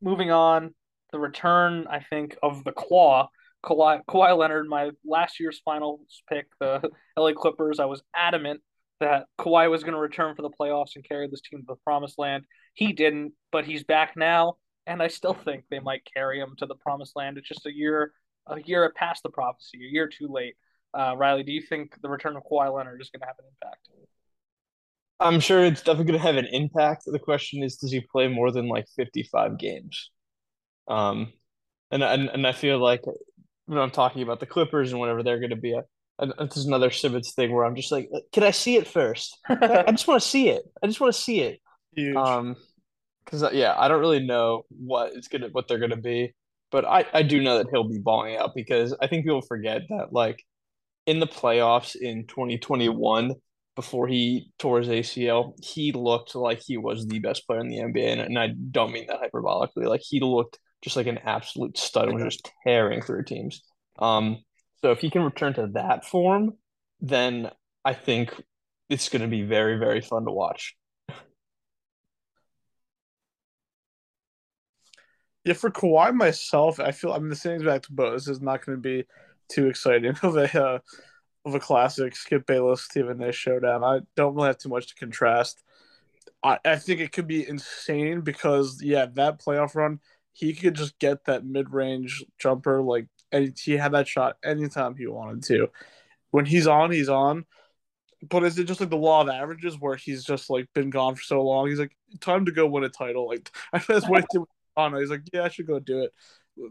moving 0.00 0.30
on, 0.30 0.74
the 1.10 1.18
return 1.18 1.86
I 1.90 2.00
think 2.00 2.36
of 2.42 2.64
the 2.64 2.72
Claw, 2.72 3.28
Kawhi, 3.64 4.04
Kawhi 4.08 4.36
Leonard, 4.36 4.68
my 4.68 4.90
last 5.04 5.38
year's 5.38 5.60
finals 5.64 6.22
pick, 6.28 6.46
the 6.60 6.90
LA 7.16 7.32
Clippers. 7.32 7.78
I 7.78 7.84
was 7.84 8.02
adamant 8.14 8.60
that 9.00 9.26
Kawhi 9.38 9.70
was 9.70 9.82
going 9.82 9.94
to 9.94 10.00
return 10.00 10.34
for 10.34 10.42
the 10.42 10.50
playoffs 10.50 10.96
and 10.96 11.04
carry 11.04 11.28
this 11.28 11.40
team 11.40 11.60
to 11.60 11.66
the 11.66 11.76
promised 11.84 12.18
land. 12.18 12.44
He 12.74 12.92
didn't, 12.92 13.32
but 13.50 13.64
he's 13.64 13.84
back 13.84 14.16
now, 14.16 14.56
and 14.86 15.02
I 15.02 15.08
still 15.08 15.34
think 15.34 15.64
they 15.70 15.80
might 15.80 16.02
carry 16.12 16.40
him 16.40 16.54
to 16.58 16.66
the 16.66 16.74
promised 16.76 17.16
land. 17.16 17.38
It's 17.38 17.48
just 17.48 17.66
a 17.66 17.74
year, 17.74 18.12
a 18.46 18.60
year 18.60 18.90
past 18.96 19.22
the 19.22 19.30
prophecy, 19.30 19.78
a 19.78 19.92
year 19.92 20.08
too 20.08 20.28
late. 20.28 20.54
Uh, 20.94 21.14
Riley, 21.16 21.42
do 21.42 21.52
you 21.52 21.62
think 21.62 21.94
the 22.02 22.08
return 22.08 22.36
of 22.36 22.42
Kawhi 22.44 22.72
Leonard 22.72 23.00
is 23.00 23.10
going 23.10 23.20
to 23.20 23.26
have 23.26 23.38
an 23.38 23.46
impact? 23.48 23.88
I'm 25.20 25.40
sure 25.40 25.64
it's 25.64 25.82
definitely 25.82 26.12
going 26.12 26.20
to 26.20 26.26
have 26.26 26.36
an 26.36 26.48
impact. 26.52 27.04
The 27.06 27.18
question 27.18 27.62
is, 27.62 27.76
does 27.76 27.92
he 27.92 28.00
play 28.00 28.26
more 28.28 28.50
than 28.50 28.68
like 28.68 28.86
55 28.96 29.56
games? 29.56 30.10
Um, 30.88 31.32
and 31.92 32.02
and 32.02 32.28
and 32.28 32.46
I 32.46 32.52
feel 32.52 32.78
like 32.78 33.02
when 33.66 33.78
I'm 33.78 33.90
talking 33.90 34.22
about 34.22 34.40
the 34.40 34.46
Clippers 34.46 34.92
and 34.92 35.00
whatever 35.00 35.22
they're 35.22 35.38
going 35.38 35.50
to 35.50 35.56
be 35.56 35.72
a, 35.72 35.82
a 36.18 36.46
this 36.46 36.56
is 36.56 36.66
another 36.66 36.90
Simmons 36.90 37.32
thing 37.32 37.52
where 37.52 37.64
I'm 37.64 37.74
just 37.74 37.92
like, 37.92 38.10
can 38.32 38.42
I 38.42 38.50
see 38.50 38.76
it 38.76 38.86
first? 38.86 39.38
I, 39.48 39.84
I 39.86 39.90
just 39.90 40.06
want 40.06 40.22
to 40.22 40.28
see 40.28 40.48
it. 40.48 40.62
I 40.82 40.86
just 40.86 41.00
want 41.00 41.14
to 41.14 41.20
see 41.20 41.40
it. 41.40 41.60
Huge. 41.94 42.16
Um, 42.16 42.56
because 43.24 43.42
uh, 43.42 43.50
yeah, 43.52 43.74
I 43.76 43.88
don't 43.88 44.00
really 44.00 44.24
know 44.24 44.64
what 44.68 45.12
it's 45.14 45.28
gonna 45.28 45.48
what 45.52 45.68
they're 45.68 45.78
gonna 45.78 45.96
be, 45.96 46.34
but 46.70 46.84
I 46.84 47.04
I 47.12 47.22
do 47.22 47.40
know 47.40 47.58
that 47.58 47.68
he'll 47.70 47.88
be 47.88 47.98
balling 47.98 48.36
out 48.36 48.52
because 48.54 48.94
I 49.00 49.06
think 49.06 49.24
people 49.24 49.42
forget 49.42 49.82
that 49.90 50.12
like 50.12 50.42
in 51.06 51.20
the 51.20 51.26
playoffs 51.26 51.94
in 51.94 52.26
2021 52.26 53.34
before 53.74 54.06
he 54.06 54.50
tore 54.58 54.78
his 54.78 54.88
ACL, 54.88 55.54
he 55.64 55.92
looked 55.92 56.34
like 56.34 56.60
he 56.64 56.76
was 56.76 57.06
the 57.06 57.20
best 57.20 57.46
player 57.46 57.60
in 57.60 57.68
the 57.68 57.78
NBA, 57.78 58.12
and, 58.12 58.20
and 58.20 58.38
I 58.38 58.48
don't 58.48 58.92
mean 58.92 59.06
that 59.06 59.20
hyperbolically. 59.20 59.86
Like 59.86 60.02
he 60.04 60.20
looked 60.20 60.58
just 60.82 60.96
like 60.96 61.06
an 61.06 61.18
absolute 61.18 61.78
stud 61.78 62.08
and 62.08 62.14
was 62.14 62.34
just 62.34 62.50
tearing 62.64 63.00
through 63.00 63.24
teams. 63.24 63.62
Um, 63.98 64.42
so 64.80 64.90
if 64.90 65.00
he 65.00 65.10
can 65.10 65.22
return 65.22 65.54
to 65.54 65.68
that 65.74 66.04
form, 66.04 66.54
then 67.00 67.50
I 67.84 67.94
think 67.94 68.34
it's 68.88 69.08
going 69.08 69.22
to 69.22 69.28
be 69.28 69.42
very 69.42 69.78
very 69.78 70.00
fun 70.00 70.24
to 70.24 70.32
watch. 70.32 70.76
Yeah, 75.44 75.54
for 75.54 75.70
Kawhi 75.70 76.14
myself, 76.14 76.78
I 76.78 76.92
feel 76.92 77.12
I'm 77.12 77.28
the 77.28 77.34
same 77.34 77.54
exact 77.54 77.90
boat. 77.90 78.12
This 78.12 78.28
is 78.28 78.40
not 78.40 78.64
going 78.64 78.78
to 78.78 78.82
be 78.82 79.04
too 79.48 79.66
exciting 79.66 80.16
of 80.22 80.36
a 80.36 80.62
uh, 80.62 80.78
of 81.44 81.54
a 81.54 81.60
classic 81.60 82.14
Skip 82.16 82.46
Bayless 82.46 82.82
Stephen 82.82 83.18
Nash 83.18 83.36
showdown. 83.36 83.82
I 83.82 84.00
don't 84.16 84.34
really 84.34 84.48
have 84.48 84.58
too 84.58 84.68
much 84.68 84.88
to 84.88 84.94
contrast. 84.94 85.62
I, 86.42 86.58
I 86.64 86.76
think 86.76 87.00
it 87.00 87.12
could 87.12 87.26
be 87.26 87.48
insane 87.48 88.20
because 88.20 88.80
yeah, 88.82 89.06
that 89.14 89.40
playoff 89.40 89.74
run, 89.74 90.00
he 90.32 90.54
could 90.54 90.74
just 90.74 90.98
get 90.98 91.24
that 91.26 91.44
mid 91.44 91.72
range 91.72 92.24
jumper 92.38 92.82
like 92.82 93.06
and 93.32 93.56
he 93.58 93.72
had 93.72 93.92
that 93.92 94.08
shot 94.08 94.36
anytime 94.44 94.94
he 94.94 95.06
wanted 95.06 95.42
to. 95.44 95.68
When 96.30 96.44
he's 96.44 96.66
on, 96.66 96.90
he's 96.90 97.08
on. 97.08 97.46
But 98.28 98.44
is 98.44 98.58
it 98.58 98.64
just 98.64 98.78
like 98.78 98.90
the 98.90 98.96
law 98.96 99.22
of 99.22 99.28
averages 99.28 99.76
where 99.78 99.96
he's 99.96 100.22
just 100.24 100.48
like 100.48 100.66
been 100.74 100.90
gone 100.90 101.14
for 101.14 101.22
so 101.22 101.42
long? 101.42 101.68
He's 101.68 101.78
like, 101.78 101.96
time 102.20 102.44
to 102.46 102.52
go 102.52 102.66
win 102.66 102.84
a 102.84 102.88
title. 102.88 103.26
Like 103.26 103.50
I 103.72 103.78
just 103.78 103.88
that's 103.88 104.08
what 104.08 104.26
on. 104.76 104.94
He's 104.96 105.10
like, 105.10 105.22
yeah, 105.32 105.44
I 105.44 105.48
should 105.48 105.66
go 105.66 105.78
do 105.80 106.02
it. 106.02 106.12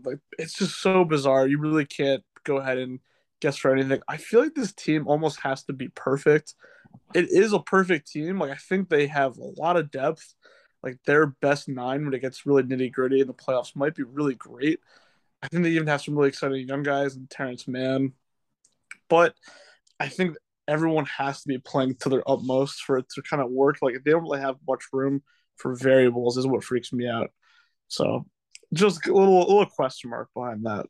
Like 0.05 0.20
it's 0.38 0.53
just 0.53 0.80
so 0.80 1.03
bizarre. 1.03 1.47
You 1.47 1.59
really 1.59 1.86
can't 1.86 2.24
go 2.43 2.57
ahead 2.57 2.78
and 2.78 2.99
guess 3.41 3.57
for 3.57 3.74
anything. 3.74 4.01
I 4.07 4.18
feel 4.18 4.41
like 4.41 4.55
this 4.55 4.74
team 4.74 5.07
almost 5.07 5.41
has 5.41 5.64
to 5.64 5.74
be 5.74 5.89
perfect. 5.89 6.53
It 7.14 7.30
is 7.30 7.53
a 7.53 7.59
perfect 7.59 8.12
team. 8.12 8.39
Like 8.39 8.51
I 8.51 8.55
think 8.55 8.89
they 8.89 9.07
have 9.07 9.38
a 9.38 9.43
lot 9.43 9.78
of 9.78 9.91
depth. 9.91 10.36
Like 10.84 10.97
their 11.05 11.27
best 11.27 11.69
nine 11.69 12.05
when 12.05 12.13
it 12.13 12.21
gets 12.21 12.45
really 12.45 12.63
nitty 12.63 12.91
gritty 12.91 13.21
in 13.21 13.27
the 13.27 13.34
playoffs 13.34 13.75
might 13.75 13.95
be 13.95 14.03
really 14.03 14.36
great. 14.36 14.79
I 15.43 15.47
think 15.47 15.63
they 15.63 15.71
even 15.71 15.88
have 15.88 16.01
some 16.01 16.15
really 16.15 16.29
exciting 16.29 16.67
young 16.67 16.84
guys 16.84 17.15
and 17.15 17.29
Terrence 17.29 17.67
Mann. 17.67 18.13
But 19.09 19.36
I 19.99 20.07
think 20.07 20.38
everyone 20.67 21.05
has 21.05 21.41
to 21.41 21.47
be 21.47 21.57
playing 21.57 21.95
to 21.95 22.09
their 22.09 22.29
utmost 22.29 22.82
for 22.84 22.97
it 22.97 23.09
to 23.15 23.21
kind 23.21 23.41
of 23.41 23.51
work. 23.51 23.77
Like 23.82 23.95
they 24.03 24.11
don't 24.11 24.23
really 24.23 24.39
have 24.41 24.55
much 24.67 24.86
room 24.93 25.21
for 25.57 25.75
variables 25.75 26.38
is 26.38 26.47
what 26.47 26.63
freaks 26.63 26.91
me 26.91 27.07
out. 27.07 27.29
So 27.88 28.25
just 28.73 29.05
a 29.07 29.13
little 29.13 29.39
little 29.39 29.65
question 29.65 30.09
mark 30.09 30.29
behind 30.34 30.65
that. 30.65 30.88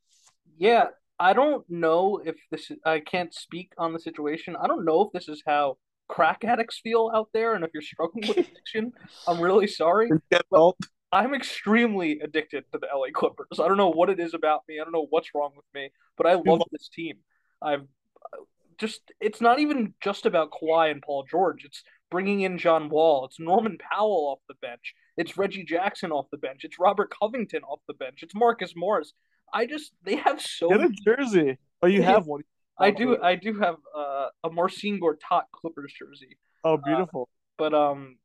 Yeah, 0.58 0.88
I 1.20 1.34
don't 1.34 1.68
know 1.70 2.22
if 2.24 2.36
this 2.52 2.72
is, 2.72 2.78
I 2.86 3.00
can't 3.00 3.34
speak 3.34 3.74
on 3.78 3.94
the 3.94 4.00
situation. 4.00 4.56
I 4.56 4.68
don't 4.68 4.86
know 4.86 5.02
if 5.02 5.12
this 5.12 5.28
is 5.28 5.42
how 5.46 5.78
crack 6.12 6.43
addicts 6.43 6.80
feel 6.84 7.09
out 7.16 7.30
there, 7.34 7.55
and 7.55 7.64
if 7.64 7.72
you're 7.74 7.82
struggling 7.82 8.28
with 8.28 8.38
addiction, 8.38 8.93
I'm 9.28 9.39
really 9.39 9.68
sorry. 9.68 10.12
Get 10.30 10.43
help. 10.53 10.78
I'm 11.12 11.34
extremely 11.34 12.20
addicted 12.20 12.66
to 12.72 12.80
the 12.80 12.88
LA 12.93 13.07
Clippers. 13.14 13.59
I 13.59 13.68
don't 13.68 13.78
know 13.78 13.91
what 13.91 14.09
it 14.09 14.20
is 14.20 14.34
about 14.34 14.62
me. 14.68 14.80
I 14.80 14.84
don't 14.84 14.93
know 14.93 15.07
what's 15.09 15.30
wrong 15.34 15.51
with 15.55 15.66
me, 15.74 15.89
but 16.18 16.28
I 16.28 16.34
love 16.36 16.62
this 16.72 16.89
team. 16.89 17.18
I've 17.62 17.82
uh, 17.82 18.43
just 18.78 19.01
it's 19.20 19.41
not 19.41 19.59
even 19.59 19.93
just 20.01 20.26
about 20.26 20.51
Kawhi 20.51 20.91
and 20.91 21.01
Paul 21.01 21.26
George. 21.30 21.66
It's 21.66 21.84
bringing 22.09 22.41
in 22.41 22.57
John 22.57 22.89
Wall. 22.89 23.26
It's 23.26 23.39
Norman 23.39 23.78
Powell 23.78 24.28
off 24.32 24.39
the 24.47 24.55
bench. 24.62 24.93
It's 25.18 25.38
Reggie 25.38 25.64
Jackson 25.64 26.12
off 26.12 26.28
the 26.32 26.38
bench. 26.38 26.62
It's 26.64 26.80
Robert 26.80 27.14
Covington 27.18 27.64
off 27.64 27.80
the 27.88 27.93
bench. 27.93 28.20
It's 28.22 28.36
Marcus 28.36 28.74
Morris. 28.76 29.14
I 29.53 29.66
just 29.66 29.91
they 30.03 30.16
have 30.16 30.41
so 30.41 30.70
Get 30.70 30.82
a 30.82 30.89
jersey. 31.03 31.57
Oh, 31.82 31.88
you 31.88 32.03
have 32.03 32.26
one. 32.26 32.41
I 32.80 32.92
do 32.92 33.22
I 33.22 33.36
do 33.36 33.60
have 33.60 33.76
uh, 33.96 34.28
a 34.44 34.50
Marcin 34.50 35.00
Gortat 35.00 35.44
Clippers 35.54 35.94
jersey. 35.98 36.38
Oh, 36.64 36.78
beautiful. 36.78 37.30
Uh, 37.32 37.36
but 37.58 37.74
um 37.74 38.18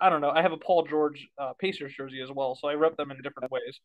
I 0.00 0.08
don't 0.08 0.22
know. 0.22 0.30
I 0.30 0.42
have 0.42 0.52
a 0.52 0.56
Paul 0.56 0.86
George 0.86 1.28
uh, 1.38 1.52
Pacers 1.60 1.92
jersey 1.94 2.22
as 2.22 2.30
well, 2.30 2.54
so 2.54 2.68
I 2.68 2.74
rep 2.74 2.96
them 2.96 3.10
in 3.10 3.18
different 3.20 3.50
ways. 3.50 3.80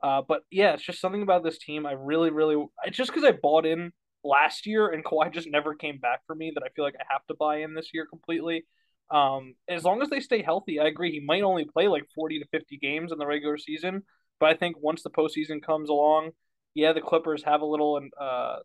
Uh, 0.00 0.22
but 0.26 0.42
yeah, 0.50 0.74
it's 0.74 0.84
just 0.84 1.00
something 1.00 1.22
about 1.22 1.42
this 1.42 1.58
team. 1.58 1.84
I 1.84 1.92
really, 1.92 2.30
really, 2.30 2.64
it's 2.84 2.96
just 2.96 3.10
because 3.10 3.24
I 3.24 3.32
bought 3.32 3.66
in 3.66 3.92
last 4.22 4.66
year 4.66 4.88
and 4.88 5.04
Kawhi 5.04 5.32
just 5.32 5.48
never 5.50 5.74
came 5.74 5.98
back 5.98 6.20
for 6.26 6.36
me 6.36 6.52
that 6.54 6.62
I 6.62 6.68
feel 6.74 6.84
like 6.84 6.94
I 7.00 7.04
have 7.10 7.26
to 7.26 7.34
buy 7.34 7.58
in 7.58 7.74
this 7.74 7.90
year 7.92 8.06
completely. 8.06 8.66
Um, 9.10 9.54
as 9.68 9.84
long 9.84 10.02
as 10.02 10.10
they 10.10 10.20
stay 10.20 10.42
healthy, 10.42 10.78
I 10.78 10.86
agree. 10.86 11.10
He 11.10 11.20
might 11.20 11.42
only 11.42 11.64
play 11.64 11.88
like 11.88 12.04
40 12.14 12.40
to 12.40 12.46
50 12.52 12.78
games 12.78 13.10
in 13.10 13.18
the 13.18 13.26
regular 13.26 13.58
season, 13.58 14.02
but 14.38 14.50
I 14.50 14.54
think 14.54 14.76
once 14.80 15.02
the 15.02 15.10
postseason 15.10 15.62
comes 15.62 15.88
along, 15.88 16.30
yeah, 16.74 16.92
the 16.92 17.00
Clippers 17.00 17.42
have 17.44 17.62
a 17.62 17.66
little, 17.66 17.96
and 17.96 18.12
uh, 18.20 18.56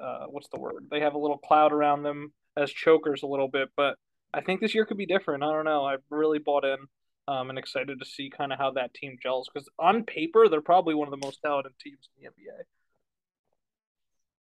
uh, 0.00 0.26
what's 0.26 0.48
the 0.48 0.60
word? 0.60 0.86
They 0.90 1.00
have 1.00 1.14
a 1.14 1.18
little 1.18 1.38
cloud 1.38 1.72
around 1.72 2.02
them 2.02 2.32
as 2.56 2.70
chokers 2.70 3.22
a 3.22 3.26
little 3.26 3.48
bit, 3.48 3.68
but 3.76 3.96
I 4.32 4.40
think 4.40 4.60
this 4.60 4.74
year 4.74 4.84
could 4.84 4.96
be 4.96 5.06
different. 5.06 5.42
I 5.42 5.52
don't 5.52 5.64
know. 5.64 5.84
I 5.84 5.96
really 6.10 6.38
bought 6.38 6.64
in 6.64 6.78
um, 7.28 7.50
and 7.50 7.58
excited 7.58 7.98
to 7.98 8.04
see 8.04 8.30
kind 8.30 8.52
of 8.52 8.58
how 8.58 8.72
that 8.72 8.94
team 8.94 9.16
gels 9.22 9.48
because 9.52 9.68
on 9.78 10.04
paper 10.04 10.48
they're 10.48 10.60
probably 10.60 10.94
one 10.94 11.08
of 11.08 11.12
the 11.12 11.24
most 11.24 11.40
talented 11.44 11.72
teams 11.80 12.08
in 12.16 12.24
the 12.24 12.30
NBA. 12.30 12.62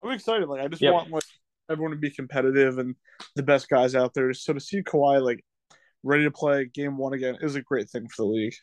I'm 0.03 0.11
excited. 0.11 0.47
Like 0.47 0.61
I 0.61 0.67
just 0.67 0.81
yep. 0.81 0.93
want 0.93 1.11
like 1.11 1.23
everyone 1.69 1.91
to 1.91 1.97
be 1.97 2.11
competitive 2.11 2.77
and 2.77 2.95
the 3.35 3.43
best 3.43 3.69
guys 3.69 3.95
out 3.95 4.13
there. 4.13 4.33
So 4.33 4.53
to 4.53 4.59
see 4.59 4.83
Kawhi 4.83 5.21
like 5.23 5.43
ready 6.03 6.23
to 6.23 6.31
play 6.31 6.65
game 6.65 6.97
one 6.97 7.13
again 7.13 7.37
is 7.41 7.55
a 7.55 7.61
great 7.61 7.89
thing 7.89 8.07
for 8.07 8.23
the 8.23 8.29
league. 8.29 8.53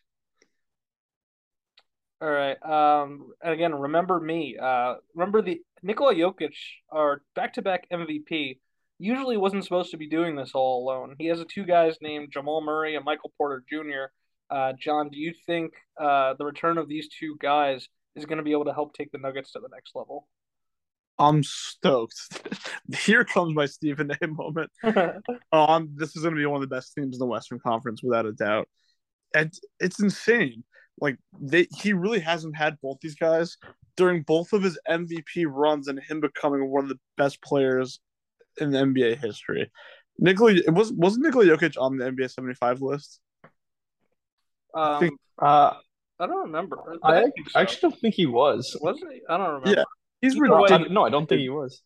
All 2.23 2.31
right. 2.31 2.57
Um, 2.63 3.33
and 3.43 3.53
again, 3.53 3.75
remember 3.75 4.21
me. 4.21 4.57
Uh, 4.57 4.95
remember 5.13 5.43
the 5.43 5.61
Nikola 5.83 6.15
Jokic, 6.15 6.55
our 6.89 7.21
back-to-back 7.35 7.89
MVP 7.93 8.59
usually 9.01 9.37
wasn't 9.37 9.65
supposed 9.65 9.91
to 9.91 9.97
be 9.97 10.09
doing 10.09 10.37
this 10.37 10.53
all 10.55 10.85
alone. 10.85 11.17
He 11.19 11.27
has 11.27 11.41
a 11.41 11.45
two 11.45 11.65
guys 11.65 11.97
named 12.01 12.29
Jamal 12.33 12.61
Murray 12.61 12.95
and 12.95 13.05
Michael 13.05 13.33
Porter 13.37 13.65
Jr. 13.69 14.13
Uh, 14.49 14.73
John, 14.79 15.09
do 15.09 15.19
you 15.19 15.35
think 15.47 15.73
uh, 16.01 16.35
the 16.39 16.45
return 16.45 16.79
of 16.79 16.89
these 16.89 17.09
two 17.09 17.37
guys 17.41 17.89
is 18.15 18.25
going 18.25 18.39
to 18.39 18.45
be 18.45 18.53
able 18.53 18.67
to 18.67 18.73
help 18.73 18.95
take 18.95 19.11
the 19.11 19.19
Nuggets 19.19 19.51
to 19.53 19.59
the 19.59 19.69
next 19.73 19.97
level? 19.97 20.29
I'm 21.19 21.43
stoked. 21.43 22.21
Here 23.05 23.25
comes 23.25 23.53
my 23.53 23.67
Stephen 23.67 24.13
A. 24.23 24.27
moment. 24.29 24.71
um, 25.53 25.91
this 25.97 26.15
is 26.15 26.23
going 26.23 26.37
to 26.37 26.41
be 26.41 26.47
one 26.47 26.63
of 26.63 26.69
the 26.69 26.73
best 26.73 26.95
teams 26.95 27.17
in 27.17 27.19
the 27.19 27.27
Western 27.27 27.59
Conference, 27.59 28.01
without 28.01 28.27
a 28.27 28.33
doubt. 28.33 28.69
And 29.35 29.53
it's 29.81 30.01
insane. 30.01 30.63
Like 31.03 31.19
they, 31.41 31.67
he 31.77 31.95
really 31.95 32.21
hasn't 32.21 32.57
had 32.57 32.79
both 32.81 32.99
these 33.03 33.17
guys 33.17 33.57
during 33.97 34.23
both 34.23 34.53
of 34.53 34.63
his 34.63 34.79
MVP 34.89 35.47
runs, 35.49 35.89
and 35.89 35.99
him 35.99 36.21
becoming 36.21 36.71
one 36.71 36.85
of 36.85 36.89
the 36.89 37.01
best 37.19 37.43
players 37.43 37.99
in 38.61 38.71
the 38.71 38.79
NBA 38.79 39.19
history. 39.19 39.69
Nikola 40.19 40.53
it 40.53 40.73
was 40.73 40.93
wasn't 40.93 41.27
Nikola 41.27 41.47
Jokic 41.47 41.75
on 41.77 41.97
the 41.97 42.05
NBA 42.05 42.31
75 42.31 42.83
list? 42.83 43.19
Um, 43.43 43.51
I, 44.75 44.99
think, 45.01 45.21
uh, 45.41 45.73
I 46.21 46.27
don't 46.29 46.43
remember. 46.45 46.79
I, 47.03 47.13
I, 47.13 47.23
so. 47.25 47.31
I, 47.57 47.63
actually 47.63 47.91
don't 47.91 48.01
think 48.01 48.15
he 48.15 48.27
was. 48.27 48.77
Was 48.81 48.99
he? 48.99 49.23
I 49.29 49.37
don't 49.39 49.55
remember. 49.55 49.71
Yeah, 49.71 49.85
he's 50.21 50.37
no, 50.37 50.69
I, 50.69 50.79
no, 50.87 51.05
I 51.05 51.11
don't 51.11 51.29
think 51.29 51.41
he 51.41 51.49
was. 51.49 51.83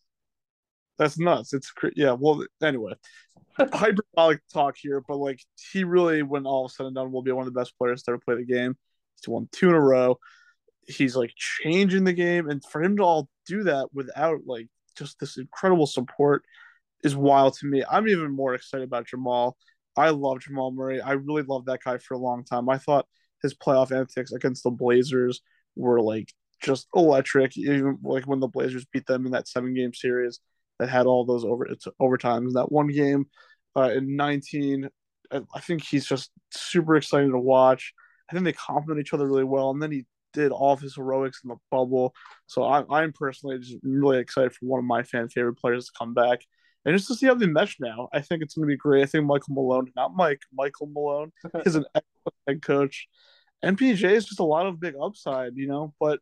That's 0.99 1.17
nuts. 1.17 1.53
It's 1.53 1.73
yeah. 1.95 2.11
Well, 2.11 2.45
anyway, 2.61 2.93
hyperbolic 3.73 4.41
talk 4.53 4.75
here, 4.77 5.01
but 5.07 5.17
like 5.17 5.39
he 5.71 5.83
really, 5.83 6.21
when 6.21 6.45
all 6.45 6.65
of 6.65 6.69
a 6.69 6.73
sudden 6.75 6.93
done, 6.93 7.11
will 7.11 7.23
be 7.23 7.31
one 7.31 7.47
of 7.47 7.51
the 7.51 7.59
best 7.59 7.75
players 7.79 8.03
to 8.03 8.11
ever 8.11 8.19
play 8.19 8.35
the 8.35 8.45
game. 8.45 8.77
He's 9.19 9.27
won 9.27 9.49
two 9.51 9.69
in 9.69 9.75
a 9.75 9.81
row. 9.81 10.17
He's 10.87 11.15
like 11.15 11.33
changing 11.35 12.05
the 12.05 12.13
game, 12.13 12.49
and 12.49 12.63
for 12.63 12.81
him 12.81 12.97
to 12.97 13.03
all 13.03 13.29
do 13.45 13.63
that 13.63 13.89
without 13.93 14.39
like 14.45 14.67
just 14.97 15.19
this 15.19 15.37
incredible 15.37 15.87
support 15.87 16.43
is 17.03 17.15
wild 17.15 17.55
to 17.57 17.65
me. 17.67 17.83
I'm 17.89 18.07
even 18.07 18.31
more 18.31 18.55
excited 18.55 18.85
about 18.85 19.07
Jamal. 19.07 19.57
I 19.95 20.09
love 20.09 20.39
Jamal 20.41 20.71
Murray. 20.71 21.01
I 21.01 21.13
really 21.13 21.43
loved 21.43 21.67
that 21.67 21.83
guy 21.83 21.97
for 21.97 22.13
a 22.13 22.19
long 22.19 22.43
time. 22.43 22.69
I 22.69 22.77
thought 22.77 23.07
his 23.41 23.53
playoff 23.53 23.91
antics 23.91 24.31
against 24.31 24.63
the 24.63 24.71
Blazers 24.71 25.41
were 25.75 26.01
like 26.01 26.33
just 26.61 26.87
electric. 26.95 27.57
Even 27.57 27.97
like 28.03 28.25
when 28.25 28.39
the 28.39 28.47
Blazers 28.47 28.85
beat 28.85 29.05
them 29.05 29.25
in 29.25 29.31
that 29.33 29.47
seven 29.47 29.73
game 29.73 29.93
series 29.93 30.39
that 30.79 30.89
had 30.89 31.05
all 31.05 31.25
those 31.25 31.43
over 31.43 31.65
it's 31.65 31.87
overtimes. 32.01 32.53
That 32.53 32.71
one 32.71 32.87
game 32.87 33.25
uh, 33.75 33.91
in 33.91 34.15
19, 34.15 34.89
I 35.31 35.59
think 35.59 35.83
he's 35.83 36.05
just 36.05 36.31
super 36.51 36.95
exciting 36.95 37.31
to 37.31 37.39
watch. 37.39 37.93
I 38.29 38.33
think 38.33 38.45
they 38.45 38.53
complement 38.53 38.99
each 38.99 39.13
other 39.13 39.27
really 39.27 39.43
well. 39.43 39.69
And 39.69 39.81
then 39.81 39.91
he 39.91 40.05
did 40.33 40.51
all 40.51 40.73
of 40.73 40.79
his 40.79 40.95
heroics 40.95 41.41
in 41.43 41.49
the 41.49 41.55
bubble. 41.71 42.13
So 42.45 42.63
I, 42.63 42.83
I'm 42.89 43.13
personally 43.13 43.59
just 43.59 43.77
really 43.83 44.19
excited 44.19 44.53
for 44.53 44.65
one 44.65 44.79
of 44.79 44.85
my 44.85 45.03
fan 45.03 45.29
favorite 45.29 45.57
players 45.57 45.85
to 45.85 45.91
come 45.97 46.13
back. 46.13 46.41
And 46.85 46.95
just 46.95 47.07
to 47.09 47.15
see 47.15 47.27
how 47.27 47.33
they 47.33 47.47
mesh 47.47 47.77
now, 47.79 48.07
I 48.13 48.21
think 48.21 48.41
it's 48.41 48.53
going 48.53 48.67
to 48.67 48.71
be 48.71 48.77
great. 48.77 49.03
I 49.03 49.07
think 49.07 49.25
Michael 49.25 49.55
Malone, 49.55 49.91
not 49.95 50.15
Mike, 50.15 50.41
Michael 50.53 50.87
Malone, 50.87 51.31
is 51.65 51.75
an 51.75 51.85
excellent 51.93 52.35
head 52.47 52.61
coach. 52.61 53.07
MPJ 53.63 54.11
is 54.11 54.25
just 54.25 54.39
a 54.39 54.45
lot 54.45 54.67
of 54.67 54.79
big 54.79 54.95
upside, 55.01 55.57
you 55.57 55.67
know. 55.67 55.93
But 55.99 56.19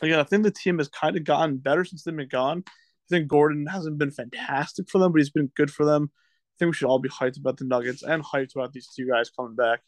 again, 0.00 0.20
I 0.20 0.24
think 0.24 0.44
the 0.44 0.50
team 0.50 0.78
has 0.78 0.88
kind 0.88 1.16
of 1.16 1.24
gotten 1.24 1.56
better 1.56 1.84
since 1.84 2.04
they've 2.04 2.14
been 2.14 2.28
gone. 2.28 2.62
I 2.68 3.08
think 3.08 3.28
Gordon 3.28 3.66
hasn't 3.66 3.98
been 3.98 4.10
fantastic 4.10 4.88
for 4.88 4.98
them, 4.98 5.12
but 5.12 5.18
he's 5.18 5.30
been 5.30 5.50
good 5.56 5.70
for 5.70 5.84
them. 5.84 6.10
I 6.12 6.54
think 6.58 6.70
we 6.70 6.74
should 6.74 6.88
all 6.88 6.98
be 6.98 7.08
hyped 7.08 7.38
about 7.38 7.56
the 7.56 7.64
Nuggets 7.64 8.02
and 8.02 8.22
hyped 8.22 8.54
about 8.54 8.72
these 8.72 8.86
two 8.86 9.08
guys 9.08 9.30
coming 9.30 9.56
back. 9.56 9.80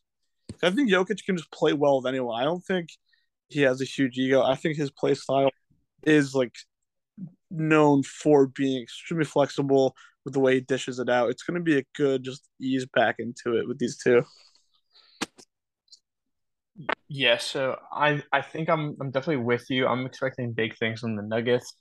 I 0.62 0.70
think 0.70 0.90
Jokic 0.90 1.24
can 1.24 1.36
just 1.36 1.50
play 1.50 1.72
well 1.72 2.00
with 2.00 2.06
anyone. 2.06 2.40
I 2.40 2.44
don't 2.44 2.64
think 2.64 2.88
he 3.48 3.62
has 3.62 3.80
a 3.80 3.84
huge 3.84 4.18
ego. 4.18 4.42
I 4.42 4.54
think 4.54 4.76
his 4.76 4.90
play 4.90 5.14
style 5.14 5.50
is 6.04 6.34
like 6.34 6.54
known 7.50 8.02
for 8.02 8.46
being 8.46 8.82
extremely 8.82 9.24
flexible 9.24 9.94
with 10.24 10.34
the 10.34 10.40
way 10.40 10.54
he 10.54 10.60
dishes 10.60 10.98
it 10.98 11.08
out. 11.08 11.30
It's 11.30 11.42
going 11.42 11.58
to 11.58 11.62
be 11.62 11.78
a 11.78 11.84
good 11.96 12.24
just 12.24 12.48
ease 12.60 12.86
back 12.94 13.16
into 13.18 13.58
it 13.58 13.68
with 13.68 13.78
these 13.78 13.98
two. 14.02 14.22
Yeah, 17.08 17.38
so 17.38 17.78
I 17.92 18.22
I 18.32 18.42
think 18.42 18.68
I'm 18.68 18.96
I'm 19.00 19.10
definitely 19.10 19.44
with 19.44 19.70
you. 19.70 19.86
I'm 19.86 20.06
expecting 20.06 20.52
big 20.52 20.76
things 20.76 21.00
from 21.00 21.14
the 21.14 21.22
Nuggets. 21.22 21.72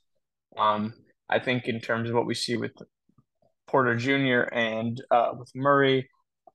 Um, 0.57 0.93
I 1.29 1.39
think 1.39 1.67
in 1.67 1.79
terms 1.79 2.09
of 2.09 2.15
what 2.15 2.27
we 2.27 2.35
see 2.35 2.57
with 2.57 2.73
Porter 3.65 3.95
Jr. 3.95 4.53
and 4.53 5.01
uh, 5.09 5.31
with 5.35 5.49
Murray, 5.55 6.07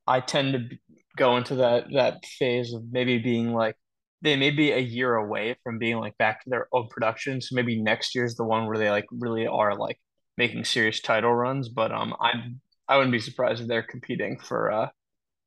I 0.06 0.20
tend 0.20 0.52
to 0.52 0.76
go 1.18 1.36
into 1.36 1.56
that 1.56 1.86
that 1.92 2.24
phase 2.24 2.72
of 2.72 2.82
maybe 2.90 3.18
being 3.18 3.52
like 3.52 3.76
they 4.22 4.36
may 4.36 4.50
be 4.50 4.72
a 4.72 4.78
year 4.78 5.14
away 5.14 5.56
from 5.62 5.78
being 5.78 5.96
like 5.98 6.16
back 6.18 6.42
to 6.42 6.50
their 6.50 6.68
own 6.72 6.88
production. 6.88 7.40
So 7.40 7.54
maybe 7.54 7.80
next 7.80 8.14
year's 8.14 8.34
the 8.34 8.44
one 8.44 8.66
where 8.66 8.78
they 8.78 8.90
like 8.90 9.06
really 9.12 9.46
are 9.46 9.76
like 9.76 9.98
making 10.36 10.64
serious 10.64 11.00
title 11.00 11.34
runs. 11.34 11.68
But 11.68 11.92
um, 11.92 12.14
I'm 12.20 12.60
I 12.88 12.96
wouldn't 12.96 13.12
be 13.12 13.20
surprised 13.20 13.60
if 13.60 13.68
they're 13.68 13.82
competing 13.82 14.38
for 14.38 14.72
uh 14.72 14.88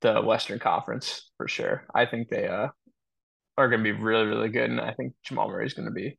the 0.02 0.22
Western 0.22 0.60
Conference 0.60 1.30
for 1.38 1.48
sure. 1.48 1.86
I 1.94 2.06
think 2.06 2.30
they 2.30 2.48
uh 2.48 2.70
are 3.58 3.70
going 3.70 3.84
to 3.84 3.94
be 3.94 4.00
really 4.00 4.26
really 4.26 4.50
good, 4.50 4.70
and 4.70 4.80
I 4.80 4.94
think 4.94 5.14
Jamal 5.24 5.50
Murray 5.50 5.66
is 5.66 5.74
going 5.74 5.88
to 5.88 5.94
be 5.94 6.18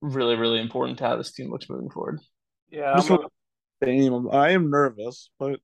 really 0.00 0.36
really 0.36 0.60
important 0.60 0.98
to 0.98 1.06
how 1.06 1.16
this 1.16 1.32
team 1.32 1.50
looks 1.50 1.68
moving 1.68 1.90
forward. 1.90 2.20
Yeah, 2.70 2.92
I'm 3.82 4.28
I 4.30 4.50
am 4.50 4.70
nervous, 4.70 5.30
but 5.38 5.60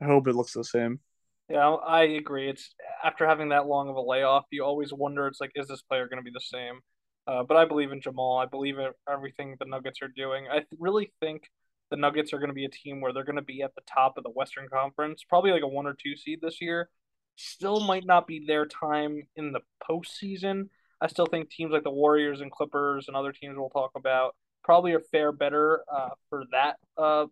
I 0.00 0.06
hope 0.06 0.28
it 0.28 0.34
looks 0.34 0.52
the 0.52 0.64
same. 0.64 1.00
Yeah, 1.48 1.68
I 1.70 2.02
agree. 2.02 2.50
It's 2.50 2.74
after 3.02 3.26
having 3.26 3.50
that 3.50 3.66
long 3.66 3.88
of 3.88 3.96
a 3.96 4.02
layoff, 4.02 4.44
you 4.50 4.64
always 4.64 4.92
wonder. 4.92 5.26
It's 5.26 5.40
like, 5.40 5.52
is 5.54 5.68
this 5.68 5.82
player 5.82 6.06
going 6.06 6.22
to 6.22 6.30
be 6.30 6.32
the 6.32 6.40
same? 6.40 6.80
Uh, 7.26 7.42
but 7.42 7.56
I 7.56 7.64
believe 7.64 7.92
in 7.92 8.00
Jamal. 8.00 8.38
I 8.38 8.46
believe 8.46 8.78
in 8.78 8.90
everything 9.10 9.56
the 9.58 9.66
Nuggets 9.66 10.00
are 10.02 10.08
doing. 10.08 10.46
I 10.50 10.56
th- 10.56 10.66
really 10.78 11.12
think 11.20 11.44
the 11.90 11.96
Nuggets 11.96 12.32
are 12.32 12.38
going 12.38 12.50
to 12.50 12.54
be 12.54 12.66
a 12.66 12.70
team 12.70 13.00
where 13.00 13.12
they're 13.12 13.24
going 13.24 13.36
to 13.36 13.42
be 13.42 13.62
at 13.62 13.74
the 13.74 13.82
top 13.92 14.18
of 14.18 14.24
the 14.24 14.30
Western 14.30 14.68
Conference, 14.72 15.24
probably 15.28 15.50
like 15.50 15.62
a 15.62 15.68
one 15.68 15.86
or 15.86 15.94
two 15.94 16.16
seed 16.16 16.40
this 16.42 16.60
year. 16.60 16.90
Still 17.36 17.80
might 17.80 18.04
not 18.04 18.26
be 18.26 18.44
their 18.46 18.66
time 18.66 19.22
in 19.36 19.52
the 19.52 19.60
postseason. 19.88 20.68
I 21.00 21.06
still 21.06 21.26
think 21.26 21.50
teams 21.50 21.72
like 21.72 21.84
the 21.84 21.90
Warriors 21.90 22.40
and 22.40 22.50
Clippers 22.50 23.06
and 23.08 23.16
other 23.16 23.32
teams 23.32 23.56
we'll 23.56 23.70
talk 23.70 23.92
about 23.96 24.34
probably 24.64 24.92
are 24.92 25.02
fair 25.12 25.32
better 25.32 25.82
uh, 25.90 26.10
for 26.28 26.44
that 26.50 26.76
uh, 26.96 27.26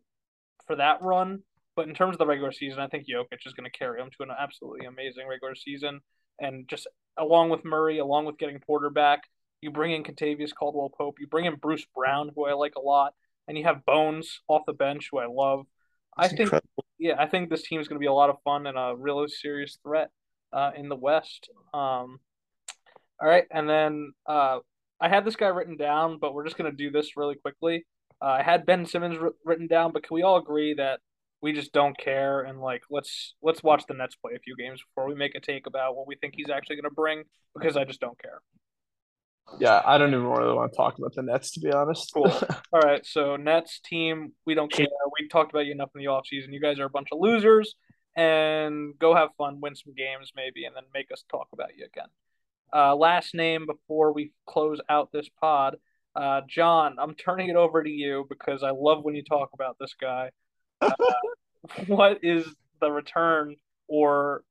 for 0.67 0.77
that 0.77 1.03
run. 1.03 1.43
But 1.77 1.89
in 1.89 1.95
terms 1.95 2.14
of 2.14 2.18
the 2.18 2.27
regular 2.27 2.53
season, 2.53 2.81
I 2.81 2.89
think 2.89 3.05
Jokic 3.07 3.47
is 3.47 3.53
going 3.53 3.70
to 3.70 3.79
carry 3.79 4.01
him 4.01 4.09
to 4.16 4.22
an 4.22 4.31
absolutely 4.37 4.87
amazing 4.87 5.29
regular 5.29 5.55
season. 5.55 6.01
And 6.41 6.66
just 6.68 6.89
along 7.18 7.51
with 7.51 7.64
Murray, 7.64 7.99
along 7.99 8.24
with 8.24 8.39
getting 8.39 8.59
Porter 8.61 8.91
back, 8.91 9.24
You 9.62 9.70
bring 9.70 9.93
in 9.93 10.03
Kentavious 10.03 10.55
Caldwell 10.55 10.91
Pope. 10.97 11.16
You 11.20 11.27
bring 11.27 11.45
in 11.45 11.57
Bruce 11.57 11.87
Brown, 11.95 12.31
who 12.35 12.47
I 12.47 12.53
like 12.55 12.74
a 12.77 12.81
lot, 12.81 13.14
and 13.47 13.57
you 13.57 13.64
have 13.64 13.85
Bones 13.85 14.41
off 14.49 14.62
the 14.66 14.72
bench, 14.72 15.09
who 15.11 15.18
I 15.18 15.27
love. 15.27 15.66
I 16.16 16.29
think, 16.29 16.41
incredible. 16.41 16.85
yeah, 16.99 17.16
I 17.18 17.27
think 17.27 17.51
this 17.51 17.62
team 17.62 17.81
is 17.81 17.89
going 17.89 17.97
to 17.97 18.01
be 18.01 18.07
a 18.07 18.12
lot 18.12 18.31
of 18.31 18.37
fun 18.43 18.66
and 18.66 18.79
a 18.79 18.95
really 18.97 19.29
serious 19.29 19.79
threat 19.83 20.11
uh, 20.53 20.70
in 20.74 20.89
the 20.89 20.97
West. 20.97 21.51
Um, 21.74 22.20
all 23.20 23.29
right, 23.29 23.45
and 23.51 23.68
then 23.68 24.12
uh, 24.27 24.59
I 25.01 25.09
had 25.09 25.24
this 25.24 25.37
guy 25.37 25.49
written 25.49 25.77
down, 25.77 26.18
but 26.18 26.33
we're 26.33 26.45
just 26.45 26.57
going 26.57 26.70
to 26.70 26.77
do 26.77 26.91
this 26.91 27.16
really 27.16 27.35
quickly. 27.35 27.87
Uh, 28.22 28.37
I 28.41 28.43
had 28.43 28.64
Ben 28.64 28.87
Simmons 28.87 29.18
r- 29.20 29.33
written 29.45 29.66
down, 29.66 29.93
but 29.93 30.03
can 30.03 30.14
we 30.14 30.22
all 30.22 30.37
agree 30.39 30.74
that 30.74 31.01
we 31.43 31.53
just 31.53 31.72
don't 31.72 31.97
care 31.97 32.41
and 32.43 32.61
like 32.61 32.82
let's 32.91 33.34
let's 33.43 33.62
watch 33.62 33.84
the 33.87 33.95
Nets 33.95 34.16
play 34.16 34.34
a 34.34 34.41
few 34.41 34.57
games 34.57 34.82
before 34.82 35.09
we 35.09 35.14
make 35.14 35.34
a 35.34 35.41
take 35.41 35.66
about 35.66 35.97
what 35.97 36.07
we 36.07 36.16
think 36.16 36.34
he's 36.37 36.51
actually 36.51 36.76
going 36.76 36.84
to 36.84 36.91
bring 36.91 37.24
because 37.55 37.76
I 37.76 37.84
just 37.84 38.01
don't 38.01 38.20
care. 38.20 38.41
Yeah, 39.61 39.80
I 39.84 39.97
don't 39.97 40.09
even 40.09 40.26
really 40.26 40.55
want 40.55 40.72
to 40.72 40.76
talk 40.76 40.99
about 40.99 41.14
the 41.14 41.22
Nets 41.22 41.53
to 41.53 41.61
be 41.61 41.72
honest. 41.72 42.11
Cool. 42.12 42.26
All 42.72 42.80
right, 42.80 43.05
so 43.07 43.37
Nets 43.37 43.80
team, 43.80 44.32
we 44.45 44.55
don't 44.55 44.72
care. 44.72 44.87
We 45.20 45.28
talked 45.28 45.53
about 45.53 45.66
you 45.66 45.72
enough 45.72 45.91
in 45.95 46.01
the 46.01 46.09
offseason. 46.09 46.53
You 46.53 46.61
guys 46.61 46.80
are 46.80 46.87
a 46.87 46.91
bunch 46.91 47.09
of 47.12 47.20
losers 47.20 47.74
and 48.16 48.99
go 48.99 49.14
have 49.14 49.28
fun, 49.37 49.61
win 49.61 49.76
some 49.76 49.95
games 49.95 50.32
maybe, 50.34 50.64
and 50.64 50.74
then 50.74 50.84
make 50.93 51.12
us 51.12 51.24
talk 51.30 51.49
about 51.53 51.76
you 51.76 51.84
again. 51.84 52.09
Uh, 52.74 52.97
last 52.97 53.34
name 53.34 53.66
before 53.66 54.12
we 54.12 54.32
close 54.47 54.80
out 54.89 55.12
this 55.12 55.28
pod. 55.41 55.76
Uh, 56.16 56.41
John, 56.49 56.97
I'm 56.99 57.14
turning 57.14 57.51
it 57.51 57.57
over 57.57 57.84
to 57.84 57.91
you 57.91 58.26
because 58.28 58.62
I 58.62 58.70
love 58.70 59.05
when 59.05 59.14
you 59.14 59.22
talk 59.22 59.51
about 59.53 59.76
this 59.78 59.95
guy. 60.01 60.30
Uh, 60.81 60.91
what 61.87 62.20
is 62.22 62.47
the 62.81 62.91
return 62.91 63.57
or 63.89 64.43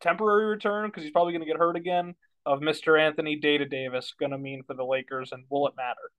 temporary 0.00 0.46
return, 0.46 0.88
because 0.88 1.02
he's 1.02 1.12
probably 1.12 1.32
going 1.32 1.44
to 1.44 1.46
get 1.46 1.58
hurt 1.58 1.76
again, 1.76 2.14
of 2.44 2.60
Mr. 2.60 3.00
Anthony 3.00 3.36
Data 3.36 3.66
Davis 3.66 4.14
going 4.18 4.30
to 4.30 4.38
mean 4.38 4.62
for 4.66 4.74
the 4.74 4.84
Lakers, 4.84 5.32
and 5.32 5.44
will 5.50 5.66
it 5.66 5.74
matter? 5.76 6.10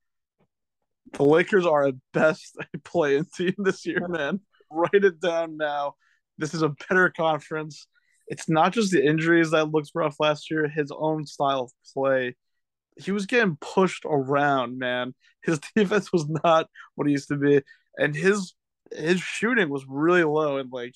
The 1.14 1.24
Lakers 1.24 1.66
are 1.66 1.88
a 1.88 1.93
best 2.14 2.58
playing 2.84 3.26
team 3.36 3.53
this 3.58 3.86
year, 3.86 4.08
man. 4.08 4.41
Write 4.70 5.05
it 5.05 5.22
down 5.22 5.58
now. 5.58 5.95
This 6.38 6.53
is 6.53 6.62
a 6.62 6.76
better 6.89 7.10
conference. 7.10 7.88
It's 8.28 8.49
not 8.49 8.74
just 8.74 8.91
the 8.91 9.05
injuries 9.05 9.51
that 9.51 9.72
looked 9.72 9.91
rough 9.95 10.18
last 10.20 10.51
year, 10.51 10.68
his 10.68 10.91
own 10.91 11.26
style 11.26 11.62
of 11.62 11.72
play. 11.93 12.36
He 12.97 13.12
was 13.12 13.26
getting 13.26 13.58
pushed 13.62 14.03
around, 14.05 14.78
man. 14.78 15.16
His 15.43 15.60
defense 15.76 16.12
was 16.12 16.28
not 16.43 16.68
what 16.95 17.08
he 17.08 17.14
used 17.14 17.30
to 17.30 17.38
be. 17.38 17.62
And 17.97 18.16
his 18.16 18.53
his 18.91 19.19
shooting 19.21 19.69
was 19.69 19.85
really 19.88 20.23
low 20.23 20.57
and 20.57 20.71
like 20.71 20.95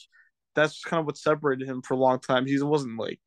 that's 0.55 0.83
kind 0.83 0.99
of 0.99 1.05
what 1.05 1.17
separated 1.17 1.67
him 1.67 1.81
for 1.81 1.93
a 1.93 1.97
long 1.97 2.19
time. 2.19 2.45
He 2.45 2.61
wasn't 2.61 2.99
like 2.99 3.19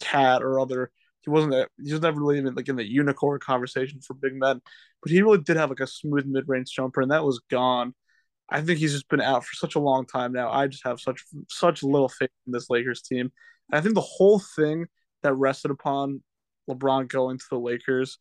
KAT 0.00 0.42
or 0.42 0.58
other 0.58 0.90
he 1.24 1.30
wasn't 1.30 1.68
he 1.82 1.92
was 1.92 2.02
never 2.02 2.20
really 2.20 2.38
even 2.38 2.54
like 2.54 2.68
in 2.68 2.76
the 2.76 2.84
unicorn 2.84 3.40
conversation 3.40 4.00
for 4.00 4.14
big 4.14 4.34
men, 4.34 4.60
but 5.02 5.10
he 5.10 5.22
really 5.22 5.38
did 5.38 5.56
have 5.56 5.70
like 5.70 5.80
a 5.80 5.86
smooth 5.86 6.26
mid 6.26 6.48
range 6.48 6.70
jumper, 6.70 7.00
and 7.00 7.10
that 7.10 7.24
was 7.24 7.40
gone. 7.50 7.94
I 8.50 8.60
think 8.60 8.78
he's 8.78 8.92
just 8.92 9.08
been 9.08 9.22
out 9.22 9.44
for 9.44 9.54
such 9.54 9.74
a 9.74 9.80
long 9.80 10.06
time 10.06 10.32
now. 10.32 10.50
I 10.50 10.66
just 10.66 10.84
have 10.84 11.00
such 11.00 11.24
such 11.48 11.82
little 11.82 12.10
faith 12.10 12.30
in 12.46 12.52
this 12.52 12.68
Lakers 12.68 13.02
team. 13.02 13.32
And 13.70 13.78
I 13.78 13.80
think 13.80 13.94
the 13.94 14.02
whole 14.02 14.40
thing 14.54 14.86
that 15.22 15.34
rested 15.34 15.70
upon 15.70 16.22
LeBron 16.68 17.08
going 17.08 17.38
to 17.38 17.44
the 17.50 17.58
Lakers 17.58 18.18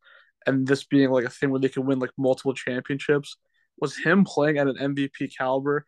and 0.47 0.65
this 0.65 0.85
being 0.85 1.09
like 1.09 1.25
a 1.25 1.29
thing 1.29 1.51
where 1.51 1.59
they 1.59 1.69
could 1.69 1.85
win 1.85 1.99
like 1.99 2.11
multiple 2.17 2.53
championships 2.53 3.37
was 3.79 3.97
him 3.97 4.23
playing 4.23 4.57
at 4.57 4.67
an 4.67 4.77
MVP 4.77 5.35
caliber 5.37 5.85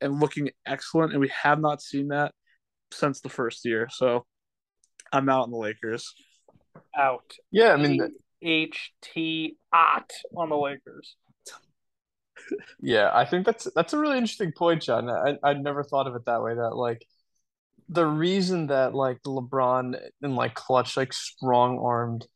and 0.00 0.20
looking 0.20 0.50
excellent. 0.66 1.12
And 1.12 1.20
we 1.20 1.30
have 1.42 1.60
not 1.60 1.82
seen 1.82 2.08
that 2.08 2.32
since 2.92 3.20
the 3.20 3.28
first 3.28 3.64
year. 3.64 3.88
So 3.90 4.24
I'm 5.12 5.28
out 5.28 5.42
on 5.42 5.50
the 5.50 5.56
Lakers 5.56 6.14
out. 6.96 7.34
Yeah, 7.50 7.72
I 7.72 7.76
mean 7.76 8.00
H 8.42 8.92
T 9.02 9.56
out 9.72 10.10
on 10.36 10.48
the 10.48 10.56
Lakers. 10.56 11.16
Yeah, 12.78 13.10
I 13.14 13.24
think 13.24 13.46
that's 13.46 13.66
that's 13.74 13.94
a 13.94 13.98
really 13.98 14.18
interesting 14.18 14.52
point, 14.52 14.82
John. 14.82 15.08
I 15.08 15.38
I'd 15.42 15.62
never 15.62 15.82
thought 15.82 16.06
of 16.06 16.14
it 16.14 16.26
that 16.26 16.42
way. 16.42 16.54
That 16.54 16.76
like 16.76 17.06
the 17.88 18.04
reason 18.04 18.66
that 18.66 18.94
like 18.94 19.22
LeBron 19.22 19.98
and 20.20 20.36
like 20.36 20.52
clutch 20.52 20.94
like 20.96 21.14
strong 21.14 21.78
armed 21.78 22.26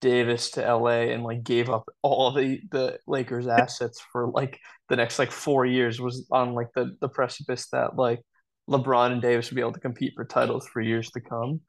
Davis 0.00 0.50
to 0.52 0.60
LA 0.62 1.12
and 1.12 1.22
like 1.22 1.42
gave 1.42 1.68
up 1.68 1.88
all 2.02 2.32
the 2.32 2.60
the 2.70 2.98
Lakers 3.06 3.46
assets 3.46 4.00
for 4.12 4.28
like 4.28 4.58
the 4.88 4.96
next 4.96 5.18
like 5.18 5.30
four 5.30 5.66
years 5.66 6.00
was 6.00 6.26
on 6.30 6.54
like 6.54 6.68
the 6.74 6.96
the 7.00 7.08
precipice 7.08 7.68
that 7.68 7.96
like 7.96 8.20
LeBron 8.68 9.12
and 9.12 9.22
Davis 9.22 9.50
would 9.50 9.56
be 9.56 9.60
able 9.60 9.72
to 9.72 9.80
compete 9.80 10.12
for 10.14 10.24
titles 10.24 10.66
for 10.66 10.80
years 10.80 11.10
to 11.10 11.20
come. 11.20 11.60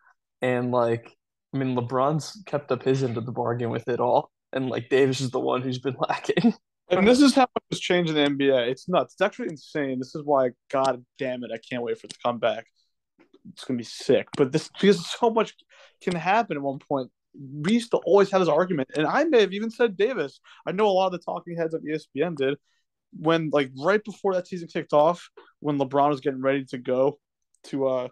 And 0.41 0.71
like 0.71 1.11
I 1.53 1.57
mean, 1.57 1.75
LeBron's 1.75 2.41
kept 2.45 2.71
up 2.71 2.83
his 2.83 3.03
end 3.03 3.17
of 3.17 3.25
the 3.25 3.31
bargain 3.31 3.69
with 3.69 3.87
it 3.89 3.99
all, 3.99 4.31
and 4.53 4.69
like 4.69 4.89
Davis 4.89 5.19
is 5.19 5.31
the 5.31 5.39
one 5.39 5.61
who's 5.61 5.79
been 5.79 5.97
lacking. 6.09 6.53
And 6.89 7.07
this 7.07 7.21
is 7.21 7.33
how 7.33 7.47
it's 7.69 7.79
changing 7.79 8.15
the 8.15 8.21
NBA. 8.21 8.69
It's 8.69 8.89
nuts. 8.89 9.13
It's 9.13 9.21
actually 9.21 9.47
insane. 9.49 9.97
This 9.99 10.13
is 10.13 10.23
why, 10.25 10.49
God 10.69 11.03
damn 11.17 11.43
it, 11.43 11.51
I 11.53 11.57
can't 11.57 11.83
wait 11.83 11.97
for 11.97 12.07
it 12.07 12.11
to 12.11 12.19
come 12.23 12.37
back. 12.37 12.65
It's 13.53 13.63
gonna 13.63 13.77
be 13.77 13.83
sick. 13.83 14.27
But 14.37 14.51
this 14.51 14.69
because 14.69 15.09
so 15.09 15.29
much 15.29 15.55
can 16.01 16.15
happen 16.15 16.57
at 16.57 16.63
one 16.63 16.79
point. 16.79 17.09
We 17.33 17.73
used 17.73 17.91
to 17.91 17.97
always 17.97 18.29
have 18.31 18.41
this 18.41 18.49
argument, 18.49 18.89
and 18.95 19.05
I 19.05 19.23
may 19.23 19.41
have 19.41 19.53
even 19.53 19.71
said 19.71 19.97
Davis. 19.97 20.39
I 20.65 20.71
know 20.71 20.87
a 20.87 20.91
lot 20.91 21.07
of 21.07 21.13
the 21.13 21.19
talking 21.19 21.55
heads 21.55 21.73
of 21.73 21.81
ESPN 21.83 22.35
did 22.35 22.57
when, 23.13 23.49
like, 23.51 23.71
right 23.77 24.03
before 24.03 24.33
that 24.33 24.47
season 24.47 24.67
kicked 24.67 24.93
off, 24.93 25.29
when 25.59 25.77
LeBron 25.77 26.09
was 26.09 26.21
getting 26.21 26.41
ready 26.41 26.65
to 26.65 26.77
go 26.77 27.19
to 27.65 27.87
uh 27.87 28.07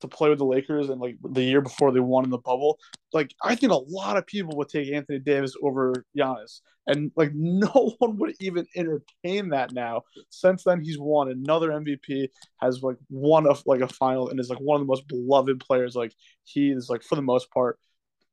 to 0.00 0.08
play 0.08 0.28
with 0.28 0.38
the 0.38 0.44
Lakers 0.44 0.90
and 0.90 1.00
like 1.00 1.16
the 1.22 1.42
year 1.42 1.60
before 1.60 1.90
they 1.90 2.00
won 2.00 2.24
in 2.24 2.30
the 2.30 2.38
bubble, 2.38 2.78
like 3.12 3.34
I 3.42 3.54
think 3.54 3.72
a 3.72 3.76
lot 3.76 4.16
of 4.16 4.26
people 4.26 4.56
would 4.56 4.68
take 4.68 4.92
Anthony 4.92 5.18
Davis 5.18 5.54
over 5.62 6.04
Giannis, 6.16 6.60
and 6.86 7.10
like 7.16 7.32
no 7.34 7.94
one 7.98 8.18
would 8.18 8.34
even 8.40 8.66
entertain 8.76 9.50
that 9.50 9.72
now. 9.72 10.02
Since 10.30 10.64
then, 10.64 10.82
he's 10.82 10.98
won 10.98 11.30
another 11.30 11.70
MVP, 11.70 12.28
has 12.60 12.82
like 12.82 12.96
won 13.08 13.46
a 13.46 13.54
like 13.64 13.80
a 13.80 13.88
final, 13.88 14.28
and 14.28 14.38
is 14.38 14.50
like 14.50 14.60
one 14.60 14.76
of 14.76 14.86
the 14.86 14.90
most 14.90 15.08
beloved 15.08 15.60
players. 15.60 15.94
Like 15.94 16.14
he 16.44 16.70
is 16.70 16.88
like 16.90 17.02
for 17.02 17.16
the 17.16 17.22
most 17.22 17.50
part, 17.50 17.78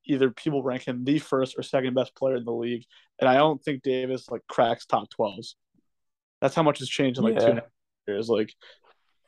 either 0.05 0.29
people 0.29 0.63
rank 0.63 0.87
him 0.87 1.03
the 1.03 1.19
first 1.19 1.55
or 1.57 1.63
second 1.63 1.93
best 1.93 2.15
player 2.15 2.35
in 2.35 2.45
the 2.45 2.51
league, 2.51 2.85
and 3.19 3.29
I 3.29 3.35
don't 3.35 3.63
think 3.63 3.83
Davis 3.83 4.29
like 4.29 4.41
cracks 4.47 4.85
top 4.85 5.09
twelves. 5.09 5.55
That's 6.41 6.55
how 6.55 6.63
much 6.63 6.79
has 6.79 6.89
changed 6.89 7.19
in 7.19 7.25
like 7.25 7.35
yeah. 7.35 7.53
two 7.53 7.61
years. 8.07 8.29
Like 8.29 8.53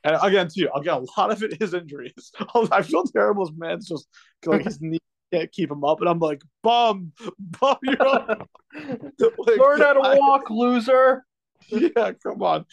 and 0.05 0.17
again, 0.21 0.47
too, 0.55 0.69
again, 0.76 0.93
a 0.93 1.19
lot 1.19 1.32
of 1.32 1.41
it 1.41 1.61
is 1.61 1.73
injuries. 1.73 2.32
I 2.71 2.84
feel 2.84 3.03
terrible 3.05 3.43
as 3.43 3.51
man's 3.57 3.88
just 3.88 4.07
like 4.45 4.63
his 4.63 4.80
knee 4.80 4.99
can't 5.34 5.52
keep 5.52 5.72
him 5.72 5.84
up, 5.84 5.99
and 5.99 6.07
I'm 6.07 6.19
like, 6.19 6.43
bum, 6.61 7.11
bum, 7.39 7.77
you're 7.81 7.97
like, 7.97 8.38
learn 9.57 9.81
how 9.81 9.93
to 9.93 9.99
I, 10.02 10.15
walk, 10.18 10.52
loser. 10.52 11.26
Yeah, 11.69 12.11
come 12.22 12.43
on. 12.43 12.65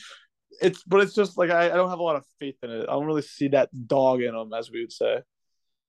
It's 0.60 0.82
but 0.84 1.00
it's 1.00 1.14
just 1.14 1.38
like 1.38 1.50
I, 1.50 1.66
I 1.66 1.76
don't 1.76 1.88
have 1.88 1.98
a 1.98 2.02
lot 2.02 2.16
of 2.16 2.24
faith 2.38 2.56
in 2.62 2.70
it. 2.70 2.82
I 2.82 2.92
don't 2.92 3.06
really 3.06 3.22
see 3.22 3.48
that 3.48 3.70
dog 3.86 4.20
in 4.20 4.34
him, 4.34 4.52
as 4.52 4.70
we 4.70 4.82
would 4.82 4.92
say. 4.92 5.22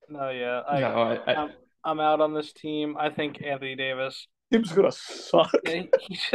No, 0.08 0.30
yeah, 0.30 0.62
I, 0.66 0.80
no, 0.80 0.88
I, 0.88 1.32
I 1.32 1.36
um, 1.36 1.52
I'm, 1.84 2.00
I'm 2.00 2.06
out 2.06 2.22
on 2.22 2.34
this 2.34 2.54
team. 2.54 2.96
I 2.98 3.10
think 3.10 3.42
Anthony 3.44 3.76
Davis. 3.76 4.28
Team's 4.52 4.72
gonna 4.72 4.92
suck. 4.92 5.52
He, 5.66 5.90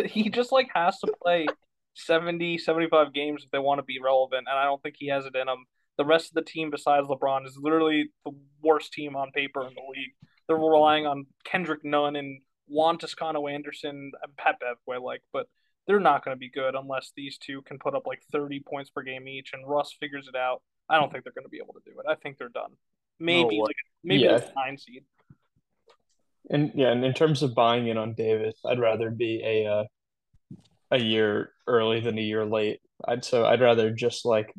he 0.06 0.30
just 0.30 0.52
like 0.52 0.68
has 0.74 0.98
to 1.00 1.12
play 1.22 1.46
70, 1.94 2.58
75 2.58 3.12
games 3.12 3.44
if 3.44 3.50
they 3.50 3.58
want 3.58 3.78
to 3.78 3.84
be 3.84 3.98
relevant, 4.02 4.46
and 4.48 4.58
I 4.58 4.64
don't 4.64 4.82
think 4.82 4.96
he 4.98 5.08
has 5.08 5.26
it 5.26 5.34
in 5.34 5.48
him. 5.48 5.64
The 5.96 6.04
rest 6.04 6.28
of 6.28 6.34
the 6.34 6.42
team, 6.42 6.70
besides 6.70 7.08
LeBron, 7.08 7.44
is 7.46 7.58
literally 7.60 8.10
the 8.24 8.32
worst 8.62 8.92
team 8.92 9.16
on 9.16 9.32
paper 9.32 9.62
in 9.66 9.74
the 9.74 9.82
league. 9.90 10.12
They're 10.46 10.56
relying 10.56 11.06
on 11.06 11.26
Kendrick 11.44 11.84
Nunn 11.84 12.16
and 12.16 12.40
Juan 12.68 12.98
Toscano 12.98 13.48
Anderson 13.48 14.12
and 14.22 14.36
Pat 14.36 14.56
Bev, 14.60 14.76
like, 15.02 15.22
but 15.32 15.48
they're 15.86 15.98
not 15.98 16.24
going 16.24 16.36
to 16.36 16.38
be 16.38 16.50
good 16.50 16.74
unless 16.74 17.12
these 17.16 17.38
two 17.38 17.62
can 17.62 17.78
put 17.78 17.94
up 17.94 18.06
like 18.06 18.22
30 18.30 18.60
points 18.60 18.90
per 18.90 19.02
game 19.02 19.26
each, 19.26 19.50
and 19.52 19.68
Russ 19.68 19.94
figures 19.98 20.28
it 20.32 20.36
out. 20.36 20.62
I 20.88 20.98
don't 20.98 21.10
think 21.10 21.24
they're 21.24 21.32
going 21.32 21.44
to 21.46 21.50
be 21.50 21.60
able 21.62 21.74
to 21.74 21.80
do 21.84 21.98
it. 21.98 22.06
I 22.08 22.14
think 22.14 22.38
they're 22.38 22.48
done. 22.48 22.72
Maybe 23.18 23.58
no 23.58 23.64
like 23.64 23.76
maybe 24.04 24.22
yeah. 24.22 24.36
a 24.36 24.52
nine 24.54 24.78
seed. 24.78 25.04
And 26.50 26.72
yeah, 26.74 26.90
and 26.90 27.04
in 27.04 27.12
terms 27.12 27.42
of 27.42 27.54
buying 27.54 27.88
in 27.88 27.98
on 27.98 28.14
Davis, 28.14 28.56
I'd 28.64 28.80
rather 28.80 29.10
be 29.10 29.42
a 29.44 29.66
uh, 29.66 29.84
a 30.90 30.98
year 30.98 31.50
early 31.66 32.00
than 32.00 32.18
a 32.18 32.22
year 32.22 32.44
late. 32.44 32.80
I'd 33.06 33.24
so 33.24 33.44
I'd 33.44 33.60
rather 33.60 33.90
just 33.90 34.24
like 34.24 34.52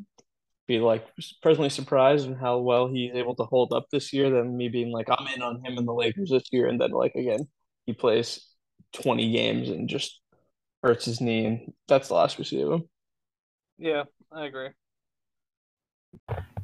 be 0.66 0.78
like 0.78 1.04
presently 1.42 1.68
surprised 1.68 2.26
in 2.26 2.34
how 2.36 2.58
well 2.58 2.88
he's 2.88 3.14
able 3.14 3.34
to 3.34 3.44
hold 3.44 3.72
up 3.72 3.86
this 3.90 4.12
year 4.12 4.30
than 4.30 4.56
me 4.56 4.68
being 4.68 4.92
like 4.92 5.08
I'm 5.10 5.26
in 5.34 5.42
on 5.42 5.64
him 5.64 5.78
and 5.78 5.86
the 5.86 5.92
Lakers 5.92 6.30
this 6.30 6.44
year 6.52 6.68
and 6.68 6.80
then 6.80 6.92
like 6.92 7.16
again 7.16 7.48
he 7.86 7.92
plays 7.92 8.46
20 8.92 9.32
games 9.32 9.68
and 9.68 9.88
just 9.88 10.20
hurts 10.84 11.06
his 11.06 11.20
knee 11.20 11.44
and 11.44 11.72
that's 11.88 12.08
the 12.08 12.14
last 12.14 12.38
we 12.38 12.44
see 12.44 12.62
of 12.62 12.70
him. 12.70 12.84
Yeah, 13.78 14.04
I 14.30 14.46
agree 14.46 14.70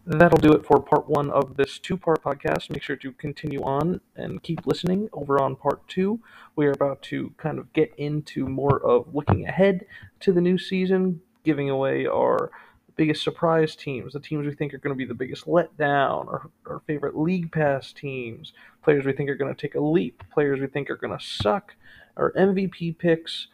that'll 0.06 0.38
do 0.38 0.52
it 0.52 0.64
for 0.64 0.80
part 0.80 1.08
one 1.08 1.30
of 1.30 1.56
this 1.56 1.78
two 1.78 1.96
part 1.96 2.22
podcast. 2.22 2.70
Make 2.70 2.82
sure 2.82 2.96
to 2.96 3.12
continue 3.12 3.62
on 3.62 4.00
and 4.14 4.42
keep 4.42 4.66
listening 4.66 5.08
over 5.12 5.42
on 5.42 5.56
part 5.56 5.86
two. 5.88 6.20
We 6.54 6.66
are 6.66 6.72
about 6.72 7.02
to 7.02 7.32
kind 7.36 7.58
of 7.58 7.72
get 7.72 7.92
into 7.98 8.46
more 8.46 8.78
of 8.84 9.12
looking 9.14 9.46
ahead 9.46 9.84
to 10.20 10.32
the 10.32 10.40
new 10.40 10.58
season, 10.58 11.20
giving 11.44 11.68
away 11.68 12.06
our 12.06 12.50
biggest 12.96 13.22
surprise 13.22 13.76
teams, 13.76 14.14
the 14.14 14.20
teams 14.20 14.46
we 14.46 14.54
think 14.54 14.72
are 14.72 14.78
going 14.78 14.94
to 14.94 14.98
be 14.98 15.04
the 15.04 15.12
biggest 15.12 15.44
letdown, 15.44 16.26
our, 16.28 16.50
our 16.66 16.80
favorite 16.86 17.16
league 17.16 17.52
pass 17.52 17.92
teams, 17.92 18.52
players 18.82 19.04
we 19.04 19.12
think 19.12 19.28
are 19.28 19.34
going 19.34 19.54
to 19.54 19.60
take 19.60 19.74
a 19.74 19.80
leap, 19.80 20.22
players 20.32 20.60
we 20.60 20.66
think 20.66 20.88
are 20.88 20.96
going 20.96 21.16
to 21.16 21.24
suck, 21.24 21.74
our 22.16 22.32
MVP 22.32 22.96
picks, 22.96 23.48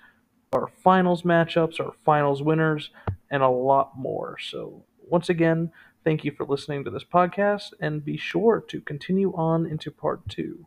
our 0.52 0.68
finals 0.84 1.22
matchups, 1.22 1.80
our 1.80 1.92
finals 2.04 2.42
winners, 2.42 2.90
and 3.30 3.42
a 3.42 3.48
lot 3.48 3.98
more. 3.98 4.36
So, 4.38 4.84
once 5.08 5.28
again, 5.28 5.72
thank 6.04 6.24
you 6.24 6.32
for 6.32 6.44
listening 6.44 6.84
to 6.84 6.90
this 6.90 7.04
podcast, 7.04 7.72
and 7.80 8.04
be 8.04 8.16
sure 8.16 8.62
to 8.68 8.80
continue 8.80 9.32
on 9.34 9.66
into 9.66 9.90
part 9.90 10.28
two. 10.28 10.66